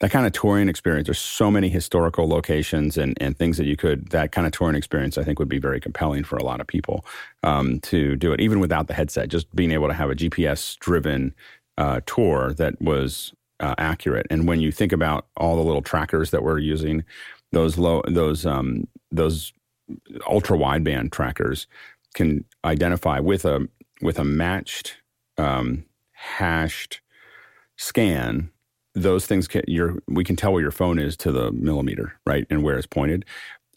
that 0.00 0.10
kind 0.10 0.26
of 0.26 0.32
touring 0.32 0.68
experience, 0.68 1.06
there's 1.06 1.18
so 1.18 1.50
many 1.50 1.68
historical 1.68 2.28
locations 2.28 2.96
and, 2.96 3.16
and 3.20 3.36
things 3.36 3.56
that 3.56 3.66
you 3.66 3.76
could, 3.76 4.10
that 4.10 4.32
kind 4.32 4.46
of 4.46 4.52
touring 4.52 4.76
experience, 4.76 5.18
I 5.18 5.24
think 5.24 5.38
would 5.38 5.48
be 5.48 5.58
very 5.58 5.80
compelling 5.80 6.24
for 6.24 6.36
a 6.36 6.44
lot 6.44 6.60
of 6.60 6.66
people 6.66 7.04
um, 7.42 7.80
to 7.80 8.16
do 8.16 8.32
it, 8.32 8.40
even 8.40 8.60
without 8.60 8.86
the 8.86 8.94
headset, 8.94 9.28
just 9.28 9.54
being 9.54 9.72
able 9.72 9.88
to 9.88 9.94
have 9.94 10.10
a 10.10 10.14
GPS 10.14 10.78
driven 10.78 11.34
uh, 11.76 12.00
tour 12.06 12.54
that 12.54 12.80
was 12.80 13.32
uh, 13.60 13.74
accurate. 13.78 14.26
And 14.30 14.46
when 14.46 14.60
you 14.60 14.70
think 14.70 14.92
about 14.92 15.26
all 15.36 15.56
the 15.56 15.64
little 15.64 15.82
trackers 15.82 16.30
that 16.30 16.42
we're 16.44 16.58
using, 16.58 17.04
those 17.50 17.76
low, 17.76 18.02
those, 18.06 18.46
um, 18.46 18.86
those 19.10 19.52
ultra 20.28 20.56
wideband 20.56 21.12
trackers 21.12 21.66
can 22.14 22.44
identify 22.64 23.20
with 23.20 23.44
a, 23.44 23.68
with 24.02 24.18
a 24.18 24.24
matched, 24.24 24.96
um, 25.36 25.84
hashed 26.12 27.00
scan 27.76 28.50
those 29.02 29.26
things 29.26 29.48
can 29.48 29.62
your 29.66 30.02
we 30.08 30.24
can 30.24 30.36
tell 30.36 30.52
where 30.52 30.62
your 30.62 30.70
phone 30.70 30.98
is 30.98 31.16
to 31.18 31.32
the 31.32 31.52
millimeter, 31.52 32.18
right, 32.26 32.46
and 32.50 32.62
where 32.62 32.76
it's 32.76 32.86
pointed. 32.86 33.24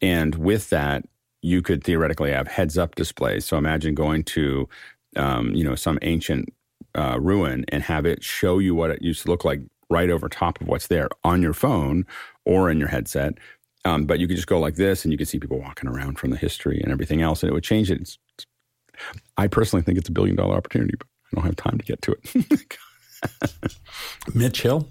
And 0.01 0.35
with 0.35 0.69
that, 0.69 1.05
you 1.41 1.61
could 1.61 1.83
theoretically 1.83 2.31
have 2.31 2.47
heads 2.47 2.77
up 2.77 2.95
displays. 2.95 3.45
So 3.45 3.57
imagine 3.57 3.95
going 3.95 4.23
to, 4.25 4.67
um, 5.15 5.53
you 5.53 5.63
know, 5.63 5.75
some 5.75 5.99
ancient 6.01 6.49
uh, 6.95 7.19
ruin 7.19 7.65
and 7.69 7.83
have 7.83 8.05
it 8.05 8.23
show 8.23 8.59
you 8.59 8.75
what 8.75 8.89
it 8.89 9.01
used 9.01 9.23
to 9.23 9.29
look 9.29 9.45
like 9.45 9.61
right 9.89 10.09
over 10.09 10.29
top 10.29 10.59
of 10.61 10.67
what's 10.67 10.87
there 10.87 11.09
on 11.23 11.41
your 11.41 11.53
phone 11.53 12.05
or 12.45 12.69
in 12.69 12.79
your 12.79 12.87
headset. 12.87 13.37
Um, 13.83 14.05
but 14.05 14.19
you 14.19 14.27
could 14.27 14.35
just 14.35 14.47
go 14.47 14.59
like 14.59 14.75
this, 14.75 15.03
and 15.03 15.11
you 15.11 15.17
could 15.17 15.27
see 15.27 15.39
people 15.39 15.59
walking 15.59 15.89
around 15.89 16.19
from 16.19 16.29
the 16.29 16.37
history 16.37 16.79
and 16.81 16.91
everything 16.91 17.21
else, 17.21 17.41
and 17.41 17.49
it 17.49 17.53
would 17.53 17.63
change 17.63 17.89
it. 17.89 18.01
It's, 18.01 18.17
I 19.37 19.47
personally 19.47 19.83
think 19.83 19.97
it's 19.97 20.09
a 20.09 20.11
billion 20.11 20.35
dollar 20.35 20.55
opportunity, 20.55 20.93
but 20.97 21.07
I 21.07 21.35
don't 21.35 21.45
have 21.45 21.55
time 21.55 21.77
to 21.77 21.85
get 21.85 22.01
to 22.03 22.15
it. 22.23 22.77
Mitch 24.35 24.61
Hill. 24.61 24.87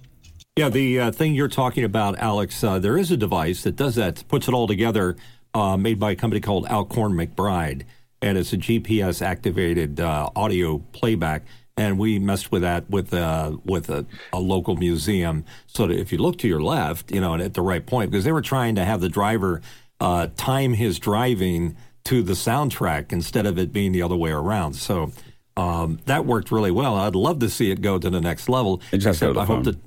Yeah, 0.57 0.69
the 0.69 1.01
uh, 1.01 1.11
thing 1.13 1.35
you're 1.35 1.49
talking 1.49 1.85
about, 1.85 2.19
Alex, 2.19 2.63
uh, 2.65 2.79
there 2.79 2.99
is 2.99 3.11
a 3.11 3.17
device 3.17 3.63
that 3.63 3.77
does 3.77 3.95
that, 3.95 4.27
puts 4.29 4.49
it 4.49 4.55
all 4.55 4.67
together, 4.67 5.17
uh, 5.55 5.77
made 5.77 5.99
by 6.01 6.11
a 6.11 6.17
company 6.17 6.41
called 6.41 6.67
Alcorn 6.67 7.13
McBride, 7.13 7.85
and 8.21 8.37
it's 8.37 8.53
a 8.53 8.57
GPS 8.57 9.23
activated 9.23 10.01
uh, 10.01 10.29
audio 10.35 10.79
playback. 10.93 11.45
And 11.81 11.99
we 11.99 12.19
messed 12.19 12.53
with 12.53 12.61
that 12.61 12.91
with 12.91 13.15
uh, 13.15 13.57
with 13.65 13.89
a, 13.89 14.05
a, 14.35 14.39
local 14.39 14.77
museum, 14.77 15.47
so 15.67 15.87
that 15.87 15.99
if 15.99 16.13
you 16.13 16.19
look 16.19 16.37
to 16.41 16.47
your 16.47 16.61
left, 16.61 17.11
you 17.11 17.23
know, 17.23 17.33
and 17.33 17.43
at 17.43 17.55
the 17.55 17.63
right 17.63 17.85
point, 17.85 18.11
because 18.11 18.27
they 18.27 18.33
were 18.33 18.43
trying 18.43 18.75
to 18.75 18.85
have 18.85 19.01
the 19.01 19.09
driver 19.09 19.63
uh, 19.99 20.27
time 20.37 20.75
his 20.75 20.99
driving 20.99 21.75
to 22.05 22.23
the 22.23 22.35
soundtrack 22.35 23.13
instead 23.13 23.47
of 23.47 23.59
it 23.59 23.73
being 23.73 23.93
the 23.93 24.03
other 24.03 24.15
way 24.15 24.31
around. 24.31 24.75
So 24.75 25.13
um, 25.57 26.01
that 26.05 26.27
worked 26.27 26.53
really 26.53 26.71
well. 26.71 26.97
I'd 26.97 27.15
love 27.15 27.39
to 27.39 27.49
see 27.49 27.71
it 27.71 27.81
go 27.81 27.99
to 27.99 28.11
the 28.11 28.21
next 28.21 28.51
level. 28.51 28.83
It 28.93 28.99
just 28.99 29.23
I 29.23 29.45
hope 29.47 29.65
that 29.65 29.79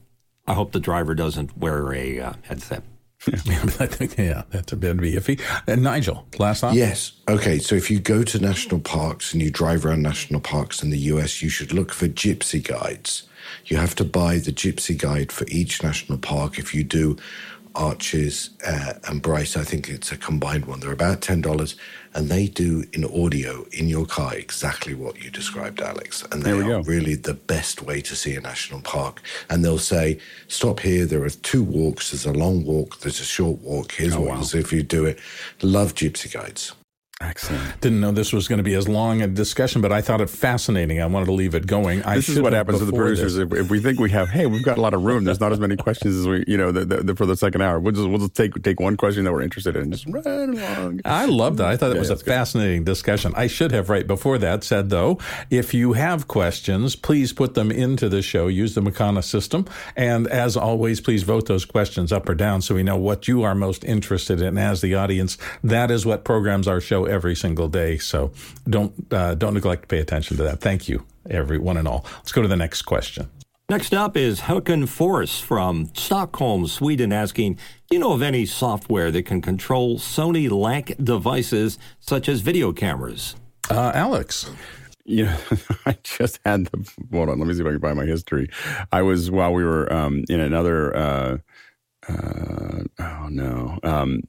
I 0.48 0.56
hope 0.56 0.72
the 0.72 0.80
driver 0.80 1.14
doesn't 1.14 1.56
wear 1.56 1.94
a 1.94 2.20
uh, 2.20 2.34
headset. 2.42 2.82
yeah, 3.46 3.64
I 3.80 3.88
think 3.88 4.18
yeah, 4.18 4.44
that's 4.50 4.74
a 4.74 4.76
bit 4.76 4.98
iffy. 4.98 5.40
And 5.68 5.84
Nigel, 5.84 6.26
last 6.40 6.62
thought. 6.62 6.74
Yes. 6.74 7.14
Okay. 7.28 7.60
So 7.60 7.76
if 7.76 7.90
you 7.90 8.00
go 8.00 8.24
to 8.24 8.40
national 8.40 8.82
parks 8.82 9.34
and 9.34 9.42
you 9.42 9.52
drive 9.52 9.86
around 9.86 10.02
national 10.02 10.42
parks 10.42 10.84
in 10.84 10.90
the 10.90 10.98
US, 10.98 11.42
you 11.42 11.50
should 11.50 11.74
look 11.74 11.94
for 11.94 12.08
gypsy 12.08 12.62
guides. 12.64 13.24
You 13.66 13.78
have 13.78 13.96
to 13.96 14.04
buy 14.04 14.40
the 14.40 14.52
gypsy 14.52 14.98
guide 14.98 15.32
for 15.32 15.46
each 15.48 15.84
national 15.84 16.18
park. 16.18 16.60
If 16.60 16.74
you 16.74 16.84
do 16.84 17.18
Arches 17.76 18.52
uh, 18.66 18.94
and 19.08 19.22
Bryce, 19.22 19.58
I 19.58 19.64
think 19.64 19.90
it's 19.90 20.12
a 20.12 20.18
combined 20.18 20.66
one. 20.66 20.80
They're 20.80 20.92
about 20.92 21.22
ten 21.22 21.42
dollars, 21.42 21.76
and 22.14 22.30
they 22.30 22.48
do 22.48 22.84
in 22.94 23.04
audio 23.06 23.66
in 23.72 23.88
your 23.88 24.06
car 24.06 24.36
exactly 24.36 24.94
what 24.94 25.24
you 25.24 25.32
described, 25.32 25.82
Alex. 25.82 26.24
And 26.32 26.44
they 26.44 26.52
are 26.52 26.64
go. 26.64 26.82
really 26.82 27.16
the 27.16 27.34
best 27.34 27.82
way 27.82 28.02
to 28.02 28.16
see 28.16 28.36
a 28.36 28.42
national 28.42 28.82
park. 28.82 29.22
And 29.50 29.66
they'll 29.66 29.80
say, 29.80 30.20
"Stop 30.48 30.82
here. 30.82 31.06
There 31.06 31.24
are 31.24 31.30
two 31.30 31.64
walks. 31.64 32.12
There's 32.12 32.26
a 32.26 32.34
long 32.34 32.64
walk. 32.64 33.00
There's 33.00 33.20
a 33.20 33.26
short 33.26 33.60
walk. 33.62 33.94
Here's 33.94 34.16
oh, 34.16 34.22
what 34.22 34.30
wow. 34.30 34.60
if 34.60 34.72
you 34.72 34.84
do 34.84 35.06
it." 35.06 35.20
Love 35.62 35.96
gypsy 35.96 36.32
guides. 36.32 36.74
Excellent. 37.24 37.82
Didn't 37.82 38.02
know 38.02 38.12
this 38.12 38.34
was 38.34 38.48
going 38.48 38.58
to 38.58 38.64
be 38.64 38.74
as 38.74 38.88
long 38.88 39.22
a 39.22 39.28
discussion, 39.28 39.82
but 39.82 39.92
I 39.92 40.02
thought 40.02 40.20
it 40.20 40.30
fascinating. 40.30 41.02
I 41.02 41.06
wanted 41.06 41.28
to 41.28 41.32
leave 41.32 41.56
it 41.56 41.66
going. 41.66 42.04
I 42.04 42.16
this 42.16 42.30
is 42.30 42.42
what 42.42 42.54
happens 42.54 42.80
to 42.80 42.86
the 42.86 42.92
producers. 42.92 43.38
If, 43.38 43.54
if, 43.54 43.70
we 43.70 43.80
think 43.80 44.00
we 44.00 44.10
have, 44.12 44.30
hey, 44.30 44.46
we've 44.46 44.64
got 44.64 44.78
a 44.78 44.82
lot 44.82 44.94
of 44.94 45.04
room. 45.04 45.24
There's 45.24 45.40
not 45.40 45.52
as 45.52 45.60
many 45.60 45.78
questions 45.78 46.16
as 46.16 46.28
we, 46.28 46.44
you 46.48 46.58
know, 46.58 46.72
the, 46.72 46.86
the, 46.86 47.16
for 47.16 47.26
the 47.26 47.38
second 47.38 47.62
hour. 47.62 47.80
We'll 47.80 47.94
just 47.94 48.10
we'll 48.10 48.20
just 48.20 48.36
take 48.36 48.62
take 48.62 48.80
one 48.80 48.98
question 48.98 49.24
that 49.24 49.32
we're 49.32 49.42
interested 49.42 49.76
in, 49.76 49.84
and 49.84 49.94
just 49.94 50.06
run 50.08 50.26
along. 50.26 51.02
I 51.06 51.26
love 51.26 51.58
that. 51.58 51.68
I 51.68 51.78
thought 51.78 51.92
it 51.92 51.96
yeah, 51.96 52.00
was 52.00 52.10
a 52.10 52.18
fascinating 52.18 52.84
discussion. 52.84 53.34
I 53.36 53.48
should 53.48 53.72
have 53.72 53.90
right 53.90 54.06
before 54.06 54.38
that 54.40 54.64
said 54.64 54.90
though, 54.90 55.18
if 55.50 55.74
you 55.74 55.94
have 55.94 56.28
questions, 56.28 56.96
please 56.96 57.32
put 57.32 57.54
them 57.54 57.72
into 57.72 58.10
the 58.10 58.22
show. 58.22 58.48
Use 58.48 58.76
the 58.76 58.82
Makana 58.82 59.24
system, 59.24 59.66
and 59.96 60.28
as 60.28 60.58
always, 60.58 61.00
please 61.00 61.24
vote 61.24 61.48
those 61.48 61.64
questions 61.66 62.12
up 62.12 62.28
or 62.28 62.36
down 62.36 62.62
so 62.62 62.76
we 62.76 62.84
know 62.84 62.98
what 62.98 63.28
you 63.28 63.44
are 63.44 63.56
most 63.56 63.84
interested 63.86 64.42
in 64.42 64.58
as 64.58 64.82
the 64.82 64.96
audience. 64.96 65.38
That 65.64 65.90
is 65.90 66.06
what 66.06 66.26
programs 66.26 66.68
our 66.68 66.82
show 66.82 67.06
every 67.14 67.36
single 67.36 67.68
day. 67.68 67.98
So 67.98 68.32
don't 68.68 68.94
uh, 69.14 69.36
don't 69.36 69.54
neglect 69.54 69.84
to 69.84 69.88
pay 69.88 70.00
attention 70.00 70.38
to 70.38 70.44
that. 70.44 70.60
Thank 70.60 70.90
you, 70.90 71.06
everyone 71.30 71.78
and 71.78 71.88
all. 71.88 72.06
Let's 72.18 72.32
go 72.32 72.42
to 72.42 72.48
the 72.48 72.58
next 72.58 72.82
question. 72.82 73.30
Next 73.70 73.94
up 73.94 74.18
is 74.18 74.42
Håkan 74.42 74.90
Force 74.90 75.40
from 75.40 75.90
Stockholm, 75.96 76.68
Sweden, 76.68 77.14
asking, 77.14 77.54
Do 77.90 77.96
you 77.96 78.00
know 78.00 78.12
of 78.12 78.22
any 78.22 78.46
software 78.46 79.10
that 79.10 79.24
can 79.24 79.42
control 79.42 79.98
Sony 79.98 80.50
LANC 80.50 81.02
devices 81.04 81.80
such 82.00 82.28
as 82.28 82.42
video 82.42 82.74
cameras? 82.74 83.36
Uh, 83.70 83.94
Alex. 83.96 84.52
Yeah, 85.06 85.38
I 85.86 85.98
just 86.04 86.40
had 86.46 86.66
the. 86.68 86.92
Hold 87.12 87.30
on, 87.30 87.40
let 87.40 87.48
me 87.48 87.54
see 87.54 87.62
if 87.62 87.68
I 87.68 87.72
can 87.72 87.80
find 87.80 87.98
my 87.98 88.06
history. 88.06 88.50
I 88.92 89.02
was 89.02 89.32
while 89.32 89.54
we 89.54 89.64
were 89.64 89.92
um, 89.92 90.24
in 90.30 90.40
another. 90.40 90.96
Uh, 90.96 91.38
uh, 92.08 92.84
oh 93.00 93.28
no, 93.30 93.80
um, 93.84 94.22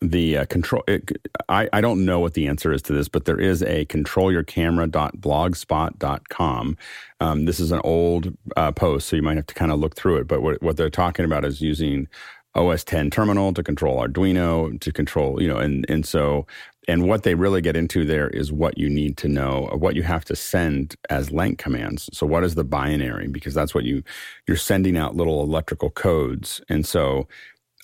the 0.00 0.38
uh, 0.38 0.46
control 0.46 0.82
it, 0.86 1.10
I, 1.48 1.68
I 1.72 1.80
don't 1.80 2.04
know 2.04 2.20
what 2.20 2.34
the 2.34 2.46
answer 2.46 2.72
is 2.72 2.82
to 2.82 2.92
this 2.92 3.08
but 3.08 3.24
there 3.24 3.40
is 3.40 3.62
a 3.62 3.84
controlyourcamera.blogspot.com 3.86 6.76
um, 7.20 7.46
this 7.46 7.58
is 7.58 7.72
an 7.72 7.80
old 7.82 8.32
uh, 8.56 8.70
post 8.70 9.08
so 9.08 9.16
you 9.16 9.22
might 9.22 9.34
have 9.36 9.46
to 9.46 9.54
kind 9.54 9.72
of 9.72 9.80
look 9.80 9.96
through 9.96 10.18
it 10.18 10.28
but 10.28 10.42
what, 10.42 10.62
what 10.62 10.76
they're 10.76 10.90
talking 10.90 11.24
about 11.24 11.44
is 11.44 11.60
using 11.60 12.06
os 12.54 12.84
10 12.84 13.10
terminal 13.10 13.52
to 13.52 13.64
control 13.64 14.00
arduino 14.00 14.80
to 14.80 14.92
control 14.92 15.42
you 15.42 15.48
know 15.48 15.58
and 15.58 15.84
and 15.88 16.06
so 16.06 16.46
and 16.88 17.06
what 17.06 17.22
they 17.22 17.34
really 17.34 17.60
get 17.60 17.76
into 17.76 18.06
there 18.06 18.30
is 18.30 18.50
what 18.50 18.78
you 18.78 18.88
need 18.88 19.18
to 19.18 19.28
know 19.28 19.68
what 19.74 19.94
you 19.94 20.02
have 20.02 20.24
to 20.24 20.34
send 20.34 20.96
as 21.10 21.28
LANC 21.28 21.58
commands. 21.58 22.08
So 22.14 22.26
what 22.26 22.44
is 22.44 22.54
the 22.54 22.64
binary? 22.64 23.28
Because 23.28 23.52
that's 23.52 23.74
what 23.74 23.84
you 23.84 24.02
you're 24.46 24.56
sending 24.56 24.96
out 24.96 25.14
little 25.14 25.42
electrical 25.42 25.90
codes. 25.90 26.62
And 26.70 26.86
so 26.86 27.28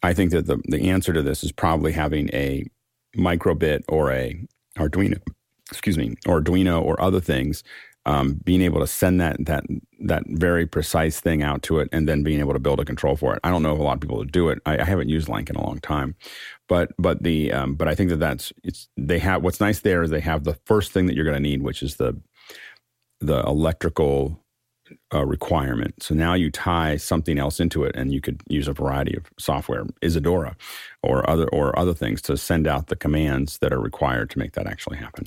I 0.05 0.15
think 0.15 0.31
that 0.33 0.47
the, 0.47 0.61
the 0.69 0.91
answer 0.91 1.13
to 1.13 1.23
this 1.23 1.43
is 1.43 1.53
probably 1.53 1.93
having 1.93 2.29
a 2.33 2.65
microbit 3.17 3.83
or 3.89 4.13
a 4.13 4.45
Arduino 4.79 5.21
excuse 5.71 5.97
me, 5.99 6.15
or 6.27 6.41
Arduino 6.41 6.83
or 6.83 7.01
other 7.01 7.21
things, 7.21 7.63
um, 8.07 8.35
being 8.45 8.61
able 8.61 8.81
to 8.81 8.87
send 8.87 9.21
that 9.21 9.37
that 9.47 9.65
that 10.01 10.25
very 10.29 10.67
precise 10.67 11.21
thing 11.21 11.43
out 11.43 11.63
to 11.63 11.79
it, 11.79 11.89
and 11.91 12.07
then 12.07 12.23
being 12.23 12.41
able 12.41 12.53
to 12.53 12.59
build 12.59 12.79
a 12.81 12.85
control 12.85 13.17
for 13.17 13.35
it. 13.35 13.41
I 13.43 13.51
don't 13.51 13.63
know 13.63 13.73
if 13.73 13.81
a 13.81 13.83
lot 13.83 13.95
of 13.95 14.01
people 14.01 14.23
do 14.25 14.51
it. 14.51 14.59
I, 14.67 14.79
I 14.79 14.85
haven't 14.85 15.09
used 15.09 15.29
LANC 15.29 15.49
in 15.49 15.57
a 15.57 15.65
long 15.65 15.79
time, 15.81 16.15
but 16.69 16.93
but 16.99 17.23
the 17.23 17.53
um, 17.53 17.75
but 17.75 17.89
I 17.89 17.95
think 17.95 18.11
that 18.11 18.21
that's 18.21 18.53
it's 18.63 18.89
they 18.97 19.19
have 19.21 19.43
what's 19.43 19.61
nice 19.61 19.81
there 19.81 20.03
is 20.03 20.11
they 20.11 20.21
have 20.21 20.45
the 20.45 20.59
first 20.67 20.93
thing 20.93 21.07
that 21.07 21.15
you're 21.15 21.25
going 21.25 21.37
to 21.37 21.41
need, 21.41 21.63
which 21.63 21.83
is 21.83 21.97
the 21.97 22.21
the 23.21 23.43
electrical 23.45 24.44
uh, 25.13 25.25
requirement. 25.25 26.03
So 26.03 26.15
now 26.15 26.35
you 26.35 26.51
tie 26.51 26.97
something 26.97 27.39
else 27.39 27.61
into 27.61 27.85
it, 27.85 27.95
and 27.95 28.13
you 28.13 28.21
could 28.21 28.43
use 28.49 28.69
a 28.69 28.73
variety 28.73 29.17
of 29.17 29.25
software, 29.39 29.85
Isadora, 30.03 30.57
or 31.03 31.29
other 31.29 31.49
or 31.49 31.79
other 31.79 31.95
things 31.95 32.21
to 32.23 32.37
send 32.37 32.67
out 32.67 32.89
the 32.89 32.97
commands 32.97 33.59
that 33.59 33.73
are 33.73 33.81
required 33.81 34.31
to 34.31 34.39
make 34.39 34.53
that 34.53 34.67
actually 34.67 34.99
happen. 34.99 35.27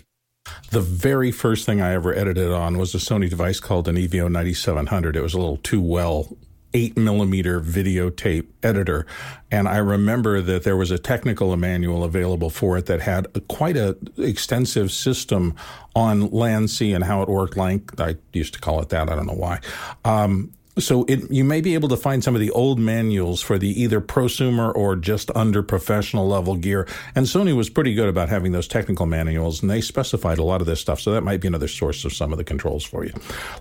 The 0.71 0.81
very 0.81 1.31
first 1.31 1.65
thing 1.65 1.81
I 1.81 1.93
ever 1.93 2.13
edited 2.13 2.51
on 2.51 2.77
was 2.77 2.95
a 2.95 2.99
Sony 2.99 3.29
device 3.29 3.59
called 3.59 3.87
an 3.87 3.95
EVO 3.95 4.31
9700. 4.31 5.15
It 5.15 5.21
was 5.21 5.33
a 5.33 5.39
little 5.39 5.57
too 5.57 5.81
well 5.81 6.37
eight 6.73 6.97
millimeter 6.97 7.59
videotape 7.61 8.47
editor. 8.61 9.05
And 9.51 9.67
I 9.67 9.77
remember 9.77 10.41
that 10.41 10.63
there 10.63 10.75
was 10.75 10.91
a 10.91 10.97
technical 10.97 11.55
manual 11.55 12.03
available 12.03 12.49
for 12.49 12.77
it 12.77 12.85
that 12.87 13.01
had 13.01 13.27
a, 13.35 13.41
quite 13.41 13.77
a 13.77 13.97
extensive 14.17 14.91
system 14.91 15.55
on 15.95 16.29
LAN-C 16.29 16.93
and 16.93 17.03
how 17.03 17.21
it 17.21 17.29
worked. 17.29 17.57
Like 17.57 17.99
I 17.99 18.15
used 18.33 18.53
to 18.53 18.59
call 18.59 18.81
it 18.81 18.89
that. 18.89 19.09
I 19.09 19.15
don't 19.15 19.27
know 19.27 19.33
why. 19.33 19.59
Um, 20.05 20.51
so 20.77 21.05
it, 21.05 21.31
you 21.31 21.43
may 21.43 21.61
be 21.61 21.73
able 21.73 21.89
to 21.89 21.97
find 21.97 22.23
some 22.23 22.35
of 22.35 22.41
the 22.41 22.51
old 22.51 22.79
manuals 22.79 23.41
for 23.41 23.57
the 23.57 23.81
either 23.81 23.99
prosumer 23.99 24.73
or 24.75 24.95
just 24.95 25.31
under 25.35 25.63
professional 25.63 26.27
level 26.27 26.55
gear. 26.55 26.87
And 27.15 27.25
Sony 27.25 27.55
was 27.55 27.69
pretty 27.69 27.95
good 27.95 28.07
about 28.07 28.29
having 28.29 28.51
those 28.51 28.67
technical 28.67 29.05
manuals, 29.05 29.61
and 29.61 29.71
they 29.71 29.81
specified 29.81 30.37
a 30.37 30.43
lot 30.43 30.61
of 30.61 30.67
this 30.67 30.79
stuff. 30.79 31.01
So 31.01 31.11
that 31.13 31.21
might 31.21 31.41
be 31.41 31.47
another 31.47 31.67
source 31.67 32.05
of 32.05 32.13
some 32.13 32.31
of 32.31 32.37
the 32.37 32.43
controls 32.43 32.83
for 32.83 33.03
you. 33.03 33.13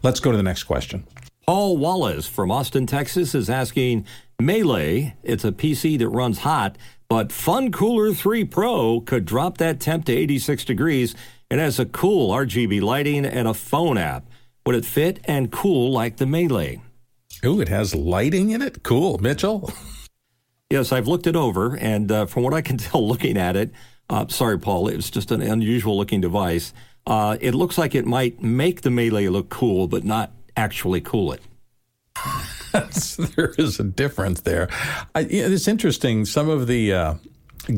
Let's 0.02 0.20
go 0.20 0.30
to 0.30 0.36
the 0.36 0.42
next 0.42 0.64
question. 0.64 1.06
Paul 1.46 1.76
Wallace 1.76 2.26
from 2.26 2.50
Austin, 2.50 2.86
Texas 2.86 3.32
is 3.32 3.48
asking 3.48 4.04
Melee, 4.40 5.14
it's 5.22 5.44
a 5.44 5.52
PC 5.52 5.96
that 6.00 6.08
runs 6.08 6.40
hot, 6.40 6.76
but 7.08 7.30
Fun 7.30 7.70
Cooler 7.70 8.12
3 8.12 8.44
Pro 8.46 9.00
could 9.00 9.24
drop 9.24 9.58
that 9.58 9.78
temp 9.78 10.06
to 10.06 10.12
86 10.12 10.64
degrees. 10.64 11.14
It 11.48 11.60
has 11.60 11.78
a 11.78 11.86
cool 11.86 12.34
RGB 12.34 12.82
lighting 12.82 13.24
and 13.24 13.46
a 13.46 13.54
phone 13.54 13.96
app. 13.96 14.26
Would 14.66 14.74
it 14.74 14.84
fit 14.84 15.20
and 15.26 15.52
cool 15.52 15.92
like 15.92 16.16
the 16.16 16.26
Melee? 16.26 16.82
Ooh, 17.44 17.60
it 17.60 17.68
has 17.68 17.94
lighting 17.94 18.50
in 18.50 18.60
it? 18.60 18.82
Cool. 18.82 19.18
Mitchell? 19.18 19.72
Yes, 20.68 20.90
I've 20.90 21.06
looked 21.06 21.28
it 21.28 21.36
over, 21.36 21.76
and 21.76 22.10
uh, 22.10 22.26
from 22.26 22.42
what 22.42 22.54
I 22.54 22.60
can 22.60 22.76
tell 22.76 23.06
looking 23.06 23.36
at 23.36 23.54
it, 23.54 23.70
uh, 24.10 24.26
sorry, 24.26 24.58
Paul, 24.58 24.88
it's 24.88 25.10
just 25.10 25.30
an 25.30 25.42
unusual 25.42 25.96
looking 25.96 26.20
device. 26.20 26.72
Uh, 27.06 27.36
it 27.40 27.54
looks 27.54 27.78
like 27.78 27.94
it 27.94 28.04
might 28.04 28.42
make 28.42 28.80
the 28.80 28.90
Melee 28.90 29.28
look 29.28 29.48
cool, 29.48 29.86
but 29.86 30.02
not 30.02 30.32
actually 30.56 31.00
cool 31.00 31.32
it. 31.32 31.40
there 33.36 33.52
is 33.58 33.78
a 33.78 33.84
difference 33.84 34.40
there. 34.42 34.68
I, 35.14 35.20
it's 35.20 35.68
interesting. 35.68 36.24
Some 36.24 36.48
of 36.48 36.66
the 36.66 36.92
uh, 36.92 37.14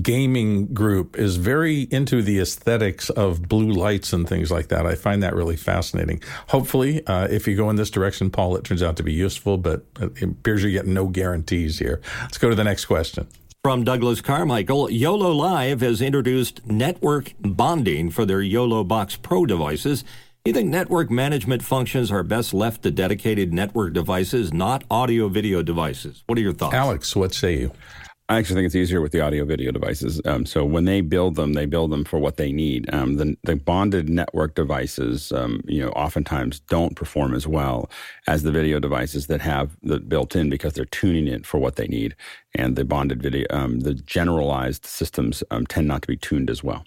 gaming 0.02 0.66
group 0.74 1.18
is 1.18 1.36
very 1.36 1.82
into 1.82 2.22
the 2.22 2.38
aesthetics 2.38 3.10
of 3.10 3.48
blue 3.48 3.72
lights 3.72 4.12
and 4.12 4.28
things 4.28 4.50
like 4.50 4.68
that. 4.68 4.86
I 4.86 4.94
find 4.94 5.22
that 5.22 5.34
really 5.34 5.56
fascinating. 5.56 6.22
Hopefully, 6.48 7.06
uh, 7.06 7.28
if 7.30 7.46
you 7.48 7.56
go 7.56 7.70
in 7.70 7.76
this 7.76 7.90
direction, 7.90 8.30
Paul, 8.30 8.56
it 8.56 8.64
turns 8.64 8.82
out 8.82 8.96
to 8.96 9.02
be 9.02 9.12
useful, 9.12 9.56
but 9.58 9.84
it 10.00 10.22
appears 10.22 10.62
you're 10.62 10.72
getting 10.72 10.94
no 10.94 11.06
guarantees 11.06 11.78
here. 11.78 12.00
Let's 12.22 12.38
go 12.38 12.48
to 12.48 12.54
the 12.54 12.64
next 12.64 12.84
question. 12.84 13.28
From 13.64 13.84
Douglas 13.84 14.20
Carmichael, 14.20 14.90
YOLO 14.90 15.32
Live 15.32 15.80
has 15.80 16.00
introduced 16.00 16.64
network 16.66 17.34
bonding 17.40 18.10
for 18.10 18.24
their 18.24 18.40
YOLO 18.40 18.84
Box 18.84 19.16
Pro 19.16 19.46
devices. 19.46 20.04
You 20.48 20.54
think 20.54 20.70
network 20.70 21.10
management 21.10 21.62
functions 21.62 22.10
are 22.10 22.22
best 22.22 22.54
left 22.54 22.82
to 22.84 22.90
dedicated 22.90 23.52
network 23.52 23.92
devices, 23.92 24.50
not 24.50 24.82
audio 24.90 25.28
video 25.28 25.62
devices? 25.62 26.24
What 26.24 26.38
are 26.38 26.40
your 26.40 26.54
thoughts? 26.54 26.74
Alex, 26.74 27.14
what 27.14 27.34
say 27.34 27.58
you? 27.58 27.72
I 28.30 28.38
actually 28.38 28.54
think 28.54 28.64
it's 28.64 28.74
easier 28.74 29.02
with 29.02 29.12
the 29.12 29.20
audio 29.20 29.44
video 29.44 29.72
devices. 29.72 30.22
Um, 30.24 30.46
so 30.46 30.64
when 30.64 30.86
they 30.86 31.02
build 31.02 31.34
them, 31.34 31.52
they 31.52 31.66
build 31.66 31.92
them 31.92 32.02
for 32.02 32.18
what 32.18 32.38
they 32.38 32.50
need. 32.50 32.88
Um, 32.94 33.16
the, 33.16 33.36
the, 33.42 33.56
bonded 33.56 34.08
network 34.08 34.54
devices, 34.54 35.32
um, 35.32 35.60
you 35.66 35.82
know, 35.82 35.90
oftentimes 35.90 36.60
don't 36.60 36.96
perform 36.96 37.34
as 37.34 37.46
well 37.46 37.90
as 38.26 38.42
the 38.42 38.50
video 38.50 38.80
devices 38.80 39.26
that 39.26 39.42
have 39.42 39.76
the 39.82 40.00
built 40.00 40.34
in 40.34 40.48
because 40.48 40.72
they're 40.72 40.86
tuning 40.86 41.28
it 41.28 41.44
for 41.44 41.58
what 41.58 41.76
they 41.76 41.88
need. 41.88 42.16
And 42.54 42.74
the 42.74 42.86
bonded 42.86 43.22
video, 43.22 43.46
um, 43.50 43.80
the 43.80 43.92
generalized 43.92 44.86
systems 44.86 45.44
um, 45.50 45.66
tend 45.66 45.88
not 45.88 46.00
to 46.00 46.08
be 46.08 46.16
tuned 46.16 46.48
as 46.48 46.64
well. 46.64 46.86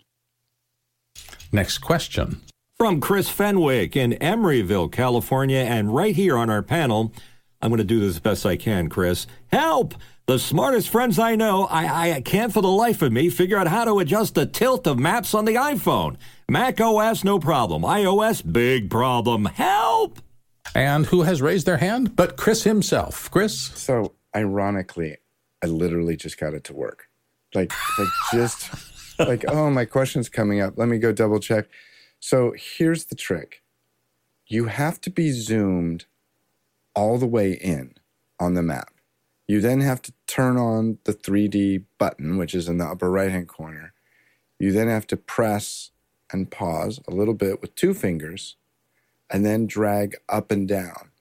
Next 1.52 1.78
question. 1.78 2.42
From 2.82 3.00
Chris 3.00 3.30
Fenwick 3.30 3.96
in 3.96 4.14
Emeryville, 4.14 4.92
California, 4.92 5.60
and 5.60 5.94
right 5.94 6.16
here 6.16 6.36
on 6.36 6.50
our 6.50 6.64
panel, 6.64 7.14
I'm 7.62 7.70
going 7.70 7.78
to 7.78 7.84
do 7.84 8.00
this 8.00 8.18
best 8.18 8.44
I 8.44 8.58
can, 8.58 8.90
Chris. 8.90 9.28
Help! 9.52 9.94
The 10.26 10.40
smartest 10.40 10.90
friends 10.90 11.20
I 11.20 11.36
know, 11.36 11.68
I, 11.68 12.14
I 12.14 12.22
can't 12.22 12.52
for 12.52 12.64
the 12.64 12.72
life 12.72 13.04
of 13.04 13.12
me 13.12 13.30
figure 13.30 13.60
out 13.60 13.68
how 13.68 13.86
to 13.86 14.00
adjust 14.00 14.34
the 14.34 14.48
tilt 14.48 14.88
of 14.88 14.98
maps 14.98 15.36
on 15.36 15.46
the 15.46 15.54
iPhone. 15.54 16.16
Mac 16.50 16.82
OS, 16.82 17.24
no 17.24 17.38
problem. 17.38 17.84
iOS, 17.84 18.42
big 18.52 18.90
problem. 18.90 19.46
Help! 19.46 20.18
And 20.74 21.06
who 21.06 21.22
has 21.22 21.40
raised 21.40 21.68
their 21.68 21.78
hand? 21.78 22.16
But 22.16 22.36
Chris 22.36 22.64
himself. 22.64 23.30
Chris? 23.30 23.56
So, 23.56 24.14
ironically, 24.36 25.18
I 25.64 25.68
literally 25.68 26.18
just 26.18 26.40
got 26.40 26.56
it 26.56 26.64
to 26.64 26.74
work. 26.74 27.10
Like, 27.54 27.72
like 28.00 28.08
just 28.34 28.72
like, 29.20 29.46
oh, 29.48 29.70
my 29.70 29.86
question's 29.86 30.30
coming 30.30 30.62
up. 30.62 30.80
Let 30.80 30.88
me 30.88 30.98
go 30.98 31.12
double 31.12 31.40
check. 31.40 31.68
So, 32.22 32.54
here's 32.58 33.06
the 33.06 33.16
trick 33.16 33.64
you 34.48 34.66
have 34.68 35.02
to 35.02 35.10
be 35.10 35.32
zoomed 35.32 36.06
all 36.96 37.18
the 37.18 37.28
way 37.28 37.54
in 37.54 37.96
on 38.40 38.54
the 38.54 38.64
map. 38.64 38.94
You 39.48 39.62
then 39.62 39.82
have 39.82 40.02
to 40.04 40.14
turn 40.28 40.58
on 40.58 41.00
the 41.06 41.14
3D 41.14 41.86
button, 41.98 42.38
which 42.38 42.56
is 42.56 42.70
in 42.70 42.78
the 42.78 42.86
upper 42.86 43.12
right 43.12 43.32
hand 43.32 43.48
corner. 43.50 43.94
You 44.60 44.72
then 44.72 44.88
have 44.88 45.08
to 45.08 45.18
press 45.18 45.92
and 46.32 46.52
pause 46.52 47.02
a 47.08 47.12
little 47.12 47.34
bit 47.34 47.62
with 47.62 47.76
two 47.76 47.94
fingers 47.94 48.58
and 49.30 49.46
then 49.46 49.68
drag 49.68 50.18
up 50.30 50.52
and 50.52 50.68
down. 50.68 51.12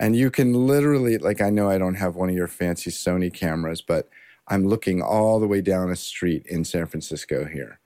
And 0.00 0.16
you 0.16 0.30
can 0.30 0.54
literally, 0.66 1.18
like, 1.18 1.40
I 1.40 1.50
know 1.50 1.70
I 1.70 1.78
don't 1.78 1.96
have 1.96 2.16
one 2.16 2.28
of 2.30 2.34
your 2.36 2.48
fancy 2.48 2.90
Sony 2.90 3.32
cameras, 3.32 3.82
but 3.82 4.08
I'm 4.48 4.66
looking 4.66 5.02
all 5.02 5.40
the 5.40 5.48
way 5.48 5.60
down 5.60 5.90
a 5.90 5.96
street 5.96 6.46
in 6.46 6.64
San 6.64 6.86
Francisco 6.86 7.46
here. 7.46 7.77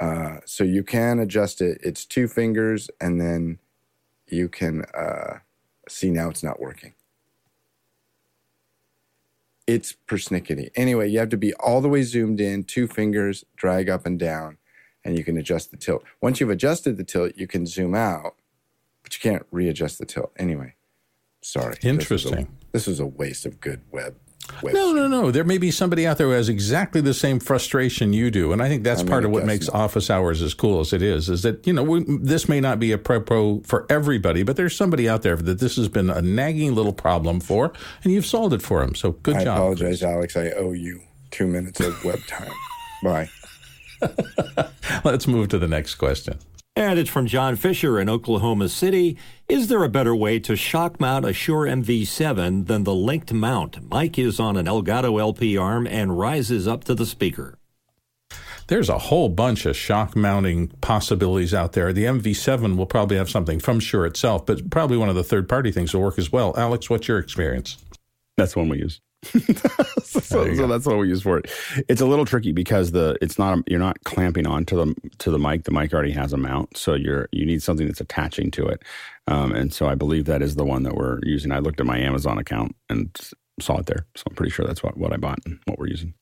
Uh, 0.00 0.38
so 0.44 0.64
you 0.64 0.82
can 0.82 1.18
adjust 1.18 1.60
it. 1.60 1.80
It's 1.82 2.04
two 2.04 2.28
fingers, 2.28 2.90
and 3.00 3.20
then 3.20 3.58
you 4.26 4.48
can 4.48 4.84
uh, 4.94 5.38
see 5.88 6.10
now 6.10 6.30
it's 6.30 6.42
not 6.42 6.60
working 6.60 6.94
it's 9.66 9.94
persnickety. 10.06 10.70
Anyway, 10.74 11.08
you 11.08 11.18
have 11.18 11.28
to 11.30 11.36
be 11.36 11.54
all 11.54 11.80
the 11.80 11.88
way 11.88 12.02
zoomed 12.02 12.40
in, 12.40 12.64
two 12.64 12.86
fingers, 12.86 13.44
drag 13.56 13.88
up 13.88 14.06
and 14.06 14.18
down, 14.18 14.58
and 15.04 15.16
you 15.16 15.24
can 15.24 15.36
adjust 15.36 15.70
the 15.70 15.76
tilt. 15.76 16.04
Once 16.20 16.40
you've 16.40 16.50
adjusted 16.50 16.96
the 16.96 17.04
tilt, 17.04 17.32
you 17.36 17.46
can 17.46 17.66
zoom 17.66 17.94
out, 17.94 18.34
but 19.02 19.14
you 19.14 19.20
can't 19.30 19.46
readjust 19.50 19.98
the 19.98 20.06
tilt. 20.06 20.32
Anyway, 20.36 20.74
sorry. 21.40 21.76
Interesting. 21.82 22.06
This 22.08 22.24
was 22.24 22.32
a, 22.32 22.72
this 22.72 22.86
was 22.86 23.00
a 23.00 23.06
waste 23.06 23.46
of 23.46 23.60
good 23.60 23.80
web 23.90 24.16
no, 24.62 24.92
no, 24.92 25.08
no. 25.08 25.30
There 25.30 25.44
may 25.44 25.58
be 25.58 25.70
somebody 25.70 26.06
out 26.06 26.18
there 26.18 26.28
who 26.28 26.32
has 26.32 26.48
exactly 26.48 27.00
the 27.00 27.14
same 27.14 27.40
frustration 27.40 28.12
you 28.12 28.30
do, 28.30 28.52
and 28.52 28.62
I 28.62 28.68
think 28.68 28.84
that's 28.84 29.00
I 29.00 29.04
mean, 29.04 29.10
part 29.10 29.24
of 29.24 29.30
what 29.30 29.44
makes 29.44 29.66
not. 29.66 29.76
office 29.76 30.10
hours 30.10 30.42
as 30.42 30.54
cool 30.54 30.80
as 30.80 30.92
it 30.92 31.02
is. 31.02 31.28
Is 31.28 31.42
that 31.42 31.66
you 31.66 31.72
know 31.72 31.82
we, 31.82 32.04
this 32.08 32.48
may 32.48 32.60
not 32.60 32.78
be 32.78 32.92
a 32.92 32.98
pro 32.98 33.20
pro 33.20 33.60
for 33.60 33.86
everybody, 33.90 34.42
but 34.42 34.56
there's 34.56 34.76
somebody 34.76 35.08
out 35.08 35.22
there 35.22 35.36
that 35.36 35.60
this 35.60 35.76
has 35.76 35.88
been 35.88 36.10
a 36.10 36.22
nagging 36.22 36.74
little 36.74 36.92
problem 36.92 37.40
for, 37.40 37.72
and 38.02 38.12
you've 38.12 38.26
solved 38.26 38.54
it 38.54 38.62
for 38.62 38.80
them. 38.80 38.94
So 38.94 39.12
good 39.12 39.36
I 39.36 39.44
job. 39.44 39.56
I 39.56 39.60
apologize, 39.60 40.02
Alex. 40.02 40.36
I 40.36 40.50
owe 40.50 40.72
you 40.72 41.00
two 41.30 41.46
minutes 41.46 41.80
of 41.80 42.04
web 42.04 42.20
time. 42.26 42.52
Bye. 43.02 43.28
Let's 45.04 45.26
move 45.26 45.48
to 45.48 45.58
the 45.58 45.68
next 45.68 45.94
question. 45.96 46.38
And 46.76 46.98
it's 46.98 47.10
from 47.10 47.28
John 47.28 47.54
Fisher 47.54 48.00
in 48.00 48.08
Oklahoma 48.08 48.68
City. 48.68 49.16
Is 49.48 49.68
there 49.68 49.84
a 49.84 49.88
better 49.88 50.14
way 50.14 50.40
to 50.40 50.56
shock 50.56 50.98
mount 50.98 51.24
a 51.24 51.32
Shure 51.32 51.66
MV7 51.66 52.66
than 52.66 52.82
the 52.82 52.94
linked 52.94 53.32
mount? 53.32 53.88
Mike 53.88 54.18
is 54.18 54.40
on 54.40 54.56
an 54.56 54.66
Elgato 54.66 55.20
LP 55.20 55.56
arm 55.56 55.86
and 55.86 56.18
rises 56.18 56.66
up 56.66 56.82
to 56.84 56.94
the 56.96 57.06
speaker. 57.06 57.58
There's 58.66 58.88
a 58.88 58.98
whole 58.98 59.28
bunch 59.28 59.66
of 59.66 59.76
shock 59.76 60.16
mounting 60.16 60.66
possibilities 60.80 61.54
out 61.54 61.74
there. 61.74 61.92
The 61.92 62.06
MV7 62.06 62.76
will 62.76 62.86
probably 62.86 63.18
have 63.18 63.30
something 63.30 63.60
from 63.60 63.78
Shure 63.78 64.04
itself, 64.04 64.44
but 64.44 64.68
probably 64.70 64.96
one 64.96 65.08
of 65.08 65.14
the 65.14 65.22
third 65.22 65.48
party 65.48 65.70
things 65.70 65.94
will 65.94 66.00
work 66.00 66.18
as 66.18 66.32
well. 66.32 66.54
Alex, 66.56 66.90
what's 66.90 67.06
your 67.06 67.18
experience? 67.18 67.78
That's 68.36 68.54
the 68.54 68.58
one 68.58 68.68
we 68.68 68.78
use. 68.78 69.00
so, 70.04 70.54
so 70.54 70.66
that's 70.66 70.86
what 70.86 70.98
we 70.98 71.08
use 71.08 71.22
for 71.22 71.38
it. 71.38 71.50
It's 71.88 72.00
a 72.00 72.06
little 72.06 72.24
tricky 72.24 72.52
because 72.52 72.92
the 72.92 73.16
it's 73.20 73.38
not 73.38 73.58
you're 73.66 73.80
not 73.80 74.02
clamping 74.04 74.46
onto 74.46 74.76
the 74.76 74.94
to 75.18 75.30
the 75.30 75.38
mic. 75.38 75.64
The 75.64 75.70
mic 75.70 75.92
already 75.92 76.12
has 76.12 76.32
a 76.32 76.36
mount, 76.36 76.76
so 76.76 76.94
you're 76.94 77.28
you 77.32 77.46
need 77.46 77.62
something 77.62 77.86
that's 77.86 78.00
attaching 78.00 78.50
to 78.52 78.66
it. 78.66 78.82
Um, 79.26 79.52
and 79.52 79.72
so 79.72 79.88
I 79.88 79.94
believe 79.94 80.26
that 80.26 80.42
is 80.42 80.54
the 80.54 80.64
one 80.64 80.82
that 80.82 80.94
we're 80.94 81.20
using. 81.22 81.52
I 81.52 81.58
looked 81.58 81.80
at 81.80 81.86
my 81.86 81.98
Amazon 81.98 82.38
account 82.38 82.76
and 82.90 83.16
saw 83.60 83.78
it 83.78 83.86
there, 83.86 84.06
so 84.14 84.24
I'm 84.28 84.36
pretty 84.36 84.50
sure 84.50 84.66
that's 84.66 84.82
what 84.82 84.96
what 84.96 85.12
I 85.12 85.16
bought 85.16 85.38
and 85.46 85.58
what 85.66 85.78
we're 85.78 85.88
using. 85.88 86.14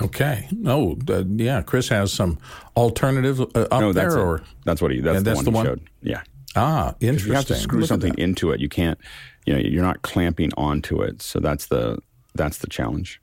Okay. 0.00 0.48
No, 0.52 0.96
uh, 1.08 1.24
yeah. 1.26 1.62
Chris 1.62 1.88
has 1.88 2.12
some 2.12 2.38
alternative 2.76 3.40
uh, 3.40 3.44
up 3.70 3.80
no, 3.80 3.92
there, 3.92 4.04
that's 4.04 4.14
or 4.14 4.42
that's 4.64 4.80
what 4.80 4.90
he. 4.90 5.00
That's, 5.00 5.18
the 5.18 5.24
that's 5.24 5.36
one 5.36 5.44
the 5.44 5.50
he 5.50 5.54
one? 5.54 5.66
showed. 5.66 5.90
Yeah. 6.02 6.22
ah, 6.56 6.94
interesting. 7.00 7.30
you 7.30 7.36
have 7.36 7.46
to 7.46 7.54
screw 7.54 7.80
Look 7.80 7.88
something 7.88 8.14
into 8.16 8.52
it, 8.52 8.60
you 8.60 8.68
can't. 8.68 8.98
You 9.44 9.54
know, 9.54 9.60
you're 9.60 9.82
not 9.82 10.02
clamping 10.02 10.52
onto 10.56 11.02
it. 11.02 11.20
So 11.20 11.40
that's 11.40 11.66
the 11.66 11.98
that's 12.34 12.58
the 12.58 12.68
challenge. 12.68 13.20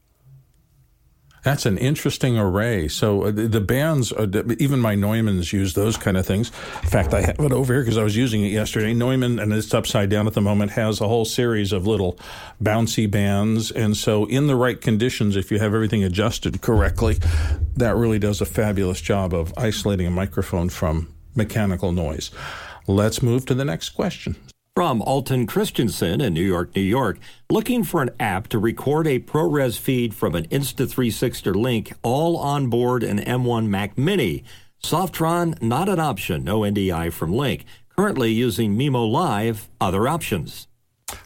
That's 1.43 1.65
an 1.65 1.77
interesting 1.77 2.37
array. 2.37 2.87
So 2.87 3.23
uh, 3.23 3.31
the, 3.31 3.61
bands, 3.61 4.11
uh, 4.11 4.27
even 4.59 4.79
my 4.79 4.95
Neumanns 4.95 5.53
use 5.53 5.73
those 5.73 5.95
kind 5.95 6.17
of 6.17 6.25
things. 6.25 6.51
In 6.83 6.89
fact, 6.89 7.13
I 7.13 7.21
have 7.21 7.39
it 7.39 7.51
over 7.51 7.73
here 7.73 7.81
because 7.81 7.97
I 7.97 8.03
was 8.03 8.15
using 8.15 8.43
it 8.43 8.49
yesterday. 8.49 8.93
Neumann, 8.93 9.39
and 9.39 9.53
it's 9.53 9.73
upside 9.73 10.09
down 10.09 10.27
at 10.27 10.33
the 10.33 10.41
moment, 10.41 10.71
has 10.71 10.99
a 10.99 11.07
whole 11.07 11.25
series 11.25 11.71
of 11.71 11.87
little 11.87 12.19
bouncy 12.61 13.09
bands. 13.09 13.71
And 13.71 13.95
so, 13.95 14.25
in 14.25 14.47
the 14.47 14.55
right 14.55 14.79
conditions, 14.79 15.35
if 15.35 15.51
you 15.51 15.59
have 15.59 15.73
everything 15.73 16.03
adjusted 16.03 16.61
correctly, 16.61 17.19
that 17.77 17.95
really 17.95 18.19
does 18.19 18.41
a 18.41 18.45
fabulous 18.45 18.99
job 18.99 19.33
of 19.33 19.53
isolating 19.57 20.07
a 20.07 20.11
microphone 20.11 20.67
from 20.69 21.13
mechanical 21.35 21.91
noise. 21.93 22.31
Let's 22.85 23.21
move 23.21 23.45
to 23.45 23.53
the 23.53 23.65
next 23.65 23.89
question. 23.91 24.35
From 24.79 25.01
Alton 25.01 25.45
Christensen 25.45 26.21
in 26.21 26.33
New 26.33 26.41
York, 26.41 26.73
New 26.73 26.81
York, 26.81 27.19
looking 27.49 27.83
for 27.83 28.01
an 28.01 28.11
app 28.17 28.47
to 28.47 28.57
record 28.57 29.07
a 29.07 29.19
ProRes 29.19 29.77
feed 29.77 30.13
from 30.13 30.35
an 30.35 30.47
Insta360 30.47 31.53
link 31.53 31.91
all 32.01 32.37
on 32.37 32.69
board 32.69 33.03
an 33.03 33.19
M1 33.19 33.67
Mac 33.67 33.97
Mini. 33.97 34.45
Softron, 34.81 35.61
not 35.61 35.89
an 35.89 35.99
option, 35.99 36.45
no 36.45 36.61
NDI 36.61 37.11
from 37.11 37.33
Link. 37.33 37.65
Currently 37.97 38.31
using 38.31 38.77
Mimo 38.77 39.11
Live, 39.11 39.67
other 39.81 40.07
options. 40.07 40.69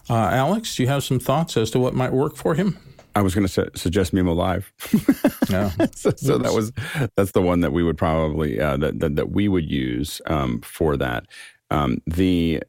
Uh, 0.09 0.15
Alex, 0.15 0.75
do 0.75 0.81
you 0.81 0.89
have 0.89 1.03
some 1.03 1.19
thoughts 1.19 1.55
as 1.55 1.69
to 1.69 1.79
what 1.79 1.93
might 1.93 2.11
work 2.11 2.35
for 2.35 2.55
him? 2.55 2.79
I 3.13 3.21
was 3.21 3.35
going 3.35 3.45
to 3.45 3.53
su- 3.53 3.69
suggest 3.75 4.15
Mimo 4.15 4.35
Live. 4.35 4.73
Yeah. 5.51 5.69
so, 5.95 6.09
so 6.15 6.39
that 6.39 6.53
was 6.53 6.71
that's 7.15 7.33
the 7.33 7.41
one 7.43 7.59
that 7.59 7.71
we 7.71 7.83
would 7.83 7.99
probably 7.99 8.59
uh, 8.59 8.77
that, 8.77 8.99
that 8.99 9.15
that 9.15 9.29
we 9.29 9.47
would 9.47 9.69
use 9.69 10.23
um, 10.25 10.59
for 10.61 10.97
that. 10.97 11.27
Um, 11.69 12.01
the 12.07 12.63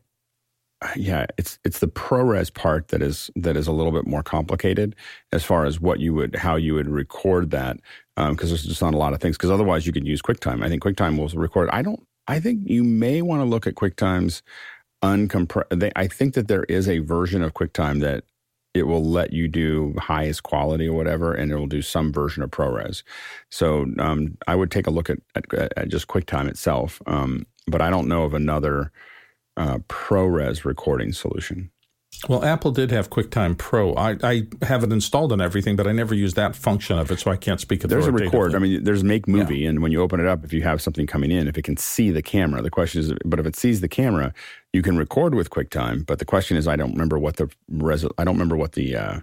yeah, 0.97 1.26
it's 1.39 1.59
it's 1.64 1.78
the 1.78 1.89
ProRes 1.89 2.53
part 2.53 2.89
that 2.89 3.03
is 3.03 3.30
that 3.37 3.57
is 3.57 3.66
a 3.66 3.72
little 3.72 3.93
bit 3.93 4.07
more 4.07 4.22
complicated 4.22 4.97
as 5.32 5.45
far 5.45 5.64
as 5.64 5.80
what 5.80 6.01
you 6.01 6.14
would 6.14 6.37
how 6.37 6.57
you 6.57 6.74
would 6.74 6.89
record 6.89 7.51
that 7.51 7.78
because 8.16 8.51
there's 8.51 8.64
just 8.64 8.82
not 8.82 8.95
a 8.95 8.99
lot 8.99 9.12
of 9.12 9.20
things 9.20 9.37
because 9.37 9.51
otherwise 9.51 9.87
you 9.87 9.93
could 9.93 10.07
use 10.07 10.22
QuickTime. 10.22 10.64
I 10.64 10.68
think 10.68 10.82
QuickTime 10.82 11.18
will 11.18 11.28
record. 11.28 11.68
I 11.72 11.82
don't. 11.82 12.07
I 12.26 12.41
think 12.41 12.68
you 12.68 12.85
may 12.85 13.22
want 13.22 13.41
to 13.41 13.45
look 13.45 13.66
at 13.66 13.74
QuickTime's 13.74 14.43
uncompressed. 15.03 15.93
I 15.97 16.07
think 16.07 16.35
that 16.35 16.49
there 16.49 16.64
is 16.64 16.89
a 16.89 16.99
version 16.99 17.43
of 17.43 17.55
QuickTime 17.55 18.01
that 18.01 18.24
it 18.74 18.85
will 18.85 19.05
let 19.05 19.32
you 19.32 19.47
do 19.47 19.95
highest 19.99 20.43
quality 20.43 20.89
or 20.89 20.97
whatever, 20.97 21.32
and 21.32 21.53
it 21.53 21.57
will 21.57 21.66
do 21.66 21.82
some 21.82 22.12
version 22.12 22.43
of 22.43 22.51
ProRes. 22.51 23.05
So 23.51 23.87
um, 24.01 24.37
I 24.49 24.57
would 24.57 24.70
take 24.70 24.89
a 24.89 24.91
look 24.91 25.09
at, 25.09 25.18
at, 25.37 25.45
at 25.76 25.89
just 25.89 26.09
QuickTime 26.09 26.49
itself, 26.49 27.01
um, 27.07 27.47
but 27.68 27.80
I 27.80 27.91
don't 27.91 28.09
know 28.09 28.24
of 28.24 28.35
another 28.35 28.91
uh, 29.57 29.78
ProRes 29.88 30.64
recording 30.64 31.12
solution. 31.12 31.70
Well, 32.28 32.44
Apple 32.44 32.70
did 32.70 32.90
have 32.90 33.11
QuickTime 33.11 33.59
Pro. 33.59 33.94
I, 33.94 34.16
I 34.22 34.46
have 34.62 34.82
it 34.82 34.92
installed 34.92 35.32
on 35.32 35.40
everything, 35.40 35.76
but 35.76 35.86
I 35.86 35.92
never 35.92 36.14
use 36.14 36.34
that 36.34 36.57
function 36.57 36.98
of 36.98 37.11
it, 37.11 37.20
so 37.20 37.30
I 37.30 37.36
can't 37.36 37.61
speak 37.61 37.82
There's 37.82 38.07
a 38.07 38.12
record. 38.12 38.55
I 38.55 38.59
mean, 38.59 38.84
there's 38.84 39.05
make 39.05 39.28
movie, 39.28 39.66
and 39.66 39.82
when 39.82 39.92
you 39.92 40.00
open 40.00 40.20
it 40.20 40.26
up, 40.26 40.44
if 40.44 40.52
you 40.52 40.62
have 40.62 40.80
something 40.80 41.07
coming 41.07 41.30
in, 41.30 41.48
if 41.48 41.59
it 41.59 41.62
can 41.62 41.76
see 41.76 42.11
the 42.11 42.22
camera, 42.22 42.62
the 42.62 42.70
question 42.70 43.00
is, 43.00 43.12
but 43.24 43.40
if 43.40 43.46
it 43.46 43.57
sees 43.57 43.80
the 43.80 43.88
camera, 43.88 44.32
you 44.72 44.80
can 44.80 44.96
record 44.96 45.34
with 45.34 45.50
QuickTime. 45.50 46.07
But 46.07 46.18
the 46.18 46.24
question 46.24 46.57
is, 46.57 46.66
I 46.66 46.76
don't 46.76 46.92
remember 46.92 47.18
what 47.18 47.36
the 47.36 47.50
res- 47.68 48.07
I 48.16 48.24
don't 48.24 48.34
remember 48.34 48.57
what 48.57 48.72
the 48.72 48.96
uh, 48.96 49.20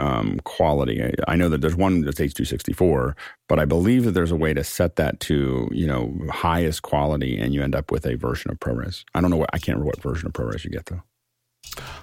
um, 0.00 0.40
quality. 0.44 1.02
I, 1.02 1.12
I 1.28 1.36
know 1.36 1.48
that 1.48 1.60
there's 1.60 1.76
one 1.76 2.00
that's 2.00 2.18
H264, 2.18 3.14
but 3.48 3.58
I 3.58 3.64
believe 3.64 4.04
that 4.04 4.12
there's 4.12 4.32
a 4.32 4.36
way 4.36 4.54
to 4.54 4.64
set 4.64 4.96
that 4.96 5.20
to 5.20 5.68
you 5.70 5.86
know 5.86 6.16
highest 6.30 6.82
quality, 6.82 7.38
and 7.38 7.54
you 7.54 7.62
end 7.62 7.74
up 7.74 7.92
with 7.92 8.06
a 8.06 8.16
version 8.16 8.50
of 8.50 8.58
ProRes. 8.58 9.04
I 9.14 9.20
don't 9.20 9.30
know 9.30 9.36
what 9.36 9.50
I 9.52 9.58
can't 9.58 9.78
remember 9.78 9.86
what 9.86 10.02
version 10.02 10.26
of 10.26 10.32
ProRes 10.32 10.64
you 10.64 10.70
get 10.70 10.86
though. 10.86 11.02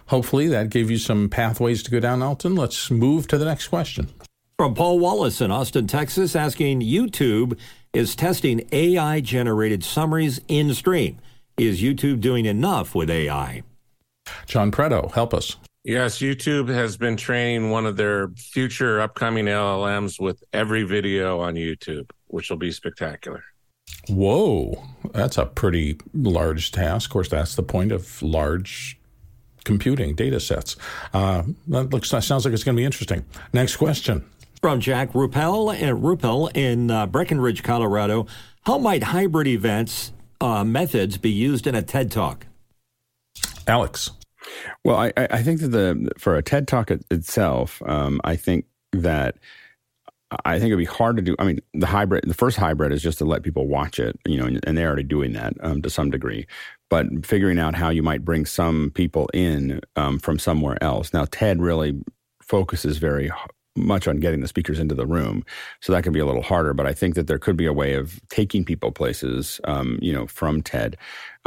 Hopefully, 0.08 0.48
that 0.48 0.70
gave 0.70 0.90
you 0.90 0.98
some 0.98 1.28
pathways 1.28 1.84
to 1.84 1.92
go 1.92 2.00
down, 2.00 2.22
Alton. 2.22 2.56
Let's 2.56 2.90
move 2.90 3.28
to 3.28 3.38
the 3.38 3.46
next 3.46 3.68
question. 3.68 4.10
From 4.58 4.74
Paul 4.74 5.00
Wallace 5.00 5.42
in 5.42 5.52
Austin, 5.52 5.88
Texas, 5.88 6.36
asking 6.36 6.82
YouTube 6.82 7.60
is 7.94 8.16
testing 8.16 8.68
AI 8.72 9.22
generated 9.22 9.84
summaries 9.84 10.42
in 10.48 10.74
stream. 10.74 11.20
Is 11.58 11.82
YouTube 11.82 12.22
doing 12.22 12.46
enough 12.46 12.96
with 12.96 13.10
AI? 13.10 13.64
John 14.46 14.72
Preto, 14.72 15.10
help 15.14 15.34
us. 15.34 15.58
Yes, 15.88 16.18
YouTube 16.18 16.68
has 16.68 16.98
been 16.98 17.16
training 17.16 17.70
one 17.70 17.86
of 17.86 17.96
their 17.96 18.28
future 18.36 19.00
upcoming 19.00 19.46
LLMs 19.46 20.20
with 20.20 20.44
every 20.52 20.84
video 20.84 21.40
on 21.40 21.56
YouTube, 21.56 22.10
which 22.26 22.50
will 22.50 22.58
be 22.58 22.74
spectacular. 22.74 23.42
Whoa, 24.10 24.84
that's 25.14 25.38
a 25.38 25.46
pretty 25.46 25.98
large 26.14 26.74
task. 26.74 27.10
Of 27.10 27.14
course, 27.14 27.30
that's 27.30 27.56
the 27.56 27.64
point 27.64 27.94
of 27.94 28.22
large 28.22 29.00
computing 29.64 30.14
data 30.14 30.42
sets. 30.42 30.76
Uh, 31.14 31.44
that 31.70 31.92
looks 31.92 32.10
that 32.12 32.26
sounds 32.26 32.44
like 32.44 32.54
it's 32.54 32.66
going 32.66 32.76
to 32.76 32.82
be 32.82 32.86
interesting. 32.86 33.24
Next 33.54 33.78
question. 33.78 34.26
From 34.62 34.82
Jack 34.82 35.14
Ruppel 35.14 35.74
and 35.74 36.04
Ruppel 36.04 36.54
in 36.54 36.92
uh, 36.92 37.08
Breckenridge, 37.08 37.64
Colorado, 37.64 38.28
how 38.64 38.78
might 38.78 39.04
hybrid 39.04 39.48
events 39.48 40.12
uh, 40.42 40.66
methods 40.66 41.18
be 41.18 41.32
used 41.32 41.66
in 41.66 41.76
a 41.76 41.82
TED 41.82 42.12
Talk? 42.12 42.46
Alex. 43.66 44.12
Well, 44.84 44.98
I, 44.98 45.12
I 45.18 45.42
think 45.44 45.62
that 45.62 45.70
the 45.70 46.12
for 46.18 46.36
a 46.36 46.44
TED 46.44 46.68
Talk 46.68 46.92
it, 46.92 47.06
itself, 47.12 47.82
um, 47.86 48.22
I 48.24 48.36
think 48.36 48.66
that 48.94 49.38
I 50.44 50.60
think 50.60 50.68
it'd 50.68 50.78
be 50.78 50.86
hard 50.86 51.16
to 51.18 51.22
do. 51.22 51.36
I 51.40 51.46
mean, 51.46 51.60
the 51.74 51.88
hybrid, 51.88 52.26
the 52.28 52.34
first 52.34 52.58
hybrid 52.58 52.92
is 52.92 53.02
just 53.02 53.18
to 53.20 53.26
let 53.26 53.44
people 53.44 53.68
watch 53.68 53.98
it, 53.98 54.20
you 54.26 54.38
know, 54.38 54.46
and, 54.46 54.60
and 54.68 54.78
they're 54.78 54.88
already 54.88 55.04
doing 55.04 55.34
that 55.34 55.54
um, 55.62 55.82
to 55.82 55.90
some 55.90 56.10
degree. 56.12 56.46
But 56.90 57.26
figuring 57.26 57.60
out 57.60 57.76
how 57.76 57.90
you 57.90 58.04
might 58.04 58.26
bring 58.26 58.46
some 58.46 58.92
people 58.94 59.30
in 59.34 59.80
um, 59.96 60.20
from 60.20 60.38
somewhere 60.38 60.82
else. 60.82 61.14
Now, 61.14 61.26
TED 61.32 61.62
really 61.62 62.02
focuses 62.42 62.98
very 62.98 63.32
much 63.78 64.08
on 64.08 64.18
getting 64.18 64.42
the 64.42 64.48
speakers 64.48 64.80
into 64.80 64.96
the 64.96 65.06
room, 65.06 65.46
so 65.82 65.94
that 65.94 66.04
can 66.04 66.12
be 66.12 66.20
a 66.20 66.26
little 66.26 66.42
harder. 66.42 66.74
But 66.74 66.88
I 66.88 66.94
think 66.94 67.16
that 67.16 67.28
there 67.28 67.40
could 67.40 67.56
be 67.56 67.66
a 67.66 67.74
way 67.74 67.94
of 67.94 68.20
taking 68.30 68.66
people 68.66 68.92
places, 68.92 69.62
um, 69.64 69.98
you 70.02 70.12
know, 70.12 70.28
from 70.28 70.62
TED. 70.62 70.98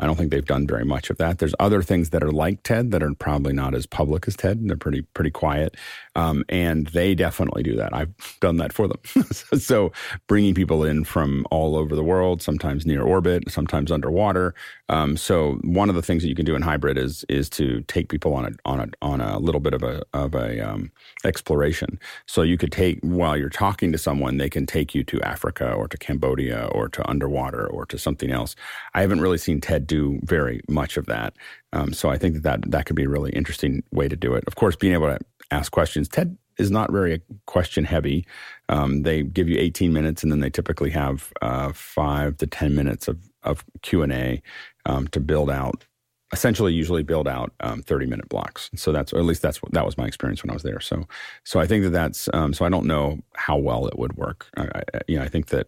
I 0.01 0.07
don't 0.07 0.17
think 0.17 0.31
they've 0.31 0.45
done 0.45 0.67
very 0.67 0.85
much 0.85 1.11
of 1.11 1.19
that. 1.19 1.39
There's 1.39 1.55
other 1.61 1.83
things 1.83 2.11
that 2.11 2.25
are 2.25 2.33
like 2.33 2.63
TED 2.63 2.91
that 2.91 3.03
are 3.03 3.15
probably 3.15 3.53
not 3.53 3.75
as 3.75 3.87
public 3.87 4.27
as 4.27 4.35
TED. 4.35 4.67
They're 4.67 4.77
pretty 4.77 5.03
pretty 5.03 5.31
quiet, 5.31 5.77
um, 6.17 6.45
and 6.49 6.87
they 6.89 7.15
definitely 7.15 7.63
do 7.63 7.77
that. 7.77 7.95
I've 7.95 8.15
done 8.41 8.57
that 8.57 8.73
for 8.73 8.89
them. 8.89 8.99
so 9.59 9.93
bringing 10.27 10.55
people 10.55 10.85
in 10.85 11.05
from 11.05 11.47
all 11.51 11.77
over 11.77 11.95
the 11.95 12.03
world, 12.03 12.41
sometimes 12.41 12.87
near 12.87 13.03
orbit, 13.03 13.51
sometimes 13.51 13.93
underwater. 13.93 14.55
Um, 14.89 15.17
so 15.17 15.59
one 15.63 15.89
of 15.91 15.95
the 15.95 16.03
things 16.03 16.23
that 16.23 16.29
you 16.29 16.35
can 16.35 16.47
do 16.47 16.55
in 16.55 16.63
hybrid 16.63 16.97
is 16.97 17.25
is 17.29 17.51
to 17.51 17.83
take 17.83 18.09
people 18.09 18.33
on 18.33 18.47
a 18.47 18.51
on 18.65 18.81
a 18.81 18.89
on 19.03 19.21
a 19.21 19.39
little 19.39 19.61
bit 19.61 19.75
of 19.75 19.83
a 19.83 20.03
of 20.15 20.35
a 20.35 20.61
um, 20.61 20.91
exploration. 21.25 21.99
So 22.27 22.43
you 22.43 22.57
could 22.57 22.73
take 22.73 23.01
while 23.03 23.37
you're 23.37 23.51
talking 23.51 23.93
to 23.93 23.99
someone, 23.99 24.39
they 24.39 24.51
can 24.51 24.65
take 24.65 24.95
you 24.95 25.05
to 25.05 25.21
Africa 25.23 25.73
or 25.73 25.89
to 25.89 25.99
Cambodia 25.99 26.69
or 26.73 26.89
to 26.89 27.07
underwater 27.09 27.67
or 27.67 27.85
to 27.87 27.99
something 27.99 28.31
else. 28.31 28.57
I 28.95 29.03
haven't 29.03 29.21
really 29.21 29.39
seen 29.39 29.61
TED 29.61 29.90
do 29.91 30.21
very 30.23 30.61
much 30.69 30.97
of 30.97 31.07
that. 31.07 31.35
Um, 31.73 31.93
so 31.93 32.09
I 32.09 32.17
think 32.17 32.35
that, 32.35 32.43
that 32.43 32.71
that 32.71 32.87
could 32.87 32.95
be 32.97 33.05
a 33.05 33.09
really 33.09 33.33
interesting 33.33 33.83
way 33.91 34.09
to 34.09 34.17
do 34.17 34.35
it. 34.35 34.45
Of 34.47 34.55
course, 34.55 34.77
being 34.77 34.95
able 34.95 35.09
to 35.09 35.19
ask 35.51 35.73
questions. 35.73 36.09
TED 36.09 36.39
is 36.59 36.71
not 36.71 36.93
very 36.93 37.21
question 37.47 37.85
heavy. 37.85 38.25
Um, 38.69 39.03
they 39.03 39.25
give 39.25 39.49
you 39.49 39.59
18 39.59 39.93
minutes, 39.93 40.23
and 40.23 40.31
then 40.31 40.41
they 40.41 40.51
typically 40.51 40.91
have 40.91 41.33
uh, 41.43 41.73
five 41.73 42.37
to 42.39 42.47
10 42.47 42.75
minutes 42.75 43.09
of 43.09 43.19
of 43.43 43.65
Q 43.83 44.03
and 44.03 44.13
A 44.13 44.43
um, 44.87 45.09
to 45.09 45.21
build 45.21 45.51
out. 45.51 45.85
Essentially, 46.33 46.73
usually 46.73 47.03
build 47.03 47.27
out 47.27 47.53
um, 47.59 47.83
30 47.83 48.07
minute 48.07 48.29
blocks. 48.29 48.71
So 48.77 48.93
that's, 48.93 49.13
or 49.13 49.19
at 49.19 49.25
least 49.25 49.43
that's 49.43 49.59
that 49.73 49.85
was 49.85 49.99
my 49.99 50.07
experience 50.07 50.45
when 50.45 50.51
I 50.51 50.55
was 50.55 50.63
there. 50.63 50.79
So, 50.79 51.09
so 51.45 51.59
I 51.59 51.67
think 51.67 51.83
that 51.83 51.91
that's. 51.91 52.29
Um, 52.33 52.55
so 52.55 52.65
I 52.65 52.69
don't 52.69 52.87
know 52.87 53.19
how 53.35 53.57
well 53.57 53.89
it 53.89 53.99
would 53.99 54.17
work. 54.17 54.47
I, 54.57 54.69
I, 54.77 55.01
you 55.09 55.19
know, 55.19 55.25
I 55.25 55.29
think 55.29 55.47
that 55.47 55.67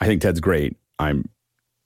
I 0.00 0.06
think 0.06 0.22
Ted's 0.22 0.40
great. 0.40 0.76
I'm 0.98 1.28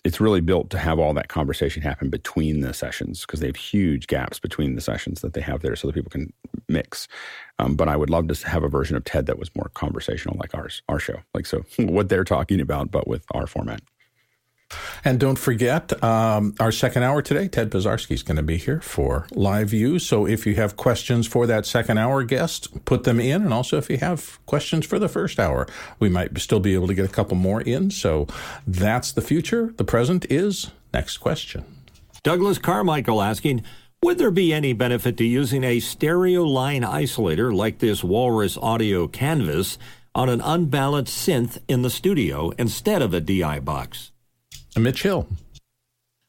it's 0.06 0.20
really 0.20 0.40
built 0.40 0.70
to 0.70 0.78
have 0.78 1.00
all 1.00 1.12
that 1.12 1.26
conversation 1.26 1.82
happen 1.82 2.08
between 2.08 2.60
the 2.60 2.72
sessions 2.72 3.22
because 3.22 3.40
they 3.40 3.48
have 3.48 3.56
huge 3.56 4.06
gaps 4.06 4.38
between 4.38 4.76
the 4.76 4.80
sessions 4.80 5.20
that 5.20 5.32
they 5.32 5.40
have 5.40 5.62
there 5.62 5.74
so 5.74 5.88
that 5.88 5.94
people 5.94 6.10
can 6.10 6.32
mix. 6.68 7.08
Um, 7.58 7.74
but 7.74 7.88
I 7.88 7.96
would 7.96 8.08
love 8.08 8.28
to 8.28 8.48
have 8.48 8.62
a 8.62 8.68
version 8.68 8.96
of 8.96 9.02
TED 9.02 9.26
that 9.26 9.36
was 9.36 9.50
more 9.56 9.68
conversational 9.74 10.36
like 10.38 10.54
ours, 10.54 10.80
our 10.88 11.00
show. 11.00 11.16
Like, 11.34 11.44
so 11.44 11.64
what 11.80 12.08
they're 12.08 12.22
talking 12.22 12.60
about, 12.60 12.92
but 12.92 13.08
with 13.08 13.24
our 13.32 13.48
format. 13.48 13.80
And 15.04 15.20
don't 15.20 15.38
forget, 15.38 16.02
um, 16.02 16.54
our 16.58 16.72
second 16.72 17.04
hour 17.04 17.22
today, 17.22 17.46
Ted 17.46 17.70
Pisarski 17.70 18.12
is 18.12 18.24
going 18.24 18.36
to 18.36 18.42
be 18.42 18.56
here 18.56 18.80
for 18.80 19.28
LiveU. 19.30 20.00
So 20.00 20.26
if 20.26 20.46
you 20.46 20.56
have 20.56 20.76
questions 20.76 21.28
for 21.28 21.46
that 21.46 21.64
second 21.64 21.98
hour 21.98 22.24
guest, 22.24 22.84
put 22.84 23.04
them 23.04 23.20
in. 23.20 23.42
And 23.42 23.52
also, 23.52 23.78
if 23.78 23.88
you 23.88 23.98
have 23.98 24.44
questions 24.46 24.84
for 24.84 24.98
the 24.98 25.08
first 25.08 25.38
hour, 25.38 25.66
we 26.00 26.08
might 26.08 26.36
still 26.40 26.58
be 26.58 26.74
able 26.74 26.88
to 26.88 26.94
get 26.94 27.04
a 27.04 27.12
couple 27.12 27.36
more 27.36 27.60
in. 27.60 27.90
So 27.92 28.26
that's 28.66 29.12
the 29.12 29.20
future. 29.20 29.72
The 29.76 29.84
present 29.84 30.26
is 30.28 30.72
next 30.92 31.18
question. 31.18 31.64
Douglas 32.24 32.58
Carmichael 32.58 33.22
asking, 33.22 33.62
would 34.02 34.18
there 34.18 34.32
be 34.32 34.52
any 34.52 34.72
benefit 34.72 35.16
to 35.18 35.24
using 35.24 35.62
a 35.62 35.78
stereo 35.78 36.42
line 36.42 36.82
isolator 36.82 37.54
like 37.54 37.78
this 37.78 38.02
Walrus 38.02 38.56
Audio 38.56 39.06
Canvas 39.06 39.78
on 40.16 40.28
an 40.28 40.40
unbalanced 40.40 41.16
synth 41.16 41.58
in 41.68 41.82
the 41.82 41.90
studio 41.90 42.50
instead 42.58 43.02
of 43.02 43.14
a 43.14 43.20
DI 43.20 43.60
box? 43.60 44.10
Mitch 44.80 45.02
Hill. 45.02 45.28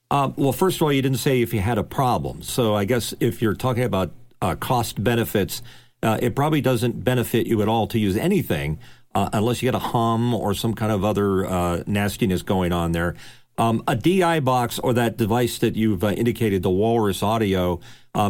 Uh, 0.10 0.32
well, 0.38 0.54
first 0.54 0.78
of 0.78 0.84
all, 0.84 0.93
you 0.93 1.02
didn't 1.02 1.18
say 1.18 1.41
if 1.41 1.54
you 1.54 1.60
had 1.60 1.78
a 1.78 1.84
problem. 1.84 2.41
So 2.41 2.76
I 2.76 2.86
guess 2.86 3.14
if 3.20 3.41
you're 3.41 3.56
talking 3.56 3.84
about 3.84 4.12
uh, 4.41 4.56
cost 4.56 5.04
benefits, 5.04 5.62
uh, 6.02 6.18
it 6.22 6.36
probably 6.36 6.62
doesn't 6.62 7.04
benefit 7.04 7.48
you 7.48 7.62
at 7.62 7.68
all 7.68 7.88
to 7.88 8.00
use 8.00 8.16
anything 8.16 8.80
uh, 9.16 9.30
unless 9.34 9.62
you 9.62 9.68
get 9.68 9.76
a 9.76 9.80
hum 9.80 10.34
or 10.34 10.54
some 10.54 10.74
kind 10.74 10.91
of 10.91 11.04
other 11.04 11.45
uh, 11.45 11.84
nastiness 11.88 12.41
going 12.41 12.72
on 12.72 12.93
there. 12.93 13.16
Um, 13.58 13.84
a 13.88 13.95
DI 13.95 14.39
box 14.41 14.80
or 14.80 14.93
that 14.93 15.18
device 15.18 15.58
that 15.58 15.76
you've 15.76 16.04
uh, 16.04 16.10
indicated, 16.10 16.62
the 16.62 16.70
Walrus 16.70 17.24
Audio, 17.24 17.80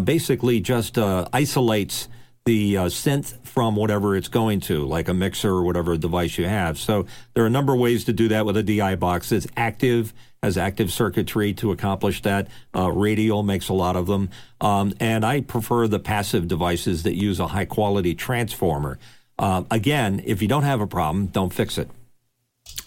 basically 0.04 0.60
just 0.60 0.98
isolates 0.98 2.08
the 2.48 2.78
uh, 2.78 2.86
synth 2.86 3.46
from 3.46 3.76
whatever 3.76 4.16
it's 4.16 4.30
going 4.30 4.62
to, 4.62 4.86
like 4.86 5.10
a 5.10 5.14
mixer 5.14 5.50
or 5.50 5.64
whatever 5.64 5.98
device 5.98 6.38
you 6.38 6.46
have. 6.46 6.80
So 6.80 7.06
there 7.34 7.44
are 7.44 7.48
a 7.48 7.50
number 7.50 7.74
of 7.74 7.80
ways 7.82 8.06
to 8.06 8.14
do 8.14 8.30
that 8.30 8.46
with 8.46 8.56
a 8.56 8.64
DI 8.64 8.96
box. 8.96 9.34
It's 9.34 9.48
active, 9.58 10.14
has 10.42 10.58
active 10.58 10.90
circuitry 10.90 11.54
to 11.56 11.74
accomplish 11.74 12.22
that. 12.22 12.48
Uh, 12.74 12.90
Radial 12.90 13.44
makes 13.44 13.68
a 13.68 13.74
lot 13.74 13.98
of 13.98 14.08
them. 14.08 14.30
Um, 14.62 14.94
and 15.02 15.26
I 15.26 15.42
prefer 15.42 15.90
the 15.90 16.00
passive 16.00 16.48
devices 16.48 17.04
that 17.04 17.16
use 17.16 17.42
a 17.42 17.48
high 17.48 17.66
quality 17.66 18.16
transformer. 18.16 18.98
Uh, 19.38 19.66
again, 19.70 20.24
if 20.26 20.42
you 20.42 20.48
don't 20.48 20.64
have 20.64 20.80
a 20.80 20.88
problem, 20.88 21.26
don't 21.28 21.54
fix 21.54 21.78
it. 21.78 21.90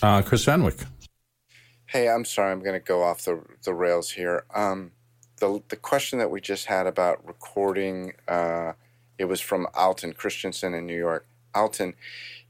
Uh, 0.01 0.23
Chris 0.23 0.43
Fenwick. 0.43 0.79
Hey, 1.85 2.09
I'm 2.09 2.25
sorry, 2.25 2.51
I'm 2.51 2.61
going 2.61 2.81
to 2.81 2.85
go 2.85 3.03
off 3.03 3.27
the, 3.27 3.43
the 3.65 3.75
rails 3.75 4.11
here. 4.11 4.45
Um, 4.55 4.93
the, 5.37 5.63
the 5.69 5.77
question 5.77 6.19
that 6.19 6.31
we 6.31 6.41
just 6.41 6.65
had 6.65 6.87
about 6.87 7.27
recording 7.27 8.15
uh, 8.27 8.73
it 9.21 9.29
was 9.29 9.43
from 9.43 9.67
Alton 9.75 10.15
Christensen 10.15 10.73
in 10.73 10.87
New 10.87 10.97
York. 10.97 11.27
Alton, 11.55 11.93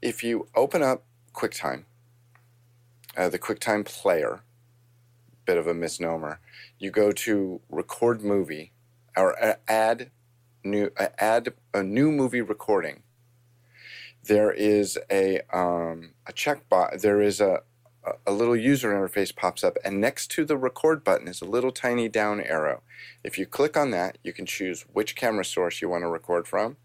if 0.01 0.23
you 0.23 0.47
open 0.55 0.81
up 0.81 1.03
QuickTime, 1.33 1.83
uh, 3.17 3.27
the 3.27 3.37
QuickTime 3.37 3.83
player, 3.83 4.39
bit 5.43 5.57
of 5.57 5.67
a 5.67 5.73
misnomer, 5.73 6.39
you 6.79 6.89
go 6.89 7.11
to 7.11 7.59
record 7.69 8.23
movie 8.23 8.71
or 9.17 9.35
add 9.67 10.11
new 10.63 10.89
add 10.97 11.53
a 11.73 11.83
new 11.83 12.09
movie 12.09 12.39
recording. 12.39 13.03
There 14.23 14.53
is 14.53 14.97
a 15.11 15.41
um, 15.51 16.11
a 16.25 16.31
check 16.31 16.69
box. 16.69 17.01
There 17.01 17.21
is 17.21 17.41
a 17.41 17.63
a 18.25 18.31
little 18.31 18.55
user 18.55 18.91
interface 18.91 19.35
pops 19.35 19.63
up, 19.63 19.77
and 19.83 20.01
next 20.01 20.31
to 20.31 20.45
the 20.45 20.57
record 20.57 21.03
button 21.03 21.27
is 21.27 21.41
a 21.41 21.45
little 21.45 21.71
tiny 21.71 22.09
down 22.09 22.41
arrow. 22.41 22.81
If 23.23 23.37
you 23.37 23.45
click 23.45 23.77
on 23.77 23.91
that, 23.91 24.17
you 24.23 24.33
can 24.33 24.45
choose 24.45 24.85
which 24.91 25.15
camera 25.15 25.45
source 25.45 25.81
you 25.81 25.89
want 25.89 26.03
to 26.03 26.07
record 26.07 26.47
from. 26.47 26.77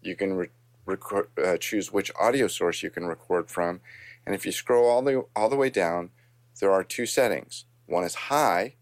You 0.00 0.16
can 0.16 0.34
re- 0.34 0.48
record, 0.86 1.28
uh, 1.42 1.58
choose 1.58 1.92
which 1.92 2.10
audio 2.18 2.48
source 2.48 2.82
you 2.82 2.90
can 2.90 3.04
record 3.04 3.50
from, 3.50 3.80
and 4.24 4.34
if 4.34 4.46
you 4.46 4.52
scroll 4.52 4.88
all 4.88 5.02
the 5.02 5.24
all 5.36 5.48
the 5.48 5.56
way 5.56 5.68
down, 5.70 6.10
there 6.60 6.72
are 6.72 6.84
two 6.84 7.06
settings. 7.06 7.66
One 7.86 8.04
is 8.04 8.14
high, 8.14 8.76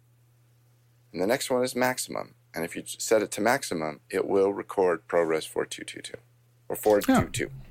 and 1.12 1.20
the 1.20 1.26
next 1.26 1.50
one 1.50 1.64
is 1.64 1.74
maximum. 1.74 2.34
And 2.54 2.64
if 2.64 2.74
you 2.74 2.82
set 2.86 3.22
it 3.22 3.30
to 3.32 3.40
maximum, 3.40 4.00
it 4.10 4.26
will 4.26 4.52
record 4.52 5.06
ProRes 5.06 5.46
4222 5.46 6.14
or 6.68 6.76
422. 6.76 7.44
Yeah. 7.44 7.69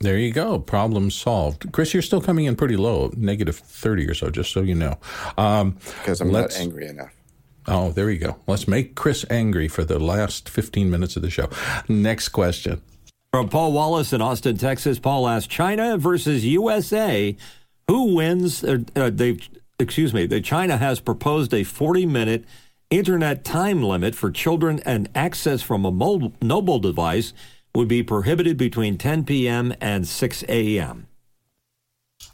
There 0.00 0.18
you 0.18 0.30
go. 0.30 0.58
Problem 0.58 1.10
solved. 1.10 1.72
Chris, 1.72 1.94
you're 1.94 2.02
still 2.02 2.20
coming 2.20 2.44
in 2.44 2.56
pretty 2.56 2.76
low, 2.76 3.10
negative 3.16 3.56
30 3.56 4.08
or 4.08 4.14
so, 4.14 4.30
just 4.30 4.52
so 4.52 4.60
you 4.60 4.74
know. 4.74 4.98
Um, 5.38 5.78
because 6.00 6.20
I'm 6.20 6.30
not 6.30 6.54
angry 6.56 6.86
enough. 6.86 7.14
Oh, 7.66 7.90
there 7.90 8.10
you 8.10 8.18
go. 8.18 8.36
Let's 8.46 8.68
make 8.68 8.94
Chris 8.94 9.24
angry 9.30 9.68
for 9.68 9.84
the 9.84 9.98
last 9.98 10.48
15 10.48 10.90
minutes 10.90 11.16
of 11.16 11.22
the 11.22 11.30
show. 11.30 11.48
Next 11.88 12.28
question. 12.28 12.82
From 13.32 13.48
Paul 13.48 13.72
Wallace 13.72 14.12
in 14.12 14.22
Austin, 14.22 14.56
Texas. 14.56 14.98
Paul 14.98 15.28
asks 15.28 15.48
China 15.48 15.98
versus 15.98 16.44
USA. 16.44 17.36
Who 17.88 18.14
wins? 18.14 18.62
Uh, 18.62 18.78
uh, 18.94 19.10
they 19.10 19.38
excuse 19.78 20.14
me. 20.14 20.26
The 20.26 20.40
China 20.40 20.76
has 20.76 21.00
proposed 21.00 21.52
a 21.52 21.64
40 21.64 22.06
minute 22.06 22.44
internet 22.90 23.44
time 23.44 23.82
limit 23.82 24.14
for 24.14 24.30
children, 24.30 24.80
and 24.86 25.08
access 25.14 25.62
from 25.62 25.84
a 25.84 25.90
mobile 25.90 26.78
device 26.78 27.32
would 27.76 27.88
be 27.88 28.02
prohibited 28.02 28.56
between 28.56 28.98
10 28.98 29.24
p.m. 29.24 29.74
and 29.80 30.08
6 30.08 30.44
a.m. 30.48 31.06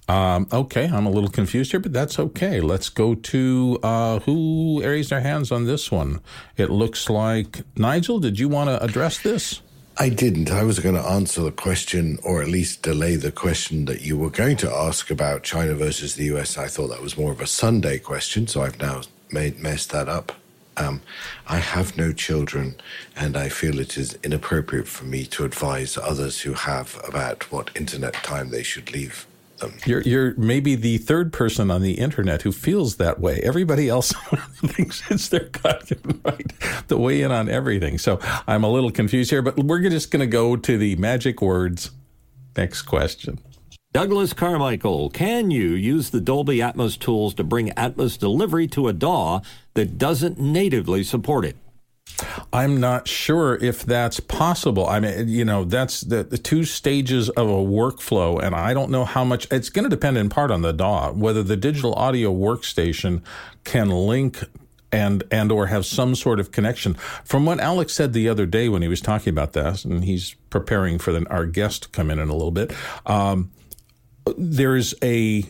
Um, 0.08 0.46
okay, 0.52 0.88
I'm 0.88 1.06
a 1.06 1.10
little 1.10 1.30
confused 1.30 1.70
here, 1.70 1.80
but 1.80 1.92
that's 1.92 2.18
okay. 2.18 2.60
Let's 2.60 2.88
go 2.88 3.14
to 3.14 3.78
uh, 3.82 4.18
who 4.20 4.82
raised 4.84 5.10
their 5.10 5.20
hands 5.20 5.52
on 5.52 5.66
this 5.66 5.90
one. 5.90 6.20
It 6.56 6.70
looks 6.70 7.08
like 7.08 7.62
Nigel. 7.76 8.18
Did 8.18 8.38
you 8.38 8.48
want 8.48 8.68
to 8.68 8.82
address 8.82 9.18
this? 9.18 9.60
I 9.98 10.08
didn't. 10.08 10.50
I 10.50 10.64
was 10.64 10.78
going 10.78 10.94
to 10.94 11.06
answer 11.06 11.42
the 11.42 11.52
question, 11.52 12.18
or 12.24 12.42
at 12.42 12.48
least 12.48 12.82
delay 12.82 13.16
the 13.16 13.32
question 13.32 13.84
that 13.84 14.00
you 14.00 14.16
were 14.16 14.30
going 14.30 14.56
to 14.58 14.70
ask 14.72 15.10
about 15.10 15.42
China 15.42 15.74
versus 15.74 16.14
the 16.14 16.24
US. 16.34 16.56
I 16.56 16.66
thought 16.66 16.88
that 16.88 17.02
was 17.02 17.16
more 17.18 17.32
of 17.32 17.40
a 17.40 17.46
Sunday 17.46 17.98
question, 17.98 18.46
so 18.46 18.62
I've 18.62 18.80
now 18.80 19.02
made 19.30 19.60
messed 19.60 19.90
that 19.90 20.08
up. 20.08 20.32
Um, 20.76 21.02
I 21.46 21.58
have 21.58 21.96
no 21.96 22.12
children, 22.12 22.76
and 23.14 23.36
I 23.36 23.48
feel 23.48 23.78
it 23.78 23.98
is 23.98 24.18
inappropriate 24.22 24.88
for 24.88 25.04
me 25.04 25.26
to 25.26 25.44
advise 25.44 25.98
others 25.98 26.40
who 26.40 26.54
have 26.54 27.00
about 27.06 27.50
what 27.52 27.70
internet 27.76 28.14
time 28.14 28.50
they 28.50 28.62
should 28.62 28.92
leave. 28.92 29.26
You're, 29.86 30.00
you're 30.02 30.34
maybe 30.36 30.74
the 30.74 30.98
third 30.98 31.32
person 31.32 31.70
on 31.70 31.82
the 31.82 31.92
internet 31.94 32.42
who 32.42 32.52
feels 32.52 32.96
that 32.96 33.20
way. 33.20 33.40
Everybody 33.42 33.88
else 33.88 34.12
thinks 34.56 35.08
it's 35.10 35.28
their 35.28 35.48
goddamn 35.50 36.20
right 36.24 36.52
to 36.88 36.96
weigh 36.96 37.22
in 37.22 37.30
on 37.30 37.48
everything. 37.48 37.98
So 37.98 38.18
I'm 38.46 38.64
a 38.64 38.70
little 38.70 38.90
confused 38.90 39.30
here, 39.30 39.42
but 39.42 39.56
we're 39.56 39.88
just 39.88 40.10
going 40.10 40.20
to 40.20 40.26
go 40.26 40.56
to 40.56 40.78
the 40.78 40.96
magic 40.96 41.40
words. 41.40 41.90
Next 42.56 42.82
question. 42.82 43.38
Douglas 43.92 44.32
Carmichael, 44.32 45.10
can 45.10 45.50
you 45.50 45.70
use 45.70 46.08
the 46.08 46.20
Dolby 46.20 46.58
Atmos 46.58 46.98
tools 46.98 47.34
to 47.34 47.44
bring 47.44 47.68
Atmos 47.70 48.18
delivery 48.18 48.66
to 48.68 48.88
a 48.88 48.94
DAW 48.94 49.42
that 49.74 49.98
doesn't 49.98 50.38
natively 50.38 51.04
support 51.04 51.44
it? 51.44 51.56
I'm 52.54 52.80
not 52.80 53.06
sure 53.06 53.56
if 53.56 53.84
that's 53.84 54.18
possible. 54.18 54.86
I 54.88 54.98
mean, 54.98 55.28
you 55.28 55.44
know, 55.44 55.64
that's 55.64 56.00
the, 56.00 56.24
the 56.24 56.38
two 56.38 56.64
stages 56.64 57.28
of 57.30 57.48
a 57.48 57.52
workflow, 57.52 58.42
and 58.42 58.54
I 58.54 58.72
don't 58.72 58.90
know 58.90 59.04
how 59.04 59.24
much 59.24 59.46
it's 59.50 59.68
going 59.68 59.84
to 59.84 59.90
depend 59.90 60.16
in 60.16 60.30
part 60.30 60.50
on 60.50 60.62
the 60.62 60.72
DAW, 60.72 61.12
whether 61.12 61.42
the 61.42 61.56
digital 61.56 61.92
audio 61.94 62.32
workstation 62.32 63.22
can 63.64 63.90
link 63.90 64.42
and 64.90 65.24
and 65.30 65.52
or 65.52 65.66
have 65.66 65.84
some 65.84 66.14
sort 66.14 66.40
of 66.40 66.50
connection. 66.50 66.94
From 67.24 67.44
what 67.44 67.60
Alex 67.60 67.92
said 67.92 68.14
the 68.14 68.28
other 68.28 68.46
day 68.46 68.70
when 68.70 68.80
he 68.80 68.88
was 68.88 69.02
talking 69.02 69.30
about 69.30 69.52
this, 69.52 69.84
and 69.84 70.04
he's 70.04 70.34
preparing 70.48 70.98
for 70.98 71.12
the, 71.12 71.26
our 71.28 71.44
guest 71.44 71.82
to 71.82 71.88
come 71.90 72.10
in 72.10 72.18
in 72.18 72.30
a 72.30 72.34
little 72.34 72.50
bit. 72.50 72.74
Um, 73.04 73.50
there's 74.36 74.94
a 75.02 75.44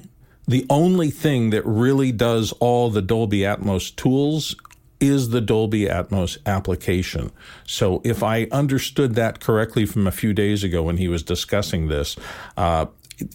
the 0.46 0.66
only 0.68 1.10
thing 1.10 1.50
that 1.50 1.64
really 1.64 2.12
does 2.12 2.52
all 2.58 2.90
the 2.90 3.02
Dolby 3.02 3.40
Atmos 3.40 3.94
tools 3.94 4.56
is 5.00 5.30
the 5.30 5.40
Dolby 5.40 5.86
Atmos 5.86 6.38
application. 6.46 7.32
So 7.66 8.00
if 8.04 8.22
I 8.22 8.44
understood 8.52 9.14
that 9.14 9.40
correctly 9.40 9.84
from 9.84 10.06
a 10.06 10.12
few 10.12 10.32
days 10.32 10.62
ago 10.62 10.82
when 10.82 10.96
he 10.96 11.08
was 11.08 11.22
discussing 11.22 11.88
this, 11.88 12.16
uh, 12.56 12.86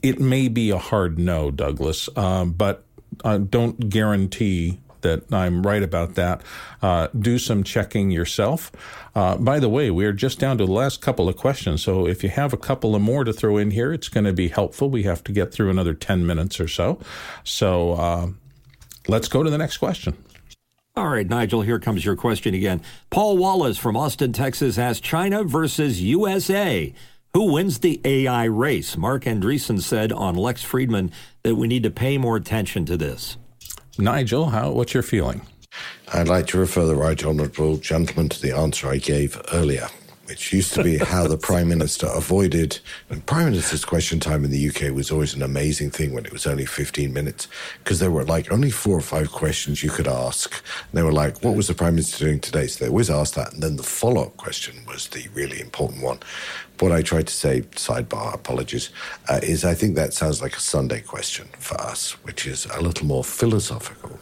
it 0.02 0.20
may 0.20 0.48
be 0.48 0.70
a 0.70 0.78
hard 0.78 1.20
no, 1.20 1.52
Douglas, 1.52 2.10
uh, 2.16 2.46
but 2.46 2.86
uh, 3.24 3.38
don't 3.38 3.90
guarantee 3.90 4.80
that 5.02 5.32
I'm 5.34 5.66
right 5.66 5.84
about 5.84 6.16
that. 6.16 6.42
Uh, 6.82 7.08
do 7.18 7.38
some 7.38 7.64
checking 7.64 8.12
yourself. 8.12 8.72
Uh, 9.16 9.38
by 9.38 9.60
the 9.60 9.70
way, 9.70 9.90
we're 9.90 10.14
just 10.14 10.40
down 10.40 10.58
to 10.60 10.66
the 10.66 10.72
last 10.72 11.02
couple 11.02 11.28
of 11.28 11.36
questions. 11.36 11.82
So 11.84 12.08
if 12.08 12.24
you 12.24 12.30
have 12.30 12.54
a 12.54 12.58
couple 12.58 12.96
of 12.96 13.02
more 13.02 13.24
to 13.24 13.34
throw 13.34 13.58
in 13.58 13.72
here, 13.72 13.94
it's 13.94 14.10
going 14.10 14.26
to 14.26 14.34
be 14.34 14.50
helpful. 14.50 14.90
We 14.90 15.04
have 15.04 15.24
to 15.26 15.32
get 15.32 15.52
through 15.52 15.70
another 15.70 15.94
10 15.94 16.26
minutes 16.26 16.60
or 16.60 16.68
so. 16.68 17.00
So 17.44 17.94
uh, 17.94 18.28
let's 19.08 19.28
go 19.28 19.44
to 19.44 19.50
the 19.50 19.58
next 19.58 19.78
question. 19.78 20.18
All 20.96 21.10
right, 21.10 21.30
Nigel, 21.30 21.62
here 21.62 21.80
comes 21.80 22.04
your 22.04 22.16
question 22.16 22.56
again. 22.56 22.82
Paul 23.12 23.38
Wallace 23.38 23.78
from 23.78 23.96
Austin, 23.96 24.34
Texas 24.34 24.80
asks 24.80 25.00
China 25.00 25.44
versus 25.44 26.02
USA. 26.02 26.92
Who 27.36 27.54
wins 27.54 27.78
the 27.78 28.02
AI 28.04 28.46
race? 28.46 28.98
Marc 28.98 29.26
Andreessen 29.26 29.80
said 29.80 30.12
on 30.12 30.34
Lex 30.34 30.66
Fridman 30.66 31.12
that 31.44 31.54
we 31.54 31.68
need 31.68 31.84
to 31.84 31.92
pay 31.92 32.18
more 32.18 32.36
attention 32.36 32.84
to 32.86 32.98
this. 32.98 33.38
Nigel, 34.00 34.50
how, 34.50 34.72
what's 34.72 34.94
your 34.94 35.04
feeling? 35.04 35.42
I'd 36.14 36.28
like 36.28 36.48
to 36.48 36.58
refer 36.58 36.86
the 36.86 36.96
right 36.96 37.24
honourable 37.24 37.78
gentleman 37.78 38.30
to 38.30 38.42
the 38.42 38.56
answer 38.56 38.88
I 38.88 38.98
gave 38.98 39.42
earlier, 39.54 39.88
which 40.28 40.54
used 40.54 40.74
to 40.74 40.84
be 40.84 40.98
how 40.98 41.28
the 41.28 41.38
Prime 41.50 41.70
Minister 41.70 42.08
avoided. 42.08 42.80
And 43.10 43.26
Prime 43.26 43.52
Minister's 43.52 43.86
question 43.86 44.20
time 44.20 44.44
in 44.44 44.52
the 44.52 44.70
UK 44.70 44.94
was 44.94 45.12
always 45.12 45.34
an 45.34 45.42
amazing 45.42 45.92
thing 45.92 46.14
when 46.14 46.26
it 46.26 46.34
was 46.34 46.46
only 46.46 46.66
15 46.66 47.12
minutes, 47.14 47.48
because 47.84 48.00
there 48.00 48.12
were 48.12 48.26
like 48.26 48.52
only 48.52 48.70
four 48.70 48.98
or 48.98 49.02
five 49.02 49.32
questions 49.32 49.84
you 49.84 49.90
could 49.90 50.08
ask. 50.08 50.52
And 50.52 50.98
they 50.98 51.04
were 51.04 51.14
like, 51.14 51.44
what 51.44 51.56
was 51.56 51.68
the 51.68 51.74
Prime 51.74 51.96
Minister 51.96 52.26
doing 52.26 52.40
today? 52.40 52.68
So 52.68 52.84
they 52.84 52.90
always 52.90 53.10
asked 53.10 53.36
that. 53.36 53.54
And 53.54 53.64
then 53.64 53.78
the 53.78 53.84
follow 53.84 54.24
up 54.24 54.38
question 54.38 54.76
was 54.88 55.08
the 55.08 55.28
really 55.34 55.60
important 55.62 56.04
one 56.04 56.20
what 56.80 56.92
I 56.92 57.02
tried 57.02 57.28
to 57.28 57.34
say, 57.34 57.62
sidebar, 57.72 58.34
apologies, 58.34 58.90
uh, 59.30 59.40
is 59.42 59.66
I 59.66 59.74
think 59.74 59.96
that 59.96 60.14
sounds 60.14 60.42
like 60.42 60.56
a 60.56 60.60
Sunday 60.60 61.02
question 61.02 61.48
for 61.58 61.80
us, 61.82 62.12
which 62.24 62.46
is 62.46 62.66
a 62.68 62.82
little 62.82 63.06
more 63.06 63.24
philosophical. 63.24 64.20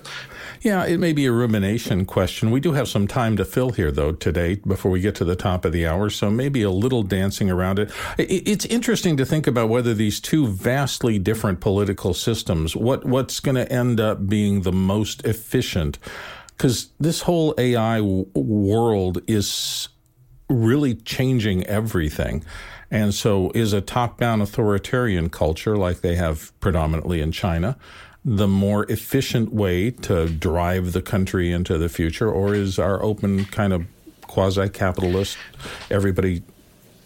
Yeah, 0.65 0.83
it 0.83 0.99
may 0.99 1.13
be 1.13 1.27
a 1.27 1.31
rumination 1.31 2.05
question. 2.05 2.49
We 2.49 2.59
do 2.59 2.71
have 2.71 2.87
some 2.87 3.05
time 3.05 3.37
to 3.37 3.45
fill 3.45 3.69
here, 3.69 3.91
though, 3.91 4.13
today 4.13 4.55
before 4.55 4.89
we 4.89 4.99
get 4.99 5.13
to 5.17 5.23
the 5.23 5.35
top 5.35 5.63
of 5.63 5.71
the 5.71 5.85
hour, 5.85 6.09
so 6.09 6.31
maybe 6.31 6.63
a 6.63 6.71
little 6.71 7.03
dancing 7.03 7.51
around 7.51 7.77
it. 7.77 7.91
It's 8.17 8.65
interesting 8.65 9.15
to 9.17 9.27
think 9.27 9.45
about 9.45 9.69
whether 9.69 9.93
these 9.93 10.19
two 10.19 10.47
vastly 10.47 11.19
different 11.19 11.59
political 11.59 12.15
systems, 12.15 12.75
what 12.75 13.05
what's 13.05 13.39
going 13.39 13.57
to 13.57 13.71
end 13.71 13.99
up 13.99 14.27
being 14.27 14.61
the 14.61 14.71
most 14.71 15.23
efficient, 15.23 15.99
because 16.47 16.89
this 16.99 17.21
whole 17.21 17.53
AI 17.59 17.97
w- 17.97 18.25
world 18.33 19.21
is 19.27 19.89
really 20.49 20.95
changing 20.95 21.63
everything. 21.67 22.43
And 22.89 23.13
so, 23.13 23.51
is 23.53 23.71
a 23.71 23.81
top 23.81 24.19
down 24.19 24.41
authoritarian 24.41 25.29
culture 25.29 25.77
like 25.77 26.01
they 26.01 26.15
have 26.15 26.59
predominantly 26.59 27.21
in 27.21 27.31
China 27.31 27.77
the 28.25 28.47
more 28.47 28.91
efficient 28.91 29.53
way 29.53 29.91
to 29.91 30.27
drive 30.27 30.93
the 30.93 31.01
country 31.01 31.51
into 31.51 31.77
the 31.77 31.87
future, 31.87 32.29
or 32.29 32.55
is 32.55 32.79
our 32.79 33.01
open 33.03 33.45
kind 33.45 33.71
of 33.71 33.85
quasi 34.23 34.67
capitalist, 34.67 35.37
everybody 35.91 36.41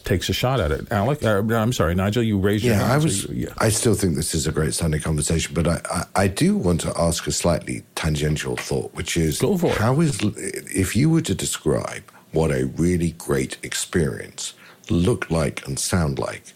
takes 0.05 0.29
a 0.29 0.33
shot 0.33 0.61
at 0.61 0.71
it. 0.71 0.89
Alec, 0.91 1.23
uh, 1.23 1.43
I'm 1.53 1.73
sorry, 1.73 1.93
Nigel, 1.93 2.23
you 2.23 2.39
raised 2.39 2.63
your 2.63 2.73
yeah, 2.73 2.79
hand. 2.79 2.93
I 2.93 2.97
was. 2.97 3.23
So 3.23 3.31
you, 3.33 3.47
yeah. 3.47 3.53
I 3.57 3.69
still 3.69 3.95
think 3.95 4.15
this 4.15 4.33
is 4.33 4.47
a 4.47 4.51
great 4.53 4.73
Sunday 4.73 4.99
conversation, 4.99 5.53
but 5.53 5.67
I, 5.67 5.81
I, 5.91 6.23
I, 6.23 6.27
do 6.27 6.57
want 6.57 6.81
to 6.81 6.93
ask 6.97 7.27
a 7.27 7.31
slightly 7.31 7.83
tangential 7.95 8.55
thought, 8.55 8.93
which 8.93 9.17
is, 9.17 9.39
Go 9.39 9.57
for 9.57 9.73
how 9.73 9.99
is 9.99 10.19
if 10.23 10.95
you 10.95 11.09
were 11.09 11.21
to 11.21 11.35
describe 11.35 12.03
what 12.31 12.49
a 12.49 12.65
really 12.65 13.11
great 13.11 13.57
experience 13.61 14.53
look 14.89 15.29
like 15.29 15.67
and 15.67 15.77
sound 15.77 16.17
like 16.17 16.53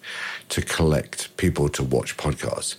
to 0.49 0.61
collect 0.61 1.36
people 1.38 1.68
to 1.70 1.84
watch 1.84 2.16
podcasts? 2.18 2.78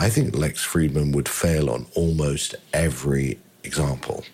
I 0.00 0.08
think 0.08 0.34
Lex 0.34 0.66
Fridman 0.66 1.14
would 1.14 1.28
fail 1.28 1.68
on 1.68 1.84
almost 1.94 2.54
every 2.72 3.38
example. 3.64 4.24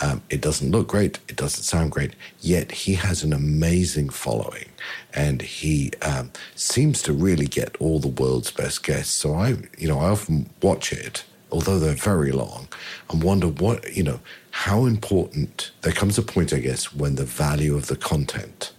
Um, 0.00 0.22
it 0.30 0.40
doesn't 0.40 0.70
look 0.70 0.88
great, 0.88 1.18
it 1.28 1.36
doesn't 1.36 1.62
sound 1.62 1.90
great, 1.90 2.14
yet 2.40 2.72
he 2.72 2.94
has 2.94 3.22
an 3.22 3.34
amazing 3.34 4.08
following 4.08 4.70
and 5.12 5.42
he 5.42 5.92
um, 6.00 6.30
seems 6.54 7.02
to 7.02 7.12
really 7.12 7.46
get 7.46 7.76
all 7.80 7.98
the 7.98 8.08
world's 8.08 8.50
best 8.50 8.82
guests. 8.82 9.12
So 9.12 9.34
I, 9.34 9.56
you 9.76 9.88
know, 9.88 9.98
I 9.98 10.08
often 10.08 10.48
watch 10.62 10.90
it, 10.90 11.22
although 11.52 11.78
they're 11.78 11.92
very 11.92 12.32
long, 12.32 12.68
and 13.10 13.22
wonder 13.22 13.48
what, 13.48 13.94
you 13.94 14.02
know, 14.02 14.20
how 14.52 14.86
important. 14.86 15.70
There 15.82 15.92
comes 15.92 16.16
a 16.16 16.22
point, 16.22 16.54
I 16.54 16.60
guess, 16.60 16.94
when 16.94 17.16
the 17.16 17.26
value 17.26 17.76
of 17.76 17.88
the 17.88 17.96
content 17.96 18.72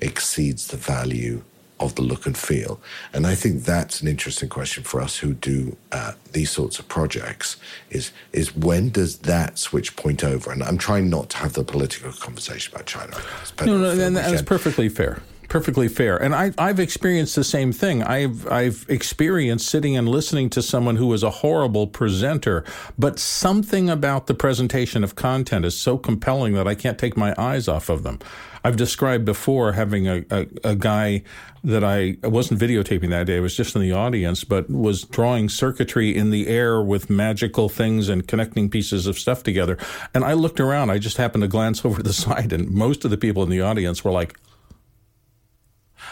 exceeds 0.00 0.68
the 0.68 0.76
value 0.76 1.42
of 1.80 1.94
the 1.94 2.02
look 2.02 2.26
and 2.26 2.36
feel. 2.36 2.80
And 3.12 3.26
I 3.26 3.34
think 3.34 3.64
that's 3.64 4.00
an 4.00 4.08
interesting 4.08 4.48
question 4.48 4.84
for 4.84 5.00
us 5.00 5.18
who 5.18 5.34
do 5.34 5.76
uh, 5.92 6.12
these 6.32 6.50
sorts 6.50 6.78
of 6.78 6.88
projects 6.88 7.56
is 7.90 8.12
is 8.32 8.54
when 8.54 8.90
does 8.90 9.18
that 9.18 9.58
switch 9.58 9.96
point 9.96 10.24
over? 10.24 10.50
And 10.50 10.62
I'm 10.62 10.78
trying 10.78 11.10
not 11.10 11.30
to 11.30 11.36
have 11.38 11.52
the 11.54 11.64
political 11.64 12.12
conversation 12.12 12.74
about 12.74 12.86
China. 12.86 13.16
No, 13.64 13.78
no, 13.78 13.90
and 13.90 14.16
that's 14.16 14.42
perfectly 14.42 14.88
fair. 14.88 15.22
Perfectly 15.48 15.88
fair, 15.88 16.18
and 16.18 16.34
I, 16.34 16.52
I've 16.58 16.78
experienced 16.78 17.34
the 17.34 17.42
same 17.42 17.72
thing. 17.72 18.02
I've 18.02 18.46
I've 18.52 18.84
experienced 18.90 19.66
sitting 19.66 19.96
and 19.96 20.06
listening 20.06 20.50
to 20.50 20.60
someone 20.60 20.96
who 20.96 21.10
is 21.14 21.22
a 21.22 21.30
horrible 21.30 21.86
presenter, 21.86 22.64
but 22.98 23.18
something 23.18 23.88
about 23.88 24.26
the 24.26 24.34
presentation 24.34 25.02
of 25.02 25.14
content 25.14 25.64
is 25.64 25.74
so 25.74 25.96
compelling 25.96 26.52
that 26.52 26.68
I 26.68 26.74
can't 26.74 26.98
take 26.98 27.16
my 27.16 27.34
eyes 27.38 27.66
off 27.66 27.88
of 27.88 28.02
them. 28.02 28.18
I've 28.64 28.76
described 28.76 29.24
before 29.24 29.72
having 29.72 30.08
a, 30.08 30.24
a, 30.30 30.46
a 30.64 30.74
guy 30.76 31.22
that 31.64 31.84
I, 31.84 32.16
I 32.22 32.28
wasn't 32.28 32.60
videotaping 32.60 33.10
that 33.10 33.26
day. 33.26 33.36
I 33.36 33.40
was 33.40 33.56
just 33.56 33.74
in 33.74 33.82
the 33.82 33.92
audience, 33.92 34.44
but 34.44 34.70
was 34.70 35.02
drawing 35.04 35.48
circuitry 35.48 36.14
in 36.14 36.30
the 36.30 36.48
air 36.48 36.80
with 36.80 37.10
magical 37.10 37.68
things 37.68 38.08
and 38.08 38.26
connecting 38.26 38.70
pieces 38.70 39.06
of 39.06 39.18
stuff 39.18 39.42
together. 39.42 39.76
And 40.14 40.24
I 40.24 40.34
looked 40.34 40.60
around. 40.60 40.90
I 40.90 40.98
just 40.98 41.16
happened 41.16 41.42
to 41.42 41.48
glance 41.48 41.84
over 41.84 42.02
the 42.02 42.12
side, 42.12 42.52
and 42.52 42.70
most 42.70 43.04
of 43.04 43.10
the 43.10 43.18
people 43.18 43.42
in 43.42 43.50
the 43.50 43.60
audience 43.60 44.04
were 44.04 44.12
like, 44.12 44.38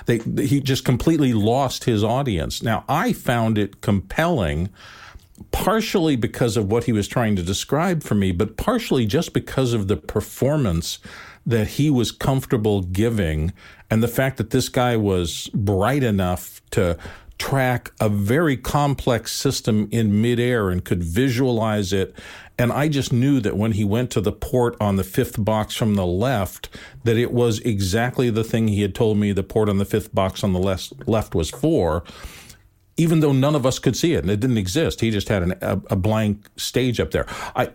they, 0.04 0.18
he 0.18 0.60
just 0.60 0.84
completely 0.84 1.32
lost 1.32 1.84
his 1.84 2.04
audience. 2.04 2.62
Now, 2.62 2.84
I 2.88 3.12
found 3.12 3.56
it 3.56 3.80
compelling 3.80 4.68
partially 5.52 6.16
because 6.16 6.56
of 6.56 6.70
what 6.70 6.84
he 6.84 6.92
was 6.92 7.08
trying 7.08 7.36
to 7.36 7.42
describe 7.42 8.02
for 8.02 8.14
me, 8.14 8.32
but 8.32 8.56
partially 8.56 9.06
just 9.06 9.32
because 9.32 9.72
of 9.72 9.88
the 9.88 9.96
performance 9.96 10.98
that 11.46 11.68
he 11.68 11.88
was 11.88 12.10
comfortable 12.10 12.82
giving 12.82 13.52
and 13.90 14.02
the 14.02 14.08
fact 14.08 14.36
that 14.36 14.50
this 14.50 14.68
guy 14.68 14.96
was 14.96 15.48
bright 15.54 16.02
enough 16.02 16.60
to 16.70 16.98
track 17.38 17.92
a 18.00 18.08
very 18.08 18.56
complex 18.56 19.32
system 19.32 19.88
in 19.92 20.20
midair 20.20 20.70
and 20.70 20.84
could 20.84 21.02
visualize 21.02 21.92
it. 21.92 22.14
And 22.58 22.72
I 22.72 22.88
just 22.88 23.12
knew 23.12 23.40
that 23.40 23.56
when 23.56 23.72
he 23.72 23.84
went 23.84 24.10
to 24.12 24.20
the 24.20 24.32
port 24.32 24.74
on 24.80 24.96
the 24.96 25.04
fifth 25.04 25.42
box 25.44 25.76
from 25.76 25.94
the 25.94 26.06
left, 26.06 26.70
that 27.04 27.16
it 27.16 27.32
was 27.32 27.60
exactly 27.60 28.30
the 28.30 28.44
thing 28.44 28.68
he 28.68 28.82
had 28.82 28.94
told 28.94 29.18
me 29.18 29.32
the 29.32 29.42
port 29.42 29.68
on 29.68 29.78
the 29.78 29.84
fifth 29.84 30.14
box 30.14 30.42
on 30.42 30.54
the 30.54 30.58
left, 30.58 31.06
left 31.06 31.34
was 31.34 31.50
for 31.50 32.02
even 32.96 33.20
though 33.20 33.32
none 33.32 33.54
of 33.54 33.66
us 33.66 33.78
could 33.78 33.96
see 33.96 34.14
it 34.14 34.20
and 34.22 34.30
it 34.30 34.40
didn't 34.40 34.56
exist. 34.56 35.00
He 35.00 35.10
just 35.10 35.28
had 35.28 35.42
an, 35.42 35.54
a, 35.60 35.80
a, 35.90 35.96
blank 35.96 36.48
stage 36.56 36.98
up 36.98 37.10
there. 37.10 37.26
I, 37.54 37.70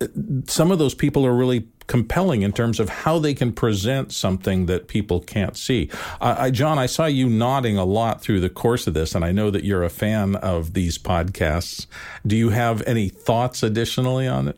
some 0.47 0.71
of 0.71 0.79
those 0.79 0.95
people 0.95 1.25
are 1.25 1.33
really 1.33 1.67
compelling 1.91 2.41
in 2.41 2.53
terms 2.53 2.79
of 2.79 2.87
how 2.87 3.19
they 3.19 3.33
can 3.33 3.51
present 3.51 4.13
something 4.13 4.65
that 4.65 4.87
people 4.87 5.19
can't 5.19 5.57
see. 5.57 5.89
I, 6.21 6.49
John, 6.49 6.79
I 6.79 6.85
saw 6.85 7.05
you 7.05 7.27
nodding 7.27 7.77
a 7.77 7.83
lot 7.83 8.21
through 8.21 8.39
the 8.39 8.49
course 8.49 8.87
of 8.87 8.93
this, 8.93 9.13
and 9.13 9.25
I 9.25 9.33
know 9.33 9.51
that 9.51 9.65
you're 9.65 9.83
a 9.83 9.89
fan 9.89 10.37
of 10.37 10.71
these 10.71 10.97
podcasts. 10.97 11.87
Do 12.25 12.37
you 12.37 12.51
have 12.51 12.81
any 12.87 13.09
thoughts 13.09 13.61
additionally 13.61 14.25
on 14.25 14.47
it? 14.47 14.57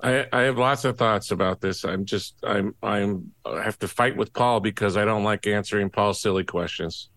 I, 0.00 0.28
I 0.32 0.42
have 0.42 0.56
lots 0.56 0.84
of 0.84 0.96
thoughts 0.96 1.32
about 1.32 1.60
this. 1.60 1.84
I'm 1.84 2.04
just 2.04 2.36
I'm 2.44 2.76
I'm 2.84 3.32
I 3.44 3.60
have 3.60 3.80
to 3.80 3.88
fight 3.88 4.16
with 4.16 4.32
Paul 4.32 4.60
because 4.60 4.96
I 4.96 5.04
don't 5.04 5.24
like 5.24 5.48
answering 5.48 5.90
Paul's 5.90 6.20
silly 6.20 6.44
questions. 6.44 7.08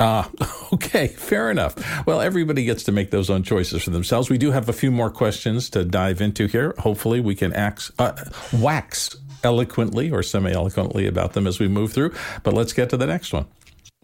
Ah, 0.00 0.30
okay, 0.72 1.08
fair 1.08 1.50
enough. 1.50 1.74
Well, 2.06 2.20
everybody 2.20 2.64
gets 2.64 2.84
to 2.84 2.92
make 2.92 3.10
those 3.10 3.30
own 3.30 3.42
choices 3.42 3.82
for 3.82 3.90
themselves. 3.90 4.30
We 4.30 4.38
do 4.38 4.50
have 4.50 4.68
a 4.68 4.72
few 4.72 4.90
more 4.90 5.10
questions 5.10 5.70
to 5.70 5.84
dive 5.84 6.20
into 6.20 6.46
here. 6.46 6.74
Hopefully, 6.78 7.20
we 7.20 7.34
can 7.34 7.52
ax, 7.52 7.90
uh, 7.98 8.12
wax 8.52 9.16
eloquently 9.42 10.10
or 10.10 10.22
semi 10.22 10.50
eloquently 10.50 11.06
about 11.06 11.32
them 11.32 11.46
as 11.46 11.58
we 11.58 11.68
move 11.68 11.92
through. 11.92 12.12
But 12.42 12.54
let's 12.54 12.72
get 12.72 12.90
to 12.90 12.96
the 12.96 13.06
next 13.06 13.32
one. 13.32 13.46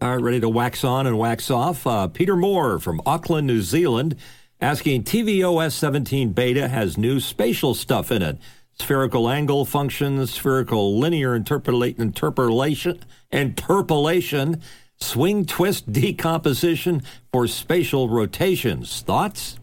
All 0.01 0.09
right, 0.09 0.21
ready 0.21 0.39
to 0.41 0.49
wax 0.49 0.83
on 0.83 1.07
and 1.07 1.17
wax 1.17 1.49
off. 1.49 1.87
Uh, 1.87 2.07
Peter 2.07 2.35
Moore 2.35 2.79
from 2.79 3.01
Auckland, 3.05 3.47
New 3.47 3.61
Zealand, 3.61 4.17
asking 4.59 5.03
tvOS 5.03 5.71
17 5.71 6.33
beta 6.33 6.67
has 6.67 6.97
new 6.97 7.19
spatial 7.19 7.73
stuff 7.73 8.11
in 8.11 8.21
it 8.21 8.37
spherical 8.77 9.29
angle 9.29 9.63
functions, 9.63 10.33
spherical 10.33 10.99
linear 10.99 11.39
interpola- 11.39 11.97
interpolation, 11.97 12.99
interpolation 13.31 14.61
swing 14.99 15.45
twist 15.45 15.91
decomposition 15.91 17.03
for 17.31 17.47
spatial 17.47 18.09
rotations. 18.09 19.01
Thoughts? 19.01 19.59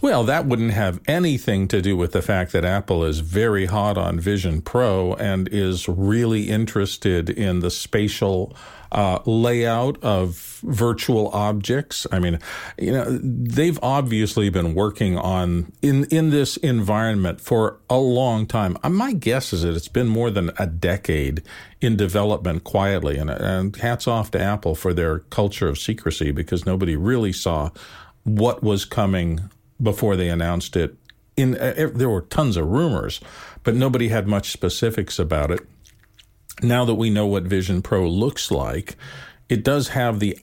Well, 0.00 0.24
that 0.24 0.46
wouldn't 0.46 0.72
have 0.72 1.00
anything 1.06 1.66
to 1.68 1.82
do 1.82 1.96
with 1.96 2.12
the 2.12 2.22
fact 2.22 2.52
that 2.52 2.64
Apple 2.64 3.04
is 3.04 3.20
very 3.20 3.66
hot 3.66 3.98
on 3.98 4.20
Vision 4.20 4.60
Pro 4.62 5.14
and 5.14 5.48
is 5.50 5.88
really 5.88 6.48
interested 6.48 7.28
in 7.28 7.60
the 7.60 7.70
spatial 7.70 8.54
uh, 8.94 9.18
layout 9.26 10.02
of 10.02 10.60
virtual 10.62 11.28
objects. 11.30 12.06
I 12.12 12.20
mean, 12.20 12.38
you 12.78 12.92
know, 12.92 13.18
they've 13.20 13.78
obviously 13.82 14.48
been 14.50 14.74
working 14.74 15.18
on 15.18 15.72
in 15.82 16.04
in 16.04 16.30
this 16.30 16.56
environment 16.58 17.40
for 17.40 17.80
a 17.90 17.98
long 17.98 18.46
time. 18.46 18.78
Uh, 18.82 18.88
my 18.88 19.12
guess 19.12 19.52
is 19.52 19.62
that 19.62 19.74
it's 19.74 19.88
been 19.88 20.06
more 20.06 20.30
than 20.30 20.52
a 20.58 20.66
decade 20.66 21.42
in 21.80 21.96
development 21.96 22.62
quietly. 22.62 23.18
And, 23.18 23.30
and 23.30 23.74
hats 23.76 24.06
off 24.06 24.30
to 24.30 24.40
Apple 24.40 24.76
for 24.76 24.94
their 24.94 25.18
culture 25.18 25.68
of 25.68 25.78
secrecy 25.78 26.30
because 26.30 26.64
nobody 26.64 26.96
really 26.96 27.32
saw 27.32 27.70
what 28.22 28.62
was 28.62 28.84
coming 28.84 29.50
before 29.82 30.14
they 30.14 30.28
announced 30.28 30.76
it. 30.76 30.96
In 31.36 31.56
uh, 31.56 31.90
there 31.92 32.08
were 32.08 32.22
tons 32.22 32.56
of 32.56 32.68
rumors, 32.68 33.20
but 33.64 33.74
nobody 33.74 34.08
had 34.08 34.28
much 34.28 34.52
specifics 34.52 35.18
about 35.18 35.50
it 35.50 35.66
now 36.62 36.84
that 36.84 36.94
we 36.94 37.10
know 37.10 37.26
what 37.26 37.44
Vision 37.44 37.82
Pro 37.82 38.08
looks 38.08 38.50
like, 38.50 38.96
it 39.48 39.64
does 39.64 39.88
have 39.88 40.20
the 40.20 40.38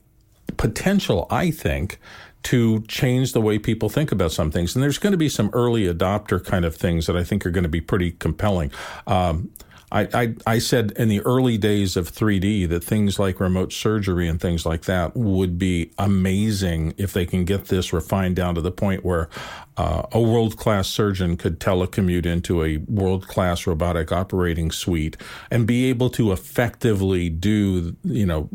potential, 0.57 1.28
I 1.30 1.51
think, 1.51 1.99
to 2.43 2.82
change 2.84 3.34
the 3.34 3.41
way 3.41 3.59
people 3.59 3.89
think 3.89 4.12
about 4.12 4.32
some 4.32 4.51
things. 4.51 4.76
And 4.76 4.84
there's 4.84 4.97
going 4.97 5.12
to 5.12 5.18
be 5.18 5.30
some 5.30 5.49
early 5.53 5.86
adopter 5.86 6.43
kind 6.43 6.66
of 6.66 6.76
things 6.76 7.05
that 7.07 7.16
I 7.16 7.24
think 7.24 7.45
are 7.45 7.51
going 7.51 7.64
to 7.64 7.70
be 7.70 7.82
pretty 7.82 8.12
compelling. 8.12 8.72
Um, 9.05 9.51
I, 9.91 10.07
I, 10.13 10.35
I 10.47 10.59
said 10.59 10.91
in 10.95 11.09
the 11.09 11.19
early 11.21 11.57
days 11.57 11.97
of 11.97 12.11
3D 12.11 12.69
that 12.69 12.83
things 12.83 13.19
like 13.19 13.39
remote 13.39 13.73
surgery 13.73 14.27
and 14.27 14.39
things 14.39 14.65
like 14.65 14.83
that 14.83 15.15
would 15.15 15.59
be 15.59 15.91
amazing 15.97 16.93
if 16.97 17.11
they 17.13 17.25
can 17.25 17.43
get 17.43 17.65
this 17.65 17.91
refined 17.91 18.35
down 18.35 18.55
to 18.55 18.61
the 18.61 18.71
point 18.71 19.03
where 19.03 19.29
uh, 19.77 20.03
a 20.11 20.21
world 20.21 20.57
class 20.57 20.87
surgeon 20.87 21.35
could 21.37 21.59
telecommute 21.59 22.25
into 22.25 22.63
a 22.63 22.77
world 22.77 23.27
class 23.27 23.65
robotic 23.65 24.11
operating 24.11 24.71
suite 24.71 25.17
and 25.49 25.65
be 25.65 25.89
able 25.89 26.09
to 26.09 26.31
effectively 26.31 27.29
do, 27.29 27.95
you 28.03 28.25
know, 28.25 28.49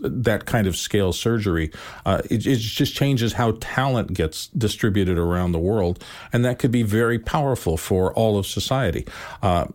that 0.00 0.44
kind 0.46 0.66
of 0.66 0.76
scale 0.76 1.12
surgery. 1.12 1.70
Uh, 2.06 2.22
it, 2.30 2.46
it 2.46 2.56
just 2.56 2.94
changes 2.94 3.34
how 3.34 3.56
talent 3.60 4.12
gets 4.12 4.48
distributed 4.48 5.18
around 5.18 5.52
the 5.52 5.58
world, 5.58 6.04
and 6.32 6.44
that 6.44 6.58
could 6.58 6.70
be 6.70 6.82
very 6.82 7.18
powerful 7.18 7.76
for 7.76 8.12
all 8.14 8.38
of 8.38 8.46
society. 8.46 9.06
Uh, 9.42 9.66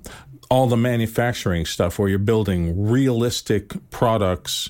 all 0.54 0.68
the 0.68 0.78
manufacturing 0.78 1.66
stuff 1.66 1.98
where 1.98 2.08
you're 2.08 2.20
building 2.20 2.88
realistic 2.88 3.74
products. 3.90 4.70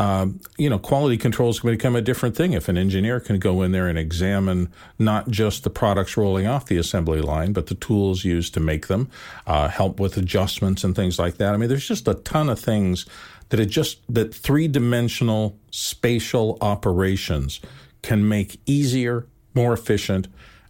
Um, 0.00 0.40
you 0.58 0.68
know, 0.68 0.80
quality 0.80 1.16
controls 1.16 1.60
can 1.60 1.70
become 1.70 1.94
a 1.94 2.02
different 2.02 2.34
thing 2.34 2.52
if 2.52 2.68
an 2.68 2.76
engineer 2.76 3.20
can 3.20 3.38
go 3.38 3.62
in 3.62 3.70
there 3.70 3.86
and 3.86 3.96
examine 3.96 4.72
not 4.98 5.30
just 5.30 5.62
the 5.62 5.70
products 5.70 6.16
rolling 6.16 6.48
off 6.48 6.66
the 6.66 6.78
assembly 6.78 7.20
line, 7.20 7.52
but 7.52 7.68
the 7.68 7.76
tools 7.76 8.24
used 8.24 8.54
to 8.54 8.60
make 8.60 8.88
them, 8.88 9.08
uh, 9.46 9.68
help 9.68 10.00
with 10.00 10.16
adjustments 10.16 10.82
and 10.82 10.96
things 10.96 11.16
like 11.16 11.36
that. 11.36 11.54
I 11.54 11.58
mean, 11.58 11.68
there's 11.68 11.86
just 11.86 12.08
a 12.08 12.14
ton 12.14 12.48
of 12.48 12.58
things 12.58 13.06
that 13.50 13.60
it 13.60 13.66
just 13.66 14.00
that 14.12 14.34
three 14.34 14.66
dimensional 14.66 15.56
spatial 15.70 16.58
operations 16.60 17.60
can 18.02 18.28
make 18.28 18.58
easier, 18.66 19.28
more 19.54 19.72
efficient, 19.72 20.26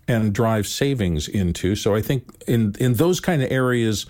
and 0.07 0.34
drive 0.34 0.66
savings 0.66 1.28
into. 1.28 1.76
So 1.76 1.95
I 1.95 2.03
think 2.03 2.24
in 2.47 2.74
in 2.78 2.95
those 2.95 3.20
kind 3.20 3.42
of 3.42 3.51
areas 3.51 4.05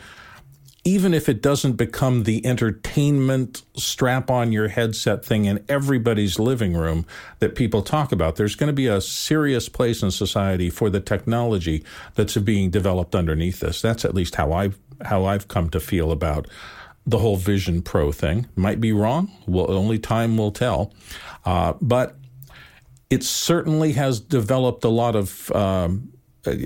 even 0.84 1.14
if 1.14 1.28
it 1.28 1.40
doesn't 1.40 1.72
become 1.72 2.24
the 2.24 2.44
entertainment 2.44 3.62
strap 3.74 4.30
on 4.30 4.52
your 4.52 4.68
headset 4.68 5.24
thing 5.24 5.46
in 5.46 5.64
everybody's 5.68 6.38
living 6.38 6.74
room 6.74 7.06
that 7.38 7.54
people 7.54 7.80
talk 7.80 8.12
about, 8.12 8.36
there's 8.36 8.54
going 8.54 8.68
to 8.68 8.74
be 8.74 8.86
a 8.86 9.00
serious 9.00 9.68
place 9.70 10.02
in 10.02 10.10
society 10.10 10.68
for 10.68 10.90
the 10.90 11.00
technology 11.00 11.82
that's 12.14 12.36
being 12.36 12.68
developed 12.68 13.14
underneath 13.14 13.60
this. 13.60 13.80
That's 13.80 14.04
at 14.04 14.14
least 14.14 14.34
how 14.34 14.52
I've 14.52 14.78
how 15.02 15.24
I've 15.24 15.48
come 15.48 15.70
to 15.70 15.80
feel 15.80 16.12
about 16.12 16.46
the 17.06 17.18
whole 17.18 17.36
Vision 17.36 17.82
Pro 17.82 18.12
thing. 18.12 18.46
Might 18.54 18.80
be 18.80 18.92
wrong. 18.92 19.30
Well, 19.46 19.70
only 19.70 19.98
time 19.98 20.36
will 20.36 20.52
tell. 20.52 20.92
Uh, 21.44 21.74
but 21.80 22.16
it 23.10 23.22
certainly 23.22 23.92
has 23.92 24.20
developed 24.20 24.84
a 24.84 24.88
lot 24.88 25.16
of 25.16 25.50
um, 25.52 26.13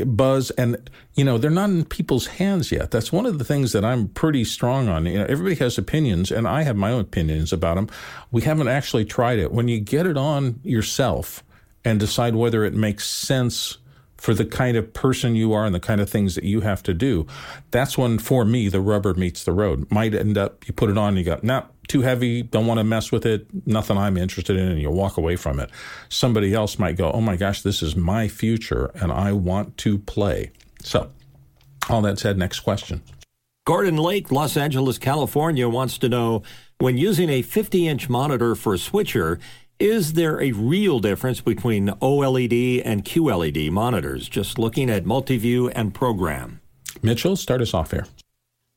buzz 0.06 0.50
and 0.52 0.90
you 1.14 1.24
know 1.24 1.38
they're 1.38 1.50
not 1.50 1.70
in 1.70 1.84
people's 1.84 2.26
hands 2.26 2.70
yet. 2.72 2.90
That's 2.90 3.12
one 3.12 3.26
of 3.26 3.38
the 3.38 3.44
things 3.44 3.72
that 3.72 3.84
i'm 3.84 4.08
pretty 4.08 4.44
strong 4.44 4.88
on. 4.88 5.06
You 5.06 5.18
know 5.18 5.26
everybody 5.28 5.56
has 5.56 5.78
opinions 5.78 6.30
and 6.30 6.46
i 6.46 6.62
have 6.62 6.76
my 6.76 6.90
own 6.90 7.00
opinions 7.00 7.52
about 7.52 7.76
them 7.76 7.88
we 8.30 8.42
haven't 8.42 8.68
actually 8.68 9.04
tried 9.04 9.38
it. 9.38 9.52
When 9.52 9.68
you 9.68 9.80
get 9.80 10.06
it 10.06 10.16
on 10.16 10.60
yourself 10.62 11.42
and 11.84 11.98
decide 11.98 12.34
whether 12.34 12.64
it 12.64 12.74
makes 12.74 13.06
sense 13.06 13.78
for 14.16 14.34
the 14.34 14.44
kind 14.44 14.76
of 14.76 14.92
person 14.92 15.36
you 15.36 15.52
are 15.52 15.64
and 15.64 15.74
the 15.74 15.80
kind 15.80 16.00
of 16.00 16.10
things 16.10 16.34
that 16.34 16.42
you 16.42 16.60
have 16.60 16.82
to 16.82 16.92
do 16.92 17.24
that's 17.70 17.96
when 17.96 18.18
for 18.18 18.44
me 18.44 18.68
the 18.68 18.80
rubber 18.80 19.14
meets 19.14 19.44
the 19.44 19.52
road. 19.52 19.90
Might 19.90 20.14
end 20.14 20.36
up 20.36 20.66
you 20.66 20.74
put 20.74 20.90
it 20.90 20.98
on 20.98 21.16
you 21.16 21.24
go 21.24 21.38
nah 21.42 21.62
too 21.88 22.02
heavy, 22.02 22.42
don't 22.42 22.66
want 22.66 22.78
to 22.78 22.84
mess 22.84 23.10
with 23.10 23.26
it, 23.26 23.46
nothing 23.66 23.96
I'm 23.96 24.16
interested 24.16 24.56
in, 24.56 24.68
and 24.68 24.80
you 24.80 24.90
walk 24.90 25.16
away 25.16 25.36
from 25.36 25.58
it. 25.58 25.70
Somebody 26.08 26.54
else 26.54 26.78
might 26.78 26.96
go, 26.96 27.10
oh 27.10 27.20
my 27.20 27.36
gosh, 27.36 27.62
this 27.62 27.82
is 27.82 27.96
my 27.96 28.28
future 28.28 28.90
and 28.94 29.10
I 29.10 29.32
want 29.32 29.76
to 29.78 29.98
play. 29.98 30.52
So, 30.82 31.10
all 31.88 32.02
that 32.02 32.18
said, 32.18 32.38
next 32.38 32.60
question. 32.60 33.02
Gordon 33.64 33.96
Lake, 33.96 34.30
Los 34.30 34.56
Angeles, 34.56 34.98
California 34.98 35.68
wants 35.68 35.98
to 35.98 36.08
know 36.08 36.42
when 36.78 36.96
using 36.96 37.28
a 37.28 37.42
50 37.42 37.88
inch 37.88 38.08
monitor 38.08 38.54
for 38.54 38.74
a 38.74 38.78
switcher, 38.78 39.38
is 39.78 40.14
there 40.14 40.40
a 40.40 40.52
real 40.52 40.98
difference 40.98 41.40
between 41.40 41.88
OLED 41.88 42.82
and 42.84 43.04
QLED 43.04 43.70
monitors? 43.70 44.28
Just 44.28 44.58
looking 44.58 44.90
at 44.90 45.06
multi-view 45.06 45.68
and 45.70 45.94
program. 45.94 46.60
Mitchell, 47.02 47.36
start 47.36 47.60
us 47.60 47.74
off 47.74 47.92
here. 47.92 48.06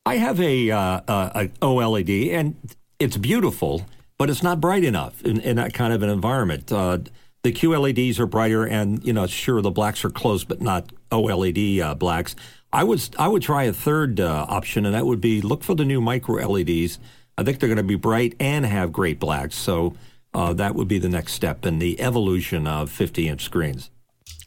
I 0.04 0.16
have 0.16 0.40
a, 0.40 0.70
uh, 0.70 0.78
uh, 1.08 1.30
a 1.34 1.48
OLED, 1.60 2.32
and 2.32 2.56
it's 3.02 3.16
beautiful, 3.16 3.86
but 4.18 4.30
it's 4.30 4.42
not 4.42 4.60
bright 4.60 4.84
enough 4.84 5.22
in, 5.22 5.40
in 5.40 5.56
that 5.56 5.74
kind 5.74 5.92
of 5.92 6.02
an 6.02 6.08
environment. 6.08 6.70
Uh, 6.70 6.98
the 7.42 7.52
QLEDs 7.52 8.18
are 8.20 8.26
brighter, 8.26 8.64
and 8.64 9.04
you 9.04 9.12
know, 9.12 9.26
sure, 9.26 9.60
the 9.60 9.70
blacks 9.70 10.04
are 10.04 10.10
close, 10.10 10.44
but 10.44 10.60
not 10.60 10.92
OLED 11.10 11.80
uh, 11.80 11.94
blacks. 11.94 12.36
I 12.72 12.84
would 12.84 13.02
I 13.18 13.28
would 13.28 13.42
try 13.42 13.64
a 13.64 13.72
third 13.72 14.20
uh, 14.20 14.46
option, 14.48 14.86
and 14.86 14.94
that 14.94 15.06
would 15.06 15.20
be 15.20 15.40
look 15.42 15.62
for 15.64 15.74
the 15.74 15.84
new 15.84 16.00
micro 16.00 16.46
LEDs. 16.46 16.98
I 17.36 17.42
think 17.42 17.58
they're 17.58 17.68
going 17.68 17.76
to 17.76 17.82
be 17.82 17.96
bright 17.96 18.34
and 18.38 18.64
have 18.64 18.92
great 18.92 19.18
blacks. 19.18 19.56
So 19.56 19.94
uh, 20.34 20.52
that 20.54 20.74
would 20.74 20.88
be 20.88 20.98
the 20.98 21.08
next 21.08 21.32
step 21.32 21.66
in 21.66 21.78
the 21.78 22.00
evolution 22.00 22.66
of 22.66 22.90
50 22.90 23.28
inch 23.28 23.44
screens. 23.44 23.90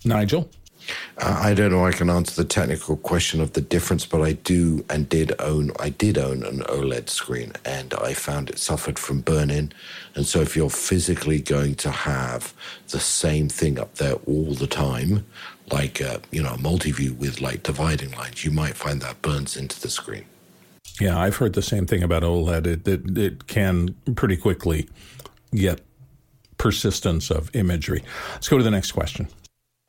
Nigel. 0.04 0.50
Uh, 1.18 1.40
I 1.42 1.54
don't 1.54 1.72
know. 1.72 1.86
I 1.86 1.92
can 1.92 2.10
answer 2.10 2.36
the 2.36 2.48
technical 2.48 2.98
question 2.98 3.42
of 3.42 3.54
the 3.54 3.62
difference, 3.62 4.06
but 4.06 4.22
I 4.22 4.34
do 4.34 4.86
and 4.90 5.08
did 5.08 5.34
own. 5.40 5.72
I 5.80 5.90
did 5.90 6.18
own 6.18 6.44
an 6.44 6.60
OLED 6.62 7.10
screen, 7.10 7.54
and 7.64 7.94
I 7.96 8.14
found 8.14 8.50
it 8.50 8.60
suffered 8.60 9.00
from 9.00 9.22
burn-in. 9.22 9.72
And 10.16 10.26
so, 10.26 10.42
if 10.42 10.56
you're 10.56 10.70
physically 10.70 11.42
going 11.42 11.76
to 11.76 11.92
have 11.92 12.54
the 12.90 13.00
same 13.00 13.50
thing 13.50 13.80
up 13.80 13.96
there 13.96 14.16
all 14.28 14.54
the 14.54 14.68
time, 14.68 15.26
like 15.72 16.02
uh, 16.02 16.20
you 16.32 16.44
know, 16.44 16.54
a 16.54 16.58
multi-view 16.58 17.14
with 17.14 17.42
like 17.42 17.64
dividing 17.64 18.12
lines, 18.12 18.44
you 18.44 18.52
might 18.52 18.76
find 18.76 19.02
that 19.02 19.22
burns 19.22 19.58
into 19.58 19.80
the 19.80 19.90
screen. 19.90 20.26
Yeah, 21.00 21.20
I've 21.20 21.36
heard 21.36 21.54
the 21.54 21.62
same 21.62 21.86
thing 21.86 22.04
about 22.04 22.24
OLED. 22.24 22.68
It 22.68 22.88
it, 22.88 23.18
it 23.18 23.48
can 23.48 23.96
pretty 24.16 24.38
quickly 24.38 24.90
get 25.54 25.82
persistence 26.58 27.30
of 27.32 27.54
imagery. 27.56 28.04
Let's 28.34 28.50
go 28.50 28.58
to 28.58 28.64
the 28.64 28.72
next 28.72 28.92
question. 28.92 29.28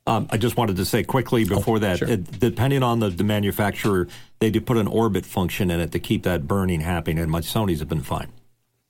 Um, 0.09 0.29
I 0.31 0.37
just 0.37 0.57
wanted 0.57 0.77
to 0.77 0.85
say 0.85 1.03
quickly 1.03 1.45
oh, 1.45 1.57
before 1.57 1.77
oh, 1.77 1.81
that, 1.81 1.99
sure. 1.99 2.09
it, 2.09 2.39
depending 2.39 2.83
on 2.85 3.01
the, 3.01 3.11
the, 3.11 3.25
manufacturer, 3.25 4.07
they 4.39 4.51
do 4.51 4.61
put 4.61 4.77
an 4.77 4.87
orbit 4.87 5.27
function 5.27 5.69
in 5.69 5.81
it 5.81 5.91
to 5.93 5.99
keep 5.99 6.23
that 6.23 6.47
burning 6.47 6.81
happening, 6.81 7.19
and 7.19 7.31
my 7.31 7.41
Sony's 7.41 7.81
have 7.81 7.89
been 7.89 8.03
fine. 8.03 8.29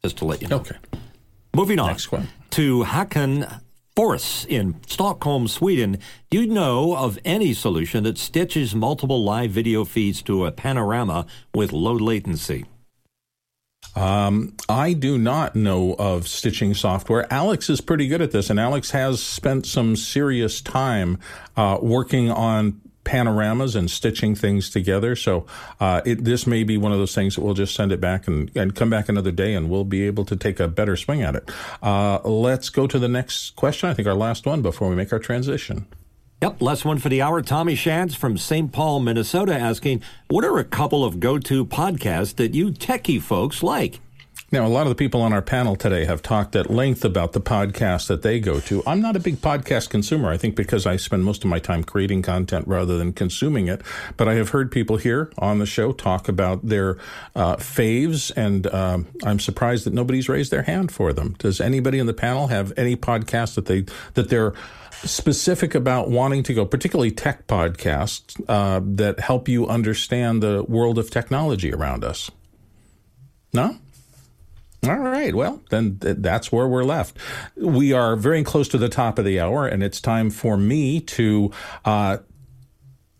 Just 0.02 0.18
to 0.18 0.26
let 0.26 0.42
you 0.42 0.48
know. 0.48 0.56
Okay. 0.56 0.76
Moving 1.54 1.78
on 1.78 1.96
to 2.50 2.84
Hakan 2.84 3.60
Force 3.96 4.44
in 4.44 4.78
Stockholm, 4.86 5.48
Sweden. 5.48 5.98
Do 6.28 6.42
you 6.42 6.46
know 6.52 6.94
of 6.94 7.18
any 7.24 7.54
solution 7.54 8.04
that 8.04 8.18
stitches 8.18 8.74
multiple 8.74 9.24
live 9.24 9.52
video 9.52 9.86
feeds 9.86 10.20
to 10.22 10.44
a 10.44 10.52
panorama 10.52 11.24
with 11.54 11.72
low 11.72 11.94
latency? 11.94 12.66
Um, 13.96 14.54
I 14.68 14.92
do 14.92 15.18
not 15.18 15.56
know 15.56 15.94
of 15.98 16.28
stitching 16.28 16.74
software. 16.74 17.26
Alex 17.32 17.70
is 17.70 17.80
pretty 17.80 18.06
good 18.06 18.20
at 18.20 18.30
this, 18.30 18.50
and 18.50 18.60
Alex 18.60 18.90
has 18.90 19.22
spent 19.22 19.66
some 19.66 19.96
serious 19.96 20.60
time 20.60 21.18
uh, 21.56 21.78
working 21.80 22.30
on 22.30 22.80
panoramas 23.04 23.76
and 23.76 23.90
stitching 23.90 24.34
things 24.34 24.68
together. 24.68 25.16
So 25.16 25.46
uh, 25.80 26.02
it, 26.04 26.24
this 26.24 26.46
may 26.46 26.64
be 26.64 26.76
one 26.76 26.92
of 26.92 26.98
those 26.98 27.14
things 27.14 27.36
that 27.36 27.40
we'll 27.40 27.54
just 27.54 27.74
send 27.74 27.92
it 27.92 28.00
back 28.00 28.26
and, 28.26 28.50
and 28.54 28.74
come 28.74 28.90
back 28.90 29.08
another 29.08 29.30
day, 29.30 29.54
and 29.54 29.70
we'll 29.70 29.84
be 29.84 30.02
able 30.06 30.26
to 30.26 30.36
take 30.36 30.60
a 30.60 30.68
better 30.68 30.96
swing 30.96 31.22
at 31.22 31.34
it. 31.34 31.50
Uh, 31.82 32.18
let's 32.24 32.68
go 32.68 32.86
to 32.86 32.98
the 32.98 33.08
next 33.08 33.56
question. 33.56 33.88
I 33.88 33.94
think 33.94 34.06
our 34.06 34.14
last 34.14 34.44
one 34.44 34.60
before 34.60 34.90
we 34.90 34.96
make 34.96 35.12
our 35.12 35.18
transition. 35.18 35.86
Yep, 36.42 36.60
last 36.60 36.84
one 36.84 36.98
for 36.98 37.08
the 37.08 37.22
hour. 37.22 37.40
Tommy 37.40 37.74
Shantz 37.74 38.14
from 38.14 38.36
St. 38.36 38.70
Paul, 38.70 39.00
Minnesota, 39.00 39.54
asking, 39.54 40.02
"What 40.28 40.44
are 40.44 40.58
a 40.58 40.64
couple 40.64 41.02
of 41.02 41.18
go-to 41.18 41.64
podcasts 41.64 42.36
that 42.36 42.52
you 42.52 42.72
techie 42.72 43.22
folks 43.22 43.62
like?" 43.62 44.00
Now, 44.52 44.66
a 44.66 44.68
lot 44.68 44.82
of 44.82 44.90
the 44.90 44.94
people 44.94 45.22
on 45.22 45.32
our 45.32 45.40
panel 45.40 45.74
today 45.76 46.04
have 46.04 46.20
talked 46.20 46.54
at 46.54 46.70
length 46.70 47.06
about 47.06 47.32
the 47.32 47.40
podcasts 47.40 48.06
that 48.08 48.20
they 48.20 48.38
go 48.38 48.60
to. 48.60 48.82
I'm 48.86 49.00
not 49.00 49.16
a 49.16 49.18
big 49.18 49.36
podcast 49.36 49.88
consumer. 49.88 50.30
I 50.30 50.36
think 50.36 50.54
because 50.54 50.86
I 50.86 50.98
spend 50.98 51.24
most 51.24 51.42
of 51.42 51.48
my 51.48 51.58
time 51.58 51.82
creating 51.82 52.20
content 52.20 52.68
rather 52.68 52.96
than 52.96 53.12
consuming 53.14 53.66
it. 53.66 53.80
But 54.18 54.28
I 54.28 54.34
have 54.34 54.50
heard 54.50 54.70
people 54.70 54.98
here 54.98 55.32
on 55.38 55.58
the 55.58 55.66
show 55.66 55.90
talk 55.90 56.28
about 56.28 56.66
their 56.66 56.98
uh, 57.34 57.56
faves, 57.56 58.30
and 58.36 58.66
um, 58.74 59.06
I'm 59.24 59.40
surprised 59.40 59.84
that 59.86 59.94
nobody's 59.94 60.28
raised 60.28 60.52
their 60.52 60.62
hand 60.62 60.92
for 60.92 61.14
them. 61.14 61.34
Does 61.38 61.60
anybody 61.60 61.98
in 61.98 62.06
the 62.06 62.14
panel 62.14 62.48
have 62.48 62.74
any 62.76 62.94
podcast 62.94 63.54
that 63.54 63.66
they 63.66 63.86
that 64.14 64.28
they're 64.28 64.52
specific 65.04 65.74
about 65.74 66.10
wanting 66.10 66.42
to 66.44 66.54
go, 66.54 66.64
particularly 66.64 67.10
tech 67.10 67.46
podcasts 67.46 68.42
uh, 68.48 68.80
that 68.82 69.20
help 69.20 69.48
you 69.48 69.66
understand 69.66 70.42
the 70.42 70.64
world 70.64 70.98
of 70.98 71.10
technology 71.10 71.72
around 71.72 72.04
us? 72.04 72.30
No? 73.52 73.76
All 74.86 74.98
right. 74.98 75.34
Well, 75.34 75.62
then 75.70 75.98
th- 75.98 76.18
that's 76.20 76.52
where 76.52 76.68
we're 76.68 76.84
left. 76.84 77.16
We 77.56 77.92
are 77.92 78.14
very 78.14 78.44
close 78.44 78.68
to 78.68 78.78
the 78.78 78.88
top 78.88 79.18
of 79.18 79.24
the 79.24 79.40
hour, 79.40 79.66
and 79.66 79.82
it's 79.82 80.00
time 80.00 80.30
for 80.30 80.56
me 80.56 81.00
to 81.00 81.50
uh, 81.84 82.18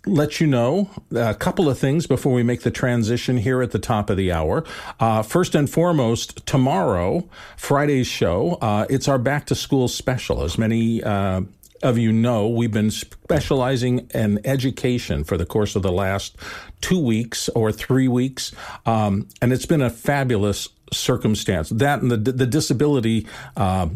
let 0.07 0.41
you 0.41 0.47
know 0.47 0.91
a 1.15 1.35
couple 1.35 1.69
of 1.69 1.79
things 1.79 2.07
before 2.07 2.33
we 2.33 2.45
make 2.45 2.63
the 2.63 2.71
transition 2.71 3.39
here 3.39 3.63
at 3.63 3.73
the 3.73 3.79
top 3.79 4.09
of 4.11 4.17
the 4.17 4.31
hour. 4.31 4.65
Uh, 5.01 5.23
first 5.23 5.55
and 5.55 5.69
foremost, 5.69 6.47
tomorrow, 6.47 7.29
Friday's 7.57 8.07
show, 8.07 8.59
uh, 8.61 8.87
it's 8.89 9.09
our 9.09 9.19
back 9.19 9.47
to 9.47 9.55
school 9.55 9.89
special. 9.89 10.45
As 10.45 10.57
many 10.57 11.03
uh, 11.03 11.43
of 11.83 11.99
you 11.99 12.13
know, 12.13 12.49
we've 12.49 12.73
been 12.73 12.91
specializing 12.91 14.11
in 14.15 14.41
education 14.45 15.25
for 15.25 15.37
the 15.37 15.47
course 15.47 15.77
of 15.77 15.83
the 15.83 15.93
last 15.93 16.37
two 16.81 16.99
weeks 16.99 17.49
or 17.51 17.73
three 17.73 18.09
weeks, 18.09 18.53
um, 18.85 19.29
and 19.41 19.53
it's 19.53 19.67
been 19.67 19.83
a 19.83 19.91
fabulous 19.91 20.69
circumstance. 20.93 21.69
That 21.71 22.03
and 22.03 22.11
the 22.11 22.17
the 22.17 22.47
disability. 22.47 23.27
Uh, 23.57 23.89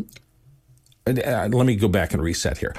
let 1.06 1.66
me 1.66 1.74
go 1.76 1.88
back 1.88 2.12
and 2.12 2.22
reset 2.22 2.58
here 2.58 2.74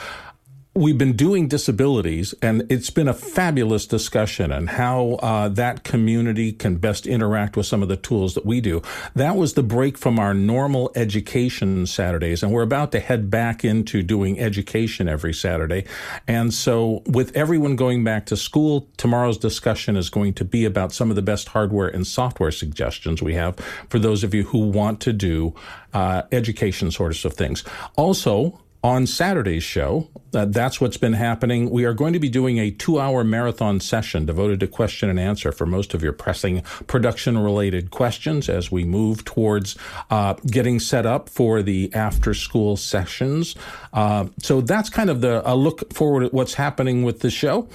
we've 0.74 0.98
been 0.98 1.18
doing 1.18 1.50
disabilities, 1.50 2.34
and 2.42 2.66
it's 2.72 2.90
been 2.90 3.10
a 3.10 3.14
fabulous 3.14 3.86
discussion 3.86 4.54
on 4.54 4.68
how 4.68 5.20
uh, 5.22 5.50
that 5.50 5.84
community 5.84 6.54
can 6.54 6.78
best 6.78 7.06
interact 7.06 7.58
with 7.58 7.66
some 7.66 7.84
of 7.84 7.90
the 7.90 7.98
tools 7.98 8.36
that 8.36 8.46
we 8.46 8.62
do. 8.62 8.82
That 9.14 9.36
was 9.36 9.54
the 9.54 9.64
break 9.64 9.98
from 9.98 10.18
our 10.18 10.34
normal 10.34 10.90
education 10.96 11.86
Saturdays, 11.88 12.42
and 12.42 12.54
we're 12.54 12.62
about 12.62 12.94
to 12.94 13.02
head 13.02 13.30
back 13.30 13.66
into 13.66 14.02
doing 14.02 14.40
education 14.40 15.10
every 15.10 15.34
Saturday. 15.34 15.86
And 16.26 16.54
so, 16.54 17.04
with 17.06 17.36
everyone 17.36 17.76
going 17.76 18.06
back 18.06 18.26
to 18.28 18.38
school, 18.38 18.88
tomorrow's 18.96 19.38
discussion 19.38 19.98
is 19.98 20.10
going 20.10 20.34
to 20.36 20.46
be 20.46 20.64
about 20.64 20.94
some 20.94 21.10
of 21.10 21.18
the 21.18 21.22
best 21.22 21.50
hardware 21.50 21.90
and 21.90 22.08
software 22.08 22.52
suggestions 22.52 23.22
we 23.22 23.34
have 23.34 23.58
for 23.90 24.00
those 24.00 24.24
of 24.24 24.34
you 24.34 24.44
who 24.44 24.70
want 24.70 25.02
to 25.02 25.12
do 25.12 25.54
uh, 25.94 26.22
education 26.32 26.92
sorts 26.92 27.26
of 27.26 27.34
things. 27.34 27.66
Also, 27.98 28.62
on 28.84 29.06
Saturday's 29.06 29.64
show, 29.64 30.10
uh, 30.34 30.46
that's 30.46 30.82
what's 30.82 30.98
been 30.98 31.14
happening. 31.14 31.70
We 31.70 31.86
are 31.86 31.94
going 31.94 32.14
to 32.14 32.20
be 32.20 32.30
doing 32.30 32.58
a 32.58 32.72
two 32.72 33.00
hour 33.00 33.24
marathon 33.24 33.80
session 33.80 34.26
devoted 34.26 34.60
to 34.62 34.68
question 34.68 35.10
and 35.10 35.20
answer 35.20 35.52
for 35.52 35.66
most 35.66 35.94
of 35.94 36.02
your 36.02 36.14
pressing 36.14 36.62
production 36.88 37.38
related 37.38 37.92
questions 37.92 38.50
as 38.50 38.72
we 38.72 38.84
move 38.84 39.24
towards 39.24 39.78
uh, 40.10 40.34
getting 40.48 40.80
set 40.80 41.06
up 41.06 41.30
for 41.30 41.62
the 41.62 41.94
after 41.94 42.34
school 42.34 42.76
sessions. 42.76 43.56
Uh, 43.94 44.26
so 44.40 44.62
that's 44.62 44.90
kind 44.90 45.10
of 45.10 45.22
the 45.22 45.42
a 45.46 45.56
look 45.56 45.94
forward 45.94 46.24
at 46.24 46.34
what's 46.34 46.56
happening 46.56 47.04
with 47.04 47.20
the 47.20 47.30
show. 47.30 47.68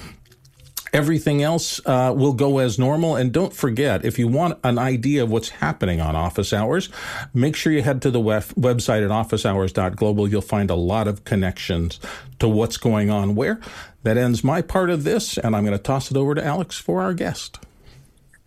Everything 0.97 1.43
else 1.43 1.79
uh, 1.85 2.15
will 2.17 2.33
go 2.33 2.57
as 2.57 2.79
normal. 2.79 3.17
And 3.17 3.31
don't 3.31 3.53
forget, 3.53 4.03
if 4.03 4.19
you 4.19 4.29
want 4.29 4.59
an 4.65 4.79
idea 4.79 5.25
of 5.25 5.31
what's 5.31 5.51
happening 5.51 6.01
on 6.01 6.17
office 6.17 6.55
hours, 6.55 6.89
make 7.35 7.55
sure 7.55 7.71
you 7.71 7.83
head 7.83 8.01
to 8.01 8.11
the 8.11 8.19
web- 8.19 8.45
website 8.55 9.05
at 9.05 9.11
officehours.global. 9.11 10.27
You'll 10.27 10.41
find 10.41 10.71
a 10.71 10.75
lot 10.75 11.07
of 11.07 11.23
connections 11.25 12.01
to 12.39 12.49
what's 12.49 12.79
going 12.79 13.11
on 13.11 13.35
where. 13.35 13.61
That 14.05 14.17
ends 14.17 14.43
my 14.43 14.63
part 14.63 14.89
of 14.89 15.05
this, 15.05 15.37
and 15.37 15.55
I'm 15.55 15.67
going 15.67 15.77
to 15.77 15.83
toss 15.83 16.11
it 16.11 16.17
over 16.17 16.35
to 16.35 16.43
Alex 16.43 16.79
for 16.79 17.03
our 17.03 17.13
guest. 17.13 17.59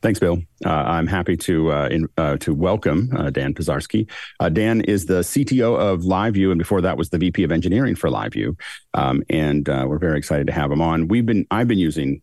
Thanks, 0.02 0.20
Bill. 0.20 0.42
Uh, 0.66 0.70
I'm 0.70 1.06
happy 1.06 1.38
to 1.38 1.72
uh, 1.72 1.88
in, 1.90 2.08
uh, 2.18 2.38
to 2.38 2.56
welcome 2.56 3.12
uh, 3.16 3.30
Dan 3.30 3.54
Pisarski. 3.54 4.10
Uh, 4.40 4.50
Dan 4.50 4.82
is 4.82 5.06
the 5.06 5.20
CTO 5.20 5.78
of 5.78 6.02
LiveU, 6.02 6.50
and 6.52 6.58
before 6.58 6.82
that 6.82 6.98
was 6.98 7.10
the 7.10 7.20
VP 7.20 7.44
of 7.44 7.52
Engineering 7.52 7.94
for 7.94 8.10
LiveU. 8.10 8.58
Um, 8.96 9.22
and 9.30 9.70
uh, 9.70 9.86
we're 9.88 10.00
very 10.00 10.18
excited 10.18 10.48
to 10.48 10.54
have 10.54 10.72
him 10.72 10.82
on. 10.82 11.10
We've 11.10 11.26
been 11.26 11.46
I've 11.52 11.68
been 11.68 11.78
using 11.78 12.22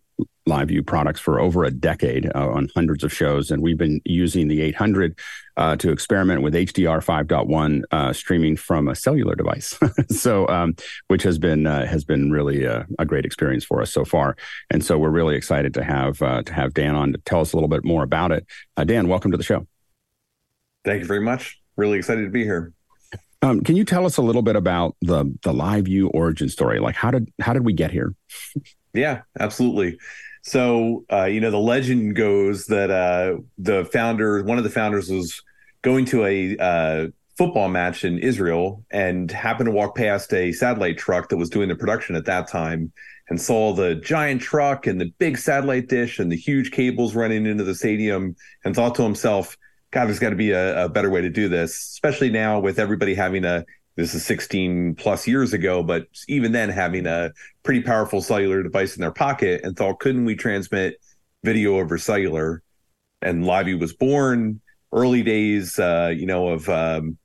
LiveU 0.49 0.87
products 0.87 1.21
for 1.21 1.41
over 1.41 1.65
a 1.65 1.71
decade 1.71 2.31
uh, 2.35 2.49
on 2.49 2.69
hundreds 2.75 3.03
of 3.03 3.13
shows, 3.13 3.51
and 3.51 3.63
we've 3.63 3.79
been 3.79 4.01
using 4.05 4.49
the 4.49 4.63
800 4.63 5.19
uh, 5.57 5.77
to 5.77 5.91
experiment 5.91 6.43
with 6.43 6.55
HDR 6.55 7.05
5.1 7.05 7.83
uh, 7.91 8.13
streaming 8.13 8.57
from 8.57 8.89
a 8.89 8.95
cellular 8.95 9.35
device. 9.35 9.79
so, 10.09 10.47
um, 10.49 10.77
which 11.09 11.23
has 11.25 11.39
been 11.39 11.67
uh, 11.67 11.87
has 11.87 12.05
been 12.05 12.31
really 12.31 12.65
a, 12.65 12.87
a, 12.99 13.05
great 13.05 13.25
experience 13.25 13.65
for 13.65 13.83
us 13.83 13.93
so 13.93 14.05
far, 14.05 14.37
and 14.71 14.85
so 14.85 14.99
we're 14.99 15.11
really 15.11 15.35
excited 15.35 15.75
to 15.75 15.83
have 15.83 16.23
uh, 16.23 16.43
to 16.43 16.53
have 16.53 16.75
Dan 16.75 16.95
on 16.95 17.13
to 17.13 17.19
tell 17.19 17.41
us 17.41 17.53
a 17.53 17.57
little 17.57 17.69
bit 17.69 17.85
more 17.85 18.05
about 18.05 18.33
it. 18.33 18.47
Uh, 18.77 18.85
Dan, 18.85 19.09
welcome 19.09 19.33
to 19.33 19.37
the 19.37 19.45
show. 19.45 19.67
Thank 20.85 21.01
you 21.01 21.07
very 21.07 21.23
much. 21.23 21.61
Really 21.77 21.99
excited 21.99 22.23
to 22.23 22.31
be 22.31 22.45
here. 22.45 22.73
Um, 23.43 23.63
can 23.63 23.77
you 23.77 23.85
tell 23.85 24.07
us 24.07 24.17
a 24.17 24.23
little 24.23 24.43
bit 24.43 24.57
about 24.57 24.97
the 25.01 25.25
the 25.43 25.53
LiveU 25.53 26.11
origin 26.15 26.49
story? 26.49 26.79
Like, 26.79 26.95
how 26.95 27.11
did 27.11 27.33
how 27.41 27.53
did 27.53 27.65
we 27.65 27.73
get 27.73 27.91
here? 27.91 28.15
Yeah, 28.97 29.23
absolutely. 29.39 29.99
So, 30.43 31.05
uh, 31.13 31.25
you 31.25 31.41
know, 31.41 31.51
the 31.51 31.59
legend 31.59 32.15
goes 32.15 32.67
that 32.67 32.91
uh, 32.91 33.39
the 33.59 33.85
founder, 33.85 34.43
one 34.45 34.59
of 34.59 34.65
the 34.65 34.71
founders, 34.71 35.11
was 35.11 35.43
going 35.83 36.05
to 36.07 36.25
a 36.25 36.57
uh, 36.57 37.07
football 37.37 37.69
match 37.69 38.05
in 38.05 38.19
Israel 38.19 38.85
and 38.91 39.31
happened 39.31 39.67
to 39.67 39.73
walk 39.73 39.97
past 39.97 40.33
a 40.33 40.53
satellite 40.53 40.99
truck 40.99 41.29
that 41.29 41.37
was 41.37 41.51
doing 41.51 41.69
the 41.69 41.75
production 41.75 42.17
at 42.17 42.25
that 42.27 42.49
time 42.49 42.93
and 43.29 43.41
saw 43.41 43.73
the 43.73 43.97
giant 43.97 44.41
truck 44.41 44.87
and 44.87 45.01
the 45.01 45.13
big 45.19 45.37
satellite 45.37 45.89
dish 45.89 46.19
and 46.19 46.31
the 46.31 46.37
huge 46.37 46.71
cables 46.71 47.15
running 47.15 47.45
into 47.45 47.65
the 47.65 47.75
stadium 47.75 48.37
and 48.65 48.75
thought 48.75 48.95
to 48.95 49.03
himself, 49.03 49.57
God, 49.91 50.07
there's 50.07 50.19
got 50.19 50.31
to 50.31 50.37
be 50.37 50.53
a, 50.53 50.85
a 50.85 50.89
better 50.89 51.11
way 51.11 51.23
to 51.23 51.31
do 51.31 51.49
this, 51.49 51.73
especially 51.73 52.31
now 52.31 52.61
with 52.61 52.79
everybody 52.79 53.15
having 53.15 53.45
a 53.45 53.65
this 53.97 54.15
is 54.15 54.25
16 54.25 54.95
plus 54.97 55.27
years 55.27 55.53
ago, 55.55 55.83
but 55.83 56.07
even 56.29 56.53
then 56.53 56.69
having 56.69 57.07
a 57.07 57.33
pretty 57.63 57.83
powerful 57.83 58.21
cellular 58.21 58.63
device 58.63 58.95
in 58.95 59.01
their 59.01 59.11
pocket 59.11 59.63
and 59.65 59.77
thought, 59.77 60.01
couldn't 60.01 60.27
we 60.27 60.37
transmit 60.37 61.01
video 61.43 61.79
over 61.79 61.97
cellular? 61.97 62.63
And 63.23 63.45
LiveU 63.45 63.81
was 63.81 63.95
born 63.95 64.61
early 64.93 65.23
days, 65.23 65.79
uh, 65.79 66.13
you 66.15 66.27
know, 66.27 66.49
of 66.49 66.69
um, 66.69 67.17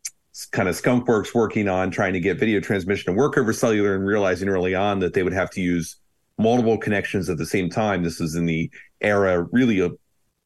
kind 0.51 0.69
of 0.69 0.81
Skunkworks 0.81 1.35
working 1.35 1.67
on 1.67 1.91
trying 1.91 2.13
to 2.13 2.21
get 2.21 2.39
video 2.39 2.61
transmission 2.61 3.13
to 3.13 3.17
work 3.17 3.37
over 3.37 3.51
cellular 3.51 3.93
and 3.93 4.05
realizing 4.05 4.47
early 4.47 4.73
on 4.73 4.99
that 4.99 5.13
they 5.13 5.23
would 5.23 5.33
have 5.33 5.49
to 5.51 5.61
use 5.61 5.97
multiple 6.37 6.77
connections 6.77 7.29
at 7.29 7.37
the 7.37 7.45
same 7.45 7.69
time. 7.69 8.01
This 8.01 8.21
is 8.21 8.35
in 8.35 8.45
the 8.45 8.71
era 9.01 9.45
really 9.51 9.79
of, 9.79 9.97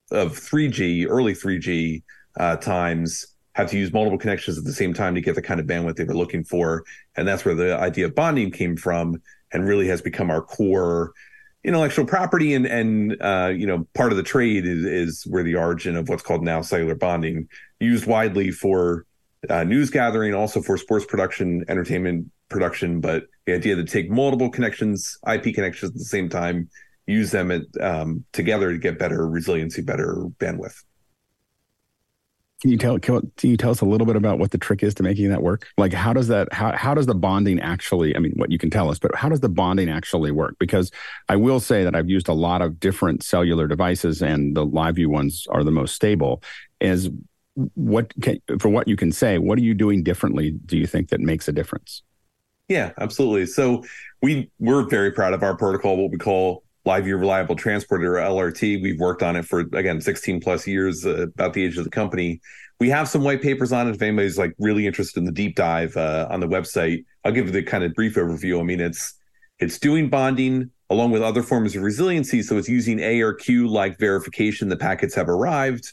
of 0.09 0.33
3G, 0.33 1.05
early 1.07 1.33
3G 1.33 2.01
uh, 2.39 2.57
times 2.57 3.34
have 3.55 3.69
to 3.71 3.77
use 3.77 3.91
multiple 3.91 4.19
connections 4.19 4.57
at 4.57 4.65
the 4.65 4.73
same 4.73 4.93
time 4.93 5.15
to 5.15 5.21
get 5.21 5.33
the 5.33 5.41
kind 5.41 5.59
of 5.61 5.65
bandwidth 5.65 5.95
they 5.95 6.03
were 6.03 6.13
looking 6.13 6.43
for. 6.43 6.83
And 7.15 7.25
that's 7.27 7.45
where 7.45 7.55
the 7.55 7.77
idea 7.77 8.05
of 8.05 8.13
bonding 8.13 8.51
came 8.51 8.75
from 8.75 9.21
and 9.51 9.65
really 9.65 9.87
has 9.87 10.01
become 10.01 10.29
our 10.29 10.41
core 10.41 11.13
intellectual 11.63 12.05
property. 12.05 12.53
And 12.53 12.65
and 12.65 13.17
uh, 13.21 13.53
you 13.55 13.65
know 13.65 13.87
part 13.93 14.11
of 14.11 14.17
the 14.17 14.23
trade 14.23 14.65
is, 14.65 14.83
is 14.83 15.23
where 15.23 15.41
the 15.41 15.55
origin 15.55 15.95
of 15.95 16.09
what's 16.09 16.21
called 16.21 16.43
now 16.43 16.61
cellular 16.61 16.95
bonding 16.95 17.47
used 17.79 18.05
widely 18.05 18.51
for 18.51 19.05
uh, 19.49 19.63
news 19.63 19.89
gathering 19.89 20.33
also 20.33 20.61
for 20.61 20.77
sports 20.77 21.05
production 21.05 21.63
entertainment 21.69 22.29
production. 22.49 22.99
But 22.99 23.23
the 23.45 23.53
idea 23.53 23.77
to 23.77 23.85
take 23.85 24.09
multiple 24.11 24.49
connections 24.49 25.17
ip 25.27 25.43
connections 25.43 25.91
at 25.91 25.97
the 25.97 26.03
same 26.03 26.27
time 26.27 26.69
use 27.07 27.31
them 27.31 27.51
at, 27.51 27.61
um, 27.79 28.25
together 28.33 28.73
to 28.73 28.79
get 28.79 28.99
better 28.99 29.27
resiliency 29.29 29.81
better 29.81 30.25
bandwidth 30.39 30.83
can 32.65 32.71
you 32.71 32.77
tell 32.79 32.99
can 32.99 33.31
you 33.43 33.57
tell 33.57 33.69
us 33.69 33.81
a 33.81 33.85
little 33.85 34.07
bit 34.07 34.15
about 34.15 34.39
what 34.39 34.49
the 34.49 34.57
trick 34.57 34.81
is 34.81 34.95
to 34.95 35.03
making 35.03 35.29
that 35.29 35.43
work? 35.43 35.67
Like 35.77 35.93
how 35.93 36.13
does 36.13 36.29
that 36.29 36.51
how 36.51 36.75
how 36.75 36.95
does 36.95 37.05
the 37.05 37.13
bonding 37.13 37.59
actually 37.59 38.15
I 38.15 38.19
mean 38.19 38.31
what 38.37 38.51
you 38.51 38.57
can 38.57 38.71
tell 38.71 38.89
us, 38.89 38.97
but 38.97 39.13
how 39.13 39.29
does 39.29 39.39
the 39.39 39.49
bonding 39.49 39.87
actually 39.87 40.31
work? 40.31 40.55
Because 40.59 40.89
I 41.29 41.35
will 41.35 41.59
say 41.59 41.83
that 41.83 41.95
I've 41.95 42.09
used 42.09 42.27
a 42.27 42.33
lot 42.33 42.63
of 42.63 42.79
different 42.79 43.21
cellular 43.21 43.67
devices 43.67 44.23
and 44.23 44.57
the 44.57 44.65
LiveU 44.65 45.05
ones 45.05 45.45
are 45.51 45.63
the 45.63 45.69
most 45.69 45.93
stable. 45.93 46.41
Is 46.81 47.11
what 47.75 48.11
can, 48.23 48.39
for 48.59 48.69
what 48.69 48.87
you 48.87 48.95
can 48.95 49.11
say, 49.11 49.37
what 49.37 49.59
are 49.59 49.63
you 49.63 49.75
doing 49.75 50.01
differently 50.01 50.49
do 50.49 50.75
you 50.75 50.87
think 50.87 51.09
that 51.09 51.19
makes 51.19 51.47
a 51.47 51.51
difference? 51.51 52.01
Yeah, 52.67 52.93
absolutely. 52.99 53.45
So 53.45 53.83
we 54.23 54.49
we're 54.57 54.89
very 54.89 55.11
proud 55.11 55.33
of 55.33 55.43
our 55.43 55.55
protocol, 55.55 55.97
what 55.97 56.09
we 56.09 56.17
call 56.17 56.63
LiveU 56.85 57.19
Reliable 57.19 57.55
Transporter 57.55 58.17
or 58.17 58.21
LRT. 58.21 58.81
We've 58.81 58.99
worked 58.99 59.23
on 59.23 59.35
it 59.35 59.45
for 59.45 59.61
again 59.61 60.01
16 60.01 60.39
plus 60.41 60.67
years, 60.67 61.05
uh, 61.05 61.23
about 61.23 61.53
the 61.53 61.63
age 61.63 61.77
of 61.77 61.83
the 61.83 61.89
company. 61.89 62.41
We 62.79 62.89
have 62.89 63.07
some 63.07 63.23
white 63.23 63.41
papers 63.41 63.71
on 63.71 63.87
it. 63.87 63.95
If 63.95 64.01
anybody's 64.01 64.37
like 64.37 64.53
really 64.59 64.85
interested 64.85 65.19
in 65.19 65.25
the 65.25 65.31
deep 65.31 65.55
dive 65.55 65.95
uh, 65.97 66.27
on 66.29 66.41
the 66.41 66.47
website, 66.47 67.05
I'll 67.23 67.31
give 67.31 67.47
you 67.47 67.51
the 67.51 67.63
kind 67.63 67.83
of 67.83 67.93
brief 67.93 68.15
overview. 68.15 68.59
I 68.59 68.63
mean, 68.63 68.81
it's 68.81 69.13
it's 69.59 69.79
doing 69.79 70.09
bonding 70.09 70.71
along 70.89 71.11
with 71.11 71.23
other 71.23 71.41
forms 71.41 71.75
of 71.75 71.81
resiliency. 71.81 72.41
So 72.43 72.57
it's 72.57 72.69
using 72.69 72.99
ARQ 72.99 73.67
like 73.67 73.97
verification 73.97 74.69
the 74.69 74.77
packets 74.77 75.15
have 75.15 75.29
arrived, 75.29 75.91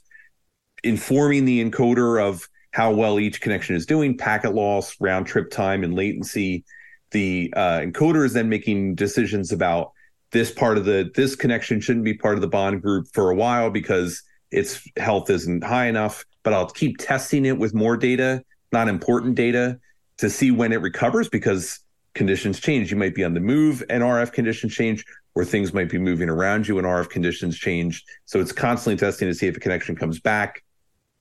informing 0.84 1.45
the 1.45 1.64
encoder 1.64 2.22
of 2.22 2.47
how 2.72 2.93
well 2.93 3.18
each 3.20 3.40
connection 3.40 3.76
is 3.76 3.86
doing, 3.86 4.16
packet 4.16 4.55
loss, 4.55 4.97
round 5.01 5.26
trip 5.26 5.51
time, 5.51 5.84
and 5.84 5.95
latency. 5.95 6.64
The 7.11 7.53
uh, 7.57 7.80
encoder 7.80 8.24
is 8.24 8.32
then 8.32 8.49
making 8.49 8.95
decisions 8.95 9.53
about 9.53 9.93
this 10.32 10.50
part 10.50 10.78
of 10.78 10.84
the 10.84 11.10
this 11.14 11.36
connection 11.36 11.80
shouldn't 11.80 12.04
be 12.04 12.14
part 12.14 12.34
of 12.34 12.40
the 12.40 12.48
bond 12.48 12.82
group 12.82 13.06
for 13.12 13.30
a 13.30 13.34
while 13.34 13.70
because 13.70 14.22
its 14.50 14.86
health 14.96 15.30
isn't 15.30 15.64
high 15.64 15.86
enough 15.86 16.24
but 16.42 16.52
i'll 16.52 16.68
keep 16.68 16.98
testing 16.98 17.44
it 17.44 17.58
with 17.58 17.74
more 17.74 17.96
data 17.96 18.42
not 18.72 18.88
important 18.88 19.34
data 19.34 19.78
to 20.18 20.30
see 20.30 20.50
when 20.50 20.72
it 20.72 20.80
recovers 20.80 21.28
because 21.28 21.80
conditions 22.14 22.60
change. 22.60 22.90
You 22.90 22.96
might 22.96 23.14
be 23.14 23.24
on 23.24 23.34
the 23.34 23.40
move 23.40 23.82
and 23.88 24.02
rf 24.02 24.32
conditions 24.32 24.74
change 24.74 25.04
or 25.34 25.44
things 25.44 25.72
might 25.72 25.88
be 25.88 25.98
moving 25.98 26.28
around 26.28 26.68
you 26.68 26.78
and 26.78 26.86
rf 26.86 27.08
conditions 27.08 27.58
change. 27.58 28.04
So 28.24 28.40
it's 28.40 28.52
constantly 28.52 28.98
testing 28.98 29.28
to 29.28 29.34
see 29.34 29.46
if 29.46 29.56
a 29.56 29.60
connection 29.60 29.96
comes 29.96 30.20
back 30.20 30.62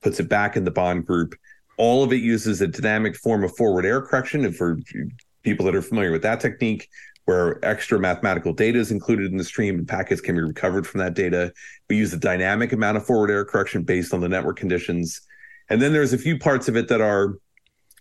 puts 0.01 0.20
it 0.20 0.28
back 0.28 0.57
in 0.57 0.64
the 0.64 0.72
bond 0.72 1.05
group. 1.05 1.36
All 1.78 2.03
of 2.03 2.12
it 2.12 2.22
uses 2.22 2.59
a 2.59 2.68
dynamic 2.68 3.16
form 3.16 3.43
of 3.43 3.55
forward 3.55 3.86
error 3.86 4.01
correction 4.01 4.45
and 4.45 4.55
for 4.55 4.80
people 5.43 5.66
that 5.66 5.76
are 5.76 5.82
familiar 5.82 6.12
with 6.12 6.24
that 6.24 6.39
technique 6.39 6.88
where 7.26 7.64
extra 7.64 8.00
mathematical 8.00 8.54
data 8.54 8.80
is 8.80 8.92
included 8.92 9.32
in 9.32 9.38
the 9.38 9.44
stream 9.44 9.76
and 9.76 9.88
packets 9.88 10.22
can 10.22 10.36
be 10.36 10.42
recovered 10.42 10.88
from 10.88 11.00
that 11.00 11.14
data. 11.14 11.54
We 11.90 11.98
use 11.98 12.14
a 12.14 12.18
dynamic 12.18 12.74
amount 12.74 12.98
of 12.98 13.06
forward 13.06 13.30
error 13.30 13.46
correction 13.46 13.84
based 13.84 14.14
on 14.14 14.22
the 14.22 14.30
network 14.30 14.58
conditions. 14.58 15.22
And 15.70 15.82
then 15.82 15.94
there's 15.94 16.14
a 16.14 16.18
few 16.18 16.38
parts 16.38 16.68
of 16.68 16.76
it 16.76 16.88
that 16.88 17.02
are 17.02 17.38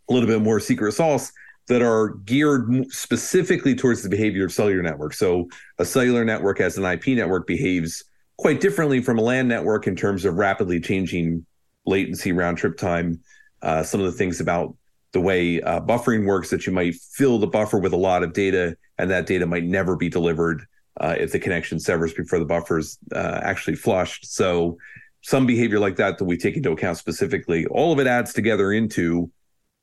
a 0.08 0.12
little 0.12 0.28
bit 0.28 0.40
more 0.40 0.58
secret 0.58 0.92
sauce 0.92 1.30
that 1.68 1.82
are 1.82 2.08
geared 2.24 2.86
specifically 2.90 3.74
towards 3.74 4.02
the 4.02 4.08
behavior 4.08 4.44
of 4.44 4.52
cellular 4.52 4.82
networks. 4.82 5.18
So 5.18 5.48
a 5.78 5.84
cellular 5.84 6.24
network 6.24 6.60
as 6.60 6.76
an 6.76 6.84
IP 6.84 7.08
network 7.08 7.46
behaves 7.46 8.04
quite 8.38 8.60
differently 8.60 9.00
from 9.00 9.18
a 9.18 9.22
LAN 9.22 9.46
network 9.46 9.86
in 9.86 9.94
terms 9.94 10.24
of 10.24 10.34
rapidly 10.34 10.80
changing 10.80 11.46
latency, 11.86 12.32
round 12.32 12.58
trip 12.58 12.76
time. 12.76 13.20
Uh, 13.62 13.82
some 13.82 14.00
of 14.00 14.06
the 14.06 14.18
things 14.18 14.40
about 14.40 14.74
the 15.12 15.20
way 15.20 15.60
uh, 15.60 15.80
buffering 15.80 16.26
works 16.26 16.50
that 16.50 16.66
you 16.66 16.72
might 16.72 16.94
fill 16.94 17.38
the 17.38 17.46
buffer 17.46 17.78
with 17.78 17.92
a 17.92 17.96
lot 17.96 18.22
of 18.22 18.32
data, 18.32 18.76
and 19.00 19.10
that 19.10 19.26
data 19.26 19.46
might 19.46 19.64
never 19.64 19.96
be 19.96 20.08
delivered 20.08 20.66
uh, 21.00 21.14
if 21.18 21.32
the 21.32 21.38
connection 21.38 21.80
severs 21.80 22.12
before 22.12 22.38
the 22.38 22.44
buffer 22.44 22.78
is 22.78 22.98
uh, 23.14 23.40
actually 23.42 23.76
flushed. 23.76 24.26
So 24.26 24.78
some 25.22 25.46
behavior 25.46 25.78
like 25.78 25.96
that 25.96 26.18
that 26.18 26.24
we 26.24 26.36
take 26.36 26.56
into 26.56 26.72
account 26.72 26.98
specifically. 26.98 27.66
All 27.66 27.92
of 27.92 27.98
it 27.98 28.06
adds 28.06 28.32
together 28.32 28.72
into 28.72 29.30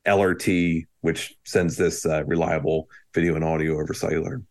LRT, 0.07 0.85
which 1.01 1.35
sends 1.45 1.75
this 1.75 2.05
uh, 2.05 2.23
reliable 2.25 2.89
video 3.13 3.35
and 3.35 3.43
audio 3.43 3.79
over 3.79 3.93
cellular. 3.93 4.41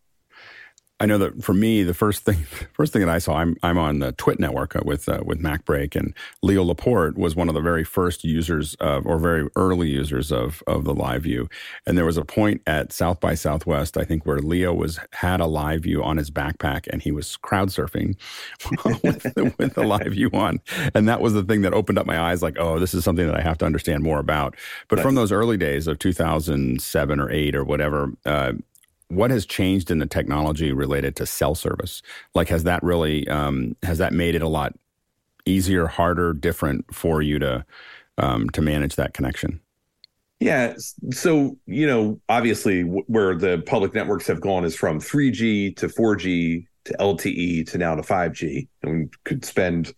I 0.98 1.04
know 1.04 1.18
that 1.18 1.44
for 1.44 1.52
me, 1.52 1.82
the 1.82 1.92
first 1.92 2.24
thing, 2.24 2.36
first 2.72 2.92
thing 2.92 3.02
that 3.02 3.10
I 3.10 3.18
saw, 3.18 3.36
I'm 3.36 3.56
I'm 3.62 3.76
on 3.76 3.98
the 3.98 4.12
TWiT 4.12 4.40
network 4.40 4.74
uh, 4.74 4.80
with 4.84 5.08
uh, 5.08 5.20
with 5.24 5.42
MacBreak, 5.42 5.94
and 5.94 6.14
Leo 6.42 6.64
Laporte 6.64 7.18
was 7.18 7.36
one 7.36 7.48
of 7.48 7.54
the 7.54 7.60
very 7.60 7.84
first 7.84 8.24
users 8.24 8.74
of, 8.76 9.06
or 9.06 9.18
very 9.18 9.48
early 9.56 9.88
users 9.88 10.32
of 10.32 10.62
of 10.66 10.84
the 10.84 10.94
LiveU. 10.94 11.50
And 11.86 11.98
there 11.98 12.06
was 12.06 12.16
a 12.16 12.24
point 12.24 12.62
at 12.66 12.92
South 12.92 13.20
by 13.20 13.34
Southwest, 13.34 13.98
I 13.98 14.04
think, 14.04 14.24
where 14.24 14.38
Leo 14.38 14.72
was 14.72 14.98
had 15.12 15.40
a 15.40 15.44
LiveU 15.44 16.02
on 16.02 16.16
his 16.16 16.30
backpack, 16.30 16.86
and 16.90 17.02
he 17.02 17.12
was 17.12 17.36
crowd 17.36 17.68
surfing 17.68 18.16
with, 19.02 19.22
the, 19.34 19.54
with 19.58 19.74
the 19.74 19.82
LiveU 19.82 20.32
on, 20.32 20.60
and 20.94 21.06
that 21.08 21.20
was 21.20 21.34
the 21.34 21.44
thing 21.44 21.60
that 21.62 21.74
opened 21.74 21.98
up 21.98 22.06
my 22.06 22.18
eyes, 22.18 22.42
like, 22.42 22.56
oh, 22.58 22.78
this 22.78 22.94
is 22.94 23.04
something 23.04 23.26
that 23.26 23.36
I 23.36 23.42
have 23.42 23.58
to 23.58 23.66
understand 23.66 24.02
more 24.02 24.18
about. 24.18 24.56
But 24.88 24.96
nice. 24.96 25.02
from 25.04 25.14
those 25.14 25.30
early 25.30 25.58
days 25.58 25.86
of 25.86 25.98
2007 25.98 27.20
or 27.20 27.30
eight 27.30 27.54
or 27.54 27.64
whatever, 27.64 28.12
uh, 28.24 28.52
what 29.08 29.30
has 29.30 29.46
changed 29.46 29.90
in 29.90 29.98
the 29.98 30.06
technology 30.06 30.72
related 30.72 31.16
to 31.16 31.26
cell 31.26 31.54
service? 31.54 32.02
Like, 32.34 32.48
has 32.48 32.64
that 32.64 32.82
really 32.82 33.28
um, 33.28 33.76
has 33.82 33.98
that 33.98 34.12
made 34.12 34.34
it 34.34 34.42
a 34.42 34.48
lot 34.48 34.74
easier, 35.44 35.86
harder, 35.86 36.32
different 36.32 36.92
for 36.94 37.22
you 37.22 37.38
to 37.38 37.64
um, 38.18 38.50
to 38.50 38.62
manage 38.62 38.96
that 38.96 39.14
connection? 39.14 39.60
Yeah. 40.40 40.74
So, 41.12 41.56
you 41.66 41.86
know, 41.86 42.20
obviously, 42.28 42.82
where 42.82 43.34
the 43.34 43.62
public 43.66 43.94
networks 43.94 44.26
have 44.26 44.40
gone 44.40 44.64
is 44.64 44.76
from 44.76 45.00
3G 45.00 45.76
to 45.76 45.88
4G 45.88 46.66
to 46.84 46.96
LTE 46.98 47.68
to 47.70 47.78
now 47.78 47.94
to 47.94 48.02
5G. 48.02 48.68
And 48.82 48.92
we 48.92 49.08
could 49.24 49.44
spend 49.44 49.88
a 49.88 49.92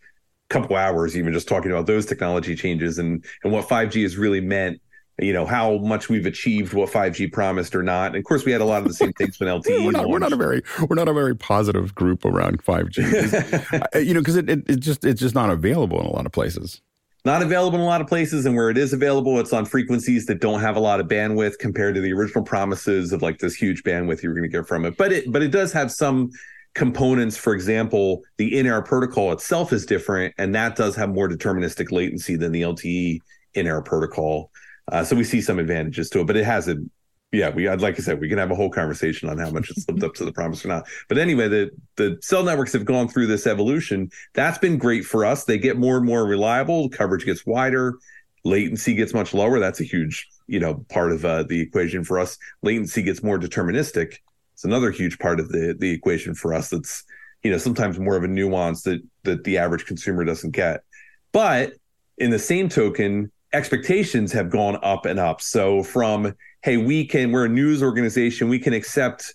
couple 0.49 0.77
hours 0.77 1.17
even 1.17 1.33
just 1.33 1.49
talking 1.49 1.71
about 1.71 1.87
those 1.87 2.07
technology 2.07 2.55
changes 2.55 2.99
and, 2.99 3.25
and 3.43 3.53
what 3.53 3.69
5G 3.69 4.03
has 4.03 4.17
really 4.17 4.41
meant 4.41 4.81
you 5.21 5.33
know 5.33 5.47
how 5.47 5.79
much 5.79 6.09
we've 6.09 6.27
achieved 6.27 6.73
what 6.73 6.91
5G 6.91 7.33
promised 7.33 7.75
or 7.75 7.83
not. 7.83 8.09
And 8.09 8.17
of 8.17 8.25
course, 8.25 8.45
we 8.45 8.53
had 8.53 8.61
a 8.61 8.65
lot 8.65 8.83
of 8.83 8.89
the 8.89 8.95
same 8.95 9.13
things 9.13 9.39
when 9.41 9.49
LTE. 9.49 9.85
we're, 9.85 9.91
not, 9.91 10.09
we're 10.09 10.19
not 10.19 10.33
a 10.33 10.37
very 10.37 10.63
we're 10.89 10.97
not 10.97 11.09
a 11.09 11.13
very 11.13 11.37
positive 11.37 11.95
group 11.95 12.25
around 12.25 12.65
5G. 12.65 13.49
Uh, 13.95 13.99
you 13.99 14.13
know, 14.13 14.21
because 14.21 14.37
it, 14.37 14.49
it, 14.49 14.69
it 14.69 14.81
just 14.81 15.05
it's 15.05 15.21
just 15.21 15.35
not 15.35 15.51
available 15.51 16.01
in 16.01 16.07
a 16.07 16.11
lot 16.11 16.27
of 16.27 16.33
places. 16.33 16.81
Not 17.25 17.43
available 17.43 17.79
in 17.79 17.83
a 17.83 17.87
lot 17.87 18.01
of 18.01 18.07
places, 18.07 18.47
and 18.47 18.57
where 18.57 18.71
it 18.71 18.79
is 18.79 18.93
available, 18.93 19.39
it's 19.41 19.53
on 19.53 19.67
frequencies 19.67 20.27
that 20.27 20.41
don't 20.41 20.61
have 20.61 20.77
a 20.77 20.81
lot 20.81 21.01
of 21.01 21.09
bandwidth 21.09 21.59
compared 21.59 21.95
to 21.97 22.01
the 22.01 22.13
original 22.13 22.45
promises 22.45 23.13
of 23.13 23.23
like 23.23 23.39
this 23.39 23.55
huge 23.55 23.83
bandwidth 23.83 24.23
you're 24.23 24.35
going 24.35 24.49
to 24.49 24.49
get 24.49 24.67
from 24.67 24.85
it. 24.85 24.97
But 24.97 25.13
it 25.13 25.33
but 25.33 25.43
it 25.43 25.51
does 25.51 25.73
have 25.73 25.91
some 25.91 26.31
components. 26.75 27.37
For 27.37 27.55
example, 27.55 28.23
the 28.37 28.57
in-air 28.57 28.83
protocol 28.83 29.33
itself 29.33 29.73
is 29.73 29.85
different, 29.85 30.35
and 30.39 30.55
that 30.55 30.77
does 30.77 30.95
have 30.97 31.11
more 31.11 31.29
deterministic 31.29 31.91
latency 31.91 32.37
than 32.37 32.53
the 32.53 32.63
LTE 32.63 33.21
in-air 33.55 33.83
protocol. 33.83 34.51
Uh, 34.91 35.05
so 35.05 35.15
we 35.15 35.25
see 35.25 35.41
some 35.41 35.59
advantages 35.59 36.09
to 36.11 36.21
it, 36.21 36.27
but 36.27 36.37
it 36.37 36.45
has 36.45 36.69
a 36.69 36.77
yeah, 37.31 37.51
we 37.51 37.69
like 37.69 37.99
I 37.99 38.03
said, 38.03 38.21
we 38.21 38.29
can 38.29 38.39
have 38.39 38.51
a 38.51 38.55
whole 38.55 38.71
conversation 38.71 39.29
on 39.29 39.37
how 39.37 39.51
much 39.51 39.71
it's 39.71 39.87
lived 39.87 40.03
up 40.03 40.15
to 40.15 40.25
the 40.25 40.33
promise 40.33 40.65
or 40.65 40.69
not. 40.69 40.89
But 41.09 41.19
anyway, 41.19 41.49
the 41.49 41.71
the 41.97 42.19
cell 42.23 42.43
networks 42.43 42.73
have 42.73 42.87
gone 42.87 43.09
through 43.09 43.27
this 43.27 43.47
evolution. 43.47 44.11
That's 44.35 44.57
been 44.57 44.79
great 44.79 45.05
for 45.05 45.27
us. 45.27 45.45
They 45.45 45.59
get 45.59 45.77
more 45.77 45.99
and 45.99 46.07
more 46.07 46.25
reliable. 46.25 46.89
Coverage 46.89 47.27
gets 47.27 47.45
wider. 47.45 47.99
Latency 48.45 48.95
gets 48.95 49.13
much 49.13 49.35
lower. 49.35 49.59
That's 49.59 49.81
a 49.81 49.85
huge, 49.85 50.27
you 50.47 50.59
know, 50.59 50.87
part 50.89 51.13
of 51.13 51.25
uh, 51.25 51.43
the 51.43 51.61
equation 51.61 52.03
for 52.03 52.19
us. 52.19 52.39
Latency 52.63 53.03
gets 53.03 53.23
more 53.23 53.39
deterministic. 53.39 54.15
It's 54.55 54.65
another 54.65 54.91
huge 54.91 55.19
part 55.19 55.39
of 55.39 55.51
the 55.51 55.77
the 55.79 55.91
equation 55.91 56.35
for 56.35 56.55
us. 56.55 56.71
That's 56.71 57.05
you 57.43 57.51
know 57.51 57.59
sometimes 57.59 57.99
more 57.99 58.17
of 58.17 58.25
a 58.25 58.29
nuance 58.29 58.85
that 58.85 59.03
that 59.25 59.45
the 59.45 59.59
average 59.59 59.85
consumer 59.85 60.25
doesn't 60.25 60.53
get. 60.53 60.83
But 61.33 61.75
in 62.17 62.31
the 62.31 62.39
same 62.39 62.71
token, 62.71 63.31
expectations 63.53 64.33
have 64.33 64.51
gone 64.51 64.79
up 64.83 65.07
and 65.07 65.19
up. 65.19 65.41
So 65.41 65.83
from 65.83 66.35
hey, 66.63 66.77
we 66.77 67.07
can 67.07 67.33
we're 67.33 67.47
a 67.47 67.49
news 67.49 67.83
organization, 67.83 68.49
we 68.49 68.59
can 68.59 68.73
accept 68.73 69.35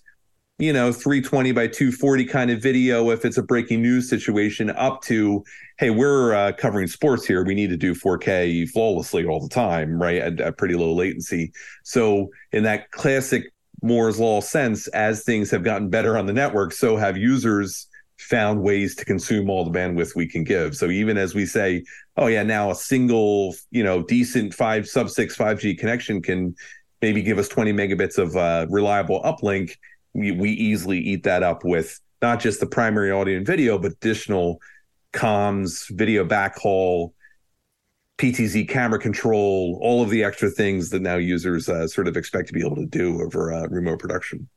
you 0.58 0.72
know 0.72 0.92
320 0.92 1.52
by 1.52 1.66
240 1.66 2.24
kind 2.26 2.50
of 2.50 2.62
video 2.62 3.10
if 3.10 3.24
it's 3.24 3.38
a 3.38 3.42
breaking 3.42 3.82
news 3.82 4.08
situation 4.08 4.70
up 4.70 5.02
to 5.02 5.42
hey 5.78 5.90
we're 5.90 6.32
uh, 6.32 6.52
covering 6.52 6.86
sports 6.86 7.26
here 7.26 7.44
we 7.44 7.56
need 7.56 7.70
to 7.70 7.76
do 7.76 7.92
4k 7.92 8.68
flawlessly 8.68 9.24
all 9.24 9.40
the 9.40 9.48
time 9.48 10.00
right 10.00 10.18
at, 10.18 10.40
at 10.40 10.56
pretty 10.56 10.76
low 10.76 10.92
latency 10.92 11.52
so 11.82 12.28
in 12.52 12.62
that 12.62 12.92
classic 12.92 13.52
moore's 13.82 14.20
law 14.20 14.40
sense 14.40 14.86
as 14.88 15.24
things 15.24 15.50
have 15.50 15.64
gotten 15.64 15.90
better 15.90 16.16
on 16.16 16.26
the 16.26 16.32
network 16.32 16.72
so 16.72 16.96
have 16.96 17.16
users 17.16 17.88
found 18.18 18.62
ways 18.62 18.94
to 18.96 19.04
consume 19.04 19.50
all 19.50 19.64
the 19.64 19.76
bandwidth 19.76 20.14
we 20.14 20.26
can 20.26 20.44
give. 20.44 20.76
So 20.76 20.90
even 20.90 21.16
as 21.16 21.34
we 21.34 21.46
say, 21.46 21.84
oh 22.16 22.26
yeah, 22.28 22.42
now 22.42 22.70
a 22.70 22.74
single, 22.74 23.54
you 23.70 23.82
know, 23.82 24.02
decent 24.02 24.54
five 24.54 24.88
sub 24.88 25.10
six 25.10 25.36
5G 25.36 25.78
connection 25.78 26.22
can 26.22 26.54
maybe 27.02 27.22
give 27.22 27.38
us 27.38 27.48
20 27.48 27.72
megabits 27.72 28.18
of 28.18 28.36
uh, 28.36 28.66
reliable 28.70 29.22
uplink. 29.22 29.76
We, 30.12 30.30
we 30.30 30.50
easily 30.50 30.98
eat 30.98 31.24
that 31.24 31.42
up 31.42 31.64
with 31.64 32.00
not 32.22 32.40
just 32.40 32.60
the 32.60 32.66
primary 32.66 33.10
audio 33.10 33.36
and 33.36 33.46
video, 33.46 33.78
but 33.78 33.92
additional 33.92 34.60
comms, 35.12 35.84
video 35.90 36.24
backhaul, 36.24 37.12
PTZ 38.18 38.68
camera 38.68 38.98
control, 38.98 39.78
all 39.82 40.02
of 40.02 40.10
the 40.10 40.22
extra 40.22 40.48
things 40.48 40.90
that 40.90 41.02
now 41.02 41.16
users 41.16 41.68
uh, 41.68 41.86
sort 41.88 42.06
of 42.06 42.16
expect 42.16 42.46
to 42.46 42.54
be 42.54 42.64
able 42.64 42.76
to 42.76 42.86
do 42.86 43.20
over 43.20 43.52
uh, 43.52 43.66
remote 43.68 43.98
production. 43.98 44.48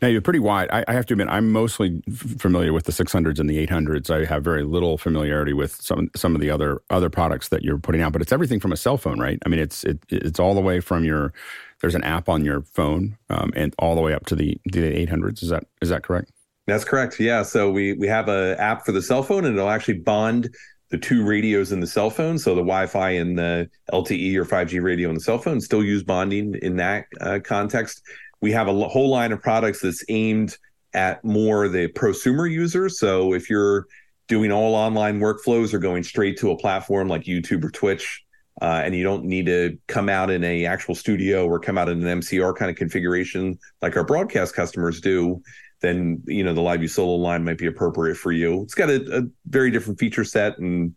Now 0.00 0.08
you're 0.08 0.22
pretty 0.22 0.38
wide. 0.38 0.68
I, 0.70 0.84
I, 0.88 0.92
have 0.92 1.06
to 1.06 1.14
admit, 1.14 1.28
I'm 1.28 1.52
mostly 1.52 2.02
familiar 2.10 2.72
with 2.72 2.84
the 2.84 2.92
600s 2.92 3.38
and 3.38 3.48
the 3.48 3.66
800s. 3.66 4.10
I 4.10 4.24
have 4.24 4.42
very 4.42 4.64
little 4.64 4.96
familiarity 4.96 5.52
with 5.52 5.80
some 5.80 6.10
some 6.16 6.34
of 6.34 6.40
the 6.40 6.50
other 6.50 6.80
other 6.90 7.10
products 7.10 7.48
that 7.48 7.62
you're 7.62 7.78
putting 7.78 8.00
out. 8.00 8.12
But 8.12 8.22
it's 8.22 8.32
everything 8.32 8.60
from 8.60 8.72
a 8.72 8.76
cell 8.76 8.96
phone, 8.96 9.18
right? 9.18 9.38
I 9.44 9.48
mean, 9.48 9.60
it's 9.60 9.84
it, 9.84 9.98
it's 10.08 10.40
all 10.40 10.54
the 10.54 10.60
way 10.60 10.80
from 10.80 11.04
your. 11.04 11.32
There's 11.80 11.94
an 11.94 12.02
app 12.02 12.28
on 12.28 12.44
your 12.44 12.62
phone, 12.62 13.16
um, 13.30 13.52
and 13.54 13.72
all 13.78 13.94
the 13.94 14.00
way 14.00 14.12
up 14.12 14.26
to 14.26 14.34
the 14.34 14.58
the 14.64 14.80
800s. 15.06 15.42
Is 15.42 15.50
that 15.50 15.64
is 15.80 15.90
that 15.90 16.02
correct? 16.02 16.32
That's 16.66 16.84
correct. 16.84 17.20
Yeah. 17.20 17.42
So 17.42 17.70
we 17.70 17.92
we 17.92 18.08
have 18.08 18.28
a 18.28 18.56
app 18.58 18.84
for 18.84 18.92
the 18.92 19.02
cell 19.02 19.22
phone, 19.22 19.44
and 19.44 19.56
it'll 19.56 19.70
actually 19.70 19.98
bond 19.98 20.50
the 20.90 20.98
two 20.98 21.24
radios 21.24 21.70
in 21.72 21.80
the 21.80 21.86
cell 21.86 22.10
phone. 22.10 22.38
So 22.38 22.54
the 22.54 22.62
Wi-Fi 22.62 23.10
and 23.10 23.38
the 23.38 23.68
LTE 23.92 24.36
or 24.36 24.44
5G 24.44 24.82
radio 24.82 25.10
in 25.10 25.14
the 25.14 25.20
cell 25.20 25.38
phone 25.38 25.60
still 25.60 25.84
use 25.84 26.02
bonding 26.02 26.54
in 26.62 26.76
that 26.76 27.06
uh, 27.20 27.40
context 27.44 28.02
we 28.40 28.52
have 28.52 28.68
a 28.68 28.88
whole 28.88 29.08
line 29.08 29.32
of 29.32 29.42
products 29.42 29.80
that's 29.80 30.04
aimed 30.08 30.56
at 30.94 31.22
more 31.24 31.68
the 31.68 31.88
prosumer 31.88 32.50
user. 32.50 32.88
So 32.88 33.34
if 33.34 33.50
you're 33.50 33.86
doing 34.26 34.52
all 34.52 34.74
online 34.74 35.20
workflows 35.20 35.72
or 35.72 35.78
going 35.78 36.02
straight 36.02 36.38
to 36.38 36.50
a 36.50 36.56
platform 36.56 37.08
like 37.08 37.24
YouTube 37.24 37.64
or 37.64 37.70
Twitch, 37.70 38.22
uh, 38.60 38.82
and 38.84 38.94
you 38.94 39.04
don't 39.04 39.24
need 39.24 39.46
to 39.46 39.78
come 39.86 40.08
out 40.08 40.30
in 40.30 40.42
a 40.42 40.66
actual 40.66 40.94
studio 40.94 41.46
or 41.46 41.60
come 41.60 41.78
out 41.78 41.88
in 41.88 42.04
an 42.04 42.20
MCR 42.20 42.56
kind 42.56 42.70
of 42.70 42.76
configuration 42.76 43.58
like 43.82 43.96
our 43.96 44.04
broadcast 44.04 44.54
customers 44.54 45.00
do, 45.00 45.40
then 45.80 46.20
you 46.26 46.42
know 46.42 46.52
the 46.52 46.60
LiveU 46.60 46.90
solo 46.90 47.14
line 47.14 47.44
might 47.44 47.58
be 47.58 47.66
appropriate 47.66 48.16
for 48.16 48.32
you. 48.32 48.62
It's 48.62 48.74
got 48.74 48.90
a, 48.90 49.18
a 49.18 49.22
very 49.46 49.70
different 49.70 50.00
feature 50.00 50.24
set 50.24 50.58
and 50.58 50.94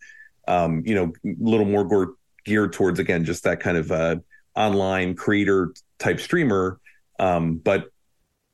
um, 0.47 0.81
you 0.85 0.95
know 0.95 1.13
a 1.23 1.35
little 1.39 1.67
more 1.67 2.15
geared 2.45 2.73
towards 2.73 2.97
again 2.97 3.25
just 3.25 3.43
that 3.43 3.59
kind 3.59 3.77
of 3.77 3.91
uh, 3.91 4.15
online 4.55 5.15
creator 5.15 5.73
type 5.99 6.19
streamer 6.19 6.79
um, 7.21 7.55
but 7.57 7.85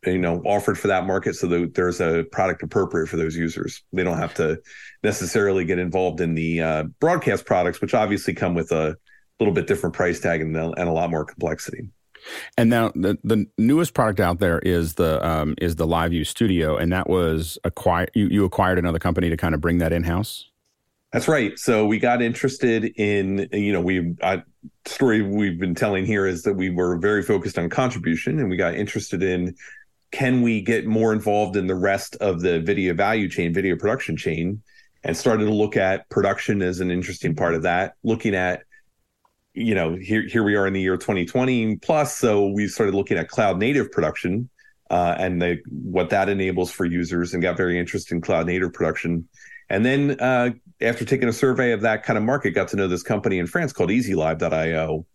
you 0.05 0.19
know 0.19 0.41
offered 0.45 0.77
for 0.77 0.87
that 0.87 1.07
market 1.07 1.35
so 1.35 1.47
that 1.47 1.73
there's 1.73 1.99
a 1.99 2.23
product 2.31 2.61
appropriate 2.61 3.07
for 3.07 3.17
those 3.17 3.35
users 3.35 3.83
they 3.93 4.03
don't 4.03 4.19
have 4.19 4.33
to 4.33 4.59
necessarily 5.03 5.65
get 5.65 5.79
involved 5.79 6.21
in 6.21 6.35
the 6.35 6.61
uh, 6.61 6.83
broadcast 6.99 7.45
products 7.45 7.81
which 7.81 7.95
obviously 7.95 8.33
come 8.33 8.53
with 8.53 8.71
a 8.71 8.95
little 9.39 9.53
bit 9.53 9.67
different 9.67 9.95
price 9.95 10.19
tag 10.19 10.41
and, 10.41 10.55
and 10.55 10.77
a 10.77 10.91
lot 10.91 11.09
more 11.09 11.25
complexity 11.25 11.89
and 12.57 12.69
now 12.69 12.91
the 12.95 13.17
the 13.23 13.45
newest 13.57 13.93
product 13.93 14.19
out 14.19 14.39
there 14.39 14.59
is 14.59 14.95
the 14.95 15.25
um, 15.25 15.55
is 15.61 15.75
the 15.75 15.87
LiveU 15.87 16.25
Studio, 16.25 16.75
and 16.75 16.91
that 16.91 17.07
was 17.09 17.57
acquired. 17.63 18.11
You, 18.15 18.27
you 18.27 18.43
acquired 18.43 18.79
another 18.79 18.99
company 18.99 19.29
to 19.29 19.37
kind 19.37 19.55
of 19.55 19.61
bring 19.61 19.77
that 19.77 19.93
in 19.93 20.03
house. 20.03 20.46
That's 21.13 21.27
right. 21.27 21.57
So 21.57 21.85
we 21.85 21.99
got 21.99 22.21
interested 22.21 22.85
in, 22.97 23.47
you 23.53 23.71
know, 23.71 23.79
we 23.79 24.15
uh, 24.21 24.39
story 24.85 25.21
we've 25.21 25.59
been 25.59 25.75
telling 25.75 26.05
here 26.05 26.27
is 26.27 26.43
that 26.43 26.55
we 26.55 26.69
were 26.69 26.97
very 26.97 27.23
focused 27.23 27.57
on 27.57 27.69
contribution, 27.69 28.39
and 28.39 28.49
we 28.49 28.57
got 28.57 28.75
interested 28.75 29.23
in 29.23 29.55
can 30.11 30.41
we 30.41 30.61
get 30.61 30.85
more 30.85 31.13
involved 31.13 31.55
in 31.55 31.67
the 31.67 31.75
rest 31.75 32.15
of 32.17 32.41
the 32.41 32.59
video 32.59 32.93
value 32.93 33.29
chain, 33.29 33.53
video 33.53 33.75
production 33.75 34.17
chain, 34.17 34.61
and 35.03 35.15
started 35.15 35.45
to 35.45 35.53
look 35.53 35.77
at 35.77 36.09
production 36.09 36.61
as 36.61 36.81
an 36.81 36.91
interesting 36.91 37.35
part 37.35 37.53
of 37.53 37.63
that. 37.63 37.93
Looking 38.03 38.35
at 38.35 38.63
you 39.53 39.73
know, 39.73 39.95
here 39.95 40.27
here 40.27 40.43
we 40.43 40.55
are 40.55 40.67
in 40.67 40.73
the 40.73 40.81
year 40.81 40.97
2020 40.97 41.77
plus, 41.77 42.17
so 42.17 42.47
we 42.47 42.67
started 42.67 42.93
looking 42.93 43.17
at 43.17 43.29
cloud 43.29 43.57
native 43.57 43.91
production 43.91 44.49
uh, 44.89 45.15
and 45.17 45.41
the, 45.41 45.57
what 45.69 46.09
that 46.09 46.27
enables 46.29 46.69
for 46.69 46.85
users, 46.85 47.33
and 47.33 47.41
got 47.41 47.55
very 47.55 47.79
interested 47.79 48.13
in 48.13 48.21
cloud 48.21 48.45
native 48.45 48.73
production. 48.73 49.27
And 49.69 49.85
then 49.85 50.17
uh, 50.19 50.51
after 50.81 51.05
taking 51.05 51.27
a 51.27 51.33
survey 51.33 51.71
of 51.71 51.81
that 51.81 52.03
kind 52.03 52.17
of 52.17 52.23
market, 52.23 52.51
got 52.51 52.67
to 52.69 52.75
know 52.75 52.87
this 52.87 53.03
company 53.03 53.39
in 53.39 53.47
France 53.47 53.73
called 53.73 53.89
EasyLive.io, 53.89 55.05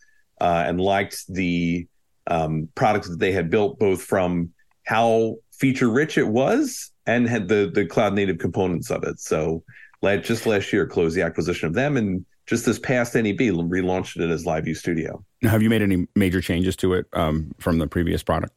uh, 0.41 0.65
and 0.67 0.81
liked 0.81 1.25
the 1.29 1.87
um, 2.27 2.69
products 2.75 3.09
that 3.09 3.19
they 3.19 3.33
had 3.33 3.51
built, 3.51 3.79
both 3.79 4.03
from 4.03 4.51
how 4.85 5.37
feature 5.53 5.89
rich 5.89 6.19
it 6.19 6.27
was 6.27 6.91
and 7.07 7.29
had 7.29 7.49
the 7.49 7.71
the 7.73 7.87
cloud 7.87 8.15
native 8.15 8.39
components 8.39 8.91
of 8.91 9.05
it. 9.05 9.21
So, 9.21 9.63
just 10.05 10.47
last 10.47 10.73
year, 10.73 10.87
closed 10.87 11.17
the 11.17 11.23
acquisition 11.23 11.69
of 11.69 11.75
them, 11.75 11.97
and 11.97 12.25
just 12.47 12.67
this 12.67 12.79
past 12.79 13.15
NAB 13.15 13.39
relaunched 13.39 14.21
it 14.21 14.31
as 14.31 14.45
LiveU 14.45 14.77
Studio. 14.77 15.25
Now, 15.43 15.51
have 15.51 15.63
you 15.63 15.71
made 15.71 15.83
any 15.83 16.07
major 16.17 16.41
changes 16.41 16.77
to 16.77 16.95
it 16.95 17.07
um, 17.13 17.53
from 17.59 17.79
the 17.79 17.87
previous 17.87 18.23
product? 18.23 18.53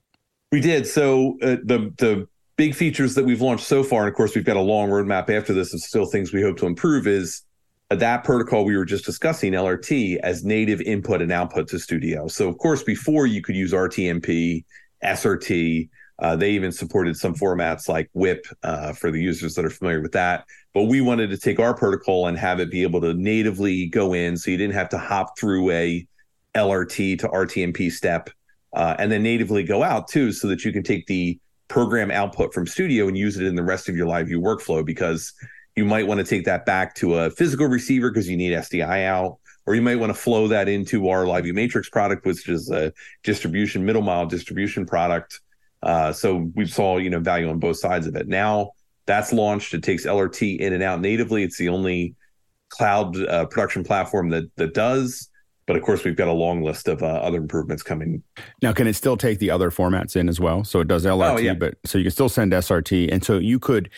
We 0.52 0.62
did. 0.62 0.88
So 0.88 1.38
uh, 1.42 1.58
the 1.64 1.94
the 1.98 2.28
big 2.58 2.76
features 2.76 3.16
that 3.16 3.26
we've 3.26 3.42
launched 3.42 3.66
so 3.66 3.84
far, 3.84 4.02
and 4.02 4.10
of 4.10 4.16
course 4.16 4.36
we've 4.36 4.46
got 4.46 4.58
a 4.58 4.62
long 4.62 4.90
roadmap 4.90 5.30
after 5.30 5.54
this 5.54 5.74
of 5.74 5.82
still 5.82 6.06
things 6.06 6.34
we 6.34 6.42
hope 6.42 6.58
to 6.58 6.66
improve, 6.66 7.08
is 7.08 7.42
that 7.90 8.24
protocol 8.24 8.66
we 8.66 8.76
were 8.76 8.86
just 8.86 9.06
discussing, 9.06 9.54
LRT, 9.54 10.18
as 10.24 10.44
native 10.44 10.82
input 10.82 11.22
and 11.22 11.32
output 11.32 11.68
to 11.68 11.80
Studio. 11.80 12.28
So 12.28 12.50
of 12.50 12.58
course 12.58 12.84
before 12.84 13.28
you 13.28 13.42
could 13.42 13.56
use 13.56 13.74
RTMP, 13.74 14.64
SRT. 15.04 15.90
Uh, 16.18 16.36
they 16.36 16.52
even 16.52 16.72
supported 16.72 17.18
some 17.18 17.36
formats 17.36 17.90
like 17.90 18.10
WHIP 18.14 18.48
uh, 18.64 18.94
for 18.94 19.12
the 19.12 19.22
users 19.22 19.54
that 19.56 19.66
are 19.66 19.70
familiar 19.70 20.02
with 20.02 20.14
that. 20.14 20.46
But 20.74 20.84
we 20.84 21.02
wanted 21.02 21.30
to 21.32 21.38
take 21.38 21.60
our 21.60 21.76
protocol 21.76 22.28
and 22.28 22.38
have 22.38 22.60
it 22.60 22.72
be 22.72 22.84
able 22.84 23.02
to 23.02 23.14
natively 23.14 23.88
go 23.88 24.14
in, 24.14 24.38
so 24.38 24.50
you 24.50 24.58
didn't 24.58 24.76
have 24.76 24.90
to 24.90 24.98
hop 24.98 25.38
through 25.38 25.72
a 25.72 26.08
LRT 26.56 27.20
to 27.20 27.28
RTMP 27.28 27.92
step, 27.92 28.30
uh, 28.74 28.96
and 28.98 29.12
then 29.12 29.24
natively 29.24 29.64
go 29.64 29.84
out 29.84 30.08
too, 30.08 30.32
so 30.32 30.48
that 30.48 30.64
you 30.64 30.72
can 30.72 30.84
take 30.84 31.06
the 31.08 31.38
program 31.68 32.12
output 32.12 32.54
from 32.54 32.68
Studio 32.68 33.08
and 33.08 33.18
use 33.18 33.38
it 33.38 33.46
in 33.46 33.56
the 33.56 33.64
rest 33.64 33.90
of 33.90 33.96
your 33.96 34.08
LiveU 34.08 34.38
workflow 34.38 34.86
because 34.86 35.34
you 35.76 35.86
might 35.86 36.08
want 36.08 36.20
to 36.20 36.24
take 36.24 36.46
that 36.46 36.66
back 36.66 36.96
to 36.96 37.16
a 37.16 37.30
physical 37.30 37.68
receiver 37.68 38.10
because 38.10 38.30
you 38.30 38.38
need 38.38 38.54
SDI 38.54 39.06
out, 39.06 39.38
or 39.66 39.76
you 39.76 39.82
might 39.82 40.00
want 40.00 40.10
to 40.10 40.20
flow 40.20 40.48
that 40.48 40.70
into 40.70 41.10
our 41.10 41.26
LiveU 41.26 41.54
Matrix 41.54 41.90
product, 41.90 42.26
which 42.26 42.48
is 42.48 42.70
a 42.72 42.94
distribution 43.24 43.86
middle 43.86 44.02
mile 44.02 44.26
distribution 44.26 44.86
product. 44.86 45.42
Uh, 45.84 46.12
so 46.14 46.50
we 46.56 46.66
saw 46.66 46.98
you 46.98 47.10
know 47.10 47.20
value 47.20 47.50
on 47.50 47.60
both 47.60 47.78
sides 47.78 48.08
of 48.08 48.16
it. 48.16 48.28
Now 48.28 48.72
that's 49.06 49.34
launched. 49.34 49.74
It 49.74 49.84
takes 49.84 50.06
LRT 50.06 50.60
in 50.60 50.74
and 50.74 50.82
out 50.82 51.02
natively. 51.02 51.44
It's 51.44 51.58
the 51.58 51.70
only 51.70 52.16
cloud 52.70 53.18
uh, 53.18 53.46
production 53.46 53.84
platform 53.84 54.30
that 54.30 54.46
that 54.56 54.74
does. 54.74 55.30
But 55.68 55.76
of 55.76 55.82
course, 55.82 56.04
we've 56.04 56.16
got 56.16 56.28
a 56.28 56.34
long 56.34 56.62
list 56.62 56.88
of 56.88 57.02
uh, 57.02 57.08
other 57.08 57.38
improvements 57.38 57.82
coming. 57.82 58.22
Now, 58.62 58.72
can 58.72 58.86
it 58.86 58.96
still 58.96 59.18
take 59.18 59.40
the 59.40 59.50
other 59.50 59.72
formats 59.72 60.16
in 60.16 60.30
as 60.30 60.40
well? 60.40 60.64
So 60.64 60.80
it 60.80 60.88
does 60.88 61.06
LRT, 61.06 61.34
oh, 61.34 61.38
yeah. 61.38 61.54
but 61.56 61.76
so 61.86 61.98
you 61.98 62.04
can 62.04 62.12
still 62.12 62.30
send 62.30 62.52
SRT, 62.52 63.12
and 63.12 63.24
so 63.24 63.40
you 63.40 63.60
could 63.60 63.90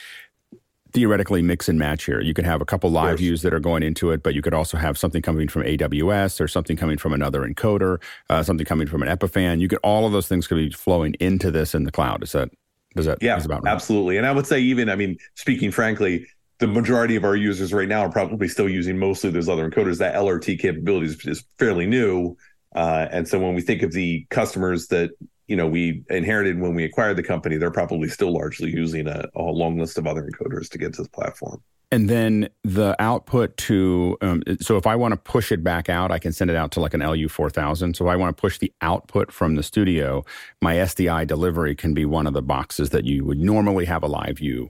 theoretically 0.94 1.42
mix 1.42 1.68
and 1.68 1.78
match 1.78 2.06
here. 2.06 2.22
You 2.22 2.34
could 2.34 2.46
have 2.46 2.62
a 2.62 2.66
couple 2.66 2.90
LiveUs 2.92 3.42
that 3.42 3.54
are 3.54 3.60
going 3.60 3.84
into 3.84 4.12
it, 4.12 4.24
but 4.24 4.34
you 4.34 4.42
could 4.42 4.54
also 4.54 4.78
have 4.78 4.98
something 4.98 5.22
coming 5.22 5.48
from 5.48 5.64
AWS 5.64 6.40
or 6.40 6.48
something 6.48 6.78
coming 6.78 6.98
from 6.98 7.14
another 7.14 7.42
encoder, 7.42 8.02
uh, 8.30 8.42
something 8.44 8.66
coming 8.66 8.88
from 8.88 9.04
an 9.04 9.10
Epiphan. 9.10 9.60
You 9.60 9.68
could 9.68 9.80
all 9.84 10.06
of 10.06 10.12
those 10.12 10.28
things 10.28 10.48
could 10.48 10.58
be 10.58 10.72
flowing 10.72 11.14
into 11.20 11.52
this 11.52 11.76
in 11.76 11.84
the 11.84 11.92
cloud. 11.92 12.24
Is 12.24 12.32
that 12.32 12.50
does 12.96 13.06
that 13.06 13.20
yeah 13.22 13.42
about 13.44 13.64
right? 13.64 13.72
absolutely? 13.72 14.18
And 14.18 14.26
I 14.26 14.32
would 14.32 14.48
say 14.48 14.60
even 14.60 14.90
I 14.90 14.96
mean 14.96 15.18
speaking 15.36 15.72
frankly, 15.72 16.26
the 16.60 16.68
majority 16.68 17.16
of 17.16 17.24
our 17.24 17.36
users 17.36 17.74
right 17.74 17.88
now 17.88 18.02
are 18.02 18.12
probably 18.12 18.48
still 18.48 18.70
using 18.70 18.98
mostly 18.98 19.30
those 19.30 19.50
other 19.50 19.70
encoders. 19.70 20.00
That 20.00 20.16
LRT 20.16 20.60
capability 20.60 21.08
is, 21.08 21.26
is 21.26 21.44
fairly 21.60 21.86
new. 21.86 22.36
Uh, 22.76 23.08
and 23.12 23.28
so 23.28 23.40
when 23.40 23.56
we 23.56 23.62
think 23.62 23.84
of 23.84 23.92
the 23.92 24.26
customers 24.30 24.88
that 24.88 25.12
you 25.48 25.56
know 25.56 25.68
we 25.68 26.04
inherited 26.10 26.60
when 26.60 26.76
we 26.76 26.84
acquired 26.84 27.18
the 27.18 27.24
company, 27.24 27.58
they're 27.58 27.72
probably 27.72 28.10
still 28.10 28.34
largely 28.34 28.72
using 28.72 29.08
a, 29.08 29.26
a 29.36 29.42
long 29.42 29.78
list 29.78 29.98
of 29.98 30.08
other 30.08 30.28
encoders 30.28 30.70
to 30.70 30.78
get 30.78 30.94
to 30.94 31.04
the 31.04 31.10
platform. 31.10 31.62
And 31.90 32.10
then 32.10 32.50
the 32.66 33.02
output 33.02 33.56
to, 33.58 34.18
um, 34.20 34.44
so 34.60 34.76
if 34.76 34.86
I 34.86 34.98
want 34.98 35.14
to 35.14 35.18
push 35.18 35.54
it 35.54 35.64
back 35.64 35.88
out, 35.88 36.12
I 36.12 36.20
can 36.20 36.34
send 36.34 36.50
it 36.50 36.58
out 36.58 36.72
to 36.72 36.82
like 36.82 36.94
an 36.94 37.00
LU4000. 37.00 37.96
So 37.96 38.06
if 38.06 38.12
I 38.12 38.18
want 38.18 38.36
to 38.36 38.42
push 38.42 38.58
the 38.58 38.74
output 38.82 39.32
from 39.32 39.56
the 39.56 39.64
studio, 39.64 40.26
my 40.62 40.76
SDI 40.76 41.26
delivery 41.26 41.76
can 41.76 41.94
be 41.94 42.04
one 42.04 42.28
of 42.28 42.34
the 42.34 42.42
boxes 42.42 42.90
that 42.90 43.06
you 43.06 43.24
would 43.24 43.40
normally 43.40 43.86
have 43.86 44.04
a 44.04 44.10
LiveU 44.10 44.70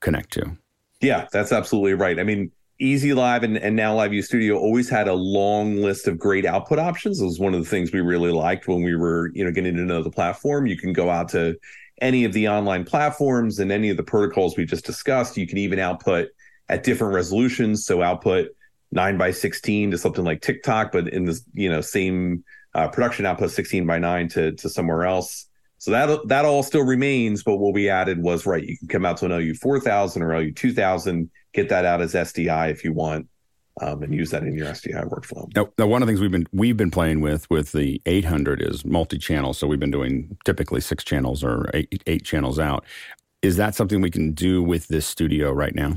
connect 0.00 0.32
to. 0.34 0.56
Yeah, 1.02 1.26
that's 1.32 1.52
absolutely 1.52 1.94
right. 1.94 2.18
I 2.18 2.24
mean, 2.24 2.52
Easy 2.78 3.12
Live 3.12 3.42
and, 3.42 3.56
and 3.56 3.76
now 3.76 3.96
LiveU 3.96 4.22
Studio 4.24 4.56
always 4.56 4.88
had 4.88 5.08
a 5.08 5.14
long 5.14 5.76
list 5.76 6.08
of 6.08 6.18
great 6.18 6.44
output 6.44 6.78
options. 6.78 7.20
It 7.20 7.24
was 7.24 7.38
one 7.38 7.54
of 7.54 7.60
the 7.60 7.68
things 7.68 7.92
we 7.92 8.00
really 8.00 8.30
liked 8.32 8.66
when 8.66 8.82
we 8.82 8.96
were, 8.96 9.30
you 9.34 9.44
know, 9.44 9.52
getting 9.52 9.76
to 9.76 9.82
know 9.82 10.02
the 10.02 10.10
platform. 10.10 10.66
You 10.66 10.76
can 10.76 10.92
go 10.92 11.10
out 11.10 11.28
to 11.30 11.56
any 12.00 12.24
of 12.24 12.32
the 12.32 12.48
online 12.48 12.84
platforms 12.84 13.58
and 13.58 13.70
any 13.70 13.90
of 13.90 13.96
the 13.96 14.02
protocols 14.02 14.56
we 14.56 14.64
just 14.64 14.84
discussed. 14.84 15.36
You 15.36 15.46
can 15.46 15.58
even 15.58 15.78
output 15.78 16.28
at 16.68 16.82
different 16.82 17.14
resolutions. 17.14 17.84
So 17.84 18.02
output 18.02 18.48
nine 18.90 19.16
by 19.16 19.30
16 19.30 19.92
to 19.92 19.98
something 19.98 20.24
like 20.24 20.40
TikTok, 20.40 20.92
but 20.92 21.08
in 21.08 21.24
the 21.24 21.40
you 21.54 21.68
know, 21.68 21.80
same 21.80 22.44
uh, 22.74 22.88
production 22.88 23.26
output 23.26 23.50
16 23.50 23.86
by 23.86 23.98
nine 23.98 24.28
to, 24.30 24.52
to 24.52 24.68
somewhere 24.68 25.04
else. 25.04 25.46
So 25.82 25.90
that 25.90 26.28
that 26.28 26.44
all 26.44 26.62
still 26.62 26.84
remains, 26.84 27.42
but 27.42 27.56
what 27.56 27.74
we 27.74 27.88
added 27.88 28.22
was 28.22 28.46
right. 28.46 28.62
You 28.62 28.78
can 28.78 28.86
come 28.86 29.04
out 29.04 29.16
to 29.16 29.24
an 29.24 29.32
LU 29.32 29.52
four 29.54 29.80
thousand 29.80 30.22
or 30.22 30.38
LU 30.38 30.52
two 30.52 30.72
thousand 30.72 31.28
get 31.52 31.70
that 31.70 31.84
out 31.84 32.00
as 32.00 32.14
SDI 32.14 32.70
if 32.70 32.84
you 32.84 32.92
want, 32.92 33.26
um, 33.80 34.00
and 34.04 34.14
use 34.14 34.30
that 34.30 34.44
in 34.44 34.54
your 34.54 34.68
SDI 34.68 35.10
workflow. 35.10 35.52
Now, 35.56 35.70
now, 35.76 35.88
one 35.88 36.00
of 36.00 36.06
the 36.06 36.12
things 36.12 36.20
we've 36.20 36.30
been 36.30 36.46
we've 36.52 36.76
been 36.76 36.92
playing 36.92 37.20
with 37.20 37.50
with 37.50 37.72
the 37.72 38.00
800 38.06 38.62
is 38.62 38.84
multi-channel. 38.84 39.54
So 39.54 39.66
we've 39.66 39.80
been 39.80 39.90
doing 39.90 40.36
typically 40.44 40.80
six 40.80 41.02
channels 41.02 41.42
or 41.42 41.68
eight, 41.74 42.00
eight 42.06 42.24
channels 42.24 42.60
out. 42.60 42.84
Is 43.42 43.56
that 43.56 43.74
something 43.74 44.00
we 44.00 44.10
can 44.10 44.34
do 44.34 44.62
with 44.62 44.86
this 44.86 45.04
studio 45.04 45.50
right 45.50 45.74
now? 45.74 45.94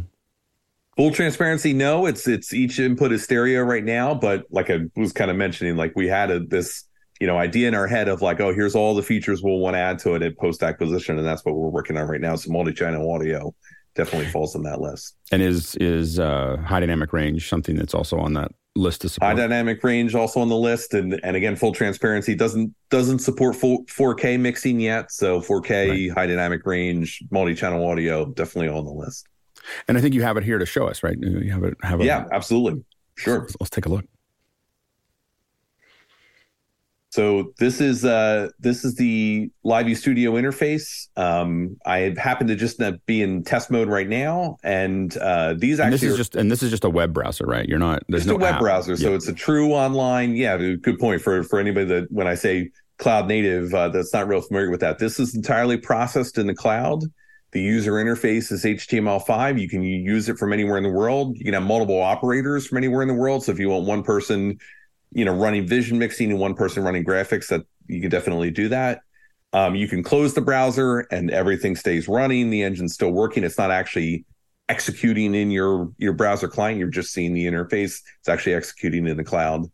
Full 0.98 1.12
transparency, 1.12 1.74
no. 1.74 2.08
It's 2.08 2.28
it's 2.28 2.56
each 2.56 2.80
input 2.80 3.12
is 3.12 3.24
stereo 3.24 3.62
right 3.62 3.84
now, 3.84 4.16
but 4.16 4.46
like 4.50 4.72
I 4.72 4.80
was 4.96 5.14
kind 5.14 5.30
of 5.30 5.38
mentioning, 5.38 5.78
like 5.78 5.94
we 5.96 6.08
had 6.08 6.32
a, 6.32 6.40
this 6.40 6.85
you 7.20 7.28
know 7.28 7.38
idea 7.38 7.68
in 7.68 7.76
our 7.76 7.88
head 7.88 8.08
of 8.08 8.22
like, 8.22 8.40
oh, 8.40 8.54
here's 8.54 8.76
all 8.76 8.96
the 8.96 9.04
features 9.04 9.42
we'll 9.42 9.60
want 9.60 9.76
to 9.76 9.80
add 9.80 10.00
to 10.00 10.16
it 10.16 10.22
at 10.22 10.38
post 10.38 10.64
acquisition, 10.64 11.18
and 11.18 11.26
that's 11.26 11.44
what 11.46 11.56
we're 11.56 11.70
working 11.70 11.98
on 11.98 12.08
right 12.08 12.22
now. 12.22 12.36
So 12.36 12.52
multi-channel 12.52 13.10
audio 13.12 13.54
definitely 13.96 14.28
falls 14.28 14.56
on 14.56 14.64
that 14.64 14.82
list. 14.82 15.16
And 15.32 15.42
is 15.42 15.76
is 15.78 16.20
uh, 16.20 16.58
high 16.58 16.82
dynamic 16.82 17.14
range 17.14 17.50
something 17.50 17.76
that's 17.76 17.94
also 17.94 18.18
on 18.20 18.34
that 18.34 18.52
list 18.76 19.02
to 19.02 19.10
support? 19.10 19.32
High 19.32 19.42
dynamic 19.42 19.84
range 19.84 20.14
also 20.14 20.42
on 20.42 20.50
the 20.50 20.58
list, 20.58 20.94
and 20.94 21.20
and 21.24 21.36
again, 21.36 21.56
full 21.56 21.72
transparency 21.72 22.36
doesn't 22.36 22.74
doesn't 22.90 23.20
support 23.20 23.56
full 23.56 23.86
4K 23.86 24.40
mixing 24.40 24.80
yet. 24.80 25.12
So 25.12 25.42
4K 25.42 25.90
right. 25.90 26.12
high 26.12 26.28
dynamic 26.28 26.66
range, 26.66 27.24
multi 27.32 27.56
channel 27.56 27.86
audio, 27.88 28.26
definitely 28.26 28.70
on 28.70 28.86
the 28.86 28.92
list. 28.92 29.28
And 29.88 29.98
I 29.98 30.02
think 30.02 30.14
you 30.14 30.22
have 30.22 30.38
it 30.38 30.44
here 30.44 30.60
to 30.60 30.66
show 30.66 30.88
us, 30.88 31.02
right? 31.02 31.18
You 31.20 31.52
have 31.52 31.64
it. 31.64 31.76
Have 31.82 32.02
a, 32.02 32.06
yeah, 32.06 32.26
absolutely. 32.32 32.84
Sure. 33.18 33.40
Let's, 33.40 33.56
let's 33.60 33.70
take 33.70 33.86
a 33.86 33.90
look. 33.90 34.06
So 37.16 37.54
this 37.60 37.80
is 37.80 38.04
uh, 38.04 38.50
this 38.60 38.84
is 38.84 38.96
the 38.96 39.50
LiveU 39.66 39.96
Studio 39.96 40.34
interface. 40.34 41.08
Um, 41.16 41.78
I 41.86 42.14
happen 42.18 42.46
to 42.48 42.58
just 42.58 42.82
be 43.06 43.22
in 43.22 43.42
test 43.46 43.72
mode 43.72 43.88
right 43.88 44.10
now, 44.10 44.58
and 44.66 45.16
uh, 45.20 45.54
these 45.58 45.80
and 45.80 45.94
actually 45.94 46.10
this 46.10 46.12
is 46.12 46.18
just 46.18 46.36
and 46.36 46.52
this 46.52 46.62
is 46.62 46.72
just 46.72 46.84
a 46.84 46.90
web 46.90 47.14
browser, 47.14 47.46
right? 47.46 47.70
You're 47.70 47.80
not 47.80 48.04
there's 48.10 48.24
just 48.24 48.28
no 48.28 48.36
a 48.36 48.40
web 48.40 48.56
app. 48.56 48.60
browser, 48.60 48.98
so 48.98 49.16
it's 49.16 49.30
a 49.30 49.34
true 49.34 49.72
online. 49.72 50.36
Yeah, 50.36 50.58
good 50.58 51.00
point 51.00 51.22
for 51.22 51.42
for 51.44 51.58
anybody 51.58 51.86
that 51.86 52.12
when 52.12 52.28
I 52.28 52.36
say 52.36 52.72
cloud 52.98 53.30
native, 53.30 53.74
uh, 53.74 53.88
that's 53.88 54.14
not 54.14 54.28
real 54.28 54.42
familiar 54.42 54.70
with 54.70 54.82
that. 54.82 55.00
This 55.00 55.18
is 55.18 55.36
entirely 55.36 55.78
processed 55.78 56.38
in 56.38 56.48
the 56.48 56.56
cloud. 56.56 57.02
The 57.54 57.62
user 57.62 57.94
interface 57.94 58.52
is 58.52 58.66
HTML5. 58.66 59.62
You 59.62 59.70
can 59.70 59.84
use 59.84 60.28
it 60.28 60.38
from 60.38 60.52
anywhere 60.52 60.76
in 60.76 60.84
the 60.84 60.90
world. 60.90 61.38
You 61.38 61.46
can 61.46 61.54
have 61.54 61.64
multiple 61.64 62.02
operators 62.02 62.68
from 62.68 62.78
anywhere 62.78 63.04
in 63.04 63.08
the 63.08 63.14
world. 63.14 63.46
So 63.46 63.54
if 63.54 63.60
you 63.60 63.70
want 63.70 63.86
one 63.86 64.04
person 64.04 64.60
you 65.16 65.26
know 65.26 65.34
running 65.34 65.66
vision 65.66 65.98
mixing 65.98 66.30
and 66.30 66.40
one 66.40 66.54
person 66.54 66.84
running 66.84 67.04
graphics 67.04 67.48
that 67.48 67.66
you 67.88 68.02
can 68.02 68.10
definitely 68.10 68.52
do 68.52 68.70
that. 68.70 69.02
Um, 69.54 69.74
you 69.74 69.88
can 69.88 70.04
close 70.04 70.34
the 70.34 70.42
browser 70.42 71.08
and 71.12 71.32
everything 71.32 71.76
stays 71.76 72.08
running. 72.08 72.50
The 72.50 72.62
engine's 72.62 72.94
still 72.94 73.12
working. 73.12 73.44
It's 73.44 73.58
not 73.58 73.72
actually 73.72 74.26
executing 74.68 75.34
in 75.34 75.50
your 75.50 75.90
your 75.98 76.14
browser 76.14 76.48
client. 76.48 76.78
You're 76.78 76.90
just 76.90 77.12
seeing 77.12 77.34
the 77.34 77.46
interface. 77.46 78.02
It's 78.20 78.30
actually 78.30 78.54
executing 78.54 79.08
in 79.08 79.18
the 79.18 79.24
cloud. 79.24 79.66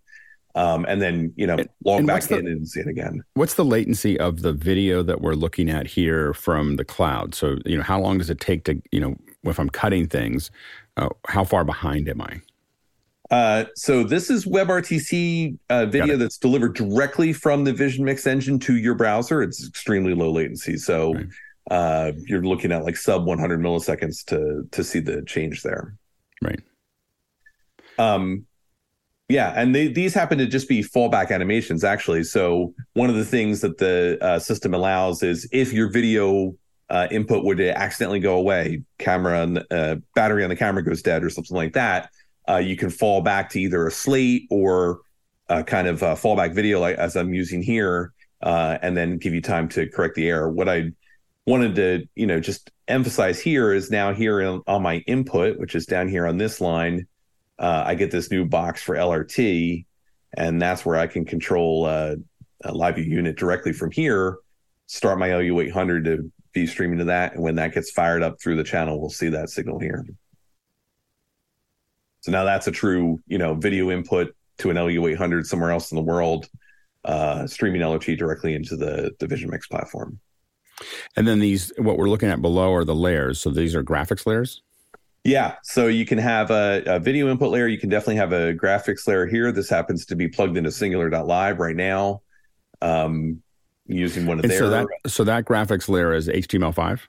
Um, 0.53 0.85
and 0.87 1.01
then 1.01 1.33
you 1.35 1.47
know 1.47 1.57
log 1.83 1.99
and 1.99 2.07
back 2.07 2.29
in 2.29 2.45
and 2.45 2.67
see 2.67 2.81
it 2.81 2.87
again. 2.87 3.23
what's 3.35 3.55
the 3.55 3.65
latency 3.65 4.19
of 4.19 4.41
the 4.41 4.53
video 4.53 5.01
that 5.01 5.21
we're 5.21 5.33
looking 5.33 5.69
at 5.69 5.87
here 5.87 6.33
from 6.33 6.75
the 6.75 6.85
cloud? 6.85 7.33
So 7.33 7.57
you 7.65 7.77
know 7.77 7.83
how 7.83 7.99
long 7.99 8.17
does 8.17 8.29
it 8.29 8.39
take 8.39 8.65
to 8.65 8.81
you 8.91 8.99
know 8.99 9.15
if 9.43 9.59
i'm 9.59 9.69
cutting 9.69 10.07
things 10.07 10.51
uh, 10.97 11.09
how 11.27 11.43
far 11.43 11.63
behind 11.63 12.07
am 12.07 12.21
i 12.21 12.41
uh, 13.31 13.63
so 13.75 14.03
this 14.03 14.29
is 14.29 14.45
WebRTC 14.45 15.57
uh, 15.69 15.85
video 15.85 16.17
that's 16.17 16.37
delivered 16.37 16.75
directly 16.75 17.31
from 17.31 17.63
the 17.63 17.71
Vision 17.71 18.03
Mix 18.03 18.27
engine 18.27 18.59
to 18.59 18.75
your 18.75 18.93
browser. 18.93 19.41
It's 19.41 19.65
extremely 19.65 20.13
low 20.13 20.31
latency, 20.31 20.75
so 20.75 21.13
right. 21.13 21.25
uh, 21.71 22.11
you're 22.25 22.43
looking 22.43 22.73
at 22.73 22.83
like 22.83 22.97
sub 22.97 23.25
100 23.25 23.61
milliseconds 23.61 24.25
to 24.25 24.67
to 24.71 24.83
see 24.83 24.99
the 24.99 25.23
change 25.23 25.63
there. 25.63 25.95
Right. 26.41 26.59
Um, 27.97 28.45
Yeah, 29.29 29.53
and 29.55 29.73
they, 29.73 29.87
these 29.87 30.13
happen 30.13 30.37
to 30.39 30.45
just 30.45 30.67
be 30.67 30.83
fallback 30.83 31.31
animations, 31.31 31.85
actually. 31.85 32.25
So 32.25 32.73
one 32.95 33.09
of 33.09 33.15
the 33.15 33.23
things 33.23 33.61
that 33.61 33.77
the 33.77 34.17
uh, 34.19 34.39
system 34.39 34.73
allows 34.73 35.23
is 35.23 35.47
if 35.53 35.71
your 35.71 35.89
video 35.89 36.53
uh, 36.89 37.07
input 37.11 37.45
would 37.45 37.61
accidentally 37.61 38.19
go 38.19 38.35
away, 38.35 38.83
camera 38.97 39.43
and 39.43 39.63
uh, 39.71 39.95
battery 40.15 40.43
on 40.43 40.49
the 40.49 40.57
camera 40.57 40.83
goes 40.83 41.01
dead 41.01 41.23
or 41.23 41.29
something 41.29 41.55
like 41.55 41.71
that, 41.73 42.09
uh, 42.49 42.57
you 42.57 42.75
can 42.75 42.89
fall 42.89 43.21
back 43.21 43.49
to 43.51 43.61
either 43.61 43.87
a 43.87 43.91
slate 43.91 44.47
or 44.49 45.01
a 45.49 45.63
kind 45.63 45.87
of 45.87 46.01
a 46.01 46.13
fallback 46.13 46.53
video, 46.53 46.79
like 46.79 46.95
as 46.95 47.15
I'm 47.15 47.33
using 47.33 47.61
here, 47.61 48.13
uh, 48.41 48.77
and 48.81 48.95
then 48.95 49.17
give 49.17 49.33
you 49.33 49.41
time 49.41 49.67
to 49.69 49.87
correct 49.89 50.15
the 50.15 50.27
error. 50.27 50.49
What 50.49 50.69
I 50.69 50.91
wanted 51.45 51.75
to, 51.75 52.07
you 52.15 52.27
know, 52.27 52.39
just 52.39 52.71
emphasize 52.87 53.39
here 53.39 53.73
is 53.73 53.91
now 53.91 54.13
here 54.13 54.41
on, 54.41 54.61
on 54.67 54.81
my 54.81 54.97
input, 55.07 55.59
which 55.59 55.75
is 55.75 55.85
down 55.85 56.07
here 56.07 56.27
on 56.27 56.37
this 56.37 56.61
line 56.61 57.07
uh, 57.61 57.83
I 57.85 57.93
get 57.93 58.09
this 58.09 58.31
new 58.31 58.43
box 58.45 58.81
for 58.81 58.95
LRT, 58.95 59.85
and 60.33 60.59
that's 60.59 60.83
where 60.83 60.97
I 60.97 61.05
can 61.05 61.25
control 61.25 61.85
uh, 61.85 62.15
a 62.63 62.71
LiveU 62.73 63.05
unit 63.05 63.37
directly 63.37 63.71
from 63.71 63.91
here. 63.91 64.39
Start 64.87 65.19
my 65.19 65.29
LU800 65.29 66.05
to 66.05 66.31
be 66.53 66.65
streaming 66.65 66.97
to 66.97 67.05
that, 67.05 67.35
and 67.35 67.43
when 67.43 67.55
that 67.55 67.75
gets 67.75 67.91
fired 67.91 68.23
up 68.23 68.41
through 68.41 68.55
the 68.55 68.63
channel, 68.63 68.99
we'll 68.99 69.11
see 69.11 69.29
that 69.29 69.51
signal 69.51 69.77
here. 69.77 70.03
So 72.21 72.31
now 72.31 72.43
that's 72.43 72.67
a 72.67 72.71
true, 72.71 73.19
you 73.27 73.37
know, 73.37 73.55
video 73.55 73.91
input 73.91 74.35
to 74.59 74.69
an 74.69 74.77
LU800 74.77 75.45
somewhere 75.45 75.71
else 75.71 75.91
in 75.91 75.95
the 75.95 76.03
world, 76.03 76.47
uh, 77.03 77.47
streaming 77.47 77.81
LRT 77.81 78.17
directly 78.17 78.53
into 78.53 78.75
the 78.75 79.11
the 79.19 79.27
Vision 79.27 79.49
Mix 79.49 79.67
platform. 79.67 80.19
And 81.15 81.27
then 81.27 81.39
these, 81.39 81.71
what 81.77 81.97
we're 81.97 82.09
looking 82.09 82.29
at 82.29 82.41
below 82.41 82.73
are 82.73 82.83
the 82.85 82.95
layers. 82.95 83.39
So 83.39 83.49
these 83.49 83.75
are 83.75 83.83
graphics 83.83 84.25
layers. 84.25 84.61
Yeah, 85.23 85.55
so 85.61 85.85
you 85.85 86.05
can 86.05 86.17
have 86.17 86.49
a, 86.49 86.81
a, 86.87 86.99
video 86.99 87.29
input 87.29 87.51
layer. 87.51 87.67
You 87.67 87.77
can 87.77 87.89
definitely 87.89 88.15
have 88.15 88.33
a 88.33 88.55
graphics 88.55 89.07
layer 89.07 89.27
here. 89.27 89.51
This 89.51 89.69
happens 89.69 90.07
to 90.07 90.15
be 90.15 90.27
plugged 90.27 90.57
into 90.57 90.71
Singular.live 90.71 91.59
right 91.59 91.75
now, 91.75 92.21
um, 92.81 93.43
using 93.85 94.25
one 94.25 94.39
of 94.39 94.45
and 94.45 94.51
their. 94.51 94.59
So 94.59 94.69
that, 94.71 94.87
so 95.05 95.23
that 95.25 95.45
graphics 95.45 95.87
layer 95.87 96.15
is 96.15 96.27
HTML5. 96.27 97.01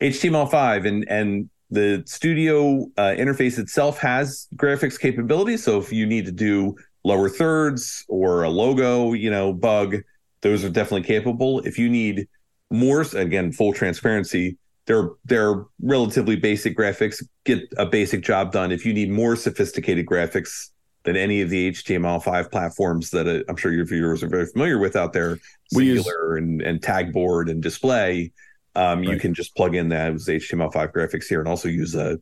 HTML5, 0.00 0.86
and 0.86 1.08
and 1.10 1.50
the 1.70 2.02
Studio 2.06 2.86
uh, 2.96 3.14
interface 3.16 3.58
itself 3.58 3.98
has 3.98 4.48
graphics 4.56 4.98
capabilities. 4.98 5.62
So 5.62 5.78
if 5.78 5.92
you 5.92 6.06
need 6.06 6.26
to 6.26 6.32
do 6.32 6.76
lower 7.04 7.28
thirds 7.28 8.04
or 8.08 8.42
a 8.42 8.50
logo, 8.50 9.12
you 9.12 9.30
know, 9.30 9.52
bug, 9.52 9.96
those 10.40 10.64
are 10.64 10.70
definitely 10.70 11.06
capable. 11.06 11.60
If 11.60 11.78
you 11.78 11.88
need 11.88 12.28
more, 12.70 13.02
again, 13.14 13.52
full 13.52 13.72
transparency 13.72 14.56
they're 14.90 15.10
they're 15.24 15.64
relatively 15.80 16.34
basic 16.34 16.76
graphics 16.76 17.22
get 17.44 17.60
a 17.78 17.86
basic 17.86 18.22
job 18.22 18.50
done 18.50 18.72
if 18.72 18.84
you 18.84 18.92
need 18.92 19.08
more 19.08 19.36
sophisticated 19.36 20.04
graphics 20.04 20.70
than 21.04 21.16
any 21.16 21.40
of 21.40 21.48
the 21.48 21.70
html5 21.70 22.50
platforms 22.50 23.10
that 23.10 23.28
uh, 23.28 23.42
i'm 23.48 23.56
sure 23.56 23.72
your 23.72 23.84
viewers 23.84 24.22
are 24.22 24.28
very 24.28 24.46
familiar 24.46 24.78
with 24.78 24.96
out 24.96 25.12
there 25.12 25.38
we 25.74 25.84
use, 25.84 26.08
and, 26.36 26.60
and 26.62 26.82
tagboard 26.82 27.48
and 27.48 27.62
display 27.62 28.32
um, 28.80 29.00
right. 29.00 29.08
you 29.08 29.18
can 29.18 29.34
just 29.34 29.54
plug 29.56 29.74
in 29.74 29.88
those 29.88 30.26
html5 30.26 30.92
graphics 30.92 31.26
here 31.26 31.40
and 31.40 31.48
also 31.48 31.68
use 31.68 31.94
a 31.94 32.18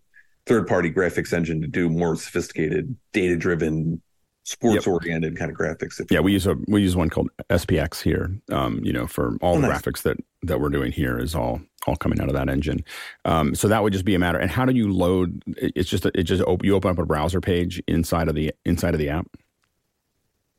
third 0.47 0.67
party 0.67 0.91
graphics 0.91 1.33
engine 1.33 1.61
to 1.61 1.69
do 1.69 1.89
more 1.89 2.17
sophisticated 2.17 2.97
data 3.13 3.37
driven 3.37 4.01
sports 4.49 4.87
yep. 4.87 4.89
oriented 4.89 5.37
kind 5.37 5.51
of 5.51 5.57
graphics. 5.57 6.01
yeah, 6.11 6.21
we 6.21 6.33
use 6.33 6.47
a 6.47 6.57
we 6.69 6.81
use 6.81 6.97
one 6.97 7.11
called 7.11 7.29
SPX 7.51 8.01
here. 8.01 8.35
Um, 8.51 8.81
you 8.83 8.93
know, 8.93 9.07
for 9.07 9.37
all 9.43 9.57
oh, 9.57 9.61
the 9.61 9.69
nice. 9.69 9.83
graphics 9.83 10.03
that 10.03 10.17
that 10.43 10.59
we're 10.59 10.71
doing 10.71 10.91
here 10.91 11.19
is 11.19 11.35
all 11.35 11.61
all 11.87 11.97
coming 11.97 12.21
out 12.21 12.29
of 12.29 12.35
that 12.35 12.49
engine. 12.49 12.85
Um, 13.25 13.55
so 13.55 13.69
that 13.69 13.83
would 13.83 13.93
just 13.93 14.07
be 14.07 14.15
a 14.15 14.19
matter. 14.19 14.39
And 14.39 14.51
how 14.51 14.65
do 14.65 14.75
you 14.75 14.93
load? 14.93 15.43
It's 15.59 15.89
just 15.89 16.07
it 16.07 16.23
just 16.25 16.43
you 16.63 16.75
open 16.75 16.91
up 16.91 16.99
a 16.99 17.05
browser 17.05 17.41
page 17.41 17.83
inside 17.87 18.29
of 18.29 18.35
the 18.35 18.53
inside 18.65 18.95
of 18.95 18.99
the 18.99 19.11
app. 19.11 19.27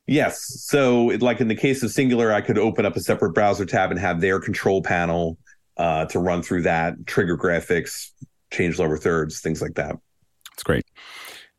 Yes. 0.06 0.40
So, 0.66 1.06
like 1.20 1.40
in 1.40 1.48
the 1.48 1.56
case 1.56 1.84
of 1.84 1.92
Singular, 1.92 2.32
I 2.32 2.42
could 2.42 2.58
open 2.58 2.86
up 2.86 2.96
a 2.96 3.00
separate 3.00 3.34
browser 3.34 3.66
tab 3.66 3.92
and 3.92 4.00
have 4.00 4.22
their 4.22 4.40
control 4.40 4.82
panel 4.82 5.38
uh, 5.80 6.06
to 6.06 6.20
run 6.20 6.44
through 6.44 6.64
that, 6.64 7.08
trigger 7.08 7.38
graphics, 7.38 8.12
change 8.52 8.78
lower 8.78 8.98
thirds, 8.98 9.40
things 9.40 9.62
like 9.62 9.76
that. 9.76 9.96
That's 10.52 10.64
great. 10.64 10.86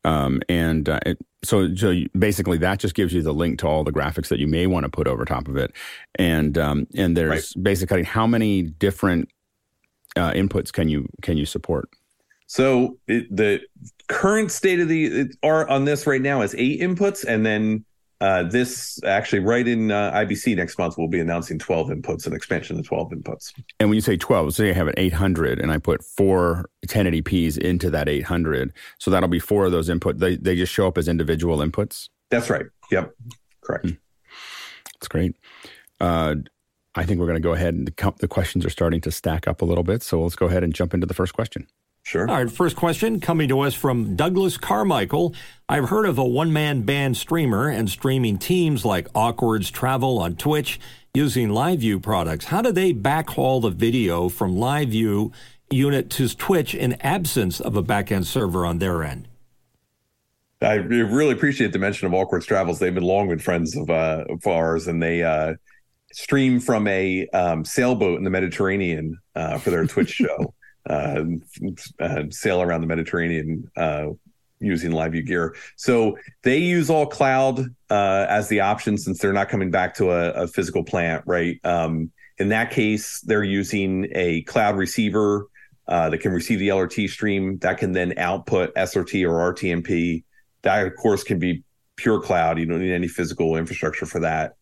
Um, 0.04 0.42
and 0.48 0.88
uh, 0.88 1.00
it, 1.06 1.18
so, 1.42 1.74
so 1.74 1.94
basically, 2.18 2.58
that 2.58 2.78
just 2.78 2.94
gives 2.94 3.12
you 3.12 3.22
the 3.22 3.34
link 3.34 3.58
to 3.60 3.66
all 3.66 3.82
the 3.82 3.92
graphics 3.92 4.28
that 4.28 4.38
you 4.38 4.46
may 4.46 4.66
want 4.66 4.84
to 4.84 4.90
put 4.90 5.08
over 5.08 5.24
top 5.24 5.48
of 5.48 5.56
it. 5.56 5.72
And 6.16 6.56
um, 6.58 6.86
and 6.94 7.16
there's 7.16 7.54
right. 7.56 7.64
basically 7.64 8.02
how 8.02 8.26
many 8.26 8.62
different 8.62 9.30
uh, 10.16 10.32
inputs 10.32 10.72
can 10.72 10.88
you 10.88 11.06
can 11.22 11.36
you 11.36 11.46
support? 11.46 11.88
So 12.46 12.98
it, 13.06 13.34
the 13.34 13.60
current 14.08 14.50
state 14.50 14.80
of 14.80 14.88
the 14.88 15.32
art 15.42 15.70
on 15.70 15.84
this 15.84 16.06
right 16.06 16.20
now 16.20 16.42
is 16.42 16.54
eight 16.58 16.80
inputs, 16.80 17.24
and 17.24 17.44
then 17.46 17.84
uh, 18.20 18.42
this 18.42 19.02
actually, 19.04 19.38
right 19.38 19.66
in 19.66 19.90
uh, 19.90 20.12
IBC 20.12 20.56
next 20.56 20.78
month, 20.78 20.98
we'll 20.98 21.08
be 21.08 21.20
announcing 21.20 21.58
12 21.58 21.88
inputs, 21.88 22.26
an 22.26 22.34
expansion 22.34 22.78
of 22.78 22.86
12 22.86 23.12
inputs. 23.12 23.52
And 23.78 23.88
when 23.88 23.96
you 23.96 24.02
say 24.02 24.16
12, 24.16 24.54
say 24.54 24.70
I 24.70 24.72
have 24.74 24.88
an 24.88 24.94
800 24.96 25.58
and 25.58 25.72
I 25.72 25.78
put 25.78 26.04
four 26.04 26.68
1080p's 26.86 27.56
into 27.56 27.88
that 27.90 28.08
800. 28.08 28.72
So 28.98 29.10
that'll 29.10 29.28
be 29.28 29.38
four 29.38 29.64
of 29.64 29.72
those 29.72 29.88
input. 29.88 30.18
They, 30.18 30.36
they 30.36 30.54
just 30.54 30.72
show 30.72 30.86
up 30.86 30.98
as 30.98 31.08
individual 31.08 31.58
inputs? 31.58 32.10
That's 32.30 32.50
right. 32.50 32.66
Yep. 32.90 33.14
Correct. 33.62 33.86
Hmm. 33.86 33.94
That's 34.94 35.08
great. 35.08 35.36
Uh, 35.98 36.36
I 36.94 37.04
think 37.04 37.20
we're 37.20 37.26
going 37.26 37.36
to 37.36 37.40
go 37.40 37.54
ahead 37.54 37.72
and 37.72 37.86
the, 37.86 38.14
the 38.18 38.28
questions 38.28 38.66
are 38.66 38.70
starting 38.70 39.00
to 39.02 39.10
stack 39.10 39.48
up 39.48 39.62
a 39.62 39.64
little 39.64 39.84
bit. 39.84 40.02
So 40.02 40.22
let's 40.22 40.36
go 40.36 40.46
ahead 40.46 40.62
and 40.62 40.74
jump 40.74 40.92
into 40.92 41.06
the 41.06 41.14
first 41.14 41.32
question. 41.32 41.66
Sure. 42.02 42.28
All 42.28 42.36
right, 42.36 42.50
first 42.50 42.76
question 42.76 43.20
coming 43.20 43.48
to 43.48 43.60
us 43.60 43.74
from 43.74 44.16
Douglas 44.16 44.56
Carmichael. 44.56 45.34
I've 45.68 45.90
heard 45.90 46.06
of 46.06 46.18
a 46.18 46.24
one 46.24 46.52
man 46.52 46.82
band 46.82 47.16
streamer 47.16 47.68
and 47.68 47.88
streaming 47.88 48.38
teams 48.38 48.84
like 48.84 49.06
Awkward's 49.14 49.70
Travel 49.70 50.18
on 50.18 50.34
Twitch 50.34 50.80
using 51.14 51.50
LiveU 51.50 52.02
products. 52.02 52.46
How 52.46 52.62
do 52.62 52.72
they 52.72 52.92
backhaul 52.92 53.62
the 53.62 53.70
video 53.70 54.28
from 54.28 54.56
LiveU 54.56 55.32
unit 55.70 56.10
to 56.10 56.34
Twitch 56.34 56.74
in 56.74 56.94
absence 57.00 57.60
of 57.60 57.76
a 57.76 57.82
backend 57.82 58.24
server 58.24 58.66
on 58.66 58.78
their 58.78 59.04
end? 59.04 59.28
I 60.62 60.74
really 60.74 61.32
appreciate 61.32 61.72
the 61.72 61.78
mention 61.78 62.06
of 62.06 62.14
Awkward's 62.14 62.44
Travels. 62.44 62.78
They've 62.78 62.94
been 62.94 63.02
long 63.02 63.28
been 63.28 63.38
friends 63.38 63.76
of, 63.76 63.88
uh, 63.88 64.24
of 64.28 64.46
ours, 64.46 64.88
and 64.88 65.02
they 65.02 65.22
uh, 65.22 65.54
stream 66.12 66.60
from 66.60 66.86
a 66.86 67.26
um, 67.28 67.64
sailboat 67.64 68.18
in 68.18 68.24
the 68.24 68.30
Mediterranean 68.30 69.16
uh, 69.34 69.58
for 69.58 69.70
their 69.70 69.86
Twitch 69.86 70.10
show 70.14 70.52
uh, 70.88 71.24
uh, 71.98 72.22
sail 72.30 72.62
around 72.62 72.80
the 72.80 72.86
Mediterranean 72.86 73.70
uh, 73.76 74.06
using 74.60 74.92
LiveU 74.92 75.26
gear. 75.26 75.56
So 75.76 76.18
they 76.42 76.58
use 76.58 76.90
all 76.90 77.06
cloud 77.06 77.60
uh, 77.90 78.26
as 78.28 78.48
the 78.48 78.60
option 78.60 78.98
since 78.98 79.18
they're 79.18 79.32
not 79.32 79.48
coming 79.48 79.70
back 79.70 79.94
to 79.94 80.10
a, 80.10 80.30
a 80.32 80.46
physical 80.46 80.84
plant, 80.84 81.24
right? 81.26 81.58
Um, 81.64 82.12
in 82.38 82.50
that 82.50 82.70
case, 82.70 83.20
they're 83.20 83.44
using 83.44 84.08
a 84.12 84.42
cloud 84.42 84.76
receiver 84.76 85.46
uh, 85.88 86.08
that 86.08 86.18
can 86.18 86.32
receive 86.32 86.58
the 86.58 86.68
LRT 86.68 87.10
stream 87.10 87.58
that 87.58 87.78
can 87.78 87.92
then 87.92 88.14
output 88.16 88.74
SRT 88.74 89.28
or 89.28 89.54
RTMP. 89.54 90.24
That, 90.62 90.86
of 90.86 90.96
course, 90.96 91.24
can 91.24 91.38
be 91.38 91.64
pure 91.96 92.20
cloud. 92.20 92.58
You 92.58 92.66
don't 92.66 92.80
need 92.80 92.92
any 92.92 93.08
physical 93.08 93.56
infrastructure 93.56 94.06
for 94.06 94.20
that. 94.20 94.54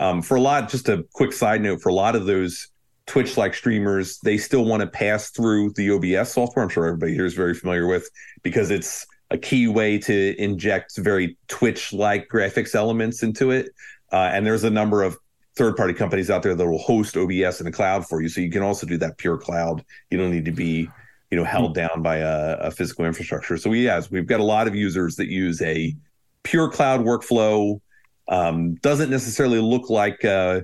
Um, 0.00 0.22
for 0.22 0.36
a 0.36 0.40
lot, 0.40 0.68
just 0.68 0.88
a 0.88 1.06
quick 1.12 1.32
side 1.32 1.62
note, 1.62 1.80
for 1.80 1.88
a 1.88 1.94
lot 1.94 2.16
of 2.16 2.26
those 2.26 2.68
Twitch 3.06 3.36
like 3.36 3.54
streamers, 3.54 4.18
they 4.20 4.38
still 4.38 4.64
want 4.64 4.80
to 4.80 4.86
pass 4.86 5.30
through 5.30 5.72
the 5.72 5.90
OBS 5.90 6.32
software. 6.32 6.62
I'm 6.62 6.68
sure 6.68 6.86
everybody 6.86 7.14
here 7.14 7.26
is 7.26 7.34
very 7.34 7.54
familiar 7.54 7.86
with 7.86 8.08
because 8.42 8.70
it's 8.70 9.06
a 9.30 9.38
key 9.38 9.66
way 9.66 9.98
to 9.98 10.34
inject 10.40 10.96
very 10.98 11.36
Twitch 11.48 11.92
like 11.92 12.28
graphics 12.28 12.74
elements 12.74 13.22
into 13.22 13.50
it. 13.50 13.70
Uh, 14.12 14.30
and 14.32 14.46
there's 14.46 14.64
a 14.64 14.70
number 14.70 15.02
of 15.02 15.16
third 15.56 15.76
party 15.76 15.94
companies 15.94 16.30
out 16.30 16.42
there 16.42 16.54
that 16.54 16.66
will 16.66 16.78
host 16.78 17.16
OBS 17.16 17.60
in 17.60 17.64
the 17.64 17.72
cloud 17.72 18.06
for 18.06 18.22
you. 18.22 18.28
So 18.28 18.40
you 18.40 18.50
can 18.50 18.62
also 18.62 18.86
do 18.86 18.98
that 18.98 19.18
pure 19.18 19.38
cloud. 19.38 19.84
You 20.10 20.18
don't 20.18 20.30
need 20.30 20.44
to 20.44 20.52
be 20.52 20.88
you 21.32 21.36
know 21.36 21.44
held 21.44 21.74
down 21.74 22.02
by 22.02 22.18
a, 22.18 22.56
a 22.58 22.70
physical 22.70 23.06
infrastructure. 23.06 23.56
So 23.56 23.70
we 23.70 23.82
yes, 23.84 24.10
we've 24.10 24.26
got 24.26 24.40
a 24.40 24.44
lot 24.44 24.68
of 24.68 24.74
users 24.74 25.16
that 25.16 25.28
use 25.28 25.62
a 25.62 25.96
pure 26.42 26.70
cloud 26.70 27.00
workflow. 27.00 27.80
Um, 28.28 28.74
doesn't 28.76 29.10
necessarily 29.10 29.58
look 29.58 29.88
like 29.88 30.24
uh, 30.26 30.60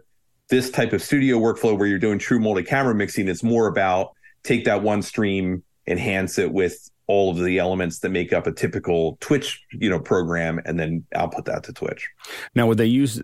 this 0.50 0.70
type 0.70 0.92
of 0.92 1.02
studio 1.02 1.38
workflow 1.38 1.76
where 1.76 1.86
you're 1.86 1.98
doing 1.98 2.18
true 2.18 2.40
multi-camera 2.40 2.94
mixing, 2.94 3.28
it's 3.28 3.42
more 3.42 3.66
about 3.66 4.12
take 4.42 4.64
that 4.64 4.82
one 4.82 5.02
stream, 5.02 5.62
enhance 5.86 6.38
it 6.38 6.52
with 6.52 6.90
all 7.08 7.30
of 7.30 7.42
the 7.42 7.58
elements 7.58 8.00
that 8.00 8.10
make 8.10 8.32
up 8.32 8.46
a 8.46 8.52
typical 8.52 9.16
Twitch, 9.20 9.64
you 9.72 9.88
know, 9.88 9.98
program, 9.98 10.60
and 10.66 10.78
then 10.78 11.04
output 11.14 11.46
that 11.46 11.64
to 11.64 11.72
Twitch. 11.72 12.08
Now, 12.54 12.66
would 12.66 12.78
they 12.78 12.86
use 12.86 13.22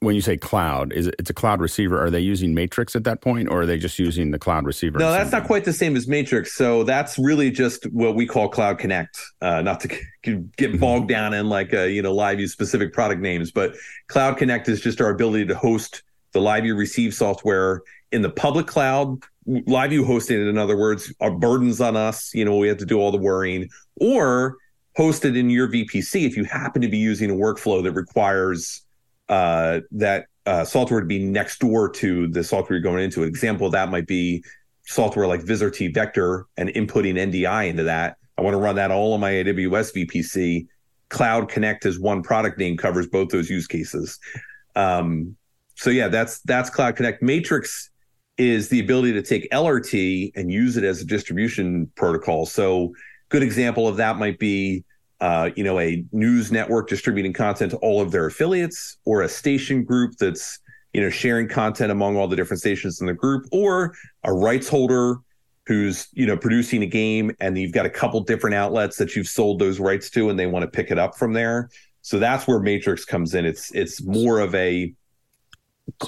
when 0.00 0.14
you 0.14 0.22
say 0.22 0.38
cloud? 0.38 0.94
Is 0.94 1.08
it, 1.08 1.16
it's 1.18 1.28
a 1.28 1.34
cloud 1.34 1.60
receiver? 1.60 2.02
Are 2.02 2.08
they 2.08 2.20
using 2.20 2.54
Matrix 2.54 2.96
at 2.96 3.04
that 3.04 3.20
point, 3.20 3.48
or 3.50 3.62
are 3.62 3.66
they 3.66 3.76
just 3.76 3.98
using 3.98 4.30
the 4.30 4.38
cloud 4.38 4.64
receiver? 4.64 4.98
No, 4.98 5.12
that's 5.12 5.30
not 5.30 5.44
quite 5.44 5.66
the 5.66 5.74
same 5.74 5.94
as 5.94 6.08
Matrix. 6.08 6.54
So 6.54 6.84
that's 6.84 7.18
really 7.18 7.50
just 7.50 7.84
what 7.92 8.14
we 8.14 8.26
call 8.26 8.48
Cloud 8.48 8.78
Connect. 8.78 9.20
Uh, 9.42 9.60
not 9.60 9.80
to 9.80 9.88
get 10.22 10.54
mm-hmm. 10.56 10.78
bogged 10.78 11.08
down 11.08 11.34
in 11.34 11.50
like 11.50 11.74
uh, 11.74 11.82
you 11.82 12.00
know 12.00 12.14
LiveU's 12.14 12.52
specific 12.52 12.94
product 12.94 13.20
names, 13.20 13.50
but 13.50 13.74
Cloud 14.08 14.38
Connect 14.38 14.68
is 14.68 14.80
just 14.80 15.02
our 15.02 15.10
ability 15.10 15.44
to 15.46 15.54
host 15.54 16.02
the 16.32 16.40
LiveU 16.40 16.76
receive 16.76 17.14
software 17.14 17.82
in 18.12 18.22
the 18.22 18.30
public 18.30 18.66
cloud. 18.66 19.18
LiveU 19.46 20.04
hosting 20.04 20.40
it, 20.40 20.46
in 20.46 20.58
other 20.58 20.76
words, 20.76 21.12
are 21.20 21.30
burdens 21.30 21.80
on 21.80 21.96
us. 21.96 22.34
You 22.34 22.44
know, 22.44 22.56
we 22.56 22.68
have 22.68 22.78
to 22.78 22.86
do 22.86 22.98
all 22.98 23.10
the 23.10 23.18
worrying, 23.18 23.68
or 24.00 24.56
hosted 24.98 25.36
in 25.36 25.48
your 25.48 25.68
VPC, 25.68 26.26
if 26.26 26.36
you 26.36 26.44
happen 26.44 26.82
to 26.82 26.88
be 26.88 26.98
using 26.98 27.30
a 27.30 27.34
workflow 27.34 27.82
that 27.84 27.92
requires 27.92 28.82
uh, 29.28 29.80
that 29.92 30.26
uh, 30.44 30.64
software 30.64 31.00
to 31.00 31.06
be 31.06 31.24
next 31.24 31.60
door 31.60 31.88
to 31.88 32.26
the 32.28 32.42
software 32.42 32.78
you're 32.78 32.82
going 32.82 33.04
into, 33.04 33.22
an 33.22 33.28
example 33.28 33.66
of 33.66 33.72
that 33.72 33.90
might 33.90 34.06
be 34.06 34.42
software 34.84 35.26
like 35.26 35.44
T 35.44 35.88
Vector 35.88 36.46
and 36.56 36.68
inputting 36.70 37.14
NDI 37.14 37.68
into 37.68 37.84
that. 37.84 38.16
I 38.36 38.42
want 38.42 38.54
to 38.54 38.58
run 38.58 38.76
that 38.76 38.90
all 38.90 39.14
on 39.14 39.20
my 39.20 39.32
AWS 39.32 39.94
VPC. 39.94 40.66
Cloud 41.10 41.48
Connect 41.48 41.86
as 41.86 41.98
one 41.98 42.22
product 42.22 42.58
name 42.58 42.76
covers 42.76 43.06
both 43.06 43.28
those 43.28 43.48
use 43.48 43.66
cases. 43.66 44.18
Um, 44.74 45.36
so 45.78 45.90
yeah, 45.90 46.08
that's 46.08 46.40
that's 46.40 46.70
Cloud 46.70 46.96
Connect. 46.96 47.22
Matrix 47.22 47.90
is 48.36 48.68
the 48.68 48.80
ability 48.80 49.12
to 49.12 49.22
take 49.22 49.48
LRT 49.50 50.32
and 50.34 50.50
use 50.50 50.76
it 50.76 50.82
as 50.82 51.00
a 51.00 51.04
distribution 51.04 51.90
protocol. 51.94 52.46
So 52.46 52.92
good 53.28 53.44
example 53.44 53.86
of 53.86 53.96
that 53.96 54.18
might 54.18 54.40
be 54.40 54.84
uh, 55.20 55.50
you 55.54 55.62
know 55.62 55.78
a 55.78 56.04
news 56.10 56.50
network 56.50 56.88
distributing 56.88 57.32
content 57.32 57.70
to 57.70 57.76
all 57.78 58.00
of 58.00 58.10
their 58.10 58.26
affiliates 58.26 58.96
or 59.04 59.22
a 59.22 59.28
station 59.28 59.84
group 59.84 60.16
that's 60.18 60.58
you 60.92 61.00
know 61.00 61.10
sharing 61.10 61.46
content 61.46 61.92
among 61.92 62.16
all 62.16 62.26
the 62.26 62.36
different 62.36 62.60
stations 62.60 63.00
in 63.00 63.06
the 63.06 63.14
group 63.14 63.46
or 63.52 63.94
a 64.24 64.32
rights 64.32 64.68
holder 64.68 65.16
who's 65.66 66.08
you 66.12 66.26
know 66.26 66.36
producing 66.36 66.82
a 66.82 66.86
game 66.86 67.30
and 67.38 67.56
you've 67.56 67.72
got 67.72 67.86
a 67.86 67.90
couple 67.90 68.20
different 68.20 68.54
outlets 68.54 68.96
that 68.96 69.14
you've 69.14 69.28
sold 69.28 69.60
those 69.60 69.78
rights 69.78 70.10
to 70.10 70.28
and 70.28 70.38
they 70.38 70.46
want 70.46 70.62
to 70.62 70.70
pick 70.70 70.90
it 70.90 70.98
up 70.98 71.16
from 71.16 71.32
there 71.32 71.68
so 72.02 72.18
that's 72.18 72.46
where 72.48 72.60
matrix 72.60 73.04
comes 73.04 73.34
in 73.34 73.44
it's 73.44 73.72
it's 73.74 74.02
more 74.02 74.38
of 74.38 74.54
a 74.54 74.92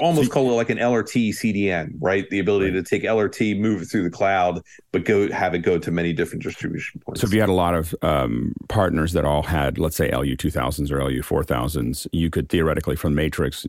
almost 0.00 0.30
call 0.30 0.50
it 0.50 0.54
like 0.54 0.70
an 0.70 0.78
LRT 0.78 1.30
CDN, 1.30 1.92
right? 2.00 2.28
The 2.30 2.38
ability 2.38 2.72
to 2.72 2.82
take 2.82 3.02
LRT, 3.02 3.58
move 3.58 3.82
it 3.82 3.86
through 3.86 4.04
the 4.04 4.10
cloud, 4.10 4.62
but 4.92 5.04
go 5.04 5.30
have 5.30 5.54
it 5.54 5.60
go 5.60 5.78
to 5.78 5.90
many 5.90 6.12
different 6.12 6.42
distribution 6.42 7.00
points. 7.00 7.20
So 7.20 7.26
if 7.26 7.34
you 7.34 7.40
had 7.40 7.48
a 7.48 7.54
lot 7.54 7.74
of 7.74 7.94
um, 8.02 8.54
partners 8.68 9.12
that 9.12 9.24
all 9.24 9.42
had, 9.42 9.78
let's 9.78 9.96
say, 9.96 10.10
LU 10.10 10.36
two 10.36 10.50
thousands 10.50 10.90
or 10.90 11.02
LU 11.02 11.22
four 11.22 11.44
thousands, 11.44 12.06
you 12.12 12.30
could 12.30 12.48
theoretically 12.48 12.96
from 12.96 13.14
Matrix 13.14 13.66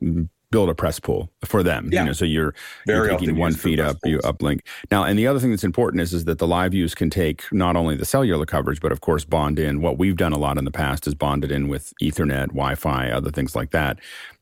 build 0.51 0.69
a 0.69 0.75
press 0.75 0.99
pool 0.99 1.31
for 1.45 1.63
them. 1.63 1.89
Yeah. 1.91 2.01
You 2.01 2.07
know, 2.07 2.13
so 2.13 2.25
you're, 2.25 2.53
you're 2.85 3.07
taking 3.07 3.37
one 3.37 3.53
feed 3.53 3.79
up, 3.79 4.01
pools. 4.01 4.11
you 4.11 4.19
uplink. 4.19 4.59
Now, 4.91 5.05
and 5.05 5.17
the 5.17 5.25
other 5.25 5.39
thing 5.39 5.49
that's 5.49 5.63
important 5.63 6.01
is 6.01 6.13
is 6.13 6.25
that 6.25 6.39
the 6.39 6.47
LiveUs 6.47 6.93
can 6.93 7.09
take 7.09 7.43
not 7.53 7.75
only 7.77 7.95
the 7.95 8.05
cellular 8.05 8.45
coverage, 8.45 8.81
but 8.81 8.91
of 8.91 8.99
course 9.01 9.23
bond 9.23 9.57
in. 9.57 9.81
What 9.81 9.97
we've 9.97 10.17
done 10.17 10.33
a 10.33 10.37
lot 10.37 10.57
in 10.57 10.65
the 10.65 10.71
past 10.71 11.07
is 11.07 11.15
bonded 11.15 11.51
in 11.51 11.69
with 11.69 11.93
Ethernet, 12.01 12.47
Wi-Fi, 12.47 13.09
other 13.09 13.31
things 13.31 13.55
like 13.55 13.71
that 13.71 13.97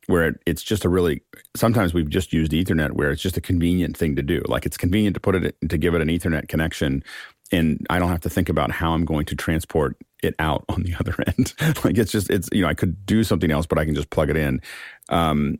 where 0.10 0.40
it's 0.48 0.64
just 0.64 0.86
a 0.86 0.90
really 0.90 1.22
sometimes 1.56 1.94
we've 1.94 2.10
just 2.10 2.34
used 2.34 2.52
ethernet 2.52 2.94
where 2.94 3.12
it's 3.12 3.22
just 3.22 3.38
a 3.38 3.42
convenient 3.42 3.96
thing 3.96 4.16
to 4.16 4.24
do. 4.24 4.42
Like 4.48 4.66
it's 4.66 4.76
convenient 4.76 5.14
to 5.14 5.20
put 5.20 5.36
it 5.36 5.56
to 5.70 5.78
give 5.78 5.94
it 5.94 6.02
an 6.02 6.08
ethernet 6.08 6.48
connection 6.48 7.04
and 7.52 7.86
i 7.90 7.98
don't 8.00 8.10
have 8.10 8.22
to 8.22 8.30
think 8.30 8.48
about 8.48 8.72
how 8.72 8.94
i'm 8.94 9.06
going 9.06 9.26
to 9.26 9.36
transport 9.36 9.96
it 10.22 10.36
out 10.40 10.66
on 10.70 10.84
the 10.84 10.96
other 11.00 11.16
end. 11.28 11.54
Like 11.84 11.98
it's 11.98 12.12
just 12.12 12.30
it's 12.30 12.50
you 12.52 12.64
know 12.64 12.68
i 12.68 12.74
could 12.74 13.06
do 13.06 13.24
something 13.24 13.52
else 13.52 13.68
but 13.68 13.78
i 13.78 13.86
can 13.86 13.96
just 13.96 14.10
plug 14.10 14.30
it 14.30 14.38
in. 14.38 14.62
Um, 15.10 15.60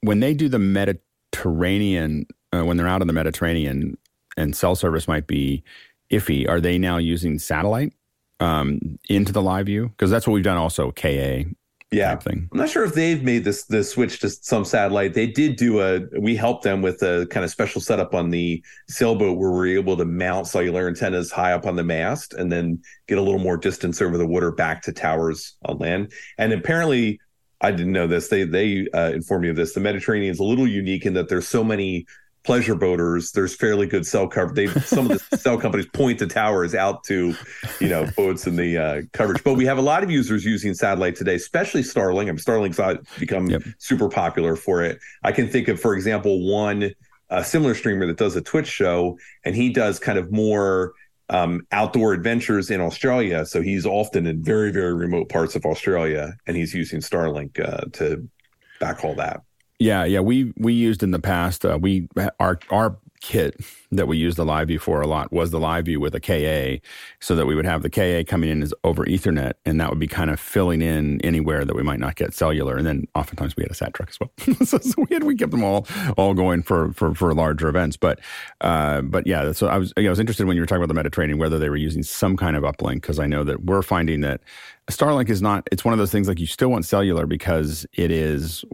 when 0.00 0.20
they 0.20 0.32
do 0.32 0.48
the 0.48 0.58
mediterranean 0.58 2.26
uh, 2.52 2.64
when 2.64 2.76
they're 2.76 2.88
out 2.88 3.02
in 3.02 3.08
the 3.08 3.12
mediterranean 3.12 3.98
and 4.36 4.54
cell 4.54 4.76
service 4.76 5.08
might 5.08 5.26
be 5.26 5.64
iffy 6.10 6.48
are 6.48 6.60
they 6.60 6.78
now 6.78 6.98
using 6.98 7.38
satellite 7.38 7.92
um, 8.40 8.98
into 9.08 9.32
the 9.32 9.42
LiveU? 9.42 9.90
Because 9.90 10.10
that's 10.10 10.26
what 10.26 10.34
we've 10.34 10.44
done 10.44 10.56
also 10.56 10.92
ka 10.92 11.08
yeah 11.90 12.16
thing. 12.16 12.48
I'm 12.52 12.58
not 12.58 12.68
sure 12.68 12.84
if 12.84 12.94
they've 12.94 13.22
made 13.22 13.44
this 13.44 13.64
the 13.64 13.82
switch 13.82 14.20
to 14.20 14.30
some 14.30 14.64
satellite. 14.64 15.14
They 15.14 15.26
did 15.26 15.56
do 15.56 15.80
a 15.80 16.00
we 16.20 16.36
helped 16.36 16.64
them 16.64 16.82
with 16.82 17.02
a 17.02 17.26
kind 17.30 17.44
of 17.44 17.50
special 17.50 17.80
setup 17.80 18.14
on 18.14 18.30
the 18.30 18.62
sailboat 18.88 19.38
where 19.38 19.50
we 19.50 19.74
are 19.74 19.78
able 19.78 19.96
to 19.96 20.04
mount 20.04 20.46
cellular 20.46 20.88
antennas 20.88 21.30
high 21.30 21.52
up 21.52 21.66
on 21.66 21.76
the 21.76 21.84
mast 21.84 22.34
and 22.34 22.52
then 22.52 22.82
get 23.06 23.18
a 23.18 23.22
little 23.22 23.40
more 23.40 23.56
distance 23.56 24.02
over 24.02 24.18
the 24.18 24.26
water 24.26 24.52
back 24.52 24.82
to 24.82 24.92
towers 24.92 25.56
on 25.64 25.78
land. 25.78 26.12
And 26.36 26.52
apparently 26.52 27.20
I 27.60 27.70
didn't 27.70 27.92
know 27.92 28.06
this. 28.06 28.28
They 28.28 28.44
they 28.44 28.86
uh, 28.92 29.12
informed 29.12 29.44
me 29.44 29.48
of 29.50 29.56
this. 29.56 29.72
The 29.72 29.80
Mediterranean 29.80 30.30
is 30.30 30.40
a 30.40 30.44
little 30.44 30.68
unique 30.68 31.06
in 31.06 31.14
that 31.14 31.28
there's 31.28 31.48
so 31.48 31.64
many 31.64 32.06
pleasure 32.48 32.74
boaters, 32.74 33.32
there's 33.32 33.54
fairly 33.54 33.86
good 33.86 34.06
cell 34.06 34.26
coverage. 34.26 34.54
They 34.56 34.80
some 34.80 35.10
of 35.10 35.22
the 35.28 35.36
cell 35.36 35.58
companies 35.58 35.84
point 35.92 36.18
the 36.18 36.26
towers 36.26 36.74
out 36.74 37.04
to, 37.04 37.34
you 37.78 37.88
know, 37.90 38.08
boats 38.16 38.46
in 38.46 38.56
the 38.56 38.78
uh, 38.78 39.02
coverage. 39.12 39.44
But 39.44 39.52
we 39.52 39.66
have 39.66 39.76
a 39.76 39.82
lot 39.82 40.02
of 40.02 40.10
users 40.10 40.46
using 40.46 40.72
satellite 40.72 41.14
today, 41.14 41.34
especially 41.34 41.82
Starlink. 41.82 42.22
I 42.22 42.24
mean, 42.24 42.36
Starlink's 42.36 43.04
become 43.18 43.50
yep. 43.50 43.64
super 43.76 44.08
popular 44.08 44.56
for 44.56 44.82
it. 44.82 44.98
I 45.22 45.30
can 45.30 45.46
think 45.46 45.68
of, 45.68 45.78
for 45.78 45.94
example, 45.94 46.50
one 46.50 46.94
a 47.28 47.44
similar 47.44 47.74
streamer 47.74 48.06
that 48.06 48.16
does 48.16 48.34
a 48.34 48.40
Twitch 48.40 48.66
show, 48.66 49.18
and 49.44 49.54
he 49.54 49.70
does 49.70 49.98
kind 49.98 50.18
of 50.18 50.32
more 50.32 50.94
um, 51.28 51.66
outdoor 51.70 52.14
adventures 52.14 52.70
in 52.70 52.80
Australia. 52.80 53.44
So 53.44 53.60
he's 53.60 53.84
often 53.84 54.26
in 54.26 54.42
very, 54.42 54.72
very 54.72 54.94
remote 54.94 55.28
parts 55.28 55.54
of 55.54 55.66
Australia, 55.66 56.32
and 56.46 56.56
he's 56.56 56.72
using 56.72 57.00
Starlink 57.00 57.60
uh, 57.60 57.90
to 57.92 58.26
backhaul 58.80 59.18
that. 59.18 59.42
Yeah, 59.78 60.04
yeah, 60.04 60.20
we 60.20 60.52
we 60.56 60.72
used 60.72 61.02
in 61.02 61.12
the 61.12 61.20
past. 61.20 61.64
Uh, 61.64 61.78
we 61.80 62.08
our 62.40 62.58
our 62.70 62.98
kit 63.20 63.60
that 63.90 64.06
we 64.06 64.16
used 64.16 64.36
the 64.36 64.44
LiveU 64.44 64.80
for 64.80 65.00
a 65.00 65.06
lot 65.06 65.32
was 65.32 65.50
the 65.50 65.58
LiveU 65.58 65.98
with 65.98 66.14
a 66.14 66.20
KA, 66.20 66.84
so 67.20 67.36
that 67.36 67.46
we 67.46 67.54
would 67.54 67.64
have 67.64 67.82
the 67.82 67.90
KA 67.90 68.28
coming 68.28 68.50
in 68.50 68.62
as 68.62 68.74
over 68.82 69.04
Ethernet, 69.04 69.52
and 69.64 69.80
that 69.80 69.88
would 69.90 69.98
be 70.00 70.08
kind 70.08 70.30
of 70.30 70.40
filling 70.40 70.82
in 70.82 71.20
anywhere 71.22 71.64
that 71.64 71.76
we 71.76 71.82
might 71.84 72.00
not 72.00 72.16
get 72.16 72.34
cellular. 72.34 72.76
And 72.76 72.86
then 72.86 73.06
oftentimes 73.14 73.56
we 73.56 73.62
had 73.62 73.70
a 73.70 73.74
sat 73.74 73.94
truck 73.94 74.10
as 74.10 74.18
well, 74.18 74.30
so, 74.64 74.78
so, 74.78 74.94
we 75.08 75.14
had 75.14 75.22
we 75.22 75.36
kept 75.36 75.52
them 75.52 75.62
all 75.62 75.86
all 76.16 76.34
going 76.34 76.62
for 76.62 76.92
for, 76.92 77.14
for 77.14 77.32
larger 77.32 77.68
events. 77.68 77.96
But 77.96 78.18
uh, 78.60 79.02
but 79.02 79.28
yeah, 79.28 79.52
so 79.52 79.68
I 79.68 79.78
was 79.78 79.92
I 79.96 80.08
was 80.08 80.18
interested 80.18 80.48
when 80.48 80.56
you 80.56 80.62
were 80.62 80.66
talking 80.66 80.82
about 80.82 80.88
the 80.88 80.94
Mediterranean 80.94 81.38
whether 81.38 81.58
they 81.60 81.70
were 81.70 81.76
using 81.76 82.02
some 82.02 82.36
kind 82.36 82.56
of 82.56 82.64
uplink 82.64 83.02
because 83.02 83.20
I 83.20 83.26
know 83.26 83.44
that 83.44 83.64
we're 83.64 83.82
finding 83.82 84.22
that 84.22 84.40
Starlink 84.90 85.28
is 85.28 85.40
not. 85.40 85.68
It's 85.70 85.84
one 85.84 85.92
of 85.92 85.98
those 85.98 86.10
things 86.10 86.26
like 86.26 86.40
you 86.40 86.46
still 86.46 86.70
want 86.70 86.84
cellular 86.84 87.26
because 87.26 87.86
it 87.92 88.10
is 88.10 88.64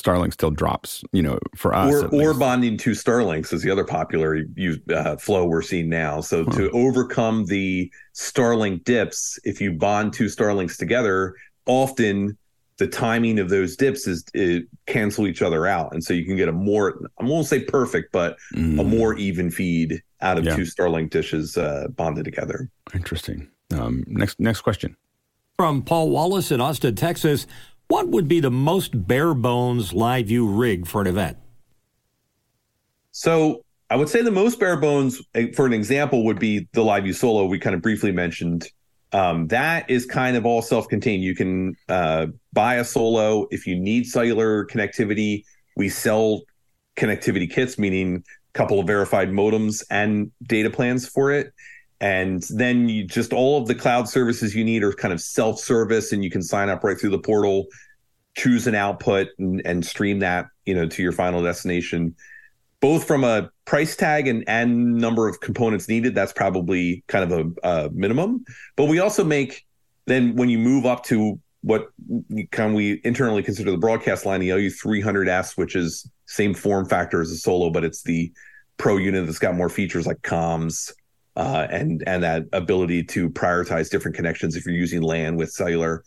Starlink 0.00 0.32
still 0.32 0.50
drops, 0.50 1.02
you 1.12 1.22
know, 1.22 1.38
for 1.54 1.74
us. 1.74 1.92
Or, 1.92 2.14
or 2.14 2.34
bonding 2.34 2.76
to 2.78 2.90
Starlinks 2.90 3.52
is 3.52 3.62
the 3.62 3.70
other 3.70 3.84
popular 3.84 4.36
use, 4.54 4.78
uh, 4.94 5.16
flow 5.16 5.46
we're 5.46 5.62
seeing 5.62 5.88
now. 5.88 6.20
So 6.20 6.44
huh. 6.44 6.52
to 6.52 6.70
overcome 6.70 7.46
the 7.46 7.90
Starlink 8.14 8.84
dips, 8.84 9.38
if 9.44 9.60
you 9.60 9.72
bond 9.72 10.12
two 10.12 10.26
Starlinks 10.26 10.76
together, 10.76 11.34
often 11.66 12.36
the 12.78 12.86
timing 12.86 13.38
of 13.38 13.50
those 13.50 13.76
dips 13.76 14.06
is 14.06 14.24
it 14.34 14.64
cancel 14.86 15.26
each 15.26 15.42
other 15.42 15.66
out, 15.66 15.92
and 15.92 16.02
so 16.02 16.14
you 16.14 16.24
can 16.24 16.36
get 16.36 16.48
a 16.48 16.52
more 16.52 17.00
I 17.20 17.24
won't 17.24 17.46
say 17.46 17.60
perfect, 17.60 18.12
but 18.12 18.36
mm. 18.54 18.80
a 18.80 18.84
more 18.84 19.14
even 19.14 19.50
feed 19.50 20.02
out 20.20 20.38
of 20.38 20.44
yeah. 20.44 20.54
two 20.54 20.62
Starlink 20.62 21.10
dishes 21.10 21.56
uh, 21.56 21.88
bonded 21.88 22.24
together. 22.24 22.70
Interesting. 22.94 23.48
Um, 23.74 24.04
next 24.06 24.38
next 24.38 24.60
question 24.60 24.96
from 25.58 25.82
Paul 25.82 26.10
Wallace 26.10 26.52
in 26.52 26.60
Austin, 26.60 26.94
Texas. 26.94 27.48
What 27.88 28.08
would 28.08 28.28
be 28.28 28.40
the 28.40 28.50
most 28.50 29.06
bare 29.08 29.32
bones 29.32 29.92
LiveU 29.92 30.46
rig 30.58 30.86
for 30.86 31.00
an 31.00 31.06
event? 31.06 31.38
So 33.12 33.64
I 33.88 33.96
would 33.96 34.10
say 34.10 34.20
the 34.22 34.30
most 34.30 34.60
bare 34.60 34.76
bones, 34.76 35.22
eh, 35.34 35.46
for 35.56 35.64
an 35.64 35.72
example, 35.72 36.24
would 36.26 36.38
be 36.38 36.68
the 36.72 36.82
LiveU 36.82 37.14
solo 37.14 37.46
we 37.46 37.58
kind 37.58 37.74
of 37.74 37.80
briefly 37.80 38.12
mentioned. 38.12 38.68
Um, 39.12 39.46
that 39.48 39.88
is 39.88 40.04
kind 40.04 40.36
of 40.36 40.44
all 40.44 40.60
self-contained. 40.60 41.22
You 41.22 41.34
can 41.34 41.74
uh, 41.88 42.26
buy 42.52 42.74
a 42.74 42.84
solo 42.84 43.46
if 43.50 43.66
you 43.66 43.74
need 43.74 44.06
cellular 44.06 44.66
connectivity. 44.66 45.44
We 45.74 45.88
sell 45.88 46.42
connectivity 46.96 47.50
kits, 47.50 47.78
meaning 47.78 48.22
a 48.54 48.58
couple 48.58 48.78
of 48.78 48.86
verified 48.86 49.30
modems 49.30 49.82
and 49.90 50.30
data 50.46 50.68
plans 50.68 51.08
for 51.08 51.32
it 51.32 51.54
and 52.00 52.44
then 52.50 52.88
you 52.88 53.04
just 53.04 53.32
all 53.32 53.60
of 53.60 53.66
the 53.66 53.74
cloud 53.74 54.08
services 54.08 54.54
you 54.54 54.64
need 54.64 54.82
are 54.82 54.92
kind 54.92 55.12
of 55.12 55.20
self-service 55.20 56.12
and 56.12 56.22
you 56.22 56.30
can 56.30 56.42
sign 56.42 56.68
up 56.68 56.84
right 56.84 56.98
through 56.98 57.10
the 57.10 57.18
portal 57.18 57.66
choose 58.38 58.68
an 58.68 58.74
output 58.74 59.28
and, 59.38 59.60
and 59.64 59.84
stream 59.84 60.20
that 60.20 60.46
you 60.64 60.74
know 60.74 60.86
to 60.86 61.02
your 61.02 61.12
final 61.12 61.42
destination. 61.42 62.14
Both 62.80 63.08
from 63.08 63.24
a 63.24 63.50
price 63.64 63.96
tag 63.96 64.28
and, 64.28 64.44
and 64.46 64.94
number 64.94 65.28
of 65.28 65.40
components 65.40 65.88
needed 65.88 66.14
that's 66.14 66.32
probably 66.32 67.02
kind 67.08 67.30
of 67.30 67.56
a, 67.64 67.68
a 67.68 67.90
minimum. 67.90 68.44
But 68.76 68.84
we 68.84 69.00
also 69.00 69.24
make 69.24 69.66
then 70.06 70.36
when 70.36 70.48
you 70.48 70.58
move 70.58 70.86
up 70.86 71.04
to 71.06 71.38
what 71.62 71.88
can 72.52 72.72
we 72.72 73.00
internally 73.02 73.42
consider 73.42 73.72
the 73.72 73.76
broadcast 73.76 74.24
line 74.24 74.40
the 74.40 74.50
lu300s 74.50 75.56
which 75.56 75.74
is 75.74 76.08
same 76.26 76.54
form 76.54 76.86
factor 76.86 77.20
as 77.20 77.32
a 77.32 77.36
solo 77.36 77.68
but 77.68 77.82
it's 77.82 78.04
the 78.04 78.32
pro 78.76 78.96
unit 78.96 79.26
that's 79.26 79.40
got 79.40 79.56
more 79.56 79.68
features 79.68 80.06
like 80.06 80.18
comms 80.18 80.92
uh, 81.38 81.68
and 81.70 82.02
and 82.06 82.24
that 82.24 82.44
ability 82.52 83.04
to 83.04 83.30
prioritize 83.30 83.88
different 83.88 84.16
connections 84.16 84.56
if 84.56 84.66
you're 84.66 84.74
using 84.74 85.00
LAN 85.00 85.36
with 85.36 85.50
cellular. 85.52 86.02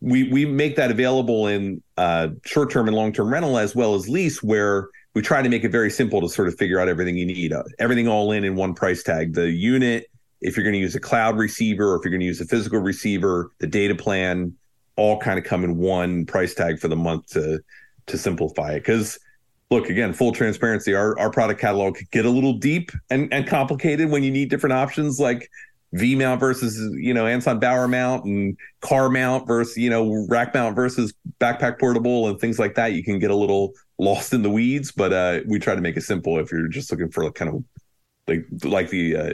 We 0.00 0.24
we 0.32 0.46
make 0.46 0.76
that 0.76 0.90
available 0.90 1.46
in 1.46 1.82
uh, 1.98 2.28
short 2.46 2.70
term 2.70 2.88
and 2.88 2.96
long 2.96 3.12
term 3.12 3.30
rental 3.30 3.58
as 3.58 3.76
well 3.76 3.94
as 3.94 4.08
lease, 4.08 4.42
where 4.42 4.88
we 5.14 5.20
try 5.20 5.42
to 5.42 5.48
make 5.50 5.64
it 5.64 5.68
very 5.68 5.90
simple 5.90 6.22
to 6.22 6.30
sort 6.30 6.48
of 6.48 6.56
figure 6.56 6.80
out 6.80 6.88
everything 6.88 7.18
you 7.18 7.26
need, 7.26 7.52
uh, 7.52 7.62
everything 7.78 8.08
all 8.08 8.32
in 8.32 8.42
in 8.42 8.56
one 8.56 8.74
price 8.74 9.02
tag. 9.02 9.34
The 9.34 9.50
unit, 9.50 10.06
if 10.40 10.56
you're 10.56 10.64
going 10.64 10.74
to 10.74 10.80
use 10.80 10.94
a 10.94 11.00
cloud 11.00 11.36
receiver 11.36 11.92
or 11.92 11.96
if 11.96 12.04
you're 12.04 12.10
going 12.10 12.20
to 12.20 12.26
use 12.26 12.40
a 12.40 12.46
physical 12.46 12.78
receiver, 12.78 13.50
the 13.58 13.66
data 13.66 13.94
plan, 13.94 14.54
all 14.96 15.18
kind 15.18 15.38
of 15.38 15.44
come 15.44 15.62
in 15.62 15.76
one 15.76 16.24
price 16.24 16.54
tag 16.54 16.78
for 16.78 16.88
the 16.88 16.96
month 16.96 17.26
to 17.32 17.60
to 18.06 18.16
simplify 18.16 18.72
it 18.72 18.80
because 18.80 19.18
look 19.70 19.88
again 19.88 20.12
full 20.12 20.32
transparency 20.32 20.94
our, 20.94 21.18
our 21.18 21.30
product 21.30 21.60
catalog 21.60 21.94
could 21.94 22.10
get 22.10 22.26
a 22.26 22.30
little 22.30 22.54
deep 22.54 22.90
and, 23.10 23.32
and 23.32 23.46
complicated 23.46 24.10
when 24.10 24.22
you 24.22 24.30
need 24.30 24.50
different 24.50 24.72
options 24.72 25.20
like 25.20 25.48
V 25.92 26.14
mount 26.14 26.38
versus 26.38 26.78
you 26.96 27.12
know 27.12 27.26
Anton 27.26 27.58
Bauer 27.58 27.88
mount 27.88 28.24
and 28.24 28.56
car 28.80 29.08
mount 29.08 29.46
versus 29.46 29.76
you 29.76 29.90
know 29.90 30.26
rack 30.28 30.54
mount 30.54 30.76
versus 30.76 31.12
backpack 31.40 31.80
portable 31.80 32.28
and 32.28 32.38
things 32.38 32.60
like 32.60 32.76
that. 32.76 32.92
You 32.92 33.02
can 33.02 33.18
get 33.18 33.32
a 33.32 33.34
little 33.34 33.72
lost 33.98 34.32
in 34.32 34.42
the 34.42 34.50
weeds, 34.50 34.92
but 34.92 35.12
uh, 35.12 35.40
we 35.46 35.58
try 35.58 35.74
to 35.74 35.80
make 35.80 35.96
it 35.96 36.02
simple 36.02 36.38
if 36.38 36.52
you're 36.52 36.68
just 36.68 36.92
looking 36.92 37.10
for 37.10 37.24
like 37.24 37.34
kind 37.34 37.52
of 37.52 37.64
like 38.28 38.46
like 38.64 38.90
the 38.90 39.16
uh, 39.16 39.32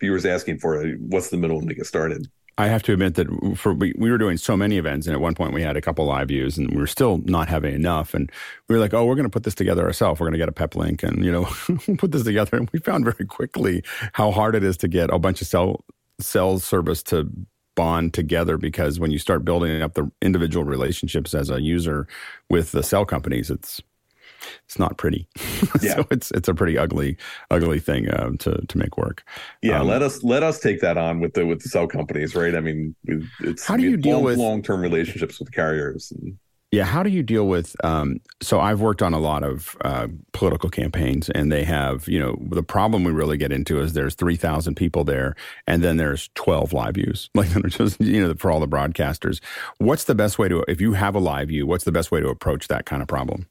viewers 0.00 0.24
asking 0.24 0.58
for 0.58 0.80
it, 0.80 1.00
what's 1.00 1.30
the 1.30 1.36
middle 1.36 1.56
one 1.56 1.66
to 1.66 1.74
get 1.74 1.86
started. 1.86 2.28
I 2.58 2.66
have 2.66 2.82
to 2.82 2.92
admit 2.92 3.14
that 3.14 3.28
for 3.56 3.72
we, 3.72 3.94
we 3.96 4.10
were 4.10 4.18
doing 4.18 4.36
so 4.36 4.56
many 4.56 4.78
events, 4.78 5.06
and 5.06 5.14
at 5.14 5.20
one 5.20 5.36
point 5.36 5.54
we 5.54 5.62
had 5.62 5.76
a 5.76 5.80
couple 5.80 6.08
LiveUs, 6.08 6.58
and 6.58 6.68
we 6.72 6.76
were 6.76 6.88
still 6.88 7.18
not 7.24 7.48
having 7.48 7.72
enough. 7.72 8.14
And 8.14 8.30
we 8.66 8.74
were 8.74 8.80
like, 8.80 8.92
"Oh, 8.92 9.06
we're 9.06 9.14
going 9.14 9.24
to 9.24 9.30
put 9.30 9.44
this 9.44 9.54
together 9.54 9.86
ourselves. 9.86 10.18
We're 10.18 10.26
going 10.26 10.32
to 10.32 10.38
get 10.38 10.48
a 10.48 10.52
Peplink, 10.52 11.04
and 11.04 11.24
you 11.24 11.30
know, 11.30 11.44
put 11.98 12.10
this 12.10 12.24
together." 12.24 12.56
And 12.56 12.68
we 12.72 12.80
found 12.80 13.04
very 13.04 13.26
quickly 13.26 13.84
how 14.12 14.32
hard 14.32 14.56
it 14.56 14.64
is 14.64 14.76
to 14.78 14.88
get 14.88 15.08
a 15.10 15.20
bunch 15.20 15.40
of 15.40 15.46
cell 15.46 15.84
cell 16.20 16.58
service 16.58 17.02
to 17.04 17.30
bond 17.76 18.12
together 18.12 18.58
because 18.58 18.98
when 18.98 19.12
you 19.12 19.20
start 19.20 19.44
building 19.44 19.80
up 19.80 19.94
the 19.94 20.10
individual 20.20 20.64
relationships 20.64 21.32
as 21.32 21.48
a 21.48 21.62
user 21.62 22.08
with 22.50 22.72
the 22.72 22.82
cell 22.82 23.04
companies, 23.04 23.50
it's 23.50 23.80
it's 24.64 24.78
not 24.78 24.96
pretty. 24.96 25.28
Yeah. 25.80 25.96
so 25.96 26.06
it's 26.10 26.30
it's 26.32 26.48
a 26.48 26.54
pretty 26.54 26.78
ugly 26.78 27.16
ugly 27.50 27.78
thing 27.78 28.08
uh, 28.08 28.30
to 28.38 28.66
to 28.66 28.78
make 28.78 28.96
work. 28.96 29.22
Yeah, 29.62 29.80
um, 29.80 29.86
let 29.86 30.02
us 30.02 30.22
let 30.24 30.42
us 30.42 30.58
take 30.60 30.80
that 30.80 30.96
on 30.96 31.20
with 31.20 31.34
the 31.34 31.46
with 31.46 31.62
the 31.62 31.68
cell 31.68 31.86
companies, 31.86 32.34
right? 32.34 32.54
I 32.54 32.60
mean, 32.60 32.96
it's 33.40 33.66
how 33.66 33.76
do 33.76 33.82
you 33.82 33.96
deal 33.96 34.16
long, 34.16 34.24
with 34.24 34.38
long 34.38 34.62
term 34.62 34.80
relationships 34.80 35.38
with 35.38 35.52
carriers? 35.52 36.10
And, 36.12 36.38
yeah, 36.70 36.84
how 36.84 37.02
do 37.02 37.08
you 37.08 37.22
deal 37.22 37.48
with? 37.48 37.74
Um, 37.82 38.20
so 38.42 38.60
I've 38.60 38.80
worked 38.80 39.00
on 39.00 39.14
a 39.14 39.18
lot 39.18 39.42
of 39.42 39.74
uh, 39.82 40.08
political 40.32 40.68
campaigns, 40.68 41.30
and 41.30 41.50
they 41.50 41.64
have, 41.64 42.06
you 42.06 42.20
know, 42.20 42.36
the 42.50 42.62
problem 42.62 43.04
we 43.04 43.12
really 43.12 43.38
get 43.38 43.52
into 43.52 43.80
is 43.80 43.94
there's 43.94 44.14
three 44.14 44.36
thousand 44.36 44.74
people 44.74 45.02
there, 45.02 45.34
and 45.66 45.82
then 45.82 45.96
there's 45.96 46.28
twelve 46.34 46.72
LiveUs, 46.72 47.30
like 47.34 47.50
just 47.68 47.98
you 48.00 48.26
know 48.26 48.34
for 48.34 48.50
all 48.50 48.60
the 48.60 48.68
broadcasters. 48.68 49.40
What's 49.78 50.04
the 50.04 50.14
best 50.14 50.38
way 50.38 50.48
to, 50.48 50.62
if 50.68 50.80
you 50.80 50.92
have 50.92 51.16
a 51.16 51.20
LiveU, 51.20 51.64
what's 51.64 51.84
the 51.84 51.92
best 51.92 52.10
way 52.10 52.20
to 52.20 52.28
approach 52.28 52.68
that 52.68 52.84
kind 52.84 53.00
of 53.00 53.08
problem? 53.08 53.48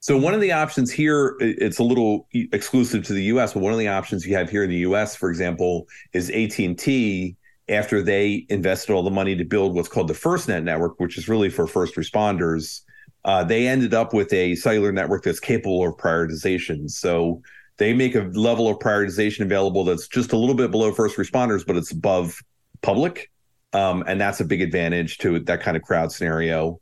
So 0.00 0.16
one 0.16 0.34
of 0.34 0.40
the 0.40 0.52
options 0.52 0.90
here, 0.90 1.36
it's 1.40 1.78
a 1.78 1.82
little 1.82 2.28
exclusive 2.32 3.04
to 3.06 3.12
the 3.12 3.24
U.S., 3.24 3.54
but 3.54 3.60
one 3.60 3.72
of 3.72 3.78
the 3.78 3.88
options 3.88 4.24
you 4.24 4.36
have 4.36 4.48
here 4.48 4.62
in 4.62 4.70
the 4.70 4.76
U.S., 4.78 5.16
for 5.16 5.30
example, 5.30 5.86
is 6.12 6.30
AT 6.30 6.58
and 6.58 6.78
T. 6.78 7.36
After 7.68 8.00
they 8.00 8.46
invested 8.48 8.92
all 8.92 9.02
the 9.02 9.10
money 9.10 9.34
to 9.34 9.44
build 9.44 9.74
what's 9.74 9.88
called 9.88 10.06
the 10.06 10.14
FirstNet 10.14 10.62
network, 10.62 11.00
which 11.00 11.18
is 11.18 11.28
really 11.28 11.50
for 11.50 11.66
first 11.66 11.96
responders, 11.96 12.82
uh, 13.24 13.42
they 13.42 13.66
ended 13.66 13.92
up 13.92 14.14
with 14.14 14.32
a 14.32 14.54
cellular 14.54 14.92
network 14.92 15.24
that's 15.24 15.40
capable 15.40 15.84
of 15.84 15.96
prioritization. 15.96 16.88
So 16.88 17.42
they 17.78 17.92
make 17.92 18.14
a 18.14 18.30
level 18.34 18.68
of 18.68 18.78
prioritization 18.78 19.40
available 19.40 19.82
that's 19.82 20.06
just 20.06 20.32
a 20.32 20.36
little 20.36 20.54
bit 20.54 20.70
below 20.70 20.92
first 20.92 21.16
responders, 21.16 21.66
but 21.66 21.76
it's 21.76 21.90
above 21.90 22.40
public, 22.82 23.30
um, 23.72 24.04
and 24.06 24.20
that's 24.20 24.40
a 24.40 24.44
big 24.44 24.62
advantage 24.62 25.18
to 25.18 25.40
that 25.40 25.60
kind 25.60 25.76
of 25.76 25.82
crowd 25.82 26.12
scenario. 26.12 26.80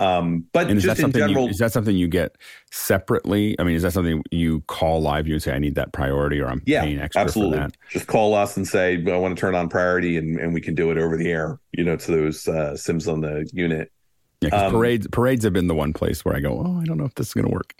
Um, 0.00 0.46
but 0.54 0.68
and 0.68 0.78
is 0.78 0.84
just 0.84 0.96
that 0.96 1.02
something 1.02 1.20
general, 1.20 1.44
you, 1.44 1.50
is 1.50 1.58
that 1.58 1.72
something 1.72 1.94
you 1.94 2.08
get 2.08 2.36
separately? 2.70 3.54
I 3.58 3.64
mean, 3.64 3.76
is 3.76 3.82
that 3.82 3.92
something 3.92 4.22
you 4.30 4.62
call 4.62 5.02
LiveU 5.02 5.32
and 5.32 5.42
say, 5.42 5.52
I 5.52 5.58
need 5.58 5.74
that 5.74 5.92
priority 5.92 6.40
or 6.40 6.48
I'm 6.48 6.62
yeah, 6.64 6.82
paying 6.82 6.98
extra 6.98 7.20
absolutely. 7.20 7.58
for 7.58 7.64
that? 7.64 7.76
Just 7.90 8.06
call 8.06 8.34
us 8.34 8.56
and 8.56 8.66
say, 8.66 8.94
I 8.94 9.16
want 9.18 9.36
to 9.36 9.40
turn 9.40 9.54
on 9.54 9.68
priority 9.68 10.16
and, 10.16 10.40
and 10.40 10.54
we 10.54 10.62
can 10.62 10.74
do 10.74 10.90
it 10.90 10.96
over 10.96 11.18
the 11.18 11.30
air, 11.30 11.60
you 11.72 11.84
know, 11.84 11.96
to 11.96 12.10
those 12.10 12.48
uh, 12.48 12.76
SIMs 12.76 13.08
on 13.08 13.20
the 13.20 13.48
unit. 13.52 13.92
Yeah, 14.40 14.54
um, 14.54 14.72
parades 14.72 15.06
parades 15.08 15.44
have 15.44 15.52
been 15.52 15.66
the 15.66 15.74
one 15.74 15.92
place 15.92 16.24
where 16.24 16.34
I 16.34 16.40
go, 16.40 16.62
oh, 16.64 16.80
I 16.80 16.84
don't 16.84 16.96
know 16.96 17.04
if 17.04 17.14
this 17.16 17.28
is 17.28 17.34
going 17.34 17.46
to 17.46 17.52
work. 17.52 17.74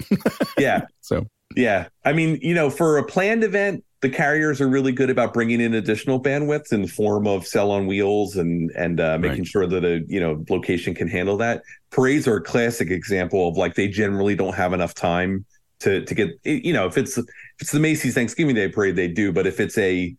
yeah. 0.58 0.82
So 1.00 1.26
yeah, 1.56 1.88
I 2.04 2.12
mean, 2.12 2.38
you 2.42 2.54
know, 2.54 2.70
for 2.70 2.98
a 2.98 3.04
planned 3.04 3.42
event, 3.42 3.82
the 4.00 4.08
carriers 4.08 4.60
are 4.60 4.68
really 4.68 4.92
good 4.92 5.10
about 5.10 5.34
bringing 5.34 5.60
in 5.60 5.74
additional 5.74 6.20
bandwidth 6.22 6.72
in 6.72 6.82
the 6.82 6.88
form 6.88 7.26
of 7.26 7.46
cell 7.46 7.70
on 7.70 7.86
wheels 7.86 8.36
and 8.36 8.70
and 8.72 8.98
uh, 9.00 9.18
making 9.18 9.40
right. 9.40 9.46
sure 9.46 9.66
that 9.66 9.84
a 9.84 10.02
you 10.08 10.20
know 10.20 10.44
location 10.48 10.94
can 10.94 11.08
handle 11.08 11.36
that. 11.36 11.62
Parades 11.90 12.26
are 12.26 12.36
a 12.36 12.42
classic 12.42 12.90
example 12.90 13.48
of 13.48 13.56
like 13.56 13.74
they 13.74 13.88
generally 13.88 14.34
don't 14.34 14.54
have 14.54 14.72
enough 14.72 14.94
time 14.94 15.44
to 15.80 16.04
to 16.04 16.14
get 16.14 16.38
you 16.44 16.72
know 16.72 16.86
if 16.86 16.96
it's 16.96 17.18
if 17.18 17.26
it's 17.60 17.72
the 17.72 17.80
Macy's 17.80 18.14
Thanksgiving 18.14 18.54
Day 18.54 18.68
parade 18.68 18.96
they 18.96 19.08
do, 19.08 19.32
but 19.32 19.46
if 19.46 19.60
it's 19.60 19.76
a 19.76 20.14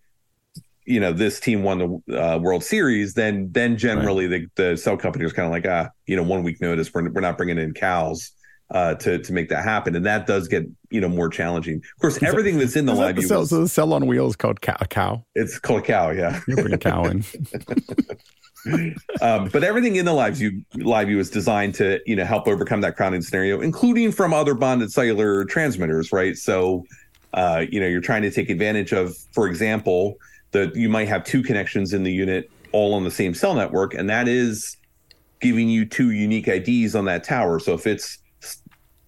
you 0.86 1.00
know 1.00 1.12
this 1.12 1.40
team 1.40 1.64
won 1.64 2.02
the 2.08 2.22
uh, 2.22 2.38
World 2.38 2.64
Series, 2.64 3.16
then 3.16 3.52
then 3.52 3.78
generally 3.78 4.28
right. 4.28 4.48
the 4.56 4.72
the 4.72 4.78
cell 4.78 4.98
company 4.98 5.26
is 5.26 5.34
kind 5.34 5.48
of 5.48 5.52
like 5.52 5.66
ah 5.68 5.90
you 6.06 6.16
know 6.16 6.24
one 6.24 6.44
week 6.44 6.62
notice 6.62 6.94
we're 6.94 7.10
we're 7.10 7.22
not 7.22 7.38
bringing 7.38 7.58
in 7.58 7.74
cows 7.74 8.32
uh, 8.72 8.96
to 8.96 9.20
to 9.20 9.34
make 9.34 9.50
that 9.50 9.64
happen, 9.64 9.96
and 9.96 10.06
that 10.06 10.26
does 10.28 10.48
get 10.48 10.66
you 10.90 11.02
know 11.02 11.10
more 11.10 11.30
challenging. 11.30 11.78
Of 11.78 12.02
course, 12.02 12.24
everything 12.24 12.58
that's 12.58 12.76
in 12.76 12.86
the 12.86 12.94
LiveU. 12.94 13.24
Cell, 13.24 13.46
so 13.46 13.62
the 13.62 13.68
cell 13.68 13.94
on 13.94 14.08
wheels 14.08 14.36
called 14.36 14.62
cow, 14.62 14.78
a 14.80 14.88
cow. 14.88 15.24
It's 15.36 15.60
called 15.60 15.82
a 15.82 15.84
cow. 15.84 16.12
Yeah, 16.12 16.40
you 16.48 16.56
bring 16.56 16.74
a 16.74 16.78
cow 16.78 17.04
in. 17.06 17.24
um, 19.22 19.50
but 19.50 19.64
everything 19.64 19.98
in 19.98 20.06
the 20.06 20.12
LiveU 20.12 20.64
live 20.76 21.08
view 21.08 21.20
is 21.20 21.30
designed 21.30 21.76
to 21.76 22.00
you 22.06 22.16
know 22.16 22.24
help 22.24 22.48
overcome 22.48 22.82
that 22.82 22.96
crowding 22.96 23.22
scenario, 23.22 23.60
including 23.62 24.12
from 24.12 24.34
other 24.34 24.54
bonded 24.54 24.92
cellular 24.92 25.44
transmitters, 25.46 26.14
right? 26.14 26.38
So, 26.38 26.86
uh, 27.34 27.66
you 27.70 27.80
know, 27.80 27.88
you're 27.88 28.02
trying 28.02 28.22
to 28.22 28.32
take 28.32 28.50
advantage 28.50 28.94
of, 28.94 29.18
for 29.34 29.48
example, 29.48 30.18
that 30.52 30.76
you 30.76 30.88
might 30.88 31.10
have 31.10 31.26
two 31.26 31.44
connections 31.44 31.94
in 31.94 32.04
the 32.04 32.12
unit 32.12 32.50
all 32.72 32.94
on 32.94 33.04
the 33.04 33.12
same 33.12 33.34
cell 33.34 33.54
network, 33.54 33.94
and 33.94 34.10
that 34.10 34.30
is 34.30 34.78
giving 35.42 35.68
you 35.68 35.84
two 35.84 36.12
unique 36.12 36.48
IDs 36.48 36.96
on 36.96 37.04
that 37.06 37.24
tower. 37.26 37.60
So 37.60 37.74
if 37.74 37.86
it's 37.86 38.20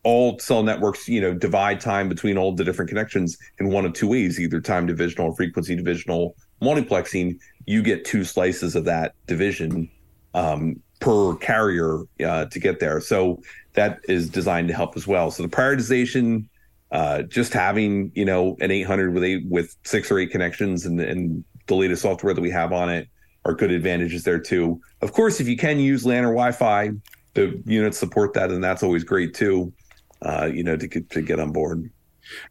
all 0.04 0.38
cell 0.40 0.64
networks, 0.64 1.08
you 1.08 1.22
know, 1.22 1.34
divide 1.34 1.80
time 1.80 2.10
between 2.10 2.38
all 2.38 2.54
the 2.54 2.64
different 2.64 2.90
connections 2.90 3.38
in 3.60 3.70
one 3.70 3.86
of 3.86 3.94
two 3.94 4.08
ways, 4.08 4.40
either 4.40 4.60
time 4.60 4.86
divisional 4.86 5.28
or 5.28 5.36
frequency 5.36 5.76
divisional 5.76 6.36
multiplexing, 6.62 7.38
you 7.66 7.82
get 7.82 8.06
two 8.06 8.24
slices 8.24 8.76
of 8.76 8.86
that 8.86 9.16
division 9.28 9.90
um, 10.34 10.80
per 11.00 11.36
carrier 11.36 12.04
uh, 12.26 12.46
to 12.46 12.60
get 12.60 12.80
there. 12.80 13.00
So 13.00 13.42
that 13.74 14.00
is 14.08 14.30
designed 14.30 14.68
to 14.70 14.74
help 14.74 14.96
as 14.96 15.08
well. 15.08 15.32
So 15.32 15.44
the 15.44 15.50
prioritization, 15.50 16.48
uh, 16.92 17.24
just 17.24 17.54
having 17.54 18.12
you 18.14 18.26
know 18.26 18.56
an 18.60 18.72
800 18.72 19.14
with 19.14 19.24
eight 19.24 19.46
with 19.50 19.76
six 19.84 20.12
or 20.12 20.20
eight 20.20 20.32
connections 20.32 20.86
and, 20.86 21.00
and 21.00 21.44
the 21.68 21.76
latest 21.76 22.02
software 22.02 22.34
that 22.34 22.42
we 22.42 22.52
have 22.52 22.72
on 22.72 22.90
it 22.90 23.08
are 23.46 23.54
good 23.54 23.72
advantages 23.72 24.24
there 24.24 24.40
too. 24.40 24.80
Of 25.02 25.12
course, 25.14 25.40
if 25.40 25.48
you 25.48 25.58
can 25.58 25.80
use 25.80 26.06
LAN 26.06 26.24
or 26.24 26.34
Wi-Fi, 26.34 26.92
the 27.34 27.62
units 27.66 27.98
support 27.98 28.34
that, 28.34 28.52
and 28.52 28.64
that's 28.64 28.84
always 28.84 29.04
great 29.04 29.34
too 29.34 29.74
uh, 30.24 30.46
you 30.46 30.64
know, 30.64 30.76
to 30.78 30.88
get, 30.88 31.10
to 31.12 31.22
get 31.22 31.40
on 31.40 31.52
board. 31.52 31.90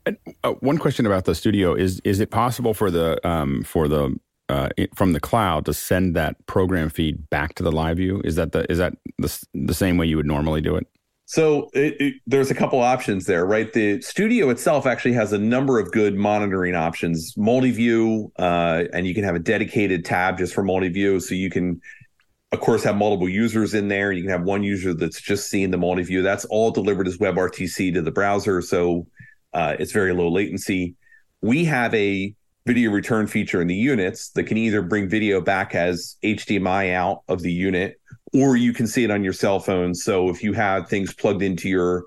And, 0.06 0.16
uh, 0.44 0.52
one 0.60 0.78
question 0.78 1.06
about 1.06 1.24
the 1.24 1.34
studio 1.34 1.74
is: 1.74 2.00
Is 2.04 2.20
it 2.20 2.30
possible 2.30 2.74
for 2.74 2.90
the 2.90 3.26
um, 3.26 3.62
for 3.64 3.88
the 3.88 4.18
uh, 4.48 4.68
from 4.94 5.12
the 5.12 5.20
cloud 5.20 5.64
to 5.66 5.74
send 5.74 6.14
that 6.16 6.44
program 6.46 6.90
feed 6.90 7.28
back 7.30 7.54
to 7.54 7.62
the 7.62 7.72
LiveU? 7.72 8.24
Is 8.24 8.36
that 8.36 8.52
the 8.52 8.70
is 8.70 8.78
that 8.78 8.94
the, 9.18 9.46
the 9.54 9.74
same 9.74 9.96
way 9.96 10.06
you 10.06 10.16
would 10.16 10.26
normally 10.26 10.60
do 10.60 10.76
it? 10.76 10.86
So 11.24 11.70
it, 11.72 11.98
it, 11.98 12.14
there's 12.26 12.50
a 12.50 12.54
couple 12.54 12.80
options 12.80 13.24
there, 13.24 13.46
right? 13.46 13.72
The 13.72 14.02
studio 14.02 14.50
itself 14.50 14.84
actually 14.84 15.14
has 15.14 15.32
a 15.32 15.38
number 15.38 15.78
of 15.78 15.90
good 15.90 16.14
monitoring 16.14 16.74
options, 16.74 17.32
multi-view, 17.38 18.30
uh, 18.38 18.84
and 18.92 19.06
you 19.06 19.14
can 19.14 19.24
have 19.24 19.34
a 19.34 19.38
dedicated 19.38 20.04
tab 20.04 20.36
just 20.36 20.52
for 20.52 20.62
multi-view, 20.62 21.20
so 21.20 21.34
you 21.34 21.48
can 21.48 21.80
of 22.52 22.60
course, 22.60 22.84
have 22.84 22.96
multiple 22.96 23.28
users 23.28 23.72
in 23.72 23.88
there. 23.88 24.12
You 24.12 24.22
can 24.22 24.30
have 24.30 24.42
one 24.42 24.62
user 24.62 24.92
that's 24.92 25.20
just 25.20 25.48
seeing 25.48 25.70
the 25.70 25.78
multi-view. 25.78 26.22
That's 26.22 26.44
all 26.44 26.70
delivered 26.70 27.08
as 27.08 27.16
WebRTC 27.16 27.94
to 27.94 28.02
the 28.02 28.10
browser, 28.10 28.60
so 28.60 29.06
uh, 29.54 29.76
it's 29.78 29.92
very 29.92 30.12
low 30.12 30.28
latency. 30.28 30.94
We 31.40 31.64
have 31.64 31.94
a 31.94 32.34
video 32.66 32.90
return 32.90 33.26
feature 33.26 33.60
in 33.62 33.68
the 33.68 33.74
units 33.74 34.30
that 34.30 34.44
can 34.44 34.58
either 34.58 34.82
bring 34.82 35.08
video 35.08 35.40
back 35.40 35.74
as 35.74 36.16
HDMI 36.22 36.92
out 36.92 37.22
of 37.26 37.40
the 37.40 37.50
unit, 37.50 37.98
or 38.34 38.56
you 38.56 38.74
can 38.74 38.86
see 38.86 39.02
it 39.02 39.10
on 39.10 39.24
your 39.24 39.32
cell 39.32 39.58
phone. 39.58 39.94
So 39.94 40.28
if 40.28 40.42
you 40.42 40.52
have 40.52 40.88
things 40.88 41.12
plugged 41.14 41.42
into 41.42 41.68
your 41.68 42.04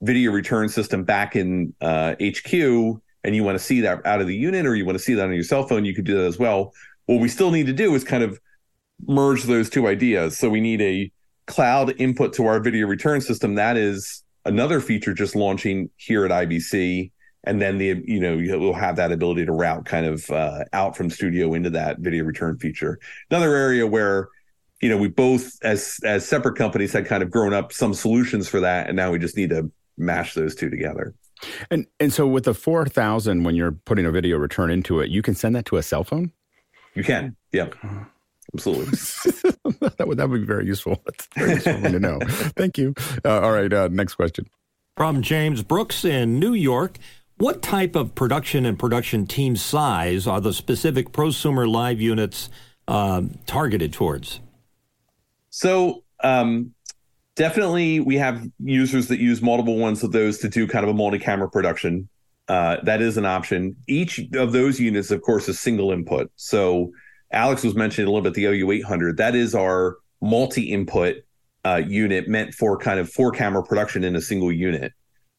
video 0.00 0.30
return 0.30 0.68
system 0.68 1.02
back 1.02 1.34
in 1.34 1.74
uh, 1.80 2.14
HQ 2.22 2.52
and 3.24 3.34
you 3.34 3.42
want 3.42 3.58
to 3.58 3.64
see 3.64 3.80
that 3.80 4.06
out 4.06 4.20
of 4.20 4.28
the 4.28 4.36
unit, 4.36 4.64
or 4.64 4.76
you 4.76 4.86
want 4.86 4.96
to 4.96 5.02
see 5.02 5.14
that 5.14 5.24
on 5.24 5.34
your 5.34 5.42
cell 5.42 5.66
phone, 5.66 5.84
you 5.84 5.94
could 5.94 6.04
do 6.04 6.16
that 6.18 6.26
as 6.26 6.38
well. 6.38 6.72
What 7.06 7.20
we 7.20 7.28
still 7.28 7.50
need 7.50 7.66
to 7.66 7.72
do 7.72 7.94
is 7.96 8.04
kind 8.04 8.22
of 8.22 8.38
merge 9.06 9.44
those 9.44 9.70
two 9.70 9.86
ideas. 9.86 10.36
So 10.36 10.48
we 10.48 10.60
need 10.60 10.80
a 10.80 11.12
cloud 11.46 11.94
input 12.00 12.34
to 12.34 12.46
our 12.46 12.60
video 12.60 12.86
return 12.86 13.20
system. 13.20 13.54
That 13.54 13.76
is 13.76 14.22
another 14.44 14.80
feature 14.80 15.14
just 15.14 15.34
launching 15.34 15.90
here 15.96 16.24
at 16.24 16.30
IBC. 16.30 17.10
And 17.44 17.62
then 17.62 17.78
the 17.78 18.02
you 18.04 18.20
know 18.20 18.34
you'll 18.34 18.74
have 18.74 18.96
that 18.96 19.12
ability 19.12 19.46
to 19.46 19.52
route 19.52 19.86
kind 19.86 20.06
of 20.06 20.28
uh, 20.30 20.64
out 20.72 20.96
from 20.96 21.08
studio 21.08 21.54
into 21.54 21.70
that 21.70 22.00
video 22.00 22.24
return 22.24 22.58
feature. 22.58 22.98
Another 23.30 23.54
area 23.54 23.86
where 23.86 24.28
you 24.82 24.88
know 24.88 24.96
we 24.96 25.08
both 25.08 25.56
as 25.62 25.98
as 26.04 26.26
separate 26.26 26.56
companies 26.56 26.92
had 26.92 27.06
kind 27.06 27.22
of 27.22 27.30
grown 27.30 27.54
up 27.54 27.72
some 27.72 27.94
solutions 27.94 28.48
for 28.48 28.60
that, 28.60 28.88
and 28.88 28.96
now 28.96 29.12
we 29.12 29.18
just 29.18 29.36
need 29.36 29.50
to 29.50 29.70
mash 29.96 30.34
those 30.34 30.54
two 30.54 30.68
together. 30.68 31.14
And 31.70 31.86
and 32.00 32.12
so 32.12 32.26
with 32.26 32.44
the 32.44 32.54
four 32.54 32.84
thousand, 32.86 33.44
when 33.44 33.54
you're 33.54 33.72
putting 33.72 34.04
a 34.04 34.10
video 34.10 34.36
return 34.36 34.70
into 34.70 35.00
it, 35.00 35.08
you 35.08 35.22
can 35.22 35.36
send 35.36 35.54
that 35.54 35.64
to 35.66 35.76
a 35.76 35.82
cell 35.82 36.04
phone. 36.04 36.32
You 36.94 37.04
can, 37.04 37.36
yeah. 37.52 37.68
Absolutely. 38.54 38.86
that 39.96 40.04
would 40.06 40.18
that 40.18 40.28
would 40.28 40.40
be 40.40 40.46
very 40.46 40.66
useful. 40.66 41.02
That's 41.04 41.28
very 41.36 41.54
useful 41.54 41.82
to 41.82 42.00
know. 42.00 42.18
Thank 42.56 42.78
you. 42.78 42.94
Uh, 43.24 43.40
all 43.40 43.52
right. 43.52 43.72
Uh, 43.72 43.88
next 43.90 44.14
question 44.14 44.46
from 44.98 45.22
James 45.22 45.62
Brooks 45.62 46.04
in 46.04 46.40
New 46.40 46.54
York. 46.54 46.98
What 47.36 47.62
type 47.62 47.94
of 47.94 48.16
production 48.16 48.66
and 48.66 48.76
production 48.76 49.28
team 49.28 49.54
size 49.54 50.26
are 50.26 50.40
the 50.40 50.52
specific 50.52 51.12
prosumer 51.12 51.70
live 51.70 52.00
units 52.00 52.50
uh, 52.88 53.22
targeted 53.46 53.92
towards? 53.92 54.40
So, 55.50 56.02
um, 56.24 56.74
definitely, 57.36 58.00
we 58.00 58.16
have 58.16 58.44
users 58.58 59.06
that 59.06 59.20
use 59.20 59.40
multiple 59.40 59.76
ones 59.76 60.02
of 60.02 60.10
those 60.10 60.38
to 60.38 60.48
do 60.48 60.66
kind 60.66 60.82
of 60.82 60.90
a 60.90 60.94
multi 60.94 61.20
camera 61.20 61.48
production. 61.48 62.08
Uh, 62.48 62.78
that 62.82 63.00
is 63.00 63.16
an 63.16 63.24
option. 63.24 63.76
Each 63.86 64.18
of 64.34 64.50
those 64.50 64.80
units, 64.80 65.12
of 65.12 65.22
course, 65.22 65.48
is 65.48 65.60
single 65.60 65.92
input. 65.92 66.32
So, 66.34 66.90
Alex 67.32 67.62
was 67.62 67.74
mentioning 67.74 68.08
a 68.08 68.10
little 68.10 68.22
bit 68.22 68.34
the 68.34 68.44
LU800. 68.44 69.16
That 69.16 69.34
is 69.34 69.54
our 69.54 69.98
multi 70.20 70.70
input 70.72 71.16
uh, 71.64 71.82
unit 71.86 72.28
meant 72.28 72.54
for 72.54 72.78
kind 72.78 72.98
of 72.98 73.10
four 73.10 73.30
camera 73.30 73.62
production 73.62 74.04
in 74.04 74.16
a 74.16 74.20
single 74.20 74.52
unit. 74.52 74.92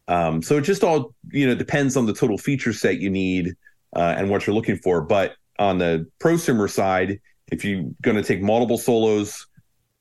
Um, 0.08 0.42
so 0.42 0.58
it 0.58 0.62
just 0.62 0.84
all 0.84 1.14
you 1.32 1.48
know 1.48 1.56
depends 1.56 1.96
on 1.96 2.06
the 2.06 2.14
total 2.14 2.38
feature 2.38 2.74
set 2.74 3.00
you 3.00 3.10
need 3.10 3.56
uh, 3.96 4.16
and 4.18 4.30
what 4.30 4.46
you're 4.46 4.56
looking 4.56 4.78
for. 4.78 5.02
But 5.02 5.36
on 5.58 5.78
the 5.78 6.08
prosumer 6.20 6.70
side, 6.70 7.20
if 7.52 7.64
you're 7.64 7.86
going 8.02 8.18
to 8.18 8.24
take 8.24 8.42
multiple 8.42 8.78
solos, 8.78 9.48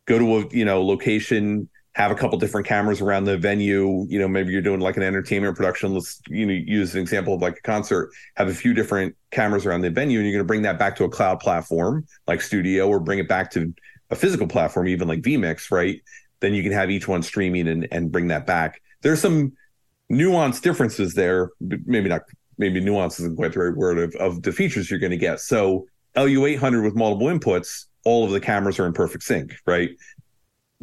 go 0.06 0.18
to 0.18 0.38
a 0.38 0.48
you 0.50 0.64
know 0.64 0.84
location, 0.84 1.68
have 1.98 2.12
a 2.12 2.14
couple 2.14 2.38
different 2.38 2.64
cameras 2.64 3.00
around 3.00 3.24
the 3.24 3.36
venue. 3.36 4.06
You 4.08 4.20
know, 4.20 4.28
maybe 4.28 4.52
you're 4.52 4.62
doing 4.62 4.78
like 4.78 4.96
an 4.96 5.02
entertainment 5.02 5.56
production. 5.56 5.92
Let's 5.92 6.20
you 6.28 6.46
know 6.46 6.52
use 6.52 6.94
an 6.94 7.00
example 7.00 7.34
of 7.34 7.42
like 7.42 7.58
a 7.58 7.62
concert. 7.62 8.12
Have 8.36 8.48
a 8.48 8.54
few 8.54 8.72
different 8.72 9.16
cameras 9.32 9.66
around 9.66 9.80
the 9.80 9.90
venue, 9.90 10.20
and 10.20 10.26
you're 10.26 10.36
going 10.36 10.44
to 10.44 10.46
bring 10.46 10.62
that 10.62 10.78
back 10.78 10.94
to 10.96 11.04
a 11.04 11.08
cloud 11.08 11.40
platform 11.40 12.06
like 12.28 12.40
Studio, 12.40 12.88
or 12.88 13.00
bring 13.00 13.18
it 13.18 13.28
back 13.28 13.50
to 13.50 13.74
a 14.10 14.16
physical 14.16 14.46
platform, 14.46 14.86
even 14.86 15.08
like 15.08 15.22
vMix, 15.22 15.72
right? 15.72 16.00
Then 16.40 16.54
you 16.54 16.62
can 16.62 16.70
have 16.70 16.88
each 16.88 17.08
one 17.08 17.22
streaming 17.22 17.66
and 17.66 17.88
and 17.90 18.12
bring 18.12 18.28
that 18.28 18.46
back. 18.46 18.80
There's 19.02 19.20
some 19.20 19.54
nuanced 20.10 20.62
differences 20.62 21.14
there. 21.14 21.50
Maybe 21.60 22.08
not, 22.08 22.22
maybe 22.58 22.78
nuance 22.78 23.18
isn't 23.18 23.36
quite 23.36 23.54
the 23.54 23.58
right 23.58 23.76
word 23.76 23.98
of, 23.98 24.14
of 24.14 24.42
the 24.42 24.52
features 24.52 24.88
you're 24.88 25.00
going 25.00 25.10
to 25.10 25.16
get. 25.16 25.40
So 25.40 25.86
LU800 26.14 26.84
with 26.84 26.94
multiple 26.94 27.26
inputs, 27.26 27.86
all 28.04 28.24
of 28.24 28.30
the 28.30 28.40
cameras 28.40 28.78
are 28.78 28.86
in 28.86 28.92
perfect 28.92 29.24
sync, 29.24 29.56
right? 29.66 29.90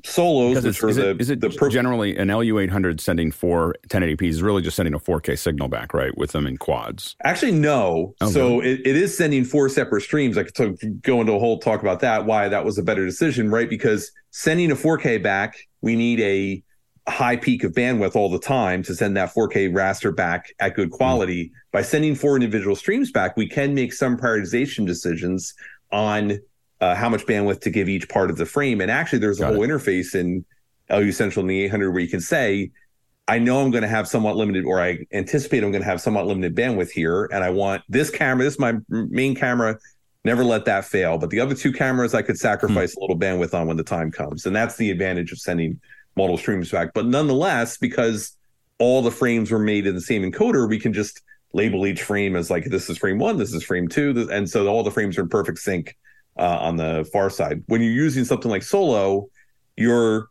Solos, 0.06 0.64
which 0.64 0.84
are 0.84 0.90
is 0.90 0.96
the, 0.98 1.10
it, 1.10 1.22
is 1.22 1.30
it 1.30 1.42
the 1.42 1.50
pro- 1.50 1.70
generally 1.70 2.16
an 2.18 2.28
LU800 2.28 3.00
sending 3.00 3.32
four 3.32 3.76
1080p 3.90 4.30
is 4.30 4.42
really 4.42 4.62
just 4.62 4.76
sending 4.76 4.94
a 4.94 5.00
4K 5.00 5.38
signal 5.38 5.68
back, 5.68 5.94
right, 5.94 6.16
with 6.18 6.32
them 6.32 6.46
in 6.46 6.58
quads? 6.58 7.16
Actually, 7.24 7.54
no. 7.54 8.14
Oh, 8.22 8.30
so 8.30 8.62
it, 8.62 8.82
it 8.86 8.96
is 8.96 9.18
sending 9.18 9.44
four 9.44 9.68
separate 9.70 10.02
streams. 10.02 10.38
I 10.38 10.44
could 10.44 10.56
talk, 10.56 10.76
go 11.02 11.22
into 11.22 11.34
a 11.34 11.40
whole 11.40 11.60
talk 11.60 11.82
about 11.82 12.02
that, 12.02 12.26
why 12.26 12.48
that 12.48 12.64
was 12.64 12.78
a 12.78 12.84
better 12.84 13.06
decision, 13.06 13.50
right? 13.50 13.70
Because 13.70 14.12
sending 14.32 14.72
a 14.72 14.76
4K 14.76 15.22
back, 15.24 15.58
we 15.82 15.96
need 15.96 16.20
a 16.20 16.64
high 17.08 17.36
peak 17.36 17.64
of 17.64 17.74
bandwidth 17.74 18.16
all 18.16 18.30
the 18.30 18.40
time 18.40 18.84
to 18.84 18.96
send 18.96 19.18
that 19.18 19.34
4K 19.34 19.72
raster 19.72 20.16
back 20.16 20.54
at 20.60 20.76
good 20.76 20.92
quality. 20.92 21.46
Mm. 21.46 21.52
By 21.72 21.82
sending 21.82 22.16
four 22.16 22.36
individual 22.36 22.76
streams 22.76 23.12
back, 23.12 23.38
we 23.38 23.48
can 23.48 23.74
make 23.74 23.94
some 23.94 24.18
prioritization 24.18 24.86
decisions 24.86 25.54
on 25.92 26.40
uh, 26.82 26.96
how 26.96 27.10
much 27.10 27.26
bandwidth 27.26 27.62
to 27.62 27.70
give 27.70 27.90
each 27.90 28.10
part 28.10 28.30
of 28.30 28.38
the 28.38 28.46
frame. 28.46 28.82
And 28.82 28.92
actually, 28.92 29.20
there's 29.20 29.40
Got 29.40 29.54
a 29.54 29.56
whole 29.56 29.64
it. 29.64 29.68
interface 29.68 30.16
in 30.16 30.46
LU 30.90 31.12
Central 31.12 31.44
in 31.44 31.48
the 31.48 31.64
800 31.64 31.92
where 31.92 32.02
you 32.02 32.10
can 32.10 32.22
say, 32.22 32.72
I 33.28 33.40
know 33.40 33.62
I'm 33.62 33.72
going 33.72 33.82
to 33.82 33.88
have 33.88 34.08
somewhat 34.08 34.36
limited, 34.36 34.66
or 34.66 34.80
I 34.80 35.00
anticipate 35.12 35.64
I'm 35.64 35.72
going 35.72 35.82
to 35.82 35.90
have 35.90 36.02
somewhat 36.02 36.28
limited 36.28 36.56
bandwidth 36.56 36.92
here. 36.92 37.26
And 37.26 37.44
I 37.44 37.50
want 37.50 37.82
this 37.90 38.12
camera, 38.12 38.44
this 38.44 38.54
is 38.54 38.60
my 38.60 38.76
main 38.88 39.36
camera, 39.36 39.80
never 40.24 40.44
let 40.44 40.66
that 40.66 40.86
fail. 40.86 41.18
But 41.18 41.32
the 41.32 41.40
other 41.40 41.56
two 41.56 41.74
cameras, 41.74 42.14
I 42.14 42.22
could 42.22 42.38
sacrifice 42.38 42.94
hmm. 42.94 43.00
a 43.00 43.02
little 43.02 43.18
bandwidth 43.18 43.54
on 43.54 43.68
when 43.68 43.78
the 43.78 43.84
time 43.84 44.12
comes. 44.12 44.46
And 44.46 44.56
that's 44.56 44.76
the 44.76 44.92
advantage 44.92 45.32
of 45.32 45.40
sending 45.40 45.80
model 46.16 46.38
streams 46.38 46.72
back. 46.72 46.94
But 46.94 47.08
nonetheless, 47.08 47.78
because 47.78 48.38
all 48.78 49.02
the 49.02 49.12
frames 49.12 49.52
were 49.52 49.60
made 49.60 49.88
in 49.88 49.96
the 49.96 50.02
same 50.02 50.30
encoder, 50.30 50.70
we 50.70 50.80
can 50.80 50.94
just 50.94 51.22
label 51.54 51.88
each 51.88 52.04
frame 52.04 52.36
as 52.36 52.52
like 52.52 52.66
this 52.66 52.90
is 52.90 52.98
frame 52.98 53.18
one, 53.18 53.38
this 53.38 53.54
is 53.54 53.64
frame 53.64 53.88
two, 53.88 54.28
and 54.32 54.50
so 54.50 54.68
all 54.68 54.84
the 54.84 54.92
frames 54.92 55.18
are 55.18 55.22
in 55.22 55.30
perfect 55.30 55.58
sync 55.58 55.96
uh, 56.38 56.58
on 56.62 56.76
the 56.76 57.08
far 57.12 57.30
side. 57.30 57.64
When 57.68 57.82
you're 57.82 57.92
using 57.92 58.26
something 58.26 58.52
like 58.52 58.64
Solo, 58.64 59.30
you're 59.78 60.30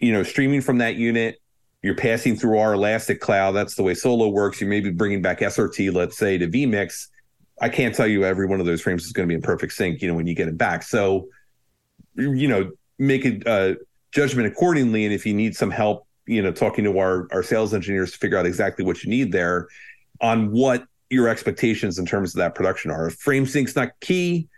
you 0.00 0.12
know 0.12 0.22
streaming 0.22 0.60
from 0.60 0.78
that 0.78 0.96
unit. 0.96 1.38
You're 1.82 1.96
passing 1.96 2.36
through 2.36 2.58
our 2.58 2.74
Elastic 2.74 3.20
Cloud. 3.20 3.52
That's 3.52 3.74
the 3.74 3.82
way 3.82 3.94
Solo 3.94 4.28
works. 4.28 4.60
You 4.60 4.68
may 4.68 4.80
be 4.80 4.90
bringing 4.90 5.20
back 5.20 5.40
SRT, 5.40 5.92
let's 5.92 6.16
say, 6.16 6.38
to 6.38 6.46
vMix. 6.46 7.08
I 7.60 7.68
can't 7.68 7.94
tell 7.94 8.06
you 8.06 8.24
every 8.24 8.46
one 8.46 8.60
of 8.60 8.66
those 8.66 8.80
frames 8.80 9.04
is 9.04 9.12
going 9.12 9.26
to 9.26 9.28
be 9.28 9.34
in 9.34 9.42
perfect 9.42 9.72
sync. 9.72 10.00
You 10.00 10.08
know 10.08 10.14
when 10.14 10.26
you 10.26 10.34
get 10.34 10.48
it 10.48 10.56
back. 10.56 10.82
So 10.82 11.28
you 12.16 12.48
know 12.48 12.70
make 12.98 13.24
a 13.24 13.48
uh, 13.48 13.74
judgment 14.12 14.46
accordingly. 14.46 15.04
And 15.04 15.12
if 15.12 15.26
you 15.26 15.34
need 15.34 15.56
some 15.56 15.70
help, 15.70 16.06
you 16.26 16.40
know, 16.40 16.52
talking 16.52 16.84
to 16.84 16.98
our 16.98 17.26
our 17.32 17.42
sales 17.42 17.74
engineers 17.74 18.12
to 18.12 18.18
figure 18.18 18.38
out 18.38 18.46
exactly 18.46 18.84
what 18.84 19.02
you 19.02 19.10
need 19.10 19.32
there 19.32 19.68
on 20.20 20.50
what 20.52 20.84
your 21.10 21.28
expectations 21.28 21.98
in 21.98 22.06
terms 22.06 22.34
of 22.34 22.38
that 22.38 22.54
production 22.54 22.90
are. 22.90 23.08
If 23.08 23.14
frame 23.16 23.44
sync's 23.44 23.76
not 23.76 23.90
key, 24.00 24.48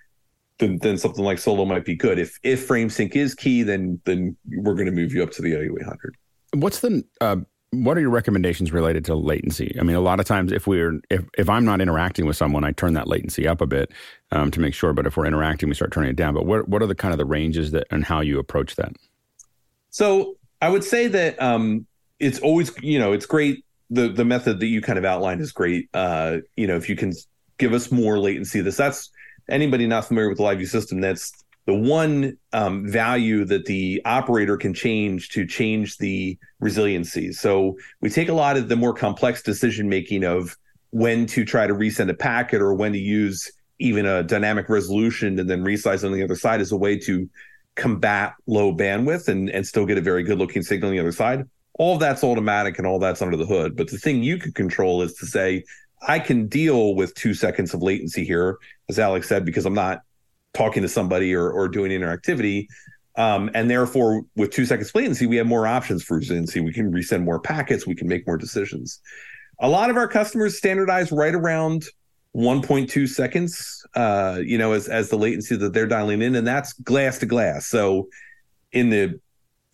then, 0.58 0.78
then 0.78 0.98
something 0.98 1.24
like 1.24 1.38
Solo 1.38 1.64
might 1.64 1.84
be 1.84 1.96
good. 1.96 2.18
If 2.18 2.38
if 2.42 2.66
frame 2.66 2.90
sync 2.90 3.16
is 3.16 3.34
key, 3.34 3.62
then 3.62 4.00
then 4.04 4.36
we're 4.46 4.74
going 4.74 4.86
to 4.86 4.92
move 4.92 5.12
you 5.12 5.22
up 5.22 5.30
to 5.32 5.42
the 5.42 5.52
LU800. 5.52 6.10
What's 6.52 6.80
the 6.80 7.04
uh, 7.20 7.36
what 7.70 7.96
are 7.96 8.00
your 8.00 8.10
recommendations 8.10 8.72
related 8.72 9.04
to 9.06 9.14
latency? 9.14 9.76
I 9.78 9.82
mean, 9.82 9.96
a 9.96 10.00
lot 10.00 10.20
of 10.20 10.26
times 10.26 10.52
if 10.52 10.66
we're 10.66 11.00
if 11.10 11.24
if 11.36 11.48
I'm 11.48 11.64
not 11.64 11.80
interacting 11.80 12.26
with 12.26 12.36
someone, 12.36 12.64
I 12.64 12.72
turn 12.72 12.94
that 12.94 13.08
latency 13.08 13.48
up 13.48 13.60
a 13.60 13.66
bit 13.66 13.90
um, 14.30 14.50
to 14.52 14.60
make 14.60 14.74
sure. 14.74 14.92
But 14.92 15.06
if 15.06 15.16
we're 15.16 15.26
interacting, 15.26 15.68
we 15.68 15.74
start 15.74 15.92
turning 15.92 16.10
it 16.10 16.16
down. 16.16 16.34
But 16.34 16.46
what 16.46 16.68
what 16.68 16.82
are 16.82 16.86
the 16.86 16.94
kind 16.94 17.12
of 17.12 17.18
the 17.18 17.24
ranges 17.24 17.72
that 17.72 17.86
and 17.90 18.04
how 18.04 18.20
you 18.20 18.38
approach 18.38 18.76
that? 18.76 18.92
So 19.90 20.36
I 20.62 20.68
would 20.68 20.84
say 20.84 21.08
that 21.08 21.40
um, 21.42 21.86
it's 22.18 22.38
always, 22.38 22.72
you 22.82 22.98
know, 22.98 23.12
it's 23.12 23.26
great. 23.26 23.64
The 23.90 24.08
the 24.08 24.24
method 24.24 24.60
that 24.60 24.66
you 24.66 24.80
kind 24.80 24.98
of 24.98 25.04
outlined 25.04 25.40
is 25.40 25.52
great. 25.52 25.88
Uh, 25.92 26.38
you 26.56 26.66
know, 26.66 26.76
if 26.76 26.88
you 26.88 26.96
can 26.96 27.12
give 27.58 27.72
us 27.72 27.92
more 27.92 28.18
latency, 28.18 28.60
this 28.60 28.76
that's 28.76 29.10
anybody 29.48 29.86
not 29.86 30.06
familiar 30.06 30.28
with 30.28 30.38
the 30.38 30.44
LiveU 30.44 30.66
system. 30.66 31.00
That's 31.00 31.32
the 31.66 31.74
one 31.74 32.36
um, 32.52 32.86
value 32.88 33.44
that 33.46 33.64
the 33.66 34.02
operator 34.04 34.56
can 34.56 34.74
change 34.74 35.30
to 35.30 35.46
change 35.46 35.96
the 35.98 36.38
resiliency. 36.60 37.32
So 37.32 37.76
we 38.00 38.10
take 38.10 38.28
a 38.28 38.34
lot 38.34 38.56
of 38.56 38.68
the 38.68 38.76
more 38.76 38.92
complex 38.92 39.42
decision 39.42 39.88
making 39.88 40.24
of 40.24 40.56
when 40.90 41.26
to 41.26 41.44
try 41.44 41.66
to 41.66 41.74
resend 41.74 42.10
a 42.10 42.14
packet 42.14 42.60
or 42.60 42.74
when 42.74 42.92
to 42.92 42.98
use 42.98 43.50
even 43.78 44.06
a 44.06 44.22
dynamic 44.22 44.68
resolution 44.68 45.38
and 45.38 45.50
then 45.50 45.64
resize 45.64 46.04
on 46.04 46.12
the 46.12 46.22
other 46.22 46.36
side 46.36 46.60
as 46.60 46.70
a 46.70 46.76
way 46.76 46.98
to 46.98 47.28
combat 47.74 48.34
low 48.46 48.72
bandwidth 48.72 49.26
and, 49.26 49.50
and 49.50 49.66
still 49.66 49.86
get 49.86 49.98
a 49.98 50.02
very 50.02 50.22
good 50.22 50.38
looking 50.38 50.62
signal 50.62 50.90
on 50.90 50.94
the 50.94 51.00
other 51.00 51.12
side. 51.12 51.44
All 51.76 51.98
that's 51.98 52.22
automatic 52.22 52.78
and 52.78 52.86
all 52.86 53.00
that's 53.00 53.20
under 53.20 53.36
the 53.36 53.46
hood. 53.46 53.74
But 53.76 53.90
the 53.90 53.98
thing 53.98 54.22
you 54.22 54.38
could 54.38 54.54
control 54.54 55.02
is 55.02 55.14
to 55.14 55.26
say, 55.26 55.64
I 56.06 56.18
can 56.18 56.46
deal 56.46 56.94
with 56.94 57.14
two 57.14 57.34
seconds 57.34 57.74
of 57.74 57.82
latency 57.82 58.24
here, 58.24 58.58
as 58.88 58.98
Alex 58.98 59.28
said, 59.28 59.44
because 59.44 59.66
I'm 59.66 59.74
not 59.74 60.02
talking 60.52 60.82
to 60.82 60.88
somebody 60.88 61.34
or, 61.34 61.50
or 61.50 61.68
doing 61.68 61.90
interactivity. 61.90 62.68
Um, 63.16 63.50
and 63.54 63.70
therefore, 63.70 64.22
with 64.36 64.50
two 64.50 64.66
seconds 64.66 64.94
latency, 64.94 65.26
we 65.26 65.36
have 65.36 65.46
more 65.46 65.66
options 65.66 66.02
for 66.02 66.16
resiliency. 66.16 66.60
We 66.60 66.72
can 66.72 66.92
resend 66.92 67.24
more 67.24 67.38
packets, 67.38 67.86
we 67.86 67.94
can 67.94 68.08
make 68.08 68.26
more 68.26 68.36
decisions. 68.36 69.00
A 69.60 69.68
lot 69.68 69.88
of 69.88 69.96
our 69.96 70.08
customers 70.08 70.58
standardize 70.58 71.12
right 71.12 71.34
around 71.34 71.84
1.2 72.34 73.08
seconds, 73.08 73.86
uh, 73.94 74.40
you 74.44 74.58
know, 74.58 74.72
as 74.72 74.88
as 74.88 75.08
the 75.10 75.16
latency 75.16 75.54
that 75.56 75.72
they're 75.72 75.86
dialing 75.86 76.22
in, 76.22 76.34
and 76.34 76.46
that's 76.46 76.72
glass 76.72 77.18
to 77.18 77.26
glass. 77.26 77.66
So 77.66 78.08
in 78.72 78.90
the 78.90 79.20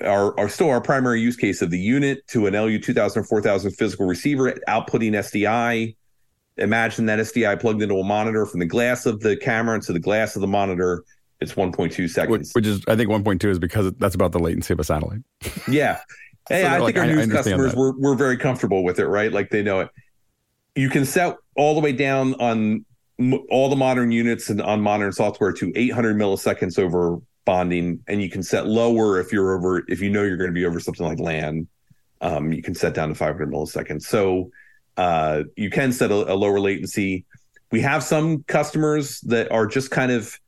our, 0.05 0.39
our 0.39 0.49
still 0.49 0.69
our 0.69 0.81
primary 0.81 1.21
use 1.21 1.37
case 1.37 1.63
of 1.63 1.71
the 1.71 1.79
unit 1.79 2.27
to 2.29 2.47
an 2.47 2.55
LU 2.55 2.79
2000 2.79 3.21
or 3.21 3.25
4000 3.25 3.71
physical 3.73 4.07
receiver 4.07 4.53
outputting 4.69 5.13
SDI. 5.13 5.97
Imagine 6.61 7.07
that 7.07 7.19
SDI 7.19 7.61
plugged 7.61 7.83
into 7.83 7.97
a 7.97 8.05
monitor 8.05 8.47
from 8.47 8.61
the 8.61 8.67
glass 8.67 9.07
of 9.07 9.21
the 9.21 9.37
camera 9.37 9.75
into 9.75 9.93
the 9.93 10.01
glass 10.01 10.37
of 10.37 10.43
the 10.43 10.49
monitor. 10.49 11.05
It's 11.41 11.55
1.2 11.55 12.09
seconds, 12.11 12.53
which, 12.55 12.67
which 12.67 12.67
is 12.67 12.85
I 12.87 12.97
think 12.97 13.09
1.2 13.09 13.45
is 13.49 13.59
because 13.59 13.93
that's 13.99 14.15
about 14.15 14.33
the 14.33 14.39
latency 14.39 14.75
of 14.75 14.81
a 14.81 14.85
satellite. 14.85 15.21
yeah. 15.69 16.01
Hey, 16.49 16.63
so 16.63 16.69
I 16.69 16.79
like, 16.79 16.95
think 16.95 17.07
our 17.07 17.15
news 17.15 17.31
customers 17.31 17.77
were 17.77 17.93
were 17.97 18.17
very 18.17 18.37
comfortable 18.37 18.83
with 18.83 18.99
it, 18.99 19.07
right? 19.07 19.31
Like 19.31 19.51
they 19.51 19.63
know 19.63 19.81
it 19.81 19.91
you 20.75 20.89
can 20.89 21.05
set 21.05 21.37
all 21.57 21.75
the 21.75 21.81
way 21.81 21.93
down 21.93 22.35
on 22.35 22.85
all 23.51 23.69
the 23.69 23.77
modern 23.77 24.11
units 24.11 24.49
and 24.49 24.63
on 24.63 24.81
modern 24.81 25.13
software 25.13 25.53
to 25.53 25.73
800 25.75 26.17
milliseconds 26.17 26.79
over 26.79 27.19
bonding, 27.45 28.01
and 28.09 28.23
you 28.23 28.31
can 28.31 28.43
set 28.43 28.67
lower 28.67 29.21
if 29.21 29.33
you're 29.33 29.57
over 29.57 29.85
if 29.89 30.01
you 30.01 30.11
know 30.11 30.23
you're 30.23 30.37
going 30.37 30.51
to 30.51 30.55
be 30.55 30.65
over 30.65 30.81
something 30.81 31.07
like 31.07 31.19
LAN. 31.19 31.69
Um, 32.23 32.53
you 32.53 32.63
can 32.63 32.75
set 32.75 32.95
down 32.95 33.09
to 33.09 33.15
500 33.15 33.51
milliseconds. 33.51 34.03
So 34.03 34.51
uh, 35.01 35.45
you 35.57 35.71
can 35.71 35.93
set 35.93 36.11
a, 36.11 36.31
a 36.31 36.37
lower 36.37 36.61
latency. 36.61 37.25
We 37.73 37.81
have 37.81 38.03
some 38.03 38.43
customers 38.43 39.19
that 39.23 39.51
are 39.51 39.67
just 39.67 39.91
kind 39.91 40.13
of 40.13 40.39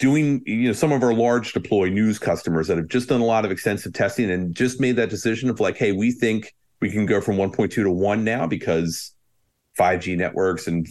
doing 0.00 0.42
you 0.46 0.66
know 0.66 0.72
some 0.72 0.90
of 0.90 1.04
our 1.04 1.14
large 1.14 1.52
deploy 1.52 1.88
news 1.88 2.18
customers 2.18 2.66
that 2.66 2.76
have 2.76 2.88
just 2.88 3.08
done 3.08 3.20
a 3.20 3.24
lot 3.24 3.44
of 3.44 3.52
extensive 3.52 3.92
testing 3.92 4.30
and 4.32 4.52
just 4.54 4.80
made 4.80 4.96
that 4.96 5.10
decision 5.10 5.48
of 5.48 5.60
like 5.60 5.76
hey 5.76 5.90
we 5.90 6.12
think 6.12 6.54
we 6.80 6.90
can 6.90 7.06
go 7.06 7.20
from 7.20 7.36
1.2 7.36 7.70
to 7.70 7.90
1 7.90 8.24
now 8.24 8.46
because 8.46 9.12
5G 9.78 10.16
networks 10.16 10.66
and 10.66 10.88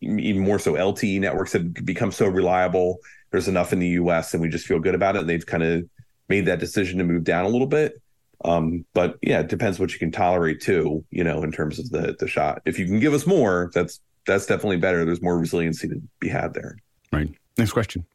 even 0.00 0.42
more 0.42 0.58
so 0.58 0.74
LTE 0.74 1.20
networks 1.20 1.52
have 1.52 1.72
become 1.84 2.10
so 2.10 2.26
reliable. 2.26 2.98
There's 3.30 3.48
enough 3.48 3.72
in 3.72 3.78
the 3.78 3.88
US 4.00 4.34
and 4.34 4.40
we 4.40 4.48
just 4.48 4.66
feel 4.66 4.80
good 4.80 4.94
about 4.96 5.14
it. 5.14 5.20
And 5.20 5.28
they've 5.28 5.46
kind 5.46 5.62
of 5.62 5.84
made 6.28 6.46
that 6.46 6.58
decision 6.58 6.98
to 6.98 7.04
move 7.04 7.22
down 7.22 7.44
a 7.44 7.48
little 7.48 7.66
bit. 7.68 8.00
Um, 8.46 8.84
but 8.94 9.18
yeah, 9.22 9.40
it 9.40 9.48
depends 9.48 9.78
what 9.78 9.92
you 9.92 9.98
can 9.98 10.12
tolerate 10.12 10.60
too, 10.60 11.04
you 11.10 11.24
know, 11.24 11.42
in 11.42 11.50
terms 11.50 11.78
of 11.78 11.90
the 11.90 12.16
the 12.18 12.28
shot. 12.28 12.62
If 12.64 12.78
you 12.78 12.86
can 12.86 13.00
give 13.00 13.12
us 13.12 13.26
more, 13.26 13.70
that's 13.74 14.00
that's 14.26 14.46
definitely 14.46 14.76
better. 14.76 15.04
There's 15.04 15.20
more 15.20 15.38
resiliency 15.38 15.88
to 15.88 16.00
be 16.20 16.28
had 16.28 16.54
there. 16.54 16.78
Right. 17.12 17.28
Next 17.58 17.72
question. 17.72 18.06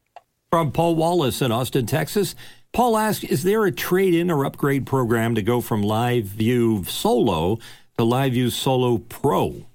From 0.50 0.72
Paul 0.72 0.96
Wallace 0.96 1.42
in 1.42 1.52
Austin, 1.52 1.86
Texas. 1.86 2.34
Paul 2.72 2.96
asks, 2.96 3.24
is 3.24 3.42
there 3.42 3.64
a 3.64 3.70
trade-in 3.70 4.30
or 4.30 4.46
upgrade 4.46 4.86
program 4.86 5.34
to 5.34 5.42
go 5.42 5.60
from 5.60 5.82
LiveU 5.82 6.86
Solo 6.86 7.56
to 7.98 8.04
LiveU 8.04 8.50
Solo 8.50 8.98
Pro? 8.98 9.66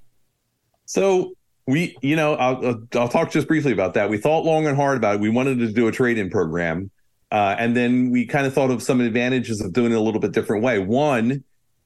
So 0.85 1.34
we, 1.67 1.95
you 2.01 2.15
know, 2.15 2.34
I'll, 2.35 2.81
I'll 2.95 3.09
talk 3.09 3.29
just 3.29 3.47
briefly 3.47 3.71
about 3.71 3.93
that. 3.93 4.09
We 4.09 4.17
thought 4.17 4.45
long 4.45 4.65
and 4.65 4.75
hard 4.75 4.97
about 4.97 5.15
it. 5.15 5.21
We 5.21 5.29
wanted 5.29 5.59
to 5.59 5.71
do 5.71 5.88
a 5.88 5.91
trade-in 5.91 6.31
program. 6.31 6.89
Uh, 7.32 7.56
and 7.60 7.76
then 7.76 8.10
we 8.10 8.26
kind 8.26 8.45
of 8.45 8.54
thought 8.54 8.72
of 8.72 8.82
some 8.82 9.02
advantages 9.02 9.62
of 9.62 9.74
doing 9.74 9.91
it 9.91 9.95
a 9.95 10.02
little 10.02 10.22
bit 10.22 10.32
different 10.32 10.64
way. 10.64 10.80
One, 10.80 11.44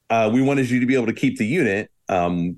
uh, 0.09 0.29
we 0.31 0.41
wanted 0.41 0.69
you 0.69 0.79
to 0.79 0.85
be 0.85 0.95
able 0.95 1.07
to 1.07 1.13
keep 1.13 1.37
the 1.37 1.45
unit, 1.45 1.89
um, 2.09 2.57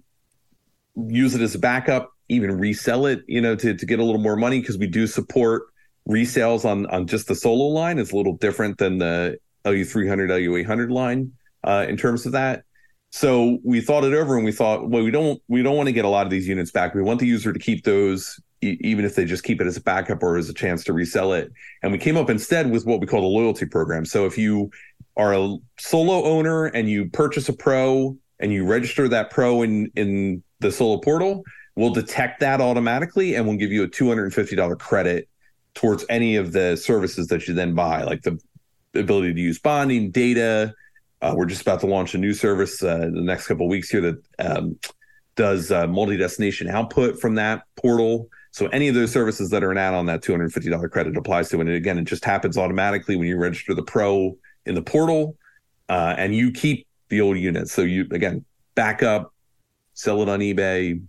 use 0.96 1.34
it 1.34 1.42
as 1.42 1.56
a 1.56 1.60
backup, 1.60 2.12
even 2.30 2.58
resell 2.58 3.06
it, 3.06 3.24
you 3.28 3.40
know, 3.40 3.56
to, 3.56 3.74
to 3.74 3.86
get 3.86 4.00
a 4.00 4.04
little 4.04 4.22
more 4.22 4.36
money 4.36 4.60
because 4.60 4.78
we 4.78 4.88
do 4.88 5.08
support 5.08 5.64
resales 6.10 6.66
on 6.66 6.86
on 6.88 7.08
just 7.08 7.28
the 7.28 7.36
solo 7.36 7.68
line. 7.68 8.00
It's 8.00 8.12
a 8.12 8.16
little 8.16 8.36
different 8.38 8.78
than 8.78 8.98
the 8.98 9.38
LU300, 9.66 10.30
LU800 10.30 10.92
line 10.92 11.32
uh, 11.64 11.86
in 11.88 11.98
terms 11.98 12.26
of 12.26 12.34
that. 12.34 12.64
So 13.12 13.60
we 13.64 13.80
thought 13.80 14.04
it 14.04 14.14
over 14.14 14.36
and 14.36 14.44
we 14.44 14.52
thought, 14.52 14.90
well, 14.90 15.04
we 15.04 15.12
don't 15.12 15.42
we 15.48 15.62
don't 15.62 15.78
want 15.78 15.88
to 15.88 15.94
get 15.94 16.06
a 16.06 16.10
lot 16.10 16.26
of 16.26 16.32
these 16.32 16.48
units 16.48 16.72
back. 16.72 16.96
We 16.96 17.04
want 17.04 17.20
the 17.20 17.28
user 17.28 17.54
to 17.54 17.60
keep 17.60 17.84
those 17.84 18.40
even 18.81 19.06
if 19.06 19.15
they 19.15 19.26
just 19.26 19.44
keep 19.44 19.61
it 19.61 19.68
as 19.68 19.77
a 19.77 19.81
backup 19.81 20.23
or 20.23 20.38
as 20.38 20.49
a 20.49 20.53
chance 20.53 20.84
to 20.85 20.94
resell 20.94 21.34
it. 21.34 21.52
And 21.81 21.91
we 21.91 21.98
came 21.98 22.18
up 22.18 22.30
instead 22.30 22.72
with 22.72 22.85
what 22.85 22.99
we 22.99 23.07
call 23.07 23.22
the 23.22 23.27
loyalty 23.27 23.65
program. 23.65 24.06
So 24.06 24.26
if 24.26 24.38
you 24.38 24.72
are 25.18 25.34
a 25.34 25.57
solo 25.80 26.23
owner 26.23 26.65
and 26.65 26.90
you 26.90 27.10
purchase 27.10 27.49
a 27.49 27.53
pro 27.53 28.18
and 28.40 28.52
you 28.52 28.65
register 28.65 29.07
that 29.10 29.30
pro 29.30 29.61
in 29.61 29.91
in 29.95 30.44
the 30.60 30.72
solo 30.72 30.99
portal, 30.99 31.44
we'll 31.76 31.94
detect 31.94 32.40
that 32.40 32.61
automatically 32.61 33.35
and 33.35 33.48
we'll 33.48 33.57
give 33.57 33.72
you 33.72 33.84
a 33.84 33.88
$250 33.88 34.80
credit 34.80 35.27
towards 35.76 36.06
any 36.10 36.35
of 36.35 36.52
the 36.52 36.76
services 36.76 37.27
that 37.27 37.48
you 37.48 37.53
then 37.53 37.73
buy, 37.73 38.03
like 38.03 38.22
the 38.22 38.40
ability 38.95 39.34
to 39.34 39.41
use 39.41 39.60
bonding, 39.60 40.11
data. 40.11 40.73
Uh, 41.22 41.34
we're 41.35 41.45
just 41.45 41.61
about 41.61 41.80
to 41.80 41.88
launch 41.88 42.14
a 42.14 42.18
new 42.18 42.34
service 42.34 42.84
uh, 42.84 42.98
the 42.98 43.22
next 43.22 43.48
couple 43.48 43.68
weeks 43.68 43.90
here 43.90 44.02
that 44.02 44.23
um, 44.40 44.77
does 45.35 45.72
uh, 45.72 45.88
multi-destination 45.88 46.69
output 46.69 47.19
from 47.19 47.35
that 47.35 47.64
portal. 47.76 48.30
So 48.54 48.68
any 48.68 48.88
of 48.88 48.94
those 48.94 49.12
services 49.12 49.50
that 49.50 49.64
are 49.64 49.72
an 49.72 49.80
add-on, 49.80 50.06
that 50.06 50.22
$250 50.22 50.92
credit 50.92 51.18
applies 51.18 51.50
to. 51.50 51.60
And 51.60 51.68
again, 51.70 51.98
it 51.98 52.06
just 52.06 52.24
happens 52.24 52.56
automatically 52.56 53.16
when 53.16 53.28
you 53.28 53.36
register 53.36 53.74
the 53.74 53.82
pro 53.82 54.38
in 54.68 54.76
the 54.76 54.82
portal, 54.84 55.36
uh, 55.90 56.14
and 56.20 56.36
you 56.36 56.52
keep 56.52 56.88
the 57.10 57.20
old 57.20 57.38
unit. 57.38 57.68
So 57.68 57.82
you 57.82 58.08
again 58.12 58.46
back 58.76 59.02
up, 59.02 59.34
sell 59.96 60.22
it 60.22 60.30
on 60.30 60.40
eBay, 60.40 61.02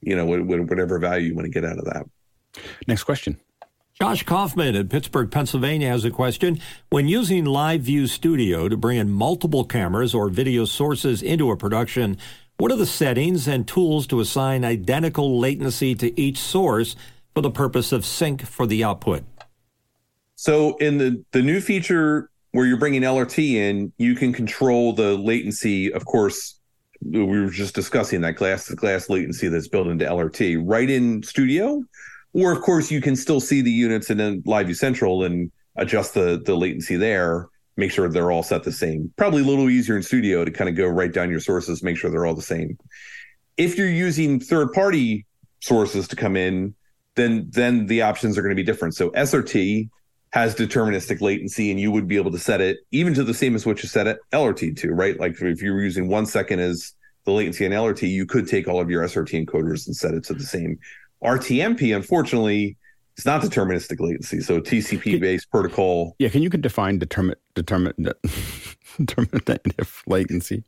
you 0.00 0.16
know, 0.16 0.24
whatever 0.24 1.00
value 1.00 1.28
you 1.28 1.34
want 1.34 1.46
to 1.46 1.50
get 1.50 1.64
out 1.64 1.78
of 1.78 1.84
that. 1.86 2.06
Next 2.86 3.02
question. 3.02 3.38
Josh 4.00 4.22
Kaufman 4.22 4.76
in 4.76 4.88
Pittsburgh, 4.88 5.28
Pennsylvania 5.28 5.88
has 5.88 6.04
a 6.04 6.10
question. 6.12 6.60
When 6.90 7.08
using 7.08 7.44
LiveU 7.44 8.08
Studio 8.08 8.68
to 8.68 8.76
bring 8.76 8.98
in 8.98 9.10
multiple 9.10 9.64
cameras 9.64 10.14
or 10.14 10.28
video 10.28 10.64
sources 10.64 11.20
into 11.20 11.50
a 11.50 11.56
production, 11.56 12.16
what 12.58 12.72
are 12.72 12.76
the 12.76 12.86
settings 12.86 13.46
and 13.46 13.66
tools 13.66 14.06
to 14.08 14.20
assign 14.20 14.64
identical 14.64 15.38
latency 15.38 15.94
to 15.94 16.20
each 16.20 16.38
source 16.38 16.96
for 17.32 17.40
the 17.40 17.50
purpose 17.50 17.92
of 17.92 18.04
sync 18.04 18.44
for 18.44 18.66
the 18.66 18.82
output? 18.82 19.24
So 20.34 20.76
in 20.76 20.98
the 20.98 21.24
the 21.32 21.42
new 21.42 21.60
feature 21.60 22.30
where 22.50 22.66
you're 22.66 22.76
bringing 22.76 23.02
LRT 23.02 23.54
in, 23.54 23.92
you 23.98 24.14
can 24.14 24.32
control 24.32 24.92
the 24.92 25.16
latency. 25.16 25.92
Of 25.92 26.04
course, 26.04 26.58
we 27.00 27.24
were 27.24 27.50
just 27.50 27.74
discussing 27.74 28.22
that 28.22 28.32
glass 28.32 28.66
to 28.66 28.74
glass 28.74 29.08
latency 29.08 29.48
that's 29.48 29.68
built 29.68 29.86
into 29.86 30.04
LRT 30.04 30.62
right 30.64 30.90
in 30.90 31.22
Studio, 31.22 31.82
or 32.32 32.50
of 32.52 32.60
course 32.62 32.90
you 32.90 33.00
can 33.00 33.14
still 33.14 33.40
see 33.40 33.60
the 33.60 33.70
units 33.70 34.10
in 34.10 34.42
LiveU 34.42 34.74
Central 34.74 35.22
and 35.22 35.52
adjust 35.76 36.14
the 36.14 36.42
the 36.44 36.56
latency 36.56 36.96
there 36.96 37.48
make 37.78 37.92
sure 37.92 38.08
they're 38.08 38.32
all 38.32 38.42
set 38.42 38.64
the 38.64 38.72
same. 38.72 39.10
Probably 39.16 39.40
a 39.40 39.44
little 39.44 39.70
easier 39.70 39.96
in 39.96 40.02
studio 40.02 40.44
to 40.44 40.50
kind 40.50 40.68
of 40.68 40.74
go 40.74 40.86
right 40.86 41.12
down 41.12 41.30
your 41.30 41.40
sources, 41.40 41.82
make 41.82 41.96
sure 41.96 42.10
they're 42.10 42.26
all 42.26 42.34
the 42.34 42.42
same. 42.42 42.76
If 43.56 43.78
you're 43.78 43.88
using 43.88 44.40
third 44.40 44.72
party 44.72 45.24
sources 45.60 46.08
to 46.08 46.16
come 46.16 46.36
in, 46.36 46.74
then 47.14 47.46
then 47.50 47.86
the 47.86 48.02
options 48.02 48.36
are 48.36 48.42
going 48.42 48.54
to 48.54 48.60
be 48.60 48.64
different. 48.64 48.94
So 48.94 49.10
SRT 49.10 49.88
has 50.32 50.54
deterministic 50.54 51.20
latency 51.20 51.70
and 51.70 51.80
you 51.80 51.90
would 51.90 52.06
be 52.06 52.16
able 52.16 52.32
to 52.32 52.38
set 52.38 52.60
it 52.60 52.78
even 52.90 53.14
to 53.14 53.24
the 53.24 53.32
same 53.32 53.54
as 53.54 53.64
what 53.64 53.82
you 53.82 53.88
set 53.88 54.06
it 54.06 54.18
LRT 54.32 54.76
to, 54.78 54.90
right? 54.92 55.18
Like 55.18 55.40
if 55.40 55.62
you 55.62 55.72
were 55.72 55.80
using 55.80 56.08
one 56.08 56.26
second 56.26 56.60
as 56.60 56.92
the 57.24 57.32
latency 57.32 57.64
in 57.64 57.72
LRT, 57.72 58.08
you 58.10 58.26
could 58.26 58.46
take 58.48 58.68
all 58.68 58.80
of 58.80 58.90
your 58.90 59.04
SRT 59.04 59.46
encoders 59.46 59.86
and 59.86 59.96
set 59.96 60.14
it 60.14 60.24
to 60.24 60.34
the 60.34 60.44
same. 60.44 60.78
RTMP, 61.22 61.94
unfortunately, 61.94 62.76
it's 63.18 63.26
not 63.26 63.42
deterministic 63.42 63.98
latency. 63.98 64.40
So 64.40 64.60
TCP 64.60 65.20
based 65.20 65.50
protocol. 65.50 66.14
Yeah, 66.20 66.28
can 66.28 66.40
you 66.40 66.50
can 66.50 66.60
define 66.60 67.00
determin 67.00 67.34
determin 67.56 68.14
determinative 68.96 70.04
latency? 70.06 70.62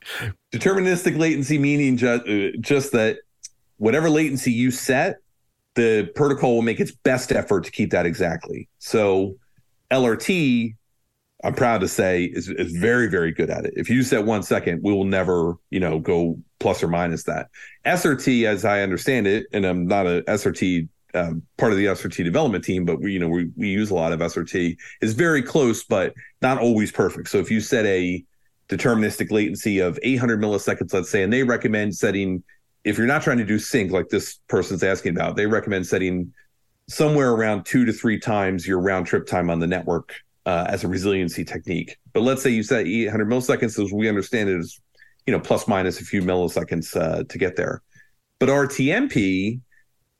Deterministic 0.53 1.17
latency 1.17 1.59
meaning 1.59 1.97
just 1.97 2.27
uh, 2.27 2.49
just 2.59 2.91
that 2.91 3.19
whatever 3.77 4.11
latency 4.11 4.51
you 4.51 4.73
set, 4.73 5.19
the 5.77 6.11
protocol 6.17 6.57
will 6.57 6.63
make 6.63 6.81
its 6.81 6.91
best 6.91 7.31
effort 7.31 7.63
to 7.65 7.71
keep 7.71 7.93
that 7.93 8.05
exactly. 8.05 8.69
So 8.81 9.37
LRT, 9.93 10.75
I'm 11.45 11.55
proud 11.55 11.81
to 11.83 11.89
say, 11.89 12.25
is, 12.25 12.49
is 12.49 12.73
very, 12.73 13.09
very 13.09 13.31
good 13.31 13.49
at 13.49 13.65
it. 13.65 13.75
If 13.77 13.89
you 13.89 14.03
set 14.03 14.27
one 14.27 14.43
second, 14.43 14.83
we 14.83 14.93
will 14.93 15.05
never, 15.05 15.55
you 15.71 15.79
know, 15.79 16.01
go 16.01 16.37
plus 16.59 16.83
or 16.83 16.89
minus 16.89 17.23
that. 17.25 17.49
SRT, 17.87 18.45
as 18.45 18.65
I 18.65 18.83
understand 18.83 19.29
it, 19.29 19.47
and 19.53 19.65
I'm 19.65 19.87
not 19.87 20.09
a 20.09 20.23
SRT 20.27 20.89
um, 21.15 21.43
part 21.57 21.73
of 21.73 21.79
the 21.79 21.87
SRT 21.87 22.25
development 22.25 22.65
team, 22.65 22.85
but 22.85 23.01
we, 23.01 23.13
you 23.13 23.19
know, 23.19 23.29
we, 23.29 23.51
we 23.57 23.69
use 23.69 23.91
a 23.91 23.95
lot 23.95 24.13
of 24.13 24.21
SRT 24.21 24.77
is 25.01 25.15
very 25.15 25.43
close, 25.43 25.85
but 25.85 26.15
not 26.43 26.59
always 26.59 26.93
perfect. 26.93 27.29
So 27.29 27.39
if 27.39 27.51
you 27.51 27.61
set 27.61 27.87
a 27.87 28.25
deterministic 28.69 29.31
latency 29.31 29.81
of 29.81 29.99
800 30.03 30.41
milliseconds, 30.41 30.93
let's 30.93 31.11
say, 31.11 31.23
and 31.23 31.33
they 31.33 31.43
recommend 31.43 31.95
setting, 31.97 32.43
if 32.85 32.97
you're 32.97 33.07
not 33.07 33.23
trying 33.23 33.39
to 33.39 33.45
do 33.45 33.59
sync 33.59 33.91
like 33.91 34.09
this 34.09 34.39
person's 34.49 34.83
asking 34.83 35.17
about, 35.17 35.37
they 35.37 35.47
recommend 35.47 35.87
setting 35.87 36.33
somewhere 36.89 37.33
around 37.33 37.65
two 37.65 37.85
to 37.85 37.93
three 37.93 38.19
times 38.19 38.67
your 38.67 38.81
round 38.81 39.07
trip 39.07 39.27
time 39.27 39.51
on 39.51 39.59
the 39.59 39.67
network 39.67 40.15
uh, 40.47 40.67
as 40.69 40.85
a 40.85 40.89
resiliency 40.89 41.45
technique. 41.45 41.97
But 42.13 42.23
let's 42.23 42.43
say 42.43 42.51
you 42.51 42.63
set 42.63 42.87
800 42.87 43.29
milliseconds, 43.29 43.83
as 43.83 43.93
we 43.93 44.09
understand 44.09 44.49
it 44.49 44.59
is, 44.59 44.81
you 45.27 45.33
know, 45.33 45.41
plus 45.41 45.69
minus 45.69 46.01
a 46.01 46.05
few 46.05 46.23
milliseconds 46.23 46.97
uh, 46.97 47.25
to 47.25 47.39
get 47.39 47.57
there. 47.57 47.83
But 48.39 48.49
RTMP 48.49 49.61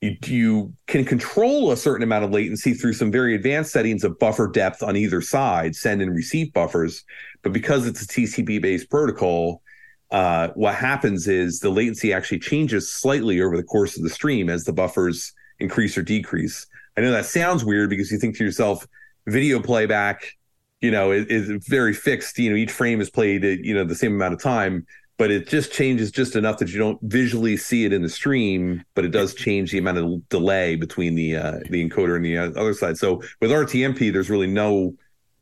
you, 0.01 0.17
you 0.25 0.73
can 0.87 1.05
control 1.05 1.73
a 1.73 1.77
certain 1.77 2.03
amount 2.03 2.25
of 2.25 2.31
latency 2.31 2.75
through 2.75 2.95
some 2.95 3.11
very 3.11 3.35
advanced 3.35 3.73
settings 3.73 4.03
of 4.05 4.19
buffer 4.19 4.49
depth 4.49 4.83
on 4.83 4.97
either 4.97 5.21
side, 5.21 5.77
send 5.77 6.01
and 6.01 6.15
receive 6.15 6.53
buffers. 6.53 7.05
But 7.43 7.53
because 7.53 7.87
it's 7.87 8.03
a 8.03 8.07
TCP 8.07 8.61
based 8.61 8.91
protocol, 8.91 9.63
uh, 10.11 10.49
what 10.55 10.75
happens 10.75 11.29
is 11.29 11.61
the 11.61 11.71
latency 11.71 12.13
actually 12.13 12.41
changes 12.41 12.93
slightly 12.93 13.41
over 13.41 13.57
the 13.57 13.63
course 13.63 13.97
of 13.97 14.03
the 14.03 14.11
stream 14.11 14.49
as 14.49 14.65
the 14.65 14.73
buffers 14.73 15.33
increase 15.61 15.97
or 15.97 16.03
decrease. 16.03 16.67
I 16.97 17.03
know 17.03 17.13
that 17.13 17.27
sounds 17.27 17.65
weird 17.65 17.91
because 17.91 18.11
you 18.11 18.19
think 18.19 18.37
to 18.39 18.45
yourself, 18.45 18.87
video 19.27 19.61
playback, 19.61 20.37
you 20.81 20.91
know, 20.91 21.13
is, 21.13 21.27
is 21.27 21.67
very 21.69 21.95
fixed. 21.95 22.39
You 22.39 22.51
know, 22.51 22.57
each 22.57 22.73
frame 22.73 23.01
is 23.01 23.11
played, 23.11 23.45
you 23.45 23.75
know, 23.75 23.85
the 23.85 23.95
same 23.95 24.15
amount 24.15 24.35
of 24.35 24.43
time 24.43 24.87
but 25.21 25.31
it 25.31 25.47
just 25.47 25.71
changes 25.71 26.11
just 26.11 26.35
enough 26.35 26.57
that 26.57 26.73
you 26.73 26.79
don't 26.79 26.99
visually 27.03 27.55
see 27.55 27.85
it 27.85 27.93
in 27.93 28.01
the 28.01 28.09
stream, 28.09 28.83
but 28.95 29.05
it 29.05 29.11
does 29.11 29.35
change 29.35 29.71
the 29.71 29.77
amount 29.77 29.99
of 29.99 30.27
delay 30.31 30.77
between 30.77 31.15
the 31.15 31.37
uh, 31.37 31.59
the 31.69 31.87
encoder 31.87 32.17
and 32.17 32.25
the 32.25 32.39
other 32.39 32.73
side. 32.73 32.97
So 32.97 33.21
with 33.39 33.51
RTMP, 33.51 34.11
there's 34.11 34.31
really 34.31 34.47
no 34.47 34.95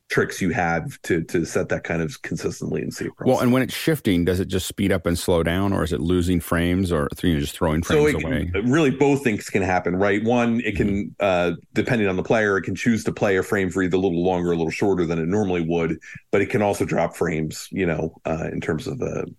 tricks 0.09 0.43
you 0.43 0.51
have 0.51 1.01
to 1.03 1.23
to 1.23 1.45
set 1.45 1.69
that 1.69 1.85
kind 1.85 2.03
of 2.03 2.21
consistent 2.23 2.73
latency 2.73 3.07
across. 3.07 3.29
Well, 3.29 3.39
and 3.39 3.53
when 3.53 3.63
it's 3.63 3.73
shifting, 3.73 4.25
does 4.25 4.41
it 4.41 4.49
just 4.49 4.67
speed 4.67 4.91
up 4.91 5.07
and 5.07 5.17
slow 5.17 5.45
down, 5.45 5.73
or 5.73 5.85
is 5.85 5.93
it 5.93 6.01
losing 6.01 6.41
frames, 6.41 6.91
or 6.91 7.07
you 7.23 7.35
know, 7.35 7.39
just 7.39 7.55
throwing 7.55 7.83
frames 7.83 8.11
so 8.11 8.19
away? 8.19 8.51
Can, 8.53 8.73
really, 8.73 8.91
both 8.91 9.23
things 9.23 9.49
can 9.49 9.63
happen, 9.63 9.95
right? 9.95 10.25
One, 10.25 10.61
it 10.63 10.75
can, 10.75 10.89
mm-hmm. 10.89 11.11
uh, 11.21 11.53
depending 11.75 12.09
on 12.09 12.17
the 12.17 12.25
player, 12.25 12.57
it 12.57 12.63
can 12.63 12.75
choose 12.75 13.05
to 13.05 13.13
play 13.13 13.37
a 13.37 13.45
frame 13.45 13.71
for 13.71 13.81
either 13.85 13.97
a 13.97 14.01
little 14.01 14.25
longer, 14.25 14.51
a 14.51 14.57
little 14.57 14.73
shorter 14.73 15.07
than 15.07 15.21
it 15.21 15.29
normally 15.29 15.61
would, 15.61 16.01
but 16.33 16.41
it 16.41 16.51
can 16.51 16.63
also 16.63 16.85
drop 16.85 17.15
frames, 17.15 17.69
you 17.71 17.87
know, 17.87 18.17
uh, 18.27 18.49
in 18.51 18.61
terms 18.61 18.89
of 18.89 18.99
the 18.99 19.33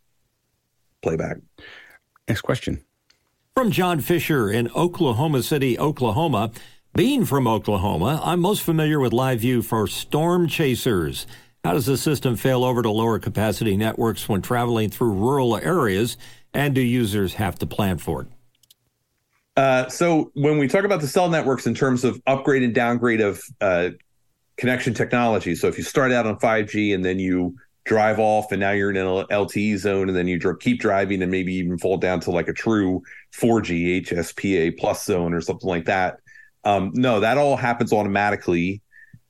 playback. 1.01 1.37
Next 2.27 2.41
question. 2.41 2.83
From 3.55 3.71
John 3.71 3.99
Fisher 3.99 4.49
in 4.49 4.69
Oklahoma 4.75 5.43
City, 5.43 5.77
Oklahoma. 5.77 6.51
Being 6.95 7.25
from 7.25 7.47
Oklahoma, 7.47 8.19
I'm 8.23 8.39
most 8.39 8.63
familiar 8.63 8.99
with 8.99 9.13
LiveU 9.13 9.63
for 9.63 9.87
storm 9.87 10.47
chasers. 10.47 11.27
How 11.63 11.73
does 11.73 11.85
the 11.85 11.97
system 11.97 12.35
fail 12.35 12.63
over 12.63 12.81
to 12.81 12.89
lower 12.89 13.19
capacity 13.19 13.77
networks 13.77 14.27
when 14.27 14.41
traveling 14.41 14.89
through 14.89 15.13
rural 15.13 15.57
areas? 15.57 16.17
And 16.53 16.73
do 16.73 16.81
users 16.81 17.35
have 17.35 17.59
to 17.59 17.67
plan 17.67 17.97
for 17.99 18.23
it? 18.23 18.27
Uh, 19.55 19.89
so, 19.89 20.31
when 20.35 20.57
we 20.57 20.67
talk 20.67 20.85
about 20.85 21.01
the 21.01 21.07
cell 21.07 21.29
networks 21.29 21.67
in 21.67 21.75
terms 21.75 22.03
of 22.03 22.21
upgrade 22.25 22.63
and 22.63 22.73
downgrade 22.73 23.21
of 23.21 23.43
uh, 23.59 23.89
connection 24.57 24.93
technology, 24.93 25.53
so 25.53 25.67
if 25.67 25.77
you 25.77 25.83
start 25.83 26.11
out 26.11 26.25
on 26.25 26.39
5G 26.39 26.95
and 26.95 27.03
then 27.03 27.19
you 27.19 27.55
drive 27.89 28.19
off 28.19 28.51
and 28.51 28.59
now 28.59 28.69
you're 28.69 28.91
in 28.91 28.97
an 28.97 29.25
LTE 29.31 29.75
zone 29.79 30.09
and 30.09 30.15
then 30.15 30.27
you 30.27 30.37
dr- 30.37 30.59
keep 30.59 30.79
driving 30.79 31.23
and 31.23 31.31
maybe 31.31 31.55
even 31.55 31.75
fall 31.79 31.97
down 31.97 32.19
to 32.19 32.29
like 32.29 32.47
a 32.47 32.53
true 32.53 33.01
4G 33.33 34.05
HSPA 34.05 34.77
plus 34.77 35.03
zone 35.03 35.33
or 35.33 35.41
something 35.41 35.67
like 35.67 35.85
that. 35.85 36.19
Um, 36.63 36.91
no, 36.93 37.19
that 37.19 37.39
all 37.39 37.57
happens 37.57 37.91
automatically. 37.91 38.83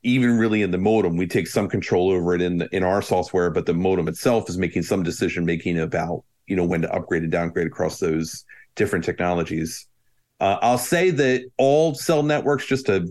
Even 0.04 0.38
really 0.38 0.62
in 0.62 0.72
the 0.72 0.78
modem, 0.78 1.16
we 1.16 1.26
take 1.26 1.48
some 1.48 1.70
control 1.70 2.12
over 2.12 2.36
it 2.36 2.42
in 2.42 2.58
the, 2.58 2.68
in 2.76 2.84
our 2.84 3.02
software, 3.02 3.50
but 3.50 3.66
the 3.66 3.74
modem 3.74 4.10
itself 4.10 4.50
is 4.50 4.58
making 4.58 4.84
some 4.84 5.04
decision 5.04 5.46
making 5.46 5.80
about 5.80 6.26
you 6.48 6.56
know 6.58 6.66
when 6.66 6.82
to 6.82 6.94
upgrade 6.94 7.24
and 7.24 7.32
downgrade 7.32 7.68
across 7.68 8.00
those 8.00 8.44
different 8.76 9.06
technologies. 9.06 9.88
Uh, 10.42 10.58
I'll 10.62 10.78
say 10.78 11.12
that 11.12 11.44
all 11.58 11.96
cell 11.96 12.24
networks, 12.24 12.66
just 12.66 12.90
a 12.90 13.08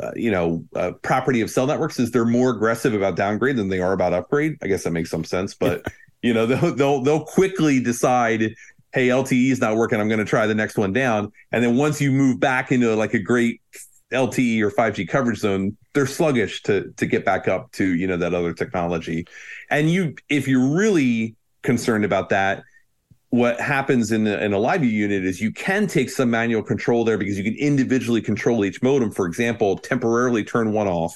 uh, 0.00 0.12
you 0.16 0.30
know 0.30 0.64
uh, 0.74 0.92
property 1.02 1.40
of 1.40 1.50
cell 1.50 1.66
networks, 1.66 1.98
is 1.98 2.10
they're 2.10 2.24
more 2.24 2.50
aggressive 2.50 2.94
about 2.94 3.16
downgrade 3.16 3.56
than 3.56 3.68
they 3.68 3.80
are 3.80 3.92
about 3.92 4.12
upgrade. 4.12 4.56
I 4.62 4.66
guess 4.66 4.84
that 4.84 4.90
makes 4.90 5.10
some 5.10 5.24
sense, 5.24 5.54
but 5.54 5.84
you 6.22 6.34
know 6.34 6.46
they'll 6.46 6.74
they'll, 6.74 7.00
they'll 7.02 7.24
quickly 7.24 7.80
decide 7.80 8.54
hey, 8.94 9.08
LTE 9.08 9.50
is 9.50 9.60
not 9.60 9.76
working. 9.76 10.00
I'm 10.00 10.06
going 10.06 10.20
to 10.20 10.24
try 10.24 10.46
the 10.46 10.54
next 10.54 10.78
one 10.78 10.92
down. 10.92 11.32
And 11.50 11.64
then 11.64 11.76
once 11.76 12.00
you 12.00 12.12
move 12.12 12.38
back 12.38 12.70
into 12.70 12.94
like 12.94 13.12
a 13.12 13.18
great 13.18 13.60
LTE 14.12 14.60
or 14.60 14.70
5G 14.70 15.08
coverage 15.08 15.38
zone, 15.38 15.76
they're 15.94 16.06
sluggish 16.06 16.62
to 16.62 16.92
to 16.96 17.06
get 17.06 17.24
back 17.24 17.48
up 17.48 17.70
to 17.72 17.94
you 17.94 18.06
know 18.06 18.16
that 18.16 18.34
other 18.34 18.52
technology. 18.52 19.26
And 19.70 19.90
you, 19.90 20.14
if 20.28 20.48
you're 20.48 20.74
really 20.76 21.34
concerned 21.62 22.04
about 22.04 22.28
that, 22.28 22.62
what 23.34 23.58
happens 23.58 24.12
in, 24.12 24.22
the, 24.22 24.44
in 24.44 24.54
a 24.54 24.56
LiveU 24.56 24.88
unit 24.88 25.24
is 25.24 25.40
you 25.40 25.50
can 25.50 25.88
take 25.88 26.08
some 26.08 26.30
manual 26.30 26.62
control 26.62 27.04
there 27.04 27.18
because 27.18 27.36
you 27.36 27.42
can 27.42 27.56
individually 27.56 28.22
control 28.22 28.64
each 28.64 28.80
modem. 28.80 29.10
For 29.10 29.26
example, 29.26 29.76
temporarily 29.76 30.44
turn 30.44 30.70
one 30.70 30.86
off, 30.86 31.12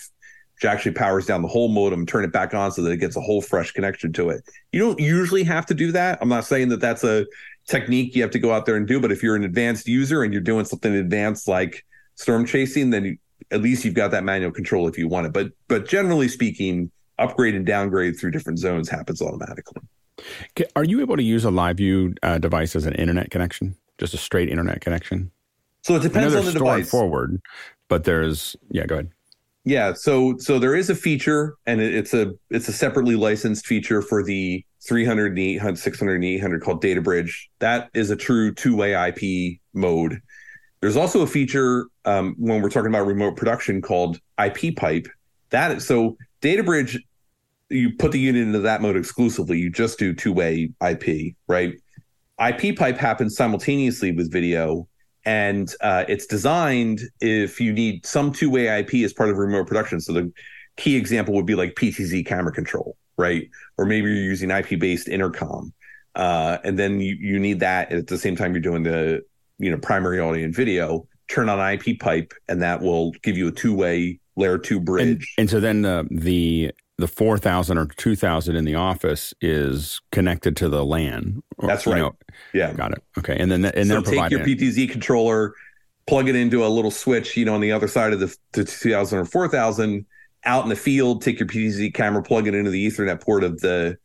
which 0.57 0.65
actually 0.65 0.95
powers 0.95 1.27
down 1.27 1.43
the 1.43 1.49
whole 1.49 1.69
modem, 1.69 2.07
turn 2.07 2.25
it 2.25 2.33
back 2.33 2.55
on 2.55 2.73
so 2.73 2.83
that 2.83 2.91
it 2.91 2.97
gets 2.97 3.15
a 3.15 3.21
whole 3.21 3.41
fresh 3.41 3.71
connection 3.71 4.13
to 4.15 4.31
it. 4.31 4.43
You 4.73 4.81
don't 4.81 4.99
usually 4.99 5.45
have 5.45 5.65
to 5.67 5.75
do 5.75 5.93
that. 5.93 6.19
I'm 6.21 6.29
not 6.29 6.45
saying 6.45 6.71
that 6.71 6.81
that's 6.81 7.05
a 7.05 7.25
technique 7.69 8.17
you 8.17 8.23
have 8.23 8.33
to 8.33 8.41
go 8.41 8.53
out 8.53 8.67
there 8.67 8.75
and 8.75 8.89
do. 8.89 8.99
But 8.99 9.13
if 9.13 9.23
you're 9.23 9.37
an 9.37 9.45
advanced 9.45 9.87
user 9.87 10.25
and 10.25 10.33
you're 10.33 10.43
doing 10.43 10.65
something 10.65 10.93
advanced 10.93 11.47
like 11.47 11.85
storm 12.17 12.45
chasing, 12.47 12.91
then 12.91 13.05
you, 13.05 13.19
at 13.53 13.63
least 13.63 13.85
you've 13.85 13.95
got 13.95 14.11
that 14.11 14.25
manual 14.25 14.51
control 14.51 14.89
if 14.89 14.99
you 14.99 15.07
want 15.07 15.27
it. 15.27 15.33
But 15.33 15.53
but 15.69 15.87
generally 15.87 16.27
speaking, 16.27 16.91
upgrade 17.17 17.55
and 17.55 17.65
downgrade 17.65 18.19
through 18.19 18.33
different 18.33 18.59
zones 18.59 18.89
happens 18.89 19.23
automatically. 19.23 19.83
Are 20.77 20.85
you 20.85 21.01
able 21.01 21.17
to 21.17 21.23
use 21.23 21.45
a 21.45 21.51
LiveU 21.51 22.17
uh, 22.23 22.39
device 22.39 22.75
as 22.77 22.87
an 22.87 22.95
internet 22.95 23.31
connection, 23.31 23.77
just 23.99 24.15
a 24.15 24.19
straight 24.19 24.49
internet 24.49 24.81
connection? 24.81 25.31
So 25.83 25.97
it 25.97 26.03
depends 26.03 26.35
on 26.35 26.45
the 26.45 26.53
device. 26.53 26.91
Forward, 26.91 27.41
but 27.89 28.05
there's 28.05 28.57
yeah. 28.71 28.87
Go 28.87 28.97
ahead. 28.97 29.11
Yeah, 29.65 29.93
so 29.93 30.37
so 30.39 30.59
there 30.59 30.75
is 30.75 30.91
a 30.91 30.95
feature, 30.95 31.57
and 31.67 31.81
it's 31.81 32.15
a 32.15 32.33
it's 32.51 32.69
a 32.69 32.73
separately 32.73 33.17
licensed 33.17 33.67
feature 33.67 34.03
for 34.03 34.23
the 34.23 34.65
300 34.87 35.33
and 35.33 35.39
800, 35.39 35.79
600 35.79 36.15
and 36.15 36.25
800 36.25 36.63
called 36.63 36.81
Data 36.81 37.01
Bridge. 37.01 37.51
That 37.59 37.91
is 37.95 38.11
a 38.11 38.17
true 38.17 38.55
two-way 38.55 38.95
IP 38.95 39.59
mode. 39.75 40.21
There's 40.81 40.97
also 40.97 41.23
a 41.23 41.27
feature 41.27 41.87
um, 42.05 42.35
when 42.39 42.63
we're 42.63 42.71
talking 42.71 42.89
about 42.89 43.07
remote 43.07 43.37
production 43.37 43.83
called 43.83 44.21
IP 44.43 44.77
pipe. 44.77 45.09
That 45.51 45.83
so 45.83 46.17
Data 46.41 46.63
Bridge, 46.63 46.99
you 47.71 47.93
put 47.97 48.13
the 48.13 48.21
unit 48.21 48.43
into 48.43 48.61
that 48.61 48.81
mode 48.81 48.97
exclusively. 48.97 49.59
You 49.59 49.71
just 49.71 49.99
do 49.99 50.15
two-way 50.15 50.71
IP, 50.87 51.35
right? 51.47 51.75
IP 52.45 52.77
pipe 52.77 52.97
happens 52.97 53.37
simultaneously 53.37 54.13
with 54.13 54.33
video, 54.33 54.89
and 55.25 55.73
uh, 55.81 56.05
it's 56.09 56.27
designed 56.27 57.01
if 57.21 57.61
you 57.61 57.73
need 57.73 58.07
some 58.07 58.33
two-way 58.33 58.81
IP 58.81 59.05
as 59.05 59.13
part 59.13 59.31
of 59.31 59.39
remote 59.39 59.67
production. 59.67 60.01
So 60.01 60.13
the 60.13 60.33
key 60.77 60.97
example 60.97 61.35
would 61.35 61.47
be 61.47 61.55
like 61.55 61.75
PTZ 61.75 62.25
camera 62.27 62.53
control 62.53 62.97
right? 63.19 63.51
Or 63.77 63.85
maybe 63.85 64.09
you're 64.09 64.23
using 64.23 64.51
IP 64.51 64.79
based 64.79 65.09
intercom, 65.09 65.75
uh, 66.15 66.59
and 66.65 66.79
then 66.79 67.01
you 67.01 67.17
you 67.21 67.39
need 67.39 67.61
that 67.61 67.93
at 67.93 68.07
the 68.07 68.17
same 68.17 68.37
time 68.37 68.55
you're 68.55 68.63
doing 68.63 68.85
the 68.85 69.23
you 69.59 69.71
know 69.71 69.77
primary 69.77 70.21
audio 70.21 70.45
and 70.45 70.55
video. 70.55 71.07
Turn 71.29 71.51
on 71.51 71.73
IP 71.73 72.01
pipe, 72.01 72.33
and 72.49 72.63
that 72.63 72.81
will 72.81 73.11
give 73.23 73.37
you 73.37 73.49
a 73.49 73.53
two 73.53 73.75
way 73.75 74.19
layer 74.37 74.57
two 74.57 74.81
bridge. 74.81 75.35
And, 75.37 75.43
and 75.43 75.51
so 75.51 75.61
then 75.61 75.83
the 75.83 76.07
the 76.11 76.73
the 76.99 77.09
4000 77.09 77.79
or 77.79 77.87
2000 77.87 78.57
in 78.57 78.65
the 78.65 78.75
office 78.75 79.33
is 79.41 80.01
connected 80.11 80.57
to 80.57 80.69
the 80.69 80.85
LAN. 80.85 81.43
Or, 81.57 81.69
That's 81.69 81.87
right. 81.87 81.99
Know, 81.99 82.17
yeah. 82.53 82.73
Got 82.73 82.93
it. 82.93 83.03
Okay. 83.17 83.37
And 83.39 83.51
then, 83.51 83.65
and 83.65 83.87
so 83.87 84.03
take 84.03 84.31
your 84.31 84.41
PTZ 84.41 84.91
controller, 84.91 85.55
plug 86.07 86.29
it 86.29 86.35
into 86.35 86.67
a 86.67 86.69
little 86.69 86.91
switch, 86.91 87.37
you 87.37 87.45
know, 87.45 87.55
on 87.55 87.61
the 87.61 87.71
other 87.71 87.87
side 87.87 88.13
of 88.13 88.21
the, 88.21 88.37
the 88.53 88.65
2000 88.65 89.19
or 89.19 89.25
4000, 89.25 90.05
out 90.45 90.65
in 90.65 90.69
the 90.69 90.77
field, 90.77 91.23
take 91.23 91.39
your 91.39 91.49
PTZ 91.49 91.95
camera, 91.95 92.23
plug 92.23 92.49
it 92.49 92.55
into 92.55 92.71
the 92.71 92.87
Ethernet 92.87 93.21
port 93.21 93.45
of 93.45 93.61
the 93.61 93.97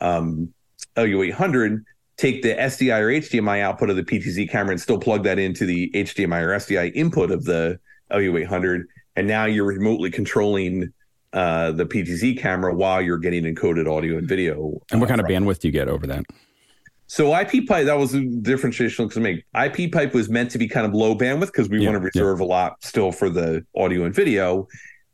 um, 0.00 0.52
LU800, 0.96 1.84
take 2.18 2.42
the 2.42 2.54
SDI 2.54 3.00
or 3.00 3.08
HDMI 3.08 3.60
output 3.60 3.88
of 3.88 3.96
the 3.96 4.02
PTZ 4.02 4.50
camera 4.50 4.72
and 4.72 4.80
still 4.80 4.98
plug 4.98 5.24
that 5.24 5.38
into 5.38 5.64
the 5.64 5.90
HDMI 5.94 6.42
or 6.42 6.48
SDI 6.50 6.92
input 6.94 7.30
of 7.30 7.44
the 7.44 7.78
LU800. 8.10 8.84
And 9.16 9.26
now 9.26 9.46
you're 9.46 9.64
remotely 9.64 10.10
controlling 10.10 10.92
uh, 11.32 11.72
the 11.72 11.86
PTZ 11.86 12.38
camera 12.38 12.74
while 12.74 13.00
you're 13.00 13.18
getting 13.18 13.44
encoded 13.44 13.90
audio 13.90 14.18
and 14.18 14.28
video. 14.28 14.80
And 14.90 15.00
what 15.00 15.08
kind 15.08 15.20
of 15.20 15.26
bandwidth 15.26 15.60
do 15.60 15.68
you 15.68 15.72
get 15.72 15.88
over 15.88 16.06
that? 16.06 16.24
So 17.06 17.38
IP 17.38 17.66
pipe, 17.66 17.86
that 17.86 17.98
was 17.98 18.14
a 18.14 18.24
differentiation 18.24 19.08
to 19.10 19.20
make. 19.20 19.44
IP 19.54 19.92
pipe 19.92 20.14
was 20.14 20.30
meant 20.30 20.50
to 20.52 20.58
be 20.58 20.66
kind 20.66 20.86
of 20.86 20.94
low 20.94 21.14
bandwidth 21.14 21.46
because 21.46 21.68
we 21.68 21.80
yeah, 21.80 21.90
want 21.90 21.96
to 21.96 22.00
reserve 22.00 22.40
yeah. 22.40 22.46
a 22.46 22.48
lot 22.48 22.82
still 22.82 23.12
for 23.12 23.28
the 23.28 23.64
audio 23.76 24.04
and 24.04 24.14
video. 24.14 24.66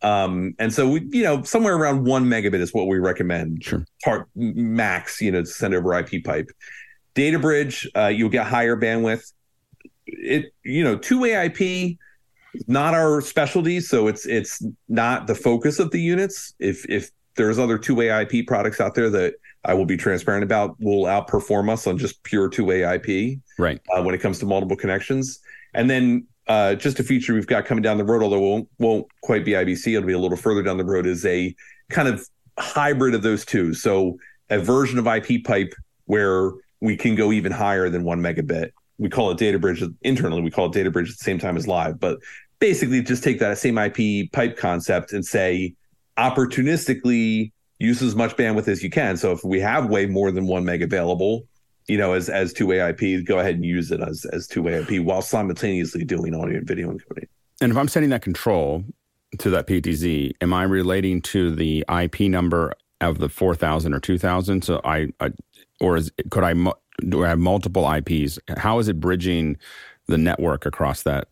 Um, 0.03 0.55
and 0.59 0.73
so 0.73 0.89
we, 0.89 1.09
you 1.11 1.24
know, 1.24 1.43
somewhere 1.43 1.74
around 1.74 2.05
one 2.05 2.27
megabit 2.27 2.61
is 2.61 2.73
what 2.73 2.86
we 2.86 2.99
recommend. 2.99 3.65
Sure. 3.65 3.85
Part 4.05 4.28
max, 4.36 5.20
you 5.20 5.32
know, 5.32 5.40
to 5.40 5.47
send 5.47 5.74
over 5.74 5.93
IP 5.99 6.23
pipe. 6.23 6.49
Data 7.15 7.39
bridge, 7.39 7.89
uh, 7.97 8.07
you'll 8.07 8.28
get 8.28 8.47
higher 8.47 8.77
bandwidth. 8.77 9.32
It, 10.07 10.53
you 10.62 10.85
know, 10.85 10.97
two 10.97 11.20
way 11.20 11.47
IP, 11.47 11.99
not 12.66 12.94
our 12.94 13.20
specialty, 13.20 13.80
so 13.80 14.09
it's 14.09 14.26
it's 14.26 14.64
not 14.89 15.26
the 15.26 15.35
focus 15.35 15.78
of 15.78 15.90
the 15.90 16.01
units. 16.01 16.55
If 16.59 16.89
if 16.89 17.10
there's 17.36 17.59
other 17.59 17.78
two 17.78 17.94
way 17.94 18.09
IP 18.09 18.47
products 18.47 18.80
out 18.80 18.94
there 18.94 19.10
that 19.10 19.35
I 19.64 19.74
will 19.74 19.86
be 19.86 19.97
transparent 19.97 20.44
about, 20.44 20.76
will 20.80 21.05
outperform 21.05 21.70
us 21.70 21.86
on 21.86 21.98
just 21.98 22.22
pure 22.22 22.48
two 22.48 22.64
way 22.64 22.82
IP. 22.82 23.39
Right. 23.59 23.80
Uh, 23.94 24.02
when 24.02 24.14
it 24.14 24.18
comes 24.18 24.39
to 24.40 24.47
multiple 24.47 24.76
connections, 24.76 25.40
and 25.74 25.89
then 25.89 26.26
uh, 26.48 26.74
just 26.74 26.98
a 26.98 27.05
feature 27.05 27.35
we've 27.35 27.47
got 27.47 27.66
coming 27.66 27.82
down 27.82 27.98
the 27.98 28.05
road, 28.05 28.22
although 28.22 28.40
won't 28.40 28.68
won't 28.78 29.06
quite 29.22 29.44
be 29.44 29.52
IBC, 29.52 29.94
it'll 29.94 30.06
be 30.06 30.12
a 30.12 30.18
little 30.18 30.36
further 30.36 30.62
down 30.62 30.78
the 30.78 30.85
road, 30.85 31.06
is 31.06 31.24
a 31.26 31.55
kind 31.90 32.09
of 32.09 32.26
hybrid 32.59 33.14
of 33.14 33.22
those 33.22 33.44
two. 33.44 33.74
So 33.74 34.18
a 34.51 34.59
version 34.59 34.98
of 34.98 35.06
IP 35.06 35.44
pipe 35.44 35.74
where 36.06 36.52
we 36.80 36.97
can 36.97 37.14
go 37.14 37.32
even 37.32 37.52
higher 37.52 37.89
than 37.90 38.05
one 38.05 38.20
megabit. 38.20 38.70
We 38.98 39.09
call 39.09 39.30
it 39.30 39.39
data 39.39 39.59
bridge 39.59 39.82
internally. 40.02 40.43
We 40.43 40.51
call 40.51 40.66
it 40.66 40.72
data 40.72 40.90
bridge 40.90 41.10
at 41.10 41.18
the 41.18 41.24
same 41.24 41.39
time 41.39 41.56
as 41.56 41.68
live, 41.68 42.01
but 42.01 42.18
basically 42.59 43.02
just 43.02 43.22
take 43.22 43.39
that 43.39 43.59
same 43.59 43.78
IP 43.78 44.30
pipe 44.32 44.56
concept 44.56 45.12
and 45.12 45.24
say 45.24 45.74
opportunistically 46.18 47.52
use 47.78 48.02
as 48.02 48.16
much 48.16 48.36
bandwidth 48.36 48.68
as 48.68 48.82
you 48.82 48.90
can. 48.90 49.16
So 49.16 49.32
if 49.32 49.44
we 49.44 49.60
have 49.60 49.89
way 49.89 50.06
more 50.06 50.30
than 50.30 50.47
one 50.47 50.64
meg 50.64 50.82
available, 50.82 51.47
you 51.86 51.97
know, 51.97 52.12
as 52.12 52.28
as 52.28 52.52
two 52.52 52.66
way 52.66 52.80
IP, 52.80 53.24
go 53.24 53.39
ahead 53.39 53.55
and 53.55 53.64
use 53.64 53.90
it 53.90 54.01
as 54.01 54.24
as 54.26 54.47
two 54.47 54.62
way 54.62 54.74
IP 54.80 55.02
while 55.02 55.22
simultaneously 55.22 56.05
doing 56.05 56.35
audio 56.35 56.59
and 56.59 56.66
video 56.66 56.93
encoding. 56.93 57.26
And 57.60 57.72
if 57.72 57.78
I'm 57.78 57.89
sending 57.89 58.10
that 58.10 58.22
control 58.22 58.85
to 59.39 59.51
that 59.51 59.66
PTZ, 59.66 60.32
am 60.40 60.52
I 60.52 60.64
relating 60.64 61.22
to 61.22 61.55
the 61.55 61.85
IP 61.89 62.20
number 62.22 62.74
of 63.01 63.18
the 63.18 63.28
four 63.28 63.55
thousand 63.55 63.94
or 63.94 64.01
two 64.01 64.18
thousand? 64.18 64.64
So 64.64 64.80
I, 64.85 65.09
I, 65.20 65.30
or 65.80 65.97
is 65.97 66.12
could 66.30 66.44
I 66.44 66.55
do 67.09 67.24
I 67.24 67.28
have 67.28 67.39
multiple 67.39 67.90
IPs? 67.90 68.39
How 68.56 68.78
is 68.80 68.89
it 68.89 69.01
bridging 69.01 69.56
the 70.06 70.18
network 70.18 70.66
across 70.66 71.05
that? 71.05 71.28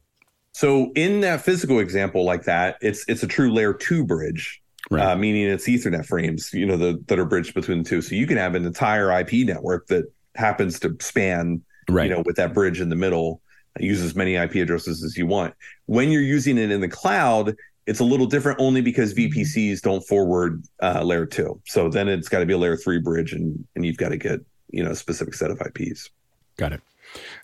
So 0.56 0.90
in 0.94 1.20
that 1.20 1.42
physical 1.42 1.80
example 1.80 2.24
like 2.24 2.44
that, 2.44 2.78
it's 2.80 3.04
it's 3.08 3.22
a 3.22 3.26
true 3.26 3.52
layer 3.52 3.74
two 3.74 4.06
bridge. 4.06 4.62
Right. 4.90 5.04
Uh, 5.04 5.14
meaning 5.14 5.42
it's 5.48 5.68
Ethernet 5.68 6.06
frames, 6.06 6.50
you 6.54 6.64
know, 6.64 6.78
the, 6.78 6.98
that 7.08 7.18
are 7.18 7.26
bridged 7.26 7.52
between 7.52 7.82
the 7.82 7.88
two. 7.90 8.00
So 8.00 8.14
you 8.14 8.26
can 8.26 8.38
have 8.38 8.54
an 8.54 8.64
entire 8.64 9.12
IP 9.20 9.46
network 9.46 9.88
that 9.88 10.10
happens 10.34 10.80
to 10.80 10.96
span, 10.98 11.60
right. 11.90 12.04
you 12.04 12.10
know, 12.16 12.22
with 12.24 12.36
that 12.36 12.54
bridge 12.54 12.80
in 12.80 12.88
the 12.88 12.96
middle, 12.96 13.42
use 13.78 14.00
as 14.00 14.14
many 14.14 14.36
IP 14.36 14.54
addresses 14.54 15.04
as 15.04 15.14
you 15.14 15.26
want. 15.26 15.52
When 15.84 16.08
you're 16.08 16.22
using 16.22 16.56
it 16.56 16.70
in 16.70 16.80
the 16.80 16.88
cloud, 16.88 17.54
it's 17.86 18.00
a 18.00 18.04
little 18.04 18.26
different 18.26 18.58
only 18.58 18.80
because 18.80 19.12
VPCs 19.12 19.82
don't 19.82 20.06
forward 20.06 20.64
uh, 20.82 21.02
layer 21.02 21.26
two. 21.26 21.60
So 21.66 21.90
then 21.90 22.08
it's 22.08 22.30
got 22.30 22.38
to 22.38 22.46
be 22.46 22.54
a 22.54 22.58
layer 22.58 22.78
three 22.78 22.98
bridge, 22.98 23.34
and 23.34 23.62
and 23.74 23.84
you've 23.84 23.98
got 23.98 24.08
to 24.08 24.16
get 24.16 24.40
you 24.70 24.82
know 24.82 24.92
a 24.92 24.96
specific 24.96 25.34
set 25.34 25.50
of 25.50 25.60
IPs. 25.60 26.08
Got 26.56 26.72
it. 26.72 26.80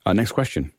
Uh, 0.06 0.14
next 0.14 0.32
question. 0.32 0.72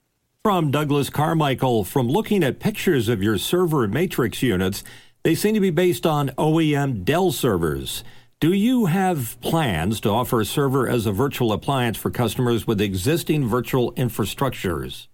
From 0.44 0.72
Douglas 0.72 1.10
Carmichael, 1.10 1.86
from 1.86 2.10
looking 2.10 2.44
at 2.44 2.60
pictures 2.60 3.08
of 3.08 3.24
your 3.24 3.38
server 3.38 3.88
matrix 3.88 4.44
units, 4.44 4.84
they 5.24 5.36
seem 5.36 5.54
to 5.54 5.62
be 5.62 5.70
based 5.70 6.06
on 6.06 6.32
OEM 6.32 7.06
Dell 7.06 7.32
servers. 7.32 8.04
Do 8.42 8.52
you 8.52 8.88
have 8.88 9.40
plans 9.40 10.02
to 10.02 10.10
offer 10.10 10.42
a 10.42 10.46
server 10.46 10.90
as 10.90 11.06
a 11.06 11.14
virtual 11.14 11.54
appliance 11.54 11.96
for 11.96 12.12
customers 12.12 12.68
with 12.68 12.82
existing 12.82 13.48
virtual 13.48 13.94
infrastructures? 13.94 15.08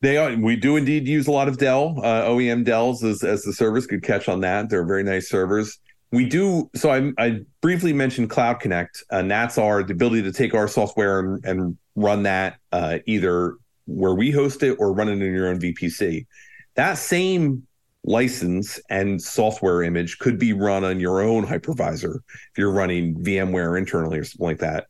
They 0.00 0.16
are. 0.16 0.34
We 0.34 0.56
do 0.56 0.76
indeed 0.76 1.06
use 1.06 1.26
a 1.26 1.32
lot 1.32 1.48
of 1.48 1.58
Dell 1.58 2.00
uh, 2.02 2.22
OEM 2.22 2.64
Dells 2.64 3.04
as, 3.04 3.22
as 3.22 3.42
the 3.42 3.52
servers. 3.52 3.86
Good 3.86 4.02
catch 4.02 4.30
on 4.30 4.40
that. 4.40 4.70
They're 4.70 4.86
very 4.86 5.02
nice 5.02 5.28
servers. 5.28 5.78
we 6.10 6.24
do. 6.24 6.70
So 6.74 6.88
I, 6.88 7.12
I 7.18 7.40
briefly 7.60 7.92
mentioned 7.92 8.30
Cloud 8.30 8.60
Connect, 8.60 9.04
and 9.10 9.30
that's 9.30 9.58
our 9.58 9.82
the 9.82 9.92
ability 9.92 10.22
to 10.22 10.32
take 10.32 10.54
our 10.54 10.68
software 10.68 11.18
and, 11.18 11.44
and 11.44 11.78
run 11.96 12.22
that 12.22 12.56
uh, 12.72 13.00
either 13.04 13.58
where 13.86 14.14
we 14.14 14.30
host 14.30 14.62
it 14.62 14.76
or 14.78 14.92
run 14.92 15.08
it 15.08 15.12
in 15.12 15.34
your 15.34 15.48
own 15.48 15.60
VPC. 15.60 16.26
That 16.76 16.94
same 16.94 17.66
license 18.04 18.80
and 18.90 19.20
software 19.20 19.82
image 19.82 20.18
could 20.18 20.38
be 20.38 20.52
run 20.52 20.84
on 20.84 21.00
your 21.00 21.22
own 21.22 21.46
hypervisor 21.46 22.16
if 22.16 22.58
you're 22.58 22.72
running 22.72 23.16
VMware 23.22 23.78
internally 23.78 24.18
or 24.18 24.24
something 24.24 24.46
like 24.46 24.58
that. 24.58 24.86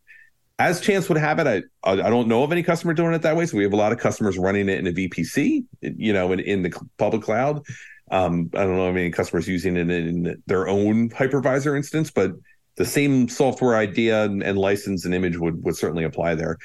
As 0.58 0.80
chance 0.80 1.08
would 1.08 1.18
have 1.18 1.38
it, 1.40 1.46
I 1.46 1.62
I 1.90 1.96
don't 1.96 2.28
know 2.28 2.44
of 2.44 2.52
any 2.52 2.62
customer 2.62 2.94
doing 2.94 3.12
it 3.12 3.22
that 3.22 3.36
way. 3.36 3.46
So 3.46 3.56
we 3.56 3.64
have 3.64 3.72
a 3.72 3.76
lot 3.76 3.92
of 3.92 3.98
customers 3.98 4.38
running 4.38 4.68
it 4.68 4.78
in 4.78 4.86
a 4.86 4.92
VPC, 4.92 5.64
you 5.80 6.12
know, 6.12 6.32
in, 6.32 6.40
in 6.40 6.62
the 6.62 6.72
public 6.96 7.22
cloud. 7.22 7.62
Um, 8.10 8.50
I 8.54 8.58
don't 8.58 8.76
know 8.76 8.86
how 8.86 8.92
many 8.92 9.10
customers 9.10 9.48
using 9.48 9.76
it 9.76 9.90
in 9.90 10.42
their 10.46 10.68
own 10.68 11.10
hypervisor 11.10 11.76
instance, 11.76 12.10
but 12.10 12.32
the 12.76 12.84
same 12.84 13.28
software 13.28 13.76
idea 13.76 14.24
and, 14.24 14.42
and 14.42 14.58
license 14.58 15.04
and 15.04 15.14
image 15.14 15.38
would 15.38 15.64
would 15.64 15.76
certainly 15.76 16.04
apply 16.04 16.34
there. 16.34 16.58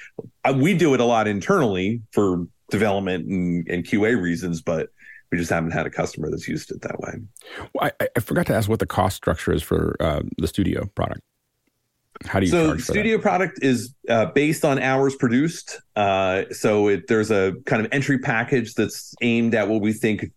Uh, 0.43 0.53
we 0.57 0.73
do 0.73 0.93
it 0.93 0.99
a 0.99 1.05
lot 1.05 1.27
internally 1.27 2.01
for 2.11 2.47
development 2.69 3.27
and, 3.27 3.67
and 3.67 3.85
QA 3.85 4.19
reasons, 4.19 4.61
but 4.61 4.89
we 5.31 5.37
just 5.37 5.49
haven't 5.49 5.71
had 5.71 5.85
a 5.85 5.89
customer 5.89 6.29
that's 6.29 6.47
used 6.47 6.71
it 6.71 6.81
that 6.81 6.99
way. 6.99 7.13
Well, 7.73 7.91
I, 7.99 8.07
I, 8.15 8.19
forgot 8.19 8.47
to 8.47 8.55
ask 8.55 8.67
what 8.67 8.79
the 8.79 8.87
cost 8.87 9.15
structure 9.15 9.51
is 9.51 9.61
for 9.61 9.95
uh, 9.99 10.21
the 10.37 10.47
studio 10.47 10.89
product. 10.95 11.21
How 12.25 12.39
do 12.39 12.47
you 12.47 12.51
so 12.51 12.77
studio 12.77 13.17
that? 13.17 13.23
product 13.23 13.59
is 13.61 13.93
uh, 14.09 14.25
based 14.25 14.65
on 14.65 14.79
hours 14.79 15.15
produced. 15.15 15.79
Uh, 15.95 16.43
so 16.51 16.87
it, 16.89 17.07
there's 17.07 17.31
a 17.31 17.53
kind 17.65 17.85
of 17.85 17.91
entry 17.93 18.19
package 18.19 18.73
that's 18.73 19.13
aimed 19.21 19.55
at 19.55 19.69
what 19.69 19.81
we 19.81 19.93
think 19.93 20.31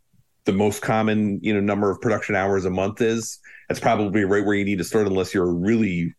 the 0.45 0.53
most 0.53 0.83
common 0.83 1.39
you 1.43 1.55
know 1.55 1.61
number 1.61 1.91
of 1.91 2.01
production 2.01 2.35
hours 2.35 2.65
a 2.65 2.71
month 2.71 3.01
is. 3.01 3.39
That's 3.69 3.81
probably 3.81 4.25
right 4.25 4.45
where 4.45 4.55
you 4.55 4.65
need 4.65 4.79
to 4.79 4.85
start 4.85 5.07
unless 5.07 5.33
you're 5.33 5.51
really 5.51 6.15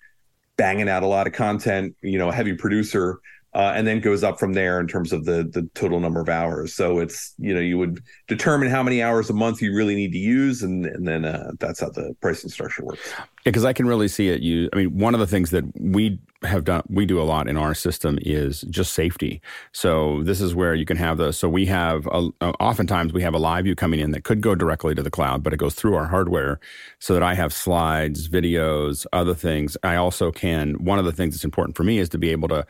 banging 0.57 0.89
out 0.89 1.03
a 1.03 1.07
lot 1.07 1.27
of 1.27 1.33
content, 1.33 1.95
you 2.01 2.17
know, 2.17 2.29
a 2.29 2.33
heavy 2.33 2.53
producer 2.53 3.19
uh, 3.55 3.73
and 3.75 3.85
then 3.85 3.99
goes 3.99 4.23
up 4.23 4.39
from 4.39 4.53
there 4.53 4.79
in 4.79 4.87
terms 4.87 5.13
of 5.13 5.25
the 5.25 5.43
the 5.43 5.69
total 5.73 5.99
number 5.99 6.19
of 6.19 6.29
hours. 6.29 6.73
So 6.73 6.99
it's 6.99 7.33
you 7.37 7.53
know 7.53 7.59
you 7.59 7.77
would 7.77 8.03
determine 8.27 8.69
how 8.69 8.81
many 8.81 9.01
hours 9.01 9.29
a 9.29 9.33
month 9.33 9.61
you 9.61 9.75
really 9.75 9.95
need 9.95 10.11
to 10.13 10.17
use, 10.17 10.63
and 10.63 10.85
and 10.85 11.07
then 11.07 11.25
uh, 11.25 11.51
that's 11.59 11.79
how 11.79 11.89
the 11.89 12.15
pricing 12.21 12.49
structure 12.49 12.83
works. 12.83 13.13
Yeah, 13.45 13.51
because 13.51 13.65
I 13.65 13.73
can 13.73 13.85
really 13.85 14.07
see 14.07 14.29
it. 14.29 14.41
You, 14.41 14.69
I 14.73 14.77
mean, 14.77 14.97
one 14.97 15.13
of 15.13 15.19
the 15.19 15.27
things 15.27 15.51
that 15.51 15.65
we 15.79 16.19
have 16.43 16.63
done, 16.63 16.83
we 16.89 17.05
do 17.05 17.21
a 17.21 17.23
lot 17.23 17.47
in 17.47 17.55
our 17.57 17.73
system 17.73 18.17
is 18.21 18.61
just 18.69 18.93
safety. 18.93 19.41
So 19.71 20.23
this 20.23 20.41
is 20.41 20.55
where 20.55 20.73
you 20.73 20.85
can 20.85 20.97
have 20.97 21.17
the. 21.17 21.31
So 21.31 21.47
we 21.47 21.65
have 21.67 22.07
a, 22.07 22.29
oftentimes 22.41 23.13
we 23.13 23.21
have 23.21 23.35
a 23.35 23.39
LiveU 23.39 23.77
coming 23.77 23.99
in 23.99 24.11
that 24.11 24.23
could 24.23 24.41
go 24.41 24.55
directly 24.55 24.95
to 24.95 25.03
the 25.03 25.11
cloud, 25.11 25.43
but 25.43 25.53
it 25.53 25.57
goes 25.57 25.75
through 25.75 25.95
our 25.95 26.07
hardware, 26.07 26.59
so 26.99 27.13
that 27.13 27.23
I 27.23 27.35
have 27.35 27.53
slides, 27.53 28.27
videos, 28.27 29.05
other 29.13 29.35
things. 29.35 29.77
I 29.83 29.95
also 29.95 30.31
can. 30.31 30.83
One 30.83 30.97
of 30.97 31.05
the 31.05 31.11
things 31.11 31.35
that's 31.35 31.45
important 31.45 31.77
for 31.77 31.83
me 31.83 31.99
is 31.99 32.09
to 32.09 32.17
be 32.17 32.29
able 32.29 32.47
to 32.49 32.65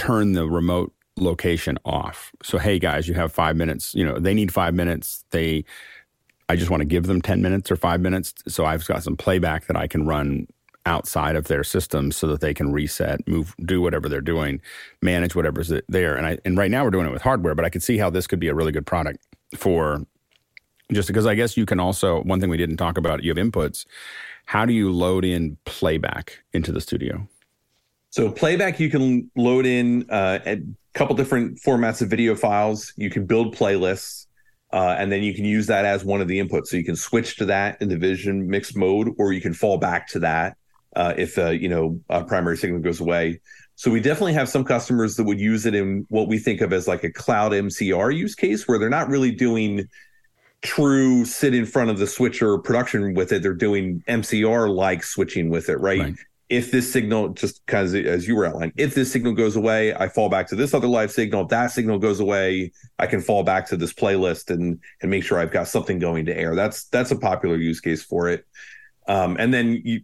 turn 0.00 0.32
the 0.32 0.48
remote 0.48 0.94
location 1.18 1.78
off. 1.84 2.32
So, 2.42 2.56
hey 2.56 2.78
guys, 2.78 3.06
you 3.06 3.12
have 3.14 3.32
five 3.32 3.54
minutes. 3.54 3.94
You 3.94 4.06
know, 4.06 4.18
they 4.18 4.32
need 4.32 4.50
five 4.50 4.72
minutes. 4.72 5.24
They, 5.30 5.64
I 6.48 6.56
just 6.56 6.70
want 6.70 6.80
to 6.80 6.86
give 6.86 7.06
them 7.06 7.20
10 7.20 7.42
minutes 7.42 7.70
or 7.70 7.76
five 7.76 8.00
minutes. 8.00 8.32
So 8.48 8.64
I've 8.64 8.86
got 8.86 9.02
some 9.02 9.14
playback 9.14 9.66
that 9.66 9.76
I 9.76 9.86
can 9.86 10.06
run 10.06 10.46
outside 10.86 11.36
of 11.36 11.48
their 11.48 11.62
system 11.62 12.10
so 12.12 12.26
that 12.28 12.40
they 12.40 12.54
can 12.54 12.72
reset, 12.72 13.28
move, 13.28 13.54
do 13.66 13.82
whatever 13.82 14.08
they're 14.08 14.22
doing, 14.22 14.62
manage 15.02 15.34
whatever's 15.34 15.70
there. 15.88 16.16
And 16.16 16.26
I, 16.26 16.38
and 16.46 16.56
right 16.56 16.70
now 16.70 16.82
we're 16.82 16.90
doing 16.90 17.06
it 17.06 17.12
with 17.12 17.20
hardware, 17.20 17.54
but 17.54 17.66
I 17.66 17.68
could 17.68 17.82
see 17.82 17.98
how 17.98 18.08
this 18.08 18.26
could 18.26 18.40
be 18.40 18.48
a 18.48 18.54
really 18.54 18.72
good 18.72 18.86
product 18.86 19.26
for 19.54 20.06
just 20.90 21.08
because 21.08 21.26
I 21.26 21.34
guess 21.34 21.58
you 21.58 21.66
can 21.66 21.78
also, 21.78 22.22
one 22.22 22.40
thing 22.40 22.48
we 22.48 22.56
didn't 22.56 22.78
talk 22.78 22.96
about, 22.96 23.22
you 23.22 23.30
have 23.34 23.36
inputs. 23.36 23.84
How 24.46 24.64
do 24.64 24.72
you 24.72 24.90
load 24.90 25.26
in 25.26 25.58
playback 25.66 26.38
into 26.54 26.72
the 26.72 26.80
studio? 26.80 27.28
So 28.10 28.30
playback, 28.30 28.80
you 28.80 28.90
can 28.90 29.30
load 29.36 29.66
in 29.66 30.10
uh, 30.10 30.40
a 30.44 30.60
couple 30.94 31.14
different 31.14 31.60
formats 31.60 32.02
of 32.02 32.10
video 32.10 32.34
files. 32.34 32.92
You 32.96 33.08
can 33.08 33.24
build 33.24 33.54
playlists, 33.54 34.26
uh, 34.72 34.96
and 34.98 35.12
then 35.12 35.22
you 35.22 35.32
can 35.32 35.44
use 35.44 35.68
that 35.68 35.84
as 35.84 36.04
one 36.04 36.20
of 36.20 36.26
the 36.26 36.40
inputs. 36.40 36.66
So 36.66 36.76
you 36.76 36.84
can 36.84 36.96
switch 36.96 37.36
to 37.36 37.44
that 37.46 37.80
in 37.80 37.88
the 37.88 37.96
Vision 37.96 38.48
mixed 38.48 38.76
mode, 38.76 39.14
or 39.18 39.32
you 39.32 39.40
can 39.40 39.54
fall 39.54 39.78
back 39.78 40.08
to 40.08 40.18
that 40.20 40.56
uh, 40.96 41.14
if 41.16 41.38
uh, 41.38 41.50
you 41.50 41.68
know 41.68 42.00
a 42.08 42.24
primary 42.24 42.56
signal 42.56 42.80
goes 42.80 43.00
away. 43.00 43.40
So 43.76 43.92
we 43.92 44.00
definitely 44.00 44.34
have 44.34 44.48
some 44.48 44.64
customers 44.64 45.14
that 45.16 45.24
would 45.24 45.40
use 45.40 45.64
it 45.64 45.74
in 45.74 46.04
what 46.10 46.26
we 46.26 46.38
think 46.38 46.60
of 46.60 46.72
as 46.72 46.88
like 46.88 47.04
a 47.04 47.12
cloud 47.12 47.52
MCR 47.52 48.14
use 48.14 48.34
case, 48.34 48.66
where 48.66 48.78
they're 48.78 48.90
not 48.90 49.08
really 49.08 49.30
doing 49.30 49.88
true 50.62 51.24
sit 51.24 51.54
in 51.54 51.64
front 51.64 51.90
of 51.90 51.98
the 51.98 52.08
switcher 52.08 52.58
production 52.58 53.14
with 53.14 53.32
it. 53.32 53.40
They're 53.40 53.54
doing 53.54 54.02
MCR 54.08 54.68
like 54.68 55.04
switching 55.04 55.48
with 55.48 55.68
it, 55.68 55.76
right? 55.76 56.00
right 56.00 56.14
if 56.50 56.72
this 56.72 56.92
signal 56.92 57.28
just 57.28 57.64
kind 57.66 57.86
of 57.86 57.94
as 58.06 58.26
you 58.26 58.34
were 58.34 58.44
outlining, 58.44 58.72
if 58.76 58.94
this 58.94 59.10
signal 59.10 59.32
goes 59.32 59.54
away, 59.54 59.94
I 59.94 60.08
fall 60.08 60.28
back 60.28 60.48
to 60.48 60.56
this 60.56 60.74
other 60.74 60.88
live 60.88 61.12
signal. 61.12 61.42
If 61.42 61.48
that 61.50 61.70
signal 61.70 61.98
goes 61.98 62.18
away, 62.18 62.72
I 62.98 63.06
can 63.06 63.20
fall 63.20 63.44
back 63.44 63.68
to 63.68 63.76
this 63.76 63.92
playlist 63.92 64.50
and 64.50 64.80
and 65.00 65.10
make 65.10 65.22
sure 65.22 65.38
I've 65.38 65.52
got 65.52 65.68
something 65.68 66.00
going 66.00 66.26
to 66.26 66.36
air. 66.36 66.56
That's 66.56 66.84
that's 66.86 67.12
a 67.12 67.16
popular 67.16 67.56
use 67.56 67.80
case 67.80 68.02
for 68.02 68.28
it. 68.28 68.44
Um, 69.06 69.36
and 69.38 69.54
then 69.54 69.80
you 69.84 70.00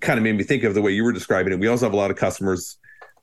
kind 0.00 0.18
of 0.18 0.24
made 0.24 0.36
me 0.36 0.42
think 0.42 0.64
of 0.64 0.74
the 0.74 0.82
way 0.82 0.92
you 0.92 1.04
were 1.04 1.12
describing 1.12 1.52
it. 1.52 1.60
We 1.60 1.68
also 1.68 1.84
have 1.84 1.92
a 1.92 1.96
lot 1.96 2.10
of 2.10 2.16
customers 2.16 2.78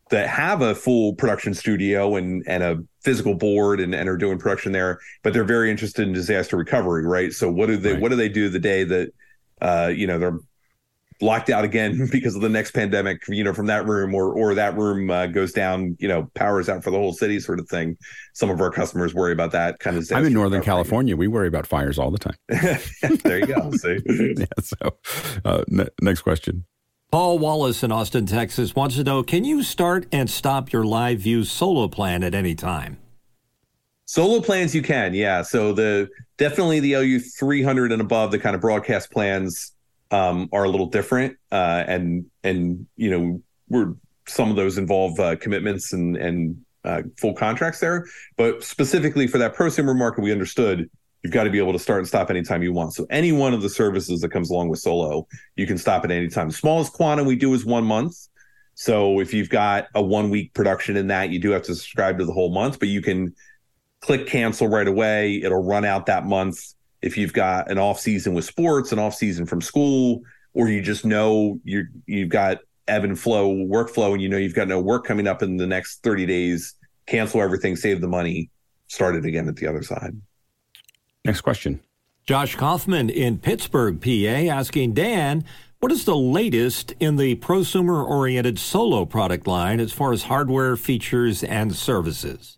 that 0.09 0.29
have 0.29 0.61
a 0.61 0.75
full 0.75 1.15
production 1.15 1.55
studio 1.55 2.15
and 2.15 2.43
and 2.47 2.61
a 2.61 2.83
physical 3.01 3.33
board 3.33 3.79
and, 3.79 3.95
and 3.95 4.07
are 4.07 4.17
doing 4.17 4.37
production 4.37 4.71
there, 4.71 4.99
but 5.23 5.33
they're 5.33 5.43
very 5.43 5.71
interested 5.71 6.07
in 6.07 6.13
disaster 6.13 6.57
recovery, 6.57 7.07
right? 7.07 7.33
So 7.33 7.51
what 7.51 7.65
do 7.65 7.77
they 7.77 7.93
right. 7.93 8.01
what 8.01 8.09
do 8.09 8.15
they 8.15 8.29
do 8.29 8.49
the 8.49 8.59
day 8.59 8.83
that 8.83 9.13
uh, 9.61 9.91
you 9.95 10.05
know 10.05 10.19
they're 10.19 10.37
locked 11.21 11.49
out 11.49 11.63
again 11.63 12.07
because 12.11 12.35
of 12.35 12.41
the 12.41 12.49
next 12.49 12.71
pandemic, 12.71 13.21
you 13.27 13.43
know, 13.43 13.53
from 13.53 13.67
that 13.67 13.85
room 13.85 14.13
or 14.13 14.33
or 14.33 14.53
that 14.55 14.77
room 14.77 15.09
uh, 15.09 15.27
goes 15.27 15.51
down, 15.51 15.95
you 15.99 16.07
know, 16.07 16.29
powers 16.35 16.69
out 16.69 16.83
for 16.83 16.91
the 16.91 16.97
whole 16.97 17.13
city 17.13 17.39
sort 17.39 17.59
of 17.59 17.67
thing. 17.69 17.97
Some 18.33 18.49
of 18.49 18.61
our 18.61 18.71
customers 18.71 19.13
worry 19.13 19.33
about 19.33 19.51
that 19.51 19.79
kind 19.79 19.97
of. 19.97 20.05
Thing. 20.05 20.17
I'm 20.17 20.25
in 20.25 20.33
Northern 20.33 20.61
California. 20.61 21.15
We 21.15 21.27
worry 21.27 21.47
about 21.47 21.67
fires 21.67 21.97
all 21.97 22.11
the 22.11 22.19
time. 22.19 22.37
there 23.23 23.39
you 23.39 23.47
go. 23.47 23.71
See? 23.71 23.99
yeah. 24.37 24.45
So, 24.61 24.97
uh, 25.45 25.63
ne- 25.67 25.89
next 26.01 26.21
question. 26.21 26.65
Paul 27.09 27.39
Wallace 27.39 27.83
in 27.83 27.91
Austin, 27.91 28.25
Texas 28.25 28.75
wants 28.75 28.95
to 28.95 29.03
know: 29.03 29.23
Can 29.23 29.43
you 29.43 29.63
start 29.63 30.07
and 30.11 30.29
stop 30.29 30.71
your 30.71 30.83
LiveU 30.83 31.45
solo 31.45 31.87
plan 31.87 32.23
at 32.23 32.35
any 32.35 32.53
time? 32.53 32.97
Solo 34.05 34.39
plans 34.39 34.73
you 34.73 34.81
can, 34.81 35.13
yeah. 35.13 35.41
So 35.41 35.73
the 35.73 36.07
definitely 36.37 36.79
the 36.79 36.95
LU 36.95 37.19
300 37.19 37.91
and 37.91 38.01
above, 38.01 38.31
the 38.31 38.39
kind 38.39 38.55
of 38.55 38.61
broadcast 38.61 39.11
plans 39.11 39.73
um, 40.11 40.49
are 40.51 40.63
a 40.63 40.69
little 40.69 40.87
different, 40.87 41.37
uh, 41.51 41.83
and 41.87 42.25
and 42.43 42.87
you 42.95 43.09
know 43.09 43.41
we're 43.69 43.93
some 44.27 44.49
of 44.49 44.55
those 44.55 44.77
involve 44.77 45.19
uh, 45.19 45.35
commitments 45.37 45.93
and 45.93 46.17
and 46.17 46.57
uh, 46.83 47.01
full 47.17 47.33
contracts 47.33 47.79
there. 47.79 48.05
But 48.37 48.63
specifically 48.63 49.27
for 49.27 49.37
that 49.37 49.55
prosumer 49.55 49.97
market, 49.97 50.21
we 50.21 50.31
understood 50.31 50.89
you've 51.23 51.33
got 51.33 51.43
to 51.43 51.49
be 51.49 51.59
able 51.59 51.73
to 51.73 51.79
start 51.79 51.99
and 51.99 52.07
stop 52.07 52.29
anytime 52.29 52.63
you 52.63 52.71
want. 52.71 52.93
So 52.93 53.05
any 53.09 53.31
one 53.31 53.53
of 53.53 53.61
the 53.61 53.69
services 53.69 54.21
that 54.21 54.29
comes 54.29 54.49
along 54.49 54.69
with 54.69 54.79
Solo, 54.79 55.27
you 55.55 55.67
can 55.67 55.77
stop 55.77 56.05
at 56.05 56.11
any 56.11 56.29
time. 56.29 56.49
The 56.49 56.53
smallest 56.53 56.93
quantum 56.93 57.25
we 57.25 57.35
do 57.35 57.53
is 57.53 57.65
one 57.65 57.83
month. 57.83 58.15
So 58.75 59.19
if 59.19 59.33
you've 59.33 59.49
got 59.49 59.87
a 59.95 60.01
one 60.01 60.29
week 60.29 60.53
production 60.53 60.95
in 60.95 61.07
that, 61.07 61.31
you 61.31 61.39
do 61.39 61.49
have 61.51 61.63
to 61.63 61.75
subscribe 61.75 62.19
to 62.19 62.25
the 62.25 62.31
whole 62.31 62.53
month, 62.53 62.79
but 62.79 62.89
you 62.89 63.01
can 63.01 63.33
click 64.01 64.27
cancel 64.27 64.67
right 64.67 64.87
away. 64.87 65.41
It'll 65.41 65.63
run 65.63 65.83
out 65.83 66.05
that 66.05 66.25
month 66.25 66.59
if 67.07 67.17
you've 67.17 67.33
got 67.33 67.71
an 67.71 67.79
off 67.79 67.99
season 67.99 68.33
with 68.33 68.43
sports, 68.43 68.91
an 68.91 68.99
off 68.99 69.15
season 69.15 69.45
from 69.45 69.61
school, 69.61 70.21
or 70.53 70.67
you 70.67 70.81
just 70.81 71.05
know 71.05 71.59
you 71.63 71.85
you've 72.05 72.29
got 72.29 72.59
ebb 72.87 73.05
and 73.05 73.17
flow 73.17 73.55
workflow, 73.55 74.11
and 74.11 74.21
you 74.21 74.29
know 74.29 74.37
you've 74.37 74.53
got 74.53 74.67
no 74.67 74.79
work 74.79 75.05
coming 75.05 75.25
up 75.25 75.41
in 75.41 75.57
the 75.57 75.65
next 75.65 76.03
thirty 76.03 76.25
days. 76.25 76.75
Cancel 77.07 77.41
everything, 77.41 77.77
save 77.77 78.01
the 78.01 78.07
money, 78.07 78.49
start 78.87 79.15
it 79.15 79.25
again 79.25 79.47
at 79.47 79.55
the 79.55 79.65
other 79.65 79.81
side. 79.81 80.13
Next 81.23 81.41
question. 81.41 81.79
Josh 82.25 82.57
Kaufman 82.57 83.09
in 83.09 83.37
Pittsburgh, 83.37 84.01
PA, 84.01 84.53
asking 84.53 84.93
Dan, 84.93 85.45
what 85.79 85.93
is 85.93 86.03
the 86.03 86.17
latest 86.17 86.93
in 86.99 87.15
the 87.15 87.37
prosumer 87.37 88.05
oriented 88.05 88.59
solo 88.59 89.05
product 89.05 89.47
line 89.47 89.79
as 89.79 89.93
far 89.93 90.11
as 90.11 90.23
hardware, 90.23 90.75
features, 90.75 91.41
and 91.41 91.73
services? 91.73 92.57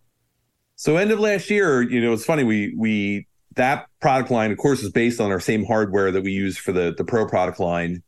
So 0.76 0.97
end 0.97 1.11
of 1.11 1.19
last 1.19 1.51
year, 1.51 1.84
you 1.84 2.01
know, 2.01 2.13
it's 2.13 2.26
funny, 2.26 2.43
we 2.43 2.73
we 2.76 3.27
that 3.55 3.88
product 3.99 4.31
line, 4.31 4.51
of 4.51 4.57
course, 4.57 4.84
is 4.84 4.91
based 4.91 5.19
on 5.19 5.31
our 5.31 5.39
same 5.39 5.65
hardware 5.65 6.11
that 6.11 6.21
we 6.21 6.31
use 6.31 6.57
for 6.57 6.71
the 6.71 6.93
the 6.97 7.03
Pro 7.03 7.27
product 7.27 7.59
line. 7.59 8.03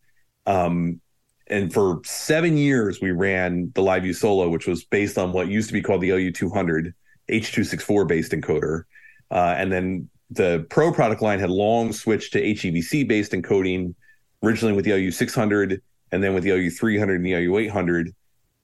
Um, 0.46 1.02
and 1.48 1.74
for 1.74 2.02
seven 2.06 2.58
years, 2.58 3.02
we 3.02 3.12
ran 3.12 3.72
the 3.76 3.82
LiveU 3.82 4.16
Solo, 4.16 4.50
which 4.50 4.68
was 4.68 4.86
based 4.86 5.18
on 5.18 5.34
what 5.34 5.50
used 5.50 5.68
to 5.68 5.74
be 5.74 5.82
called 5.82 6.02
the 6.02 6.10
LU200 6.10 6.94
H264 7.30 8.08
based 8.08 8.32
encoder. 8.32 8.84
Uh, 9.30 9.56
and 9.58 9.72
then 9.72 10.10
the 10.30 10.66
Pro 10.70 10.94
product 10.94 11.22
line 11.22 11.40
had 11.40 11.50
long 11.50 11.92
switched 11.92 12.34
to 12.34 12.42
HEVC 12.42 13.08
based 13.08 13.34
encoding, 13.34 13.94
originally 14.42 14.74
with 14.74 14.86
the 14.86 14.92
LU600, 14.92 15.82
and 16.12 16.24
then 16.24 16.34
with 16.34 16.44
the 16.44 16.52
LU300 16.52 17.16
and 17.16 17.26
the 17.26 17.34
LU800. 17.34 18.14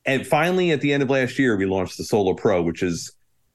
And 0.05 0.25
finally, 0.25 0.71
at 0.71 0.79
the 0.79 0.93
end 0.93 1.03
of 1.03 1.09
last 1.09 1.37
year, 1.37 1.57
we 1.57 1.65
launched 1.65 1.97
the 1.97 2.05
Solo 2.05 2.33
Pro, 2.33 2.61
which 2.61 2.81
is 2.81 3.11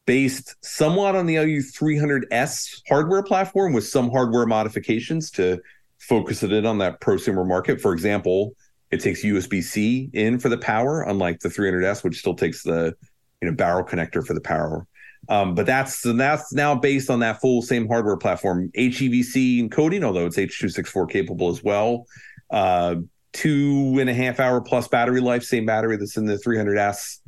based 0.07 0.57
somewhat 0.65 1.15
on 1.15 1.27
the 1.27 1.37
LU300S 1.37 2.83
hardware 2.89 3.23
platform 3.23 3.73
with 3.73 3.87
some 3.87 4.11
hardware 4.11 4.47
modifications 4.47 5.31
to 5.33 5.61
focus 5.99 6.43
it 6.43 6.53
in 6.53 6.67
on 6.67 6.79
that 6.79 7.01
prosumer 7.01 7.47
market. 7.47 7.81
For 7.81 7.93
example, 7.93 8.55
it 8.91 9.01
takes 9.01 9.25
USB 9.25 9.63
C 9.63 10.11
in 10.13 10.39
for 10.39 10.49
the 10.49 10.59
power, 10.59 11.03
unlike 11.03 11.41
the 11.41 11.49
300S, 11.49 12.05
which 12.05 12.19
still 12.19 12.35
takes 12.35 12.63
the 12.63 12.95
you 13.41 13.49
know 13.51 13.57
barrel 13.57 13.85
connector 13.85 14.25
for 14.25 14.35
the 14.35 14.41
power. 14.41 14.87
Um, 15.29 15.55
but 15.55 15.67
that's 15.67 16.03
that's 16.03 16.53
now 16.53 16.75
based 16.75 17.09
on 17.09 17.21
that 17.21 17.41
full 17.41 17.63
same 17.63 17.87
hardware 17.87 18.17
platform, 18.17 18.71
HEVC 18.77 19.69
encoding, 19.69 20.03
although 20.03 20.27
it's 20.27 20.39
H.264 20.39 21.11
capable 21.11 21.49
as 21.49 21.63
well. 21.63 22.07
Uh, 22.51 22.97
two 23.33 23.97
and 23.99 24.11
a 24.11 24.15
half 24.15 24.41
hour 24.41 24.61
plus 24.61 24.89
battery 24.89 25.21
life, 25.21 25.45
same 25.45 25.65
battery 25.65 25.97
that's 25.97 26.17
in 26.17 26.27
the 26.27 26.37
300S. 26.37 27.19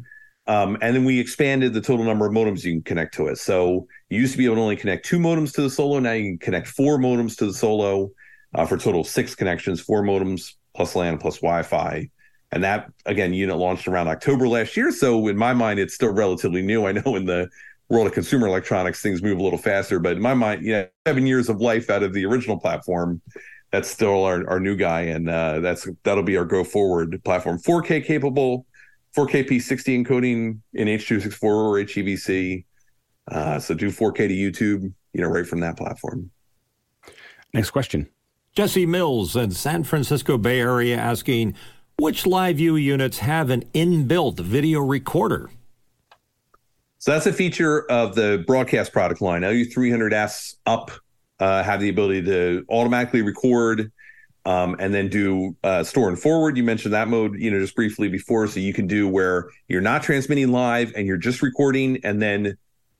Um, 0.46 0.76
and 0.82 0.94
then 0.94 1.04
we 1.04 1.18
expanded 1.18 1.72
the 1.72 1.80
total 1.80 2.04
number 2.04 2.26
of 2.26 2.32
modems 2.32 2.64
you 2.64 2.72
can 2.72 2.82
connect 2.82 3.14
to 3.14 3.28
it. 3.28 3.38
So 3.38 3.86
you 4.10 4.20
used 4.20 4.32
to 4.32 4.38
be 4.38 4.44
able 4.44 4.56
to 4.56 4.60
only 4.60 4.76
connect 4.76 5.06
two 5.06 5.18
modems 5.18 5.52
to 5.54 5.62
the 5.62 5.70
Solo. 5.70 5.98
Now 5.98 6.12
you 6.12 6.32
can 6.32 6.38
connect 6.38 6.68
four 6.68 6.98
modems 6.98 7.36
to 7.38 7.46
the 7.46 7.54
Solo 7.54 8.10
uh, 8.54 8.66
for 8.66 8.76
total 8.76 9.04
six 9.04 9.34
connections, 9.34 9.80
four 9.80 10.02
modems 10.02 10.54
plus 10.74 10.94
LAN 10.94 11.18
plus 11.18 11.36
Wi-Fi. 11.36 12.10
And 12.52 12.62
that 12.62 12.90
again, 13.06 13.32
unit 13.32 13.56
launched 13.56 13.88
around 13.88 14.08
October 14.08 14.46
last 14.46 14.76
year. 14.76 14.92
So 14.92 15.28
in 15.28 15.36
my 15.36 15.54
mind, 15.54 15.80
it's 15.80 15.94
still 15.94 16.12
relatively 16.12 16.62
new. 16.62 16.86
I 16.86 16.92
know 16.92 17.16
in 17.16 17.24
the 17.24 17.48
world 17.88 18.06
of 18.06 18.12
consumer 18.12 18.46
electronics, 18.46 19.00
things 19.00 19.22
move 19.22 19.38
a 19.38 19.42
little 19.42 19.58
faster, 19.58 19.98
but 19.98 20.16
in 20.16 20.22
my 20.22 20.34
mind, 20.34 20.64
yeah, 20.64 20.84
seven 21.06 21.26
years 21.26 21.48
of 21.48 21.60
life 21.60 21.90
out 21.90 22.02
of 22.02 22.12
the 22.12 22.24
original 22.24 22.58
platform, 22.58 23.20
that's 23.70 23.90
still 23.90 24.24
our, 24.24 24.48
our 24.48 24.60
new 24.60 24.76
guy, 24.76 25.02
and 25.02 25.28
uh, 25.28 25.58
that's 25.58 25.88
that'll 26.04 26.22
be 26.22 26.36
our 26.36 26.44
go 26.44 26.62
forward 26.62 27.20
platform. 27.24 27.58
4K 27.58 28.04
capable, 28.04 28.66
4K 29.16 29.48
P60 29.48 30.04
encoding 30.04 30.58
in 30.72 30.88
H.264 30.88 31.42
or 31.44 31.74
HEVC. 31.76 32.64
Uh, 33.30 33.58
so 33.58 33.74
do 33.74 33.90
4K 33.90 34.28
to 34.28 34.34
YouTube, 34.34 34.92
you 35.12 35.20
know, 35.20 35.28
right 35.28 35.46
from 35.46 35.60
that 35.60 35.76
platform. 35.76 36.30
Next 37.52 37.70
question. 37.70 38.08
Jesse 38.54 38.86
Mills 38.86 39.36
in 39.36 39.50
San 39.52 39.84
Francisco 39.84 40.38
Bay 40.38 40.60
Area 40.60 40.96
asking, 40.96 41.54
which 41.98 42.24
LiveU 42.24 42.80
units 42.80 43.18
have 43.18 43.50
an 43.50 43.64
inbuilt 43.74 44.38
video 44.40 44.80
recorder? 44.80 45.50
So 46.98 47.12
that's 47.12 47.26
a 47.26 47.32
feature 47.32 47.90
of 47.90 48.14
the 48.14 48.42
broadcast 48.46 48.92
product 48.92 49.20
line. 49.20 49.42
LU300S 49.42 50.56
up 50.66 50.90
uh, 51.38 51.62
have 51.62 51.80
the 51.80 51.88
ability 51.88 52.22
to 52.22 52.64
automatically 52.68 53.22
record 53.22 53.92
um, 54.44 54.76
and 54.78 54.92
then 54.92 55.08
do 55.08 55.56
uh, 55.64 55.82
store 55.82 56.08
and 56.08 56.18
forward. 56.18 56.56
You 56.56 56.64
mentioned 56.64 56.94
that 56.94 57.08
mode, 57.08 57.38
you 57.38 57.50
know, 57.50 57.60
just 57.60 57.74
briefly 57.74 58.08
before. 58.08 58.46
So 58.46 58.60
you 58.60 58.72
can 58.72 58.86
do 58.86 59.08
where 59.08 59.48
you're 59.68 59.80
not 59.80 60.02
transmitting 60.02 60.52
live 60.52 60.92
and 60.94 61.06
you're 61.06 61.16
just 61.16 61.42
recording, 61.42 62.00
and 62.04 62.20
then 62.20 62.56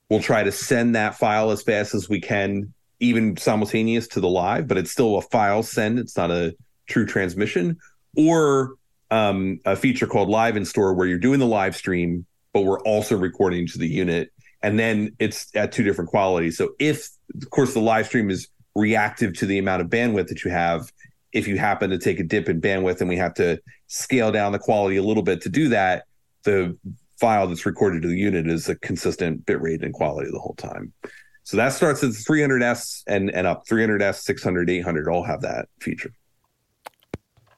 we'll 0.09 0.23
try 0.23 0.43
to 0.43 0.53
send 0.53 0.95
that 0.95 1.17
file 1.17 1.51
as 1.51 1.63
fast 1.63 1.95
as 1.95 2.09
we 2.09 2.21
can, 2.21 2.73
even 3.01 3.37
simultaneous 3.37 4.09
to 4.09 4.21
the 4.21 4.29
live, 4.29 4.69
but 4.69 4.79
it's 4.79 4.91
still 4.91 5.17
a 5.17 5.23
file 5.23 5.63
send. 5.63 5.99
It's 5.99 6.17
not 6.17 6.31
a 6.31 6.55
true 6.87 7.07
transmission. 7.07 7.79
Or 8.17 8.75
um, 9.11 9.61
a 9.65 9.77
feature 9.77 10.07
called 10.07 10.29
Live 10.29 10.57
in 10.57 10.65
Store 10.65 10.95
where 10.95 11.07
you're 11.07 11.19
doing 11.19 11.41
the 11.41 11.47
live 11.47 11.77
stream, 11.77 12.27
but 12.53 12.63
we're 12.63 12.81
also 12.81 13.17
recording 13.17 13.67
to 13.69 13.79
the 13.79 13.89
unit. 13.89 14.31
And 14.63 14.79
then 14.79 15.15
it's 15.19 15.55
at 15.55 15.73
two 15.73 15.83
different 15.83 16.11
qualities. 16.11 16.57
So 16.57 16.71
if, 16.79 17.09
of 17.35 17.51
course, 17.51 17.75
the 17.75 17.81
live 17.81 18.07
stream 18.07 18.31
is 18.31 18.49
reactive 18.75 19.35
to 19.39 19.47
the 19.47 19.59
amount 19.59 19.83
of 19.83 19.89
bandwidth 19.89 20.29
that 20.29 20.45
you 20.45 20.51
have, 20.51 20.91
if 21.35 21.49
you 21.49 21.59
happen 21.59 21.91
to 21.91 21.99
take 21.99 22.21
a 22.21 22.23
dip 22.23 22.49
in 22.49 22.61
bandwidth 22.61 23.01
and 23.01 23.09
we 23.09 23.17
have 23.17 23.35
to 23.35 23.61
scale 23.89 24.31
down 24.31 24.53
the 24.53 24.59
quality 24.59 24.97
a 24.97 25.03
little 25.03 25.23
bit 25.23 25.43
to 25.43 25.49
do 25.49 25.69
that, 25.69 26.05
the 26.45 26.79
file 27.19 27.47
that's 27.47 27.67
recorded 27.67 28.03
to 28.03 28.09
the 28.09 28.17
unit 28.17 28.47
is 28.47 28.69
a 28.69 28.77
consistent 28.77 29.45
bit 29.45 29.61
rate 29.61 29.83
and 29.83 29.93
quality 29.93 30.31
the 30.31 30.39
whole 30.39 30.55
time. 30.55 30.93
So 31.43 31.57
that 31.57 31.73
starts 31.73 32.03
at 32.03 32.11
300S 32.11 33.03
and, 33.07 33.31
and 33.31 33.47
up. 33.47 33.67
300S, 33.67 34.23
600, 34.23 34.71
800 34.71 35.09
all 35.09 35.25
have 35.25 35.43
that 35.43 35.69
feature. 35.81 36.13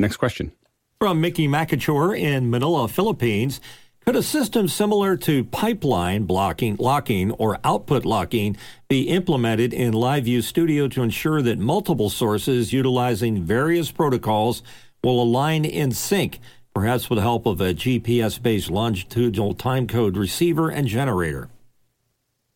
Next 0.00 0.16
question. 0.16 0.52
From 0.98 1.20
Mickey 1.20 1.46
McAchore 1.46 2.18
in 2.18 2.50
Manila, 2.50 2.88
Philippines. 2.88 3.60
Could 4.06 4.14
a 4.14 4.22
system 4.22 4.68
similar 4.68 5.16
to 5.16 5.42
pipeline 5.42 6.26
blocking, 6.26 6.76
locking 6.76 7.32
or 7.32 7.58
output 7.64 8.04
locking 8.04 8.56
be 8.86 9.08
implemented 9.08 9.74
in 9.74 9.92
LiveU 9.92 10.44
Studio 10.44 10.86
to 10.86 11.02
ensure 11.02 11.42
that 11.42 11.58
multiple 11.58 12.08
sources 12.08 12.72
utilizing 12.72 13.42
various 13.42 13.90
protocols 13.90 14.62
will 15.02 15.20
align 15.20 15.64
in 15.64 15.90
sync, 15.90 16.38
perhaps 16.72 17.10
with 17.10 17.16
the 17.16 17.22
help 17.22 17.46
of 17.46 17.60
a 17.60 17.74
GPS 17.74 18.40
based 18.40 18.70
longitudinal 18.70 19.56
timecode 19.56 20.16
receiver 20.16 20.70
and 20.70 20.86
generator? 20.86 21.48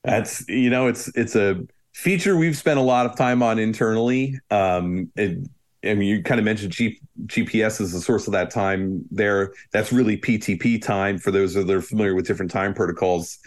That's 0.04 0.48
you 0.48 0.70
know 0.70 0.86
it's 0.86 1.08
it's 1.16 1.34
a 1.34 1.66
feature 1.92 2.36
we've 2.36 2.56
spent 2.56 2.78
a 2.78 2.82
lot 2.82 3.06
of 3.06 3.16
time 3.16 3.42
on 3.42 3.58
internally. 3.58 4.38
Um, 4.52 5.10
it, 5.16 5.48
I 5.84 5.94
mean, 5.94 6.08
you 6.08 6.22
kind 6.22 6.38
of 6.38 6.44
mentioned 6.44 6.72
G- 6.72 7.00
GPS 7.26 7.80
as 7.80 7.92
the 7.92 8.00
source 8.00 8.26
of 8.26 8.32
that 8.32 8.50
time 8.50 9.04
there. 9.10 9.54
That's 9.72 9.92
really 9.92 10.16
PTP 10.18 10.82
time 10.82 11.18
for 11.18 11.30
those 11.30 11.54
that 11.54 11.70
are 11.70 11.80
familiar 11.80 12.14
with 12.14 12.26
different 12.26 12.50
time 12.50 12.74
protocols. 12.74 13.38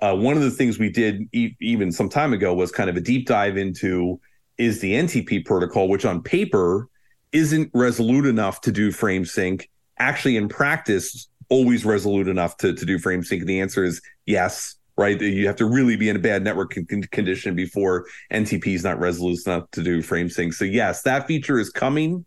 Uh, 0.00 0.16
one 0.16 0.36
of 0.36 0.42
the 0.42 0.50
things 0.50 0.78
we 0.78 0.90
did 0.90 1.28
e- 1.32 1.54
even 1.60 1.92
some 1.92 2.08
time 2.08 2.32
ago 2.32 2.54
was 2.54 2.72
kind 2.72 2.88
of 2.88 2.96
a 2.96 3.00
deep 3.00 3.26
dive 3.26 3.56
into 3.56 4.18
is 4.58 4.80
the 4.80 4.92
NTP 4.92 5.44
protocol, 5.44 5.88
which 5.88 6.04
on 6.04 6.22
paper 6.22 6.88
isn't 7.32 7.70
resolute 7.74 8.26
enough 8.26 8.60
to 8.62 8.72
do 8.72 8.90
frame 8.90 9.24
sync. 9.24 9.70
Actually, 9.98 10.36
in 10.36 10.48
practice, 10.48 11.28
always 11.48 11.84
resolute 11.84 12.28
enough 12.28 12.56
to, 12.58 12.74
to 12.74 12.86
do 12.86 12.98
frame 12.98 13.22
sync. 13.22 13.44
The 13.44 13.60
answer 13.60 13.84
is 13.84 14.00
yes 14.26 14.76
right? 15.02 15.20
You 15.20 15.48
have 15.48 15.56
to 15.56 15.66
really 15.66 15.96
be 15.96 16.08
in 16.08 16.14
a 16.14 16.20
bad 16.20 16.44
network 16.44 16.74
con- 16.74 17.02
condition 17.10 17.56
before 17.56 18.06
NTP 18.32 18.68
is 18.68 18.84
not 18.84 19.00
resolute 19.00 19.44
enough 19.46 19.68
to 19.72 19.82
do 19.82 20.00
frame 20.00 20.30
sync. 20.30 20.52
So 20.52 20.64
yes, 20.64 21.02
that 21.02 21.26
feature 21.26 21.58
is 21.58 21.70
coming. 21.70 22.24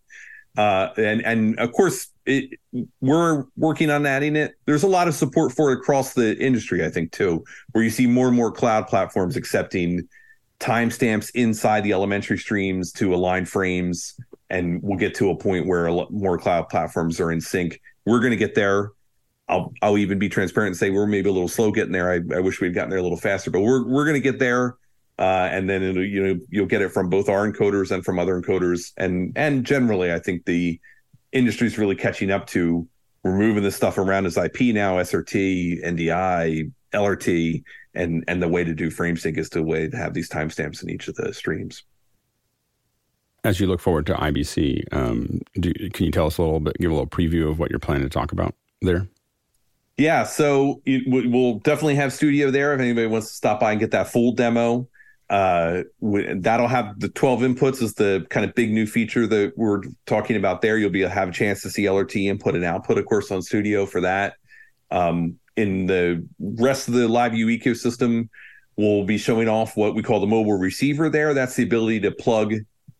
Uh, 0.58 0.88
and 0.96 1.24
and 1.24 1.58
of 1.58 1.72
course 1.72 2.08
it, 2.26 2.58
we're 3.00 3.44
working 3.56 3.90
on 3.90 4.04
adding 4.04 4.36
it. 4.36 4.54
There's 4.66 4.82
a 4.82 4.88
lot 4.88 5.08
of 5.08 5.14
support 5.14 5.52
for 5.52 5.72
it 5.72 5.78
across 5.78 6.12
the 6.12 6.36
industry, 6.38 6.84
I 6.84 6.90
think, 6.90 7.12
too, 7.12 7.44
where 7.72 7.82
you 7.82 7.90
see 7.90 8.06
more 8.06 8.28
and 8.28 8.36
more 8.36 8.52
cloud 8.52 8.88
platforms 8.88 9.36
accepting 9.36 10.08
timestamps 10.60 11.30
inside 11.34 11.82
the 11.82 11.92
elementary 11.92 12.38
streams 12.38 12.92
to 12.92 13.14
align 13.14 13.44
frames, 13.44 14.18
and 14.50 14.82
we'll 14.82 14.98
get 14.98 15.14
to 15.16 15.30
a 15.30 15.36
point 15.36 15.66
where 15.66 15.88
more 16.10 16.38
cloud 16.38 16.68
platforms 16.68 17.20
are 17.20 17.30
in 17.32 17.40
sync. 17.40 17.80
We're 18.04 18.20
going 18.20 18.32
to 18.32 18.36
get 18.36 18.54
there. 18.54 18.92
I'll 19.48 19.72
I'll 19.80 19.98
even 19.98 20.18
be 20.18 20.28
transparent 20.28 20.68
and 20.68 20.76
say 20.76 20.90
we're 20.90 21.06
maybe 21.06 21.28
a 21.28 21.32
little 21.32 21.48
slow 21.48 21.70
getting 21.70 21.92
there. 21.92 22.10
I, 22.10 22.20
I 22.36 22.40
wish 22.40 22.60
we'd 22.60 22.74
gotten 22.74 22.90
there 22.90 22.98
a 22.98 23.02
little 23.02 23.18
faster, 23.18 23.50
but 23.50 23.60
we're 23.60 23.86
we're 23.86 24.04
going 24.04 24.14
to 24.14 24.20
get 24.20 24.38
there. 24.38 24.76
Uh, 25.18 25.48
and 25.50 25.70
then 25.70 25.82
you 25.82 26.22
know 26.22 26.40
you'll 26.50 26.66
get 26.66 26.82
it 26.82 26.90
from 26.90 27.08
both 27.08 27.28
our 27.28 27.50
encoders 27.50 27.90
and 27.90 28.04
from 28.04 28.18
other 28.18 28.40
encoders, 28.40 28.92
and 28.96 29.32
and 29.36 29.64
generally, 29.64 30.12
I 30.12 30.18
think 30.18 30.44
the 30.44 30.78
industry 31.32 31.66
is 31.66 31.78
really 31.78 31.96
catching 31.96 32.30
up 32.30 32.46
to 32.48 32.86
removing 33.24 33.62
this 33.62 33.76
stuff 33.76 33.98
around 33.98 34.26
as 34.26 34.36
IP 34.36 34.74
now, 34.74 34.96
SRT, 34.96 35.84
NDI, 35.84 36.70
LRT, 36.92 37.64
and 37.94 38.24
and 38.28 38.42
the 38.42 38.48
way 38.48 38.64
to 38.64 38.74
do 38.74 38.90
frame 38.90 39.16
sync 39.16 39.38
is 39.38 39.48
to 39.50 39.62
way 39.62 39.88
to 39.88 39.96
have 39.96 40.12
these 40.12 40.28
timestamps 40.28 40.82
in 40.82 40.90
each 40.90 41.08
of 41.08 41.14
the 41.14 41.32
streams. 41.32 41.84
As 43.44 43.60
you 43.60 43.68
look 43.68 43.80
forward 43.80 44.06
to 44.06 44.14
IBC, 44.14 44.92
um, 44.92 45.40
do, 45.54 45.72
can 45.90 46.04
you 46.04 46.10
tell 46.10 46.26
us 46.26 46.36
a 46.36 46.42
little 46.42 46.58
bit, 46.58 46.76
give 46.78 46.90
a 46.90 46.94
little 46.94 47.06
preview 47.06 47.48
of 47.48 47.60
what 47.60 47.70
you're 47.70 47.78
planning 47.78 48.02
to 48.02 48.08
talk 48.08 48.32
about 48.32 48.54
there? 48.82 49.06
Yeah, 49.96 50.24
so 50.24 50.82
it, 50.84 51.04
we'll 51.06 51.58
definitely 51.60 51.94
have 51.94 52.12
studio 52.12 52.50
there 52.50 52.74
if 52.74 52.80
anybody 52.80 53.06
wants 53.06 53.28
to 53.28 53.34
stop 53.34 53.60
by 53.60 53.70
and 53.72 53.80
get 53.80 53.92
that 53.92 54.08
full 54.08 54.32
demo. 54.32 54.88
Uh, 55.30 55.82
that'll 56.00 56.68
have 56.68 57.00
the 57.00 57.08
12 57.08 57.40
inputs 57.40 57.82
is 57.82 57.94
the 57.94 58.24
kind 58.30 58.48
of 58.48 58.54
big 58.54 58.70
new 58.70 58.86
feature 58.86 59.26
that 59.26 59.54
we're 59.56 59.82
talking 60.04 60.36
about 60.36 60.60
there. 60.60 60.76
You'll 60.76 60.90
be 60.90 61.00
have 61.00 61.30
a 61.30 61.32
chance 61.32 61.62
to 61.62 61.70
see 61.70 61.84
LRT 61.84 62.26
input 62.26 62.54
and 62.54 62.64
output, 62.64 62.98
of 62.98 63.06
course, 63.06 63.30
on 63.30 63.42
Studio 63.42 63.86
for 63.86 64.02
that. 64.02 64.34
Um, 64.90 65.38
in 65.56 65.86
the 65.86 66.24
rest 66.38 66.88
of 66.88 66.94
the 66.94 67.08
LiveU 67.08 67.58
ecosystem, 67.58 68.28
we'll 68.76 69.04
be 69.04 69.18
showing 69.18 69.48
off 69.48 69.76
what 69.76 69.94
we 69.94 70.02
call 70.02 70.20
the 70.20 70.26
mobile 70.26 70.58
receiver 70.58 71.08
there. 71.08 71.32
That's 71.32 71.56
the 71.56 71.62
ability 71.62 72.00
to 72.00 72.10
plug 72.10 72.54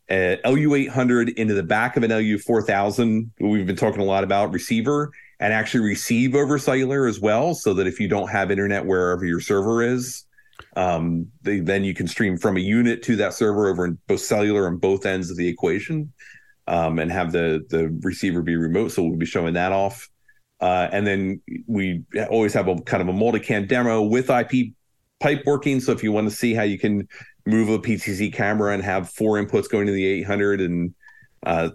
a 0.09 0.41
LU800 0.45 1.35
into 1.35 1.53
the 1.53 1.63
back 1.63 1.97
of 1.97 2.03
an 2.03 2.11
LU4000. 2.11 3.29
We've 3.39 3.67
been 3.67 3.77
talking 3.77 4.01
a 4.01 4.05
lot 4.05 4.25
about 4.25 4.53
receiver 4.53 5.13
and 5.41 5.53
actually 5.53 5.85
receive 5.85 6.35
over 6.35 6.59
cellular 6.59 7.07
as 7.07 7.21
well, 7.21 7.55
so 7.55 7.75
that 7.75 7.87
if 7.87 8.01
you 8.01 8.09
don't 8.09 8.29
have 8.29 8.51
internet 8.51 8.85
wherever 8.85 9.25
your 9.25 9.41
server 9.41 9.83
is, 9.83 10.25
um, 10.77 11.27
they, 11.43 11.61
then 11.61 11.85
you 11.85 11.95
can 11.95 12.09
stream 12.09 12.37
from 12.37 12.57
a 12.57 12.61
unit 12.61 13.03
to 13.03 13.17
that 13.17 13.35
server 13.35 13.69
over 13.69 13.85
in 13.85 13.99
both 14.07 14.21
cellular 14.21 14.67
on 14.67 14.77
both 14.79 15.05
ends 15.05 15.31
of 15.31 15.37
the 15.37 15.47
equation, 15.47 16.13
um, 16.67 16.99
and 16.99 17.13
have 17.13 17.33
the 17.33 17.65
the 17.69 17.89
receiver 18.03 18.43
be 18.43 18.57
remote. 18.57 18.89
So 18.93 19.03
we'll 19.03 19.17
be 19.17 19.27
showing 19.27 19.55
that 19.55 19.73
off, 19.73 20.09
uh, 20.61 20.89
and 20.91 21.07
then 21.07 21.41
we 21.67 22.03
always 22.31 22.55
have 22.55 22.69
a 22.69 22.77
kind 22.83 23.03
of 23.03 23.09
a 23.09 23.19
multicam 23.19 23.69
demo 23.69 24.03
with 24.03 24.31
IP 24.31 24.73
pipe 25.21 25.43
working. 25.47 25.81
So 25.81 25.93
if 25.93 26.03
you 26.03 26.13
want 26.13 26.29
to 26.31 26.35
see 26.35 26.55
how 26.55 26.63
you 26.63 26.79
can 26.79 27.09
move 27.47 27.69
a 27.69 27.79
PTZ 27.79 28.33
camera 28.33 28.73
and 28.75 28.83
have 28.83 29.11
four 29.11 29.37
inputs 29.43 29.71
going 29.71 29.87
to 29.87 29.93
the 29.93 30.05
800 30.05 30.61
and 30.61 30.95
uh, 31.45 31.71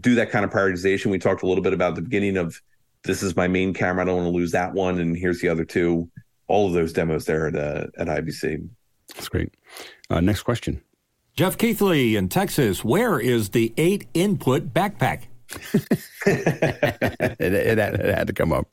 do 0.00 0.14
that 0.16 0.30
kind 0.30 0.44
of 0.44 0.50
prioritization, 0.50 1.06
we 1.06 1.18
talked 1.18 1.42
a 1.42 1.46
little 1.46 1.62
bit 1.62 1.72
about 1.72 1.94
the 1.94 2.02
beginning 2.02 2.36
of 2.36 2.60
this 3.06 3.22
is 3.22 3.36
my 3.36 3.48
main 3.48 3.72
camera. 3.72 4.02
I 4.02 4.06
don't 4.06 4.16
want 4.16 4.26
to 4.26 4.36
lose 4.36 4.52
that 4.52 4.74
one. 4.74 5.00
And 5.00 5.16
here's 5.16 5.40
the 5.40 5.48
other 5.48 5.64
two. 5.64 6.10
All 6.48 6.66
of 6.66 6.74
those 6.74 6.92
demos 6.92 7.24
there 7.24 7.48
at 7.48 7.56
uh, 7.56 7.86
at 7.98 8.06
IBC. 8.06 8.68
That's 9.14 9.28
great. 9.28 9.54
Uh, 10.10 10.20
next 10.20 10.42
question. 10.42 10.82
Jeff 11.34 11.58
Keithley 11.58 12.16
in 12.16 12.28
Texas, 12.28 12.82
where 12.82 13.20
is 13.20 13.50
the 13.50 13.74
eight 13.76 14.06
input 14.14 14.72
backpack? 14.72 15.24
it, 16.26 17.36
it, 17.38 17.78
had, 17.78 17.94
it 17.94 18.14
had 18.14 18.26
to 18.26 18.32
come 18.32 18.52
up. 18.52 18.68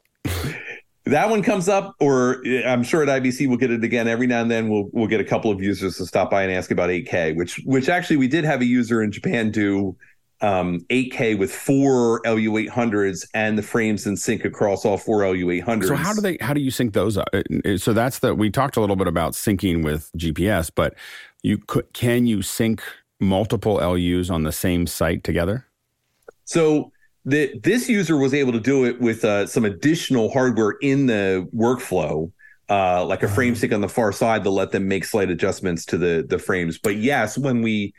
That 1.05 1.30
one 1.30 1.43
comes 1.43 1.68
up, 1.68 1.95
or 1.99 2.41
I'm 2.65 2.84
sure 2.84 3.03
at 3.03 3.10
IBC 3.22 3.49
we'll 3.49 3.57
get 3.57 3.72
it 3.72 3.84
again. 3.84 4.07
Every 4.07 4.27
now 4.27 4.41
and 4.41 4.49
then 4.49 4.69
we'll 4.69 4.89
we'll 4.93 5.07
get 5.07 5.19
a 5.19 5.26
couple 5.26 5.51
of 5.51 5.61
users 5.61 5.97
to 5.97 6.05
stop 6.05 6.31
by 6.31 6.43
and 6.43 6.51
ask 6.53 6.72
about 6.72 6.89
8K, 6.89 7.35
which 7.35 7.60
which 7.65 7.89
actually 7.89 8.15
we 8.15 8.30
did 8.30 8.45
have 8.45 8.61
a 8.61 8.65
user 8.65 9.03
in 9.03 9.11
Japan 9.11 9.51
do 9.51 9.97
um, 10.41 10.81
8K 10.89 11.38
with 11.38 11.53
four 11.53 12.22
LU800s 12.23 13.26
and 13.34 13.57
the 13.57 13.64
frames 13.64 14.05
in 14.05 14.18
sync 14.18 14.45
across 14.45 14.85
all 14.85 14.97
four 14.97 15.22
LU800s. 15.22 15.88
So 15.88 15.95
how 15.95 16.14
do 16.14 16.22
they? 16.22 16.38
How 16.41 16.53
do 16.53 16.61
you 16.61 16.72
sync 16.72 16.93
those 16.93 17.18
up? 17.18 17.30
So 17.77 17.93
that's 17.93 18.19
the 18.19 18.35
we 18.35 18.49
talked 18.49 18.77
a 18.77 18.81
little 18.81 18.95
bit 18.95 19.07
about 19.07 19.34
syncing 19.34 19.84
with 19.84 20.11
GPS, 20.18 20.69
but 20.73 20.95
you 21.43 21.57
could 21.57 21.91
can 21.93 22.26
you 22.26 22.41
sync 22.41 22.84
multiple 23.19 23.76
LUs 23.76 24.30
on 24.30 24.43
the 24.43 24.51
same 24.51 24.85
site 24.88 25.23
together? 25.23 25.65
So 26.45 26.91
the, 27.26 27.57
this 27.64 27.88
user 27.88 28.18
was 28.18 28.34
able 28.34 28.51
to 28.51 28.60
do 28.60 28.85
it 28.85 28.99
with 28.99 29.23
uh, 29.23 29.47
some 29.47 29.65
additional 29.65 30.30
hardware 30.30 30.76
in 30.81 31.05
the 31.05 31.47
workflow, 31.55 32.31
uh, 32.69 33.05
like 33.05 33.23
a 33.23 33.30
frame 33.30 33.55
sync 33.55 33.72
on 33.72 33.81
the 33.81 33.89
far 33.89 34.11
side 34.11 34.43
to 34.43 34.49
let 34.49 34.72
them 34.72 34.88
make 34.88 35.05
slight 35.05 35.30
adjustments 35.30 35.85
to 35.85 35.97
the 35.97 36.26
the 36.27 36.39
frames. 36.39 36.77
But 36.77 36.97
yes, 36.97 37.38
when 37.38 37.61
we 37.61 37.93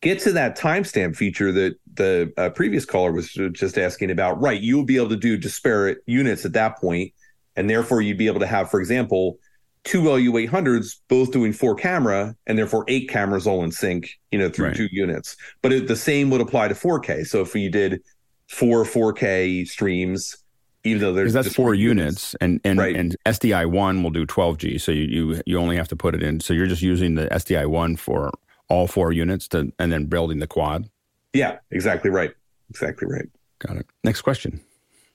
get 0.00 0.20
to 0.20 0.32
that 0.32 0.56
timestamp 0.56 1.16
feature 1.16 1.52
that 1.52 1.76
the 1.94 2.32
uh, 2.36 2.50
previous 2.50 2.84
caller 2.84 3.12
was 3.12 3.32
just 3.52 3.78
asking 3.78 4.10
about, 4.10 4.40
right, 4.40 4.60
you'll 4.60 4.84
be 4.84 4.96
able 4.96 5.08
to 5.08 5.16
do 5.16 5.36
disparate 5.36 5.98
units 6.06 6.44
at 6.44 6.52
that 6.52 6.78
point, 6.78 7.12
and 7.56 7.68
therefore 7.68 8.00
you'd 8.00 8.18
be 8.18 8.28
able 8.28 8.40
to 8.40 8.46
have, 8.46 8.70
for 8.70 8.80
example, 8.80 9.38
two 9.84 10.02
LU800s 10.02 10.96
both 11.08 11.32
doing 11.32 11.52
four 11.52 11.74
camera 11.74 12.36
and 12.46 12.58
therefore 12.58 12.84
eight 12.88 13.08
cameras 13.08 13.46
all 13.46 13.64
in 13.64 13.72
sync, 13.72 14.10
you 14.30 14.38
know, 14.38 14.48
through 14.48 14.68
right. 14.68 14.76
two 14.76 14.88
units. 14.92 15.36
But 15.62 15.72
it, 15.72 15.88
the 15.88 15.96
same 15.96 16.30
would 16.30 16.40
apply 16.40 16.68
to 16.68 16.74
4K. 16.74 17.26
So 17.26 17.40
if 17.40 17.54
you 17.54 17.70
did 17.70 18.02
four 18.48 18.84
4K 18.84 19.66
streams, 19.66 20.36
even 20.84 21.02
though 21.02 21.12
there's 21.12 21.32
that's 21.32 21.54
four 21.54 21.74
units, 21.74 22.34
units, 22.34 22.34
and 22.40 22.60
and 22.64 22.78
right. 22.78 22.96
and 22.96 23.16
SDI 23.26 23.66
one 23.66 24.02
will 24.02 24.10
do 24.10 24.24
12G, 24.24 24.80
so 24.80 24.92
you, 24.92 25.02
you 25.02 25.42
you 25.44 25.58
only 25.58 25.76
have 25.76 25.88
to 25.88 25.96
put 25.96 26.14
it 26.14 26.22
in. 26.22 26.38
So 26.38 26.54
you're 26.54 26.68
just 26.68 26.82
using 26.82 27.16
the 27.16 27.26
SDI 27.26 27.66
one 27.66 27.96
for 27.96 28.30
all 28.68 28.86
four 28.86 29.12
units 29.12 29.48
to, 29.48 29.72
and 29.78 29.92
then 29.92 30.06
building 30.06 30.38
the 30.38 30.46
quad. 30.46 30.88
Yeah, 31.32 31.58
exactly 31.70 32.10
right. 32.10 32.32
Exactly 32.70 33.08
right. 33.08 33.28
Got 33.58 33.78
it. 33.78 33.86
Next 34.04 34.22
question. 34.22 34.60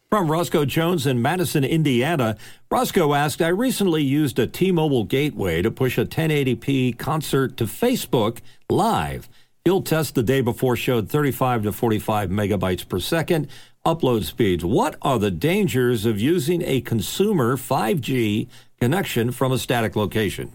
From 0.09 0.29
Roscoe 0.29 0.65
Jones 0.65 1.07
in 1.07 1.23
Madison, 1.23 1.63
Indiana, 1.63 2.37
Roscoe 2.69 3.15
asked, 3.15 3.41
I 3.41 3.47
recently 3.47 4.03
used 4.03 4.37
a 4.37 4.45
T 4.45 4.71
Mobile 4.71 5.05
gateway 5.05 5.63
to 5.63 5.71
push 5.71 5.97
a 5.97 6.05
1080p 6.05 6.97
concert 6.99 7.57
to 7.57 7.63
Facebook 7.63 8.39
live. 8.69 9.27
Field 9.65 9.87
test 9.87 10.13
the 10.13 10.21
day 10.21 10.41
before 10.41 10.75
showed 10.75 11.09
35 11.09 11.63
to 11.63 11.71
45 11.71 12.29
megabytes 12.29 12.87
per 12.87 12.99
second 12.99 13.47
upload 13.85 14.23
speeds. 14.23 14.63
What 14.63 14.97
are 15.01 15.17
the 15.17 15.31
dangers 15.31 16.05
of 16.05 16.19
using 16.19 16.61
a 16.61 16.81
consumer 16.81 17.57
5G 17.57 18.47
connection 18.79 19.31
from 19.31 19.51
a 19.51 19.57
static 19.57 19.95
location? 19.95 20.51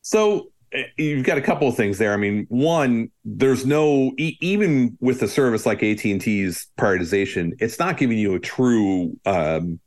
So, 0.00 0.52
you've 0.96 1.24
got 1.24 1.38
a 1.38 1.42
couple 1.42 1.68
of 1.68 1.76
things 1.76 1.98
there. 1.98 2.12
I 2.12 2.16
mean, 2.16 2.46
one, 2.48 3.10
there's 3.24 3.64
no 3.66 4.12
even 4.18 4.96
with 5.00 5.22
a 5.22 5.28
service 5.28 5.66
like 5.66 5.82
AT&T's 5.82 6.66
prioritization, 6.78 7.52
it's 7.60 7.78
not 7.78 7.96
giving 7.96 8.18
you 8.18 8.34
a 8.34 8.40
true 8.40 9.18
um, 9.26 9.80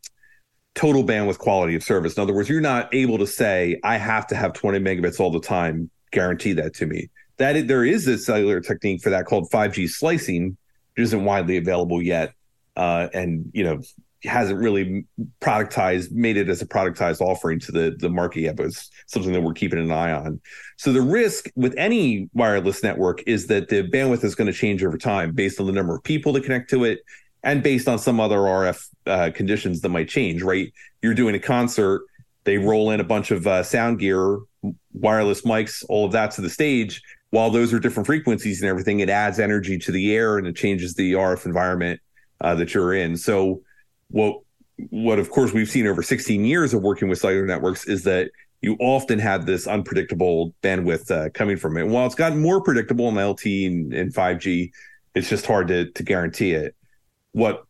total 0.76 1.04
bandwidth 1.04 1.38
quality 1.38 1.76
of 1.76 1.84
service. 1.84 2.16
In 2.16 2.24
other 2.24 2.34
words, 2.34 2.50
you're 2.50 2.62
not 2.62 2.94
able 2.94 3.18
to 3.18 3.28
say 3.28 3.80
I 3.84 3.98
have 3.98 4.28
to 4.28 4.36
have 4.36 4.54
20 4.54 4.80
megabits 4.80 5.20
all 5.20 5.32
the 5.32 5.40
time. 5.40 5.90
Guarantee 6.12 6.54
that 6.54 6.74
to 6.76 6.86
me. 6.86 7.10
That 7.38 7.56
is, 7.56 7.66
there 7.66 7.86
is 7.86 8.08
a 8.08 8.18
cellular 8.18 8.60
technique 8.60 9.02
for 9.02 9.10
that 9.12 9.26
called 9.26 9.50
5G 9.50 9.90
slicing, 9.90 10.58
which 10.96 11.04
isn't 11.04 11.24
widely 11.24 11.58
available 11.58 12.02
yet, 12.02 12.34
uh, 12.76 13.08
and 13.14 13.50
you 13.54 13.64
know 13.64 13.82
hasn't 14.24 14.60
really 14.60 15.06
productized 15.42 16.12
made 16.12 16.38
it 16.38 16.50
as 16.50 16.62
a 16.62 16.66
productized 16.66 17.22
offering 17.22 17.60
to 17.60 17.72
the 17.72 17.96
the 18.00 18.10
market 18.10 18.42
yet 18.42 18.56
but 18.56 18.68
it's 18.68 18.90
something 19.08 19.34
that 19.34 19.42
we're 19.42 19.54
keeping 19.54 19.80
an 19.80 19.92
eye 19.92 20.12
on. 20.12 20.40
So 20.78 20.94
the 20.94 21.02
risk 21.02 21.50
with 21.56 21.74
any 21.78 22.30
wireless 22.34 22.84
network 22.84 23.24
is 23.28 23.48
that 23.48 23.70
the 23.70 23.84
bandwidth 23.84 24.24
is 24.24 24.36
going 24.36 24.48
to 24.48 24.54
change 24.54 24.84
over 24.84 24.98
time 24.98 25.32
based 25.34 25.60
on 25.60 25.66
the 25.66 25.72
number 25.72 25.96
of 25.96 26.04
people 26.04 26.34
that 26.34 26.44
connect 26.44 26.70
to 26.72 26.84
it 26.84 27.00
and 27.44 27.64
based 27.64 27.88
on 27.88 27.98
some 27.98 28.20
other 28.20 28.38
rf 28.38 28.88
uh, 29.08 29.32
conditions 29.34 29.82
that 29.82 29.90
might 29.90 30.10
change 30.10 30.44
right? 30.44 30.72
You're 31.02 31.14
doing 31.14 31.36
a 31.36 31.40
concert 31.40 32.04
they 32.44 32.58
roll 32.58 32.90
in 32.90 33.00
a 33.00 33.04
bunch 33.04 33.32
of 33.32 33.46
uh, 33.48 33.64
sound 33.64 34.00
gear 34.00 34.40
wireless 34.94 35.42
mics 35.42 35.84
all 35.90 36.06
of 36.06 36.12
that 36.12 36.32
to 36.32 36.42
the 36.42 36.50
stage. 36.50 37.02
While 37.32 37.50
those 37.50 37.72
are 37.74 37.80
different 37.80 38.08
frequencies 38.08 38.62
and 38.62 38.70
everything 38.70 39.00
it 39.00 39.10
adds 39.10 39.40
energy 39.40 39.78
to 39.80 39.92
the 39.92 40.14
air 40.14 40.38
and 40.38 40.46
it 40.46 40.56
changes 40.56 40.94
the 40.94 41.14
rf 41.14 41.46
environment 41.46 42.00
uh, 42.42 42.56
that 42.56 42.74
you're 42.74 42.94
in. 42.94 43.18
So 43.18 43.62
what 44.12 44.42
what 44.90 45.20
of 45.20 45.30
course 45.30 45.54
we've 45.54 45.70
seen 45.70 45.86
over 45.86 46.02
16 46.02 46.44
years 46.44 46.74
of 46.74 46.82
working 46.82 47.08
with 47.08 47.20
cellular 47.20 47.46
networks 47.46 47.86
is 47.86 48.04
that 48.04 48.32
you 48.62 48.78
often 48.80 49.18
have 49.20 49.46
this 49.46 49.68
unpredictable 49.68 50.54
bandwidth 50.62 51.10
uh, 51.10 51.30
coming 51.32 51.58
from 51.58 51.78
it. 51.78 51.82
And 51.82 51.92
while 51.92 52.06
it's 52.06 52.16
gotten 52.16 52.40
more 52.40 52.62
predictable 52.62 53.10
in 53.10 53.16
LTE 53.16 53.68
and, 53.68 53.94
and 53.94 54.14
5G, 54.14 54.72
it's 55.16 55.30
just 55.30 55.46
hard 55.46 55.68
to, 55.70 55.90
to 55.92 56.04
guarantee 56.04 56.54
it. 56.54 56.76
What 57.32 57.66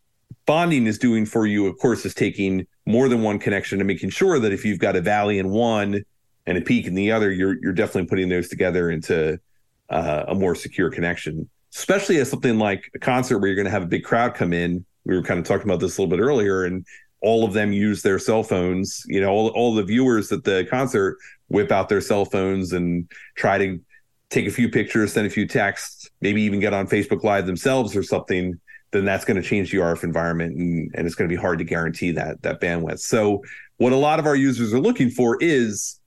bonding 0.45 0.87
is 0.87 0.97
doing 0.97 1.25
for 1.25 1.45
you, 1.45 1.65
of 1.67 1.77
course, 1.77 2.05
is 2.05 2.13
taking 2.13 2.67
more 2.85 3.07
than 3.07 3.21
one 3.21 3.39
connection 3.39 3.79
and 3.79 3.87
making 3.87 4.09
sure 4.09 4.37
that 4.39 4.51
if 4.51 4.65
you've 4.65 4.79
got 4.79 4.95
a 4.95 5.01
valley 5.01 5.39
in 5.39 5.49
one 5.49 6.03
and 6.45 6.57
a 6.57 6.61
peak 6.61 6.87
in 6.87 6.95
the 6.95 7.11
other, 7.11 7.31
you're 7.31 7.61
you're 7.61 7.73
definitely 7.73 8.07
putting 8.07 8.27
those 8.27 8.49
together 8.49 8.89
into 8.91 9.39
uh, 9.89 10.25
a 10.27 10.35
more 10.35 10.55
secure 10.55 10.89
connection. 10.89 11.49
Especially 11.73 12.17
as 12.17 12.29
something 12.29 12.59
like 12.59 12.89
a 12.95 12.99
concert 12.99 13.39
where 13.39 13.47
you're 13.47 13.55
going 13.55 13.65
to 13.65 13.71
have 13.71 13.83
a 13.83 13.87
big 13.87 14.03
crowd 14.03 14.33
come 14.33 14.51
in 14.51 14.83
we 15.05 15.15
were 15.15 15.23
kind 15.23 15.39
of 15.39 15.45
talking 15.45 15.65
about 15.65 15.79
this 15.79 15.97
a 15.97 16.01
little 16.01 16.15
bit 16.15 16.23
earlier, 16.23 16.65
and 16.65 16.85
all 17.21 17.43
of 17.43 17.53
them 17.53 17.71
use 17.71 18.01
their 18.01 18.19
cell 18.19 18.43
phones. 18.43 19.03
You 19.05 19.21
know, 19.21 19.29
all, 19.29 19.49
all 19.49 19.73
the 19.73 19.83
viewers 19.83 20.31
at 20.31 20.43
the 20.43 20.65
concert 20.69 21.17
whip 21.47 21.71
out 21.71 21.89
their 21.89 22.01
cell 22.01 22.25
phones 22.25 22.73
and 22.73 23.09
try 23.35 23.57
to 23.57 23.79
take 24.29 24.47
a 24.47 24.51
few 24.51 24.69
pictures, 24.69 25.13
send 25.13 25.27
a 25.27 25.29
few 25.29 25.47
texts, 25.47 26.09
maybe 26.21 26.41
even 26.41 26.59
get 26.59 26.73
on 26.73 26.87
Facebook 26.87 27.23
Live 27.23 27.45
themselves 27.45 27.95
or 27.95 28.03
something. 28.03 28.59
Then 28.91 29.05
that's 29.05 29.25
going 29.25 29.41
to 29.41 29.47
change 29.47 29.71
the 29.71 29.77
RF 29.77 30.03
environment, 30.03 30.57
and, 30.57 30.91
and 30.95 31.05
it's 31.05 31.15
going 31.15 31.29
to 31.29 31.33
be 31.33 31.39
hard 31.39 31.59
to 31.59 31.63
guarantee 31.63 32.11
that 32.11 32.41
that 32.41 32.59
bandwidth. 32.59 32.99
So, 32.99 33.43
what 33.77 33.93
a 33.93 33.97
lot 33.97 34.19
of 34.19 34.25
our 34.25 34.35
users 34.35 34.73
are 34.73 34.79
looking 34.79 35.09
for 35.09 35.37
is 35.41 35.99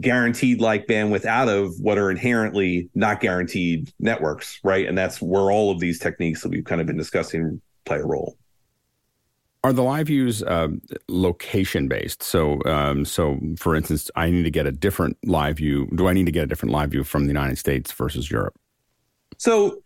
guaranteed 0.00 0.60
like 0.60 0.86
bandwidth 0.86 1.24
out 1.24 1.48
of 1.48 1.72
what 1.78 1.98
are 1.98 2.10
inherently 2.10 2.90
not 2.94 3.20
guaranteed 3.20 3.92
networks, 4.00 4.58
right? 4.64 4.86
And 4.86 4.98
that's 4.98 5.22
where 5.22 5.50
all 5.50 5.70
of 5.70 5.78
these 5.78 5.98
techniques 5.98 6.42
that 6.42 6.48
we've 6.48 6.64
kind 6.64 6.80
of 6.80 6.86
been 6.86 6.96
discussing 6.96 7.60
play 7.84 7.98
a 7.98 8.04
role. 8.04 8.36
Are 9.64 9.72
the 9.72 9.82
LiveUs 9.82 10.42
uh, 10.44 10.76
location 11.08 11.86
based? 11.86 12.22
So, 12.22 12.60
um, 12.64 13.04
so 13.04 13.38
for 13.56 13.76
instance, 13.76 14.10
I 14.16 14.28
need 14.30 14.42
to 14.42 14.50
get 14.50 14.66
a 14.66 14.72
different 14.72 15.16
LiveU. 15.24 15.96
Do 15.96 16.08
I 16.08 16.12
need 16.12 16.26
to 16.26 16.32
get 16.32 16.42
a 16.42 16.46
different 16.46 16.74
LiveU 16.74 17.06
from 17.06 17.24
the 17.24 17.28
United 17.28 17.58
States 17.58 17.92
versus 17.92 18.28
Europe? 18.30 18.58
So, 19.38 19.82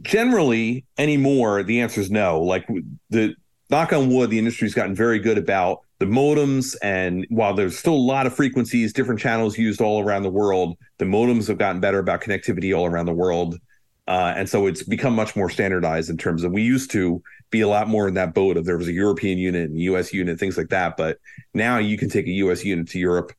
generally, 0.00 0.86
anymore, 0.96 1.62
the 1.62 1.80
answer 1.80 2.00
is 2.00 2.10
no. 2.10 2.40
Like 2.40 2.66
the 3.10 3.34
knock 3.68 3.92
on 3.92 4.08
wood, 4.08 4.30
the 4.30 4.38
industry's 4.38 4.74
gotten 4.74 4.94
very 4.94 5.18
good 5.18 5.36
about 5.36 5.80
the 5.98 6.06
modems. 6.06 6.74
And 6.82 7.26
while 7.28 7.54
there's 7.54 7.78
still 7.78 7.94
a 7.94 7.96
lot 7.96 8.26
of 8.26 8.34
frequencies, 8.34 8.92
different 8.92 9.20
channels 9.20 9.58
used 9.58 9.80
all 9.80 10.02
around 10.02 10.22
the 10.22 10.30
world, 10.30 10.76
the 10.98 11.04
modems 11.04 11.48
have 11.48 11.58
gotten 11.58 11.80
better 11.80 11.98
about 11.98 12.22
connectivity 12.22 12.76
all 12.76 12.86
around 12.86 13.06
the 13.06 13.12
world. 13.12 13.58
Uh, 14.08 14.34
and 14.36 14.48
so 14.48 14.66
it's 14.66 14.82
become 14.82 15.14
much 15.14 15.36
more 15.36 15.48
standardized 15.48 16.10
in 16.10 16.16
terms 16.16 16.42
of 16.42 16.52
we 16.52 16.62
used 16.62 16.90
to 16.90 17.22
be 17.50 17.60
a 17.60 17.68
lot 17.68 17.88
more 17.88 18.08
in 18.08 18.14
that 18.14 18.34
boat 18.34 18.56
of 18.56 18.64
there 18.64 18.78
was 18.78 18.88
a 18.88 18.92
European 18.92 19.38
unit 19.38 19.70
and 19.70 19.78
US 19.80 20.12
unit, 20.12 20.40
things 20.40 20.58
like 20.58 20.70
that. 20.70 20.96
But 20.96 21.18
now 21.54 21.78
you 21.78 21.96
can 21.96 22.08
take 22.08 22.26
a 22.26 22.32
US 22.32 22.64
unit 22.64 22.88
to 22.88 22.98
Europe, 22.98 23.32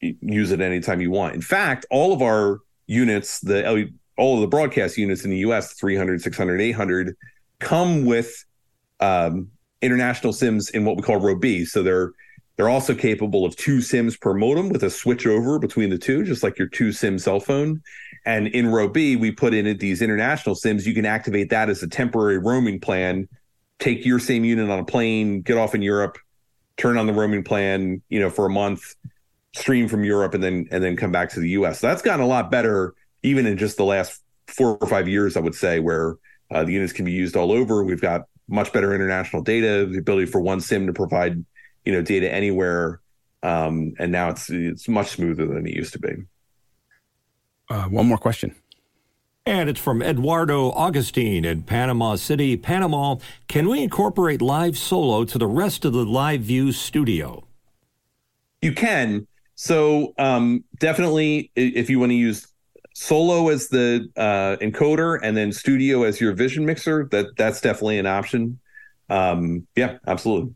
use 0.00 0.52
it 0.52 0.60
anytime 0.60 1.00
you 1.00 1.10
want. 1.10 1.34
In 1.34 1.42
fact, 1.42 1.84
all 1.90 2.12
of 2.12 2.22
our 2.22 2.60
units, 2.86 3.40
the 3.40 3.90
all 4.16 4.34
of 4.34 4.40
the 4.40 4.46
broadcast 4.46 4.96
units 4.96 5.24
in 5.24 5.30
the 5.30 5.38
US, 5.38 5.74
300, 5.74 6.22
600, 6.22 6.60
800, 6.60 7.16
come 7.58 8.04
with 8.04 8.44
um, 9.00 9.50
international 9.82 10.32
SIMs 10.32 10.70
in 10.70 10.84
what 10.84 10.96
we 10.96 11.02
call 11.02 11.16
Row 11.16 11.34
B. 11.34 11.64
So 11.64 11.82
they're 11.82 12.12
they're 12.56 12.68
also 12.68 12.94
capable 12.94 13.46
of 13.46 13.56
two 13.56 13.80
SIMs 13.80 14.18
per 14.18 14.34
modem 14.34 14.68
with 14.68 14.82
a 14.84 14.90
switch 14.90 15.26
over 15.26 15.58
between 15.58 15.88
the 15.88 15.96
two, 15.96 16.24
just 16.24 16.42
like 16.42 16.58
your 16.58 16.68
two 16.68 16.92
SIM 16.92 17.18
cell 17.18 17.40
phone. 17.40 17.80
And 18.24 18.48
in 18.48 18.68
row 18.68 18.88
B, 18.88 19.16
we 19.16 19.30
put 19.30 19.54
in 19.54 19.76
these 19.78 20.02
international 20.02 20.54
SIMs. 20.54 20.86
You 20.86 20.94
can 20.94 21.06
activate 21.06 21.50
that 21.50 21.70
as 21.70 21.82
a 21.82 21.88
temporary 21.88 22.38
roaming 22.38 22.80
plan 22.80 23.28
take 23.80 24.04
your 24.04 24.18
same 24.18 24.44
unit 24.44 24.70
on 24.70 24.78
a 24.78 24.84
plane, 24.84 25.40
get 25.40 25.56
off 25.56 25.74
in 25.74 25.82
Europe, 25.82 26.18
turn 26.76 26.96
on 26.96 27.06
the 27.06 27.12
roaming 27.12 27.42
plan, 27.42 28.00
you 28.08 28.20
know, 28.20 28.30
for 28.30 28.46
a 28.46 28.50
month, 28.50 28.94
stream 29.56 29.88
from 29.88 30.04
Europe, 30.04 30.34
and 30.34 30.44
then 30.44 30.68
and 30.70 30.84
then 30.84 30.96
come 30.96 31.10
back 31.10 31.30
to 31.30 31.40
the 31.40 31.48
U.S. 31.50 31.80
So 31.80 31.88
that's 31.88 32.02
gotten 32.02 32.24
a 32.24 32.28
lot 32.28 32.50
better, 32.50 32.94
even 33.22 33.46
in 33.46 33.56
just 33.56 33.76
the 33.76 33.84
last 33.84 34.22
four 34.46 34.76
or 34.76 34.86
five 34.86 35.08
years, 35.08 35.36
I 35.36 35.40
would 35.40 35.54
say, 35.54 35.80
where 35.80 36.16
uh, 36.50 36.62
the 36.62 36.72
units 36.72 36.92
can 36.92 37.04
be 37.04 37.12
used 37.12 37.36
all 37.36 37.50
over. 37.50 37.82
We've 37.82 38.00
got 38.00 38.22
much 38.48 38.72
better 38.72 38.94
international 38.94 39.42
data, 39.42 39.86
the 39.86 39.98
ability 39.98 40.26
for 40.26 40.40
one 40.40 40.60
SIM 40.60 40.86
to 40.86 40.92
provide, 40.92 41.44
you 41.84 41.92
know, 41.92 42.02
data 42.02 42.32
anywhere, 42.32 43.00
um, 43.42 43.94
and 43.98 44.12
now 44.12 44.30
it's 44.30 44.50
it's 44.50 44.88
much 44.88 45.08
smoother 45.08 45.46
than 45.46 45.66
it 45.66 45.74
used 45.74 45.94
to 45.94 45.98
be. 45.98 46.14
Uh, 47.70 47.84
one 47.84 48.06
more 48.06 48.18
question. 48.18 48.54
And 49.46 49.70
it's 49.70 49.80
from 49.80 50.02
Eduardo 50.02 50.70
Augustine 50.72 51.44
in 51.44 51.62
Panama 51.62 52.16
City, 52.16 52.56
Panama. 52.56 53.16
Can 53.48 53.68
we 53.68 53.82
incorporate 53.82 54.42
live 54.42 54.76
solo 54.76 55.24
to 55.24 55.38
the 55.38 55.46
rest 55.46 55.84
of 55.84 55.92
the 55.92 56.04
LiveU 56.04 56.74
studio? 56.74 57.46
You 58.60 58.72
can. 58.72 59.26
So 59.54 60.12
um, 60.18 60.64
definitely, 60.78 61.50
if 61.56 61.88
you 61.88 61.98
want 61.98 62.10
to 62.10 62.16
use 62.16 62.46
solo 62.94 63.48
as 63.48 63.68
the 63.68 64.08
uh, 64.16 64.56
encoder 64.60 65.18
and 65.22 65.36
then 65.36 65.52
studio 65.52 66.02
as 66.02 66.20
your 66.20 66.32
vision 66.32 66.66
mixer, 66.66 67.08
that 67.12 67.36
that's 67.36 67.60
definitely 67.60 67.98
an 67.98 68.06
option. 68.06 68.58
Um, 69.08 69.66
yeah, 69.76 69.98
absolutely. 70.06 70.54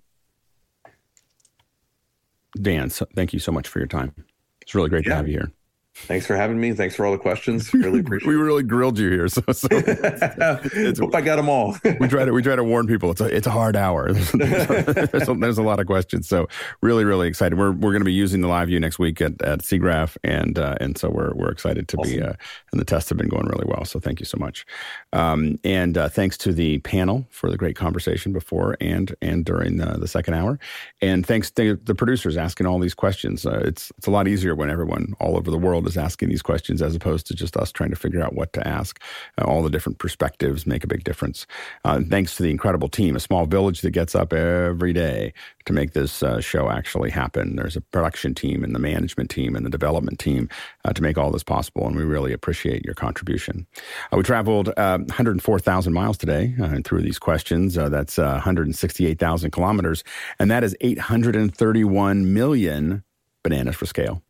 Dan, 2.60 2.90
so 2.90 3.06
thank 3.14 3.32
you 3.32 3.38
so 3.38 3.50
much 3.50 3.66
for 3.66 3.78
your 3.78 3.88
time. 3.88 4.14
It's 4.60 4.74
really 4.74 4.90
great 4.90 5.04
yeah. 5.06 5.10
to 5.10 5.16
have 5.16 5.28
you 5.28 5.34
here. 5.34 5.52
Thanks 5.94 6.26
for 6.26 6.34
having 6.34 6.60
me. 6.60 6.72
Thanks 6.72 6.96
for 6.96 7.06
all 7.06 7.12
the 7.12 7.18
questions. 7.18 7.72
Really 7.84 8.00
appreciate. 8.00 8.28
we 8.28 8.34
really 8.34 8.62
grilled 8.62 8.98
you 8.98 9.10
here, 9.10 9.28
so, 9.28 9.42
so 9.52 9.68
it's, 9.70 10.98
hope 10.98 11.14
I 11.14 11.20
got 11.20 11.36
them 11.36 11.50
all. 11.50 11.76
we 12.00 12.08
try 12.08 12.24
to 12.24 12.32
we 12.32 12.40
try 12.40 12.56
to 12.56 12.64
warn 12.64 12.86
people. 12.86 13.10
It's 13.10 13.20
a 13.20 13.26
it's 13.26 13.46
a 13.46 13.50
hard 13.50 13.76
hour. 13.76 14.10
There's, 14.10 14.32
there's, 14.32 15.28
a, 15.28 15.34
there's 15.34 15.58
a 15.58 15.62
lot 15.62 15.80
of 15.80 15.86
questions, 15.86 16.26
so 16.26 16.48
really 16.80 17.04
really 17.04 17.28
excited. 17.28 17.58
We're 17.58 17.72
we're 17.72 17.90
going 17.90 18.00
to 18.00 18.06
be 18.06 18.12
using 18.12 18.40
the 18.40 18.48
LiveU 18.48 18.80
next 18.80 18.98
week 18.98 19.20
at 19.20 19.42
at 19.42 19.58
SIGGRAPH, 19.60 20.16
and 20.24 20.58
uh, 20.58 20.76
and 20.80 20.96
so 20.96 21.10
we're 21.10 21.34
we're 21.34 21.50
excited 21.50 21.88
to 21.88 21.96
awesome. 21.98 22.12
be. 22.12 22.22
Uh, 22.22 22.32
and 22.72 22.80
the 22.80 22.86
tests 22.86 23.10
have 23.10 23.18
been 23.18 23.28
going 23.28 23.46
really 23.46 23.66
well. 23.66 23.84
So 23.84 24.00
thank 24.00 24.18
you 24.18 24.26
so 24.26 24.38
much, 24.38 24.64
um, 25.12 25.58
and 25.62 25.98
uh, 25.98 26.08
thanks 26.08 26.38
to 26.38 26.52
the 26.52 26.78
panel 26.78 27.26
for 27.30 27.50
the 27.50 27.58
great 27.58 27.76
conversation 27.76 28.32
before 28.32 28.76
and 28.80 29.14
and 29.20 29.44
during 29.44 29.76
the, 29.76 29.98
the 29.98 30.08
second 30.08 30.34
hour, 30.34 30.58
and 31.02 31.26
thanks 31.26 31.50
to 31.50 31.76
the 31.76 31.94
producers 31.94 32.38
asking 32.38 32.66
all 32.66 32.78
these 32.78 32.94
questions. 32.94 33.44
Uh, 33.44 33.60
it's 33.64 33.92
it's 33.98 34.06
a 34.06 34.10
lot 34.10 34.26
easier 34.26 34.54
when 34.54 34.70
everyone 34.70 35.14
all 35.20 35.36
over 35.36 35.50
the 35.50 35.58
world 35.58 35.83
is 35.86 35.96
asking 35.96 36.28
these 36.28 36.42
questions 36.42 36.82
as 36.82 36.94
opposed 36.94 37.26
to 37.26 37.34
just 37.34 37.56
us 37.56 37.72
trying 37.72 37.90
to 37.90 37.96
figure 37.96 38.22
out 38.22 38.34
what 38.34 38.52
to 38.52 38.66
ask. 38.66 39.00
Uh, 39.38 39.44
all 39.44 39.62
the 39.62 39.70
different 39.70 39.98
perspectives 39.98 40.66
make 40.66 40.84
a 40.84 40.86
big 40.86 41.04
difference. 41.04 41.46
Uh, 41.84 42.00
thanks 42.08 42.36
to 42.36 42.42
the 42.42 42.50
incredible 42.50 42.88
team, 42.88 43.16
a 43.16 43.20
small 43.20 43.46
village 43.46 43.80
that 43.80 43.90
gets 43.90 44.14
up 44.14 44.32
every 44.32 44.92
day 44.92 45.32
to 45.64 45.72
make 45.72 45.92
this 45.92 46.22
uh, 46.22 46.40
show 46.40 46.70
actually 46.70 47.10
happen. 47.10 47.56
There's 47.56 47.76
a 47.76 47.80
production 47.80 48.34
team 48.34 48.64
and 48.64 48.74
the 48.74 48.78
management 48.78 49.30
team 49.30 49.56
and 49.56 49.64
the 49.64 49.70
development 49.70 50.18
team 50.18 50.48
uh, 50.84 50.92
to 50.92 51.02
make 51.02 51.16
all 51.16 51.30
this 51.30 51.42
possible, 51.42 51.86
and 51.86 51.96
we 51.96 52.04
really 52.04 52.32
appreciate 52.32 52.84
your 52.84 52.94
contribution. 52.94 53.66
Uh, 54.12 54.16
we 54.16 54.22
traveled 54.22 54.68
104,000 54.76 55.92
miles 55.92 56.18
today 56.18 56.54
through 56.84 57.02
these 57.02 57.18
questions. 57.18 57.74
that's 57.74 58.18
168,000 58.18 59.50
kilometers, 59.50 60.04
and 60.38 60.50
that 60.50 60.64
is 60.64 60.76
831 60.80 62.32
million 62.34 63.04
bananas 63.44 63.76
for 63.76 63.86
scale. 63.86 64.22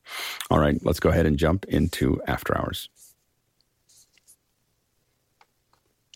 All 0.51 0.59
right, 0.59 0.79
let's 0.85 1.01
go 1.01 1.09
ahead 1.09 1.25
and 1.25 1.39
jump 1.39 1.65
into 1.67 2.21
after 2.27 2.57
hours. 2.59 2.91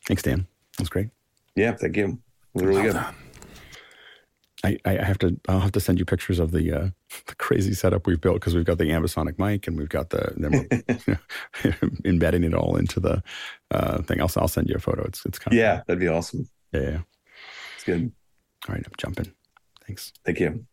Thanks, 0.06 0.22
Dan. 0.22 0.46
That's 0.76 0.90
great. 0.90 1.08
Yeah, 1.54 1.72
thank 1.72 1.96
you. 1.96 2.18
really 2.54 2.82
good. 2.82 3.00
I, 4.64 4.76
I 4.84 4.92
have 5.04 5.18
to. 5.18 5.38
I'll 5.48 5.60
have 5.60 5.72
to 5.72 5.80
send 5.80 5.98
you 5.98 6.04
pictures 6.04 6.40
of 6.40 6.50
the, 6.50 6.72
uh, 6.72 6.88
the 7.26 7.34
crazy 7.36 7.74
setup 7.74 8.06
we've 8.06 8.20
built 8.20 8.36
because 8.36 8.54
we've 8.54 8.64
got 8.64 8.78
the 8.78 8.90
ambisonic 8.90 9.38
mic 9.38 9.66
and 9.66 9.78
we've 9.78 9.88
got 9.88 10.10
the 10.10 10.32
then 10.36 10.68
we're 11.06 11.80
embedding 12.04 12.44
it 12.44 12.54
all 12.54 12.76
into 12.76 13.00
the 13.00 13.22
uh, 13.70 14.02
thing. 14.02 14.20
I'll 14.20 14.30
I'll 14.36 14.48
send 14.48 14.68
you 14.68 14.74
a 14.74 14.80
photo. 14.80 15.04
It's 15.04 15.24
it's 15.24 15.38
kind 15.38 15.54
of 15.54 15.58
yeah, 15.58 15.82
that'd 15.86 16.00
be 16.00 16.08
awesome. 16.08 16.48
Yeah, 16.72 16.80
yeah, 16.80 16.98
it's 17.76 17.84
good. 17.84 18.12
All 18.68 18.74
right, 18.74 18.84
I'm 18.84 18.92
jumping. 18.98 19.32
Thanks. 19.86 20.12
Thank 20.24 20.40
you. 20.40 20.64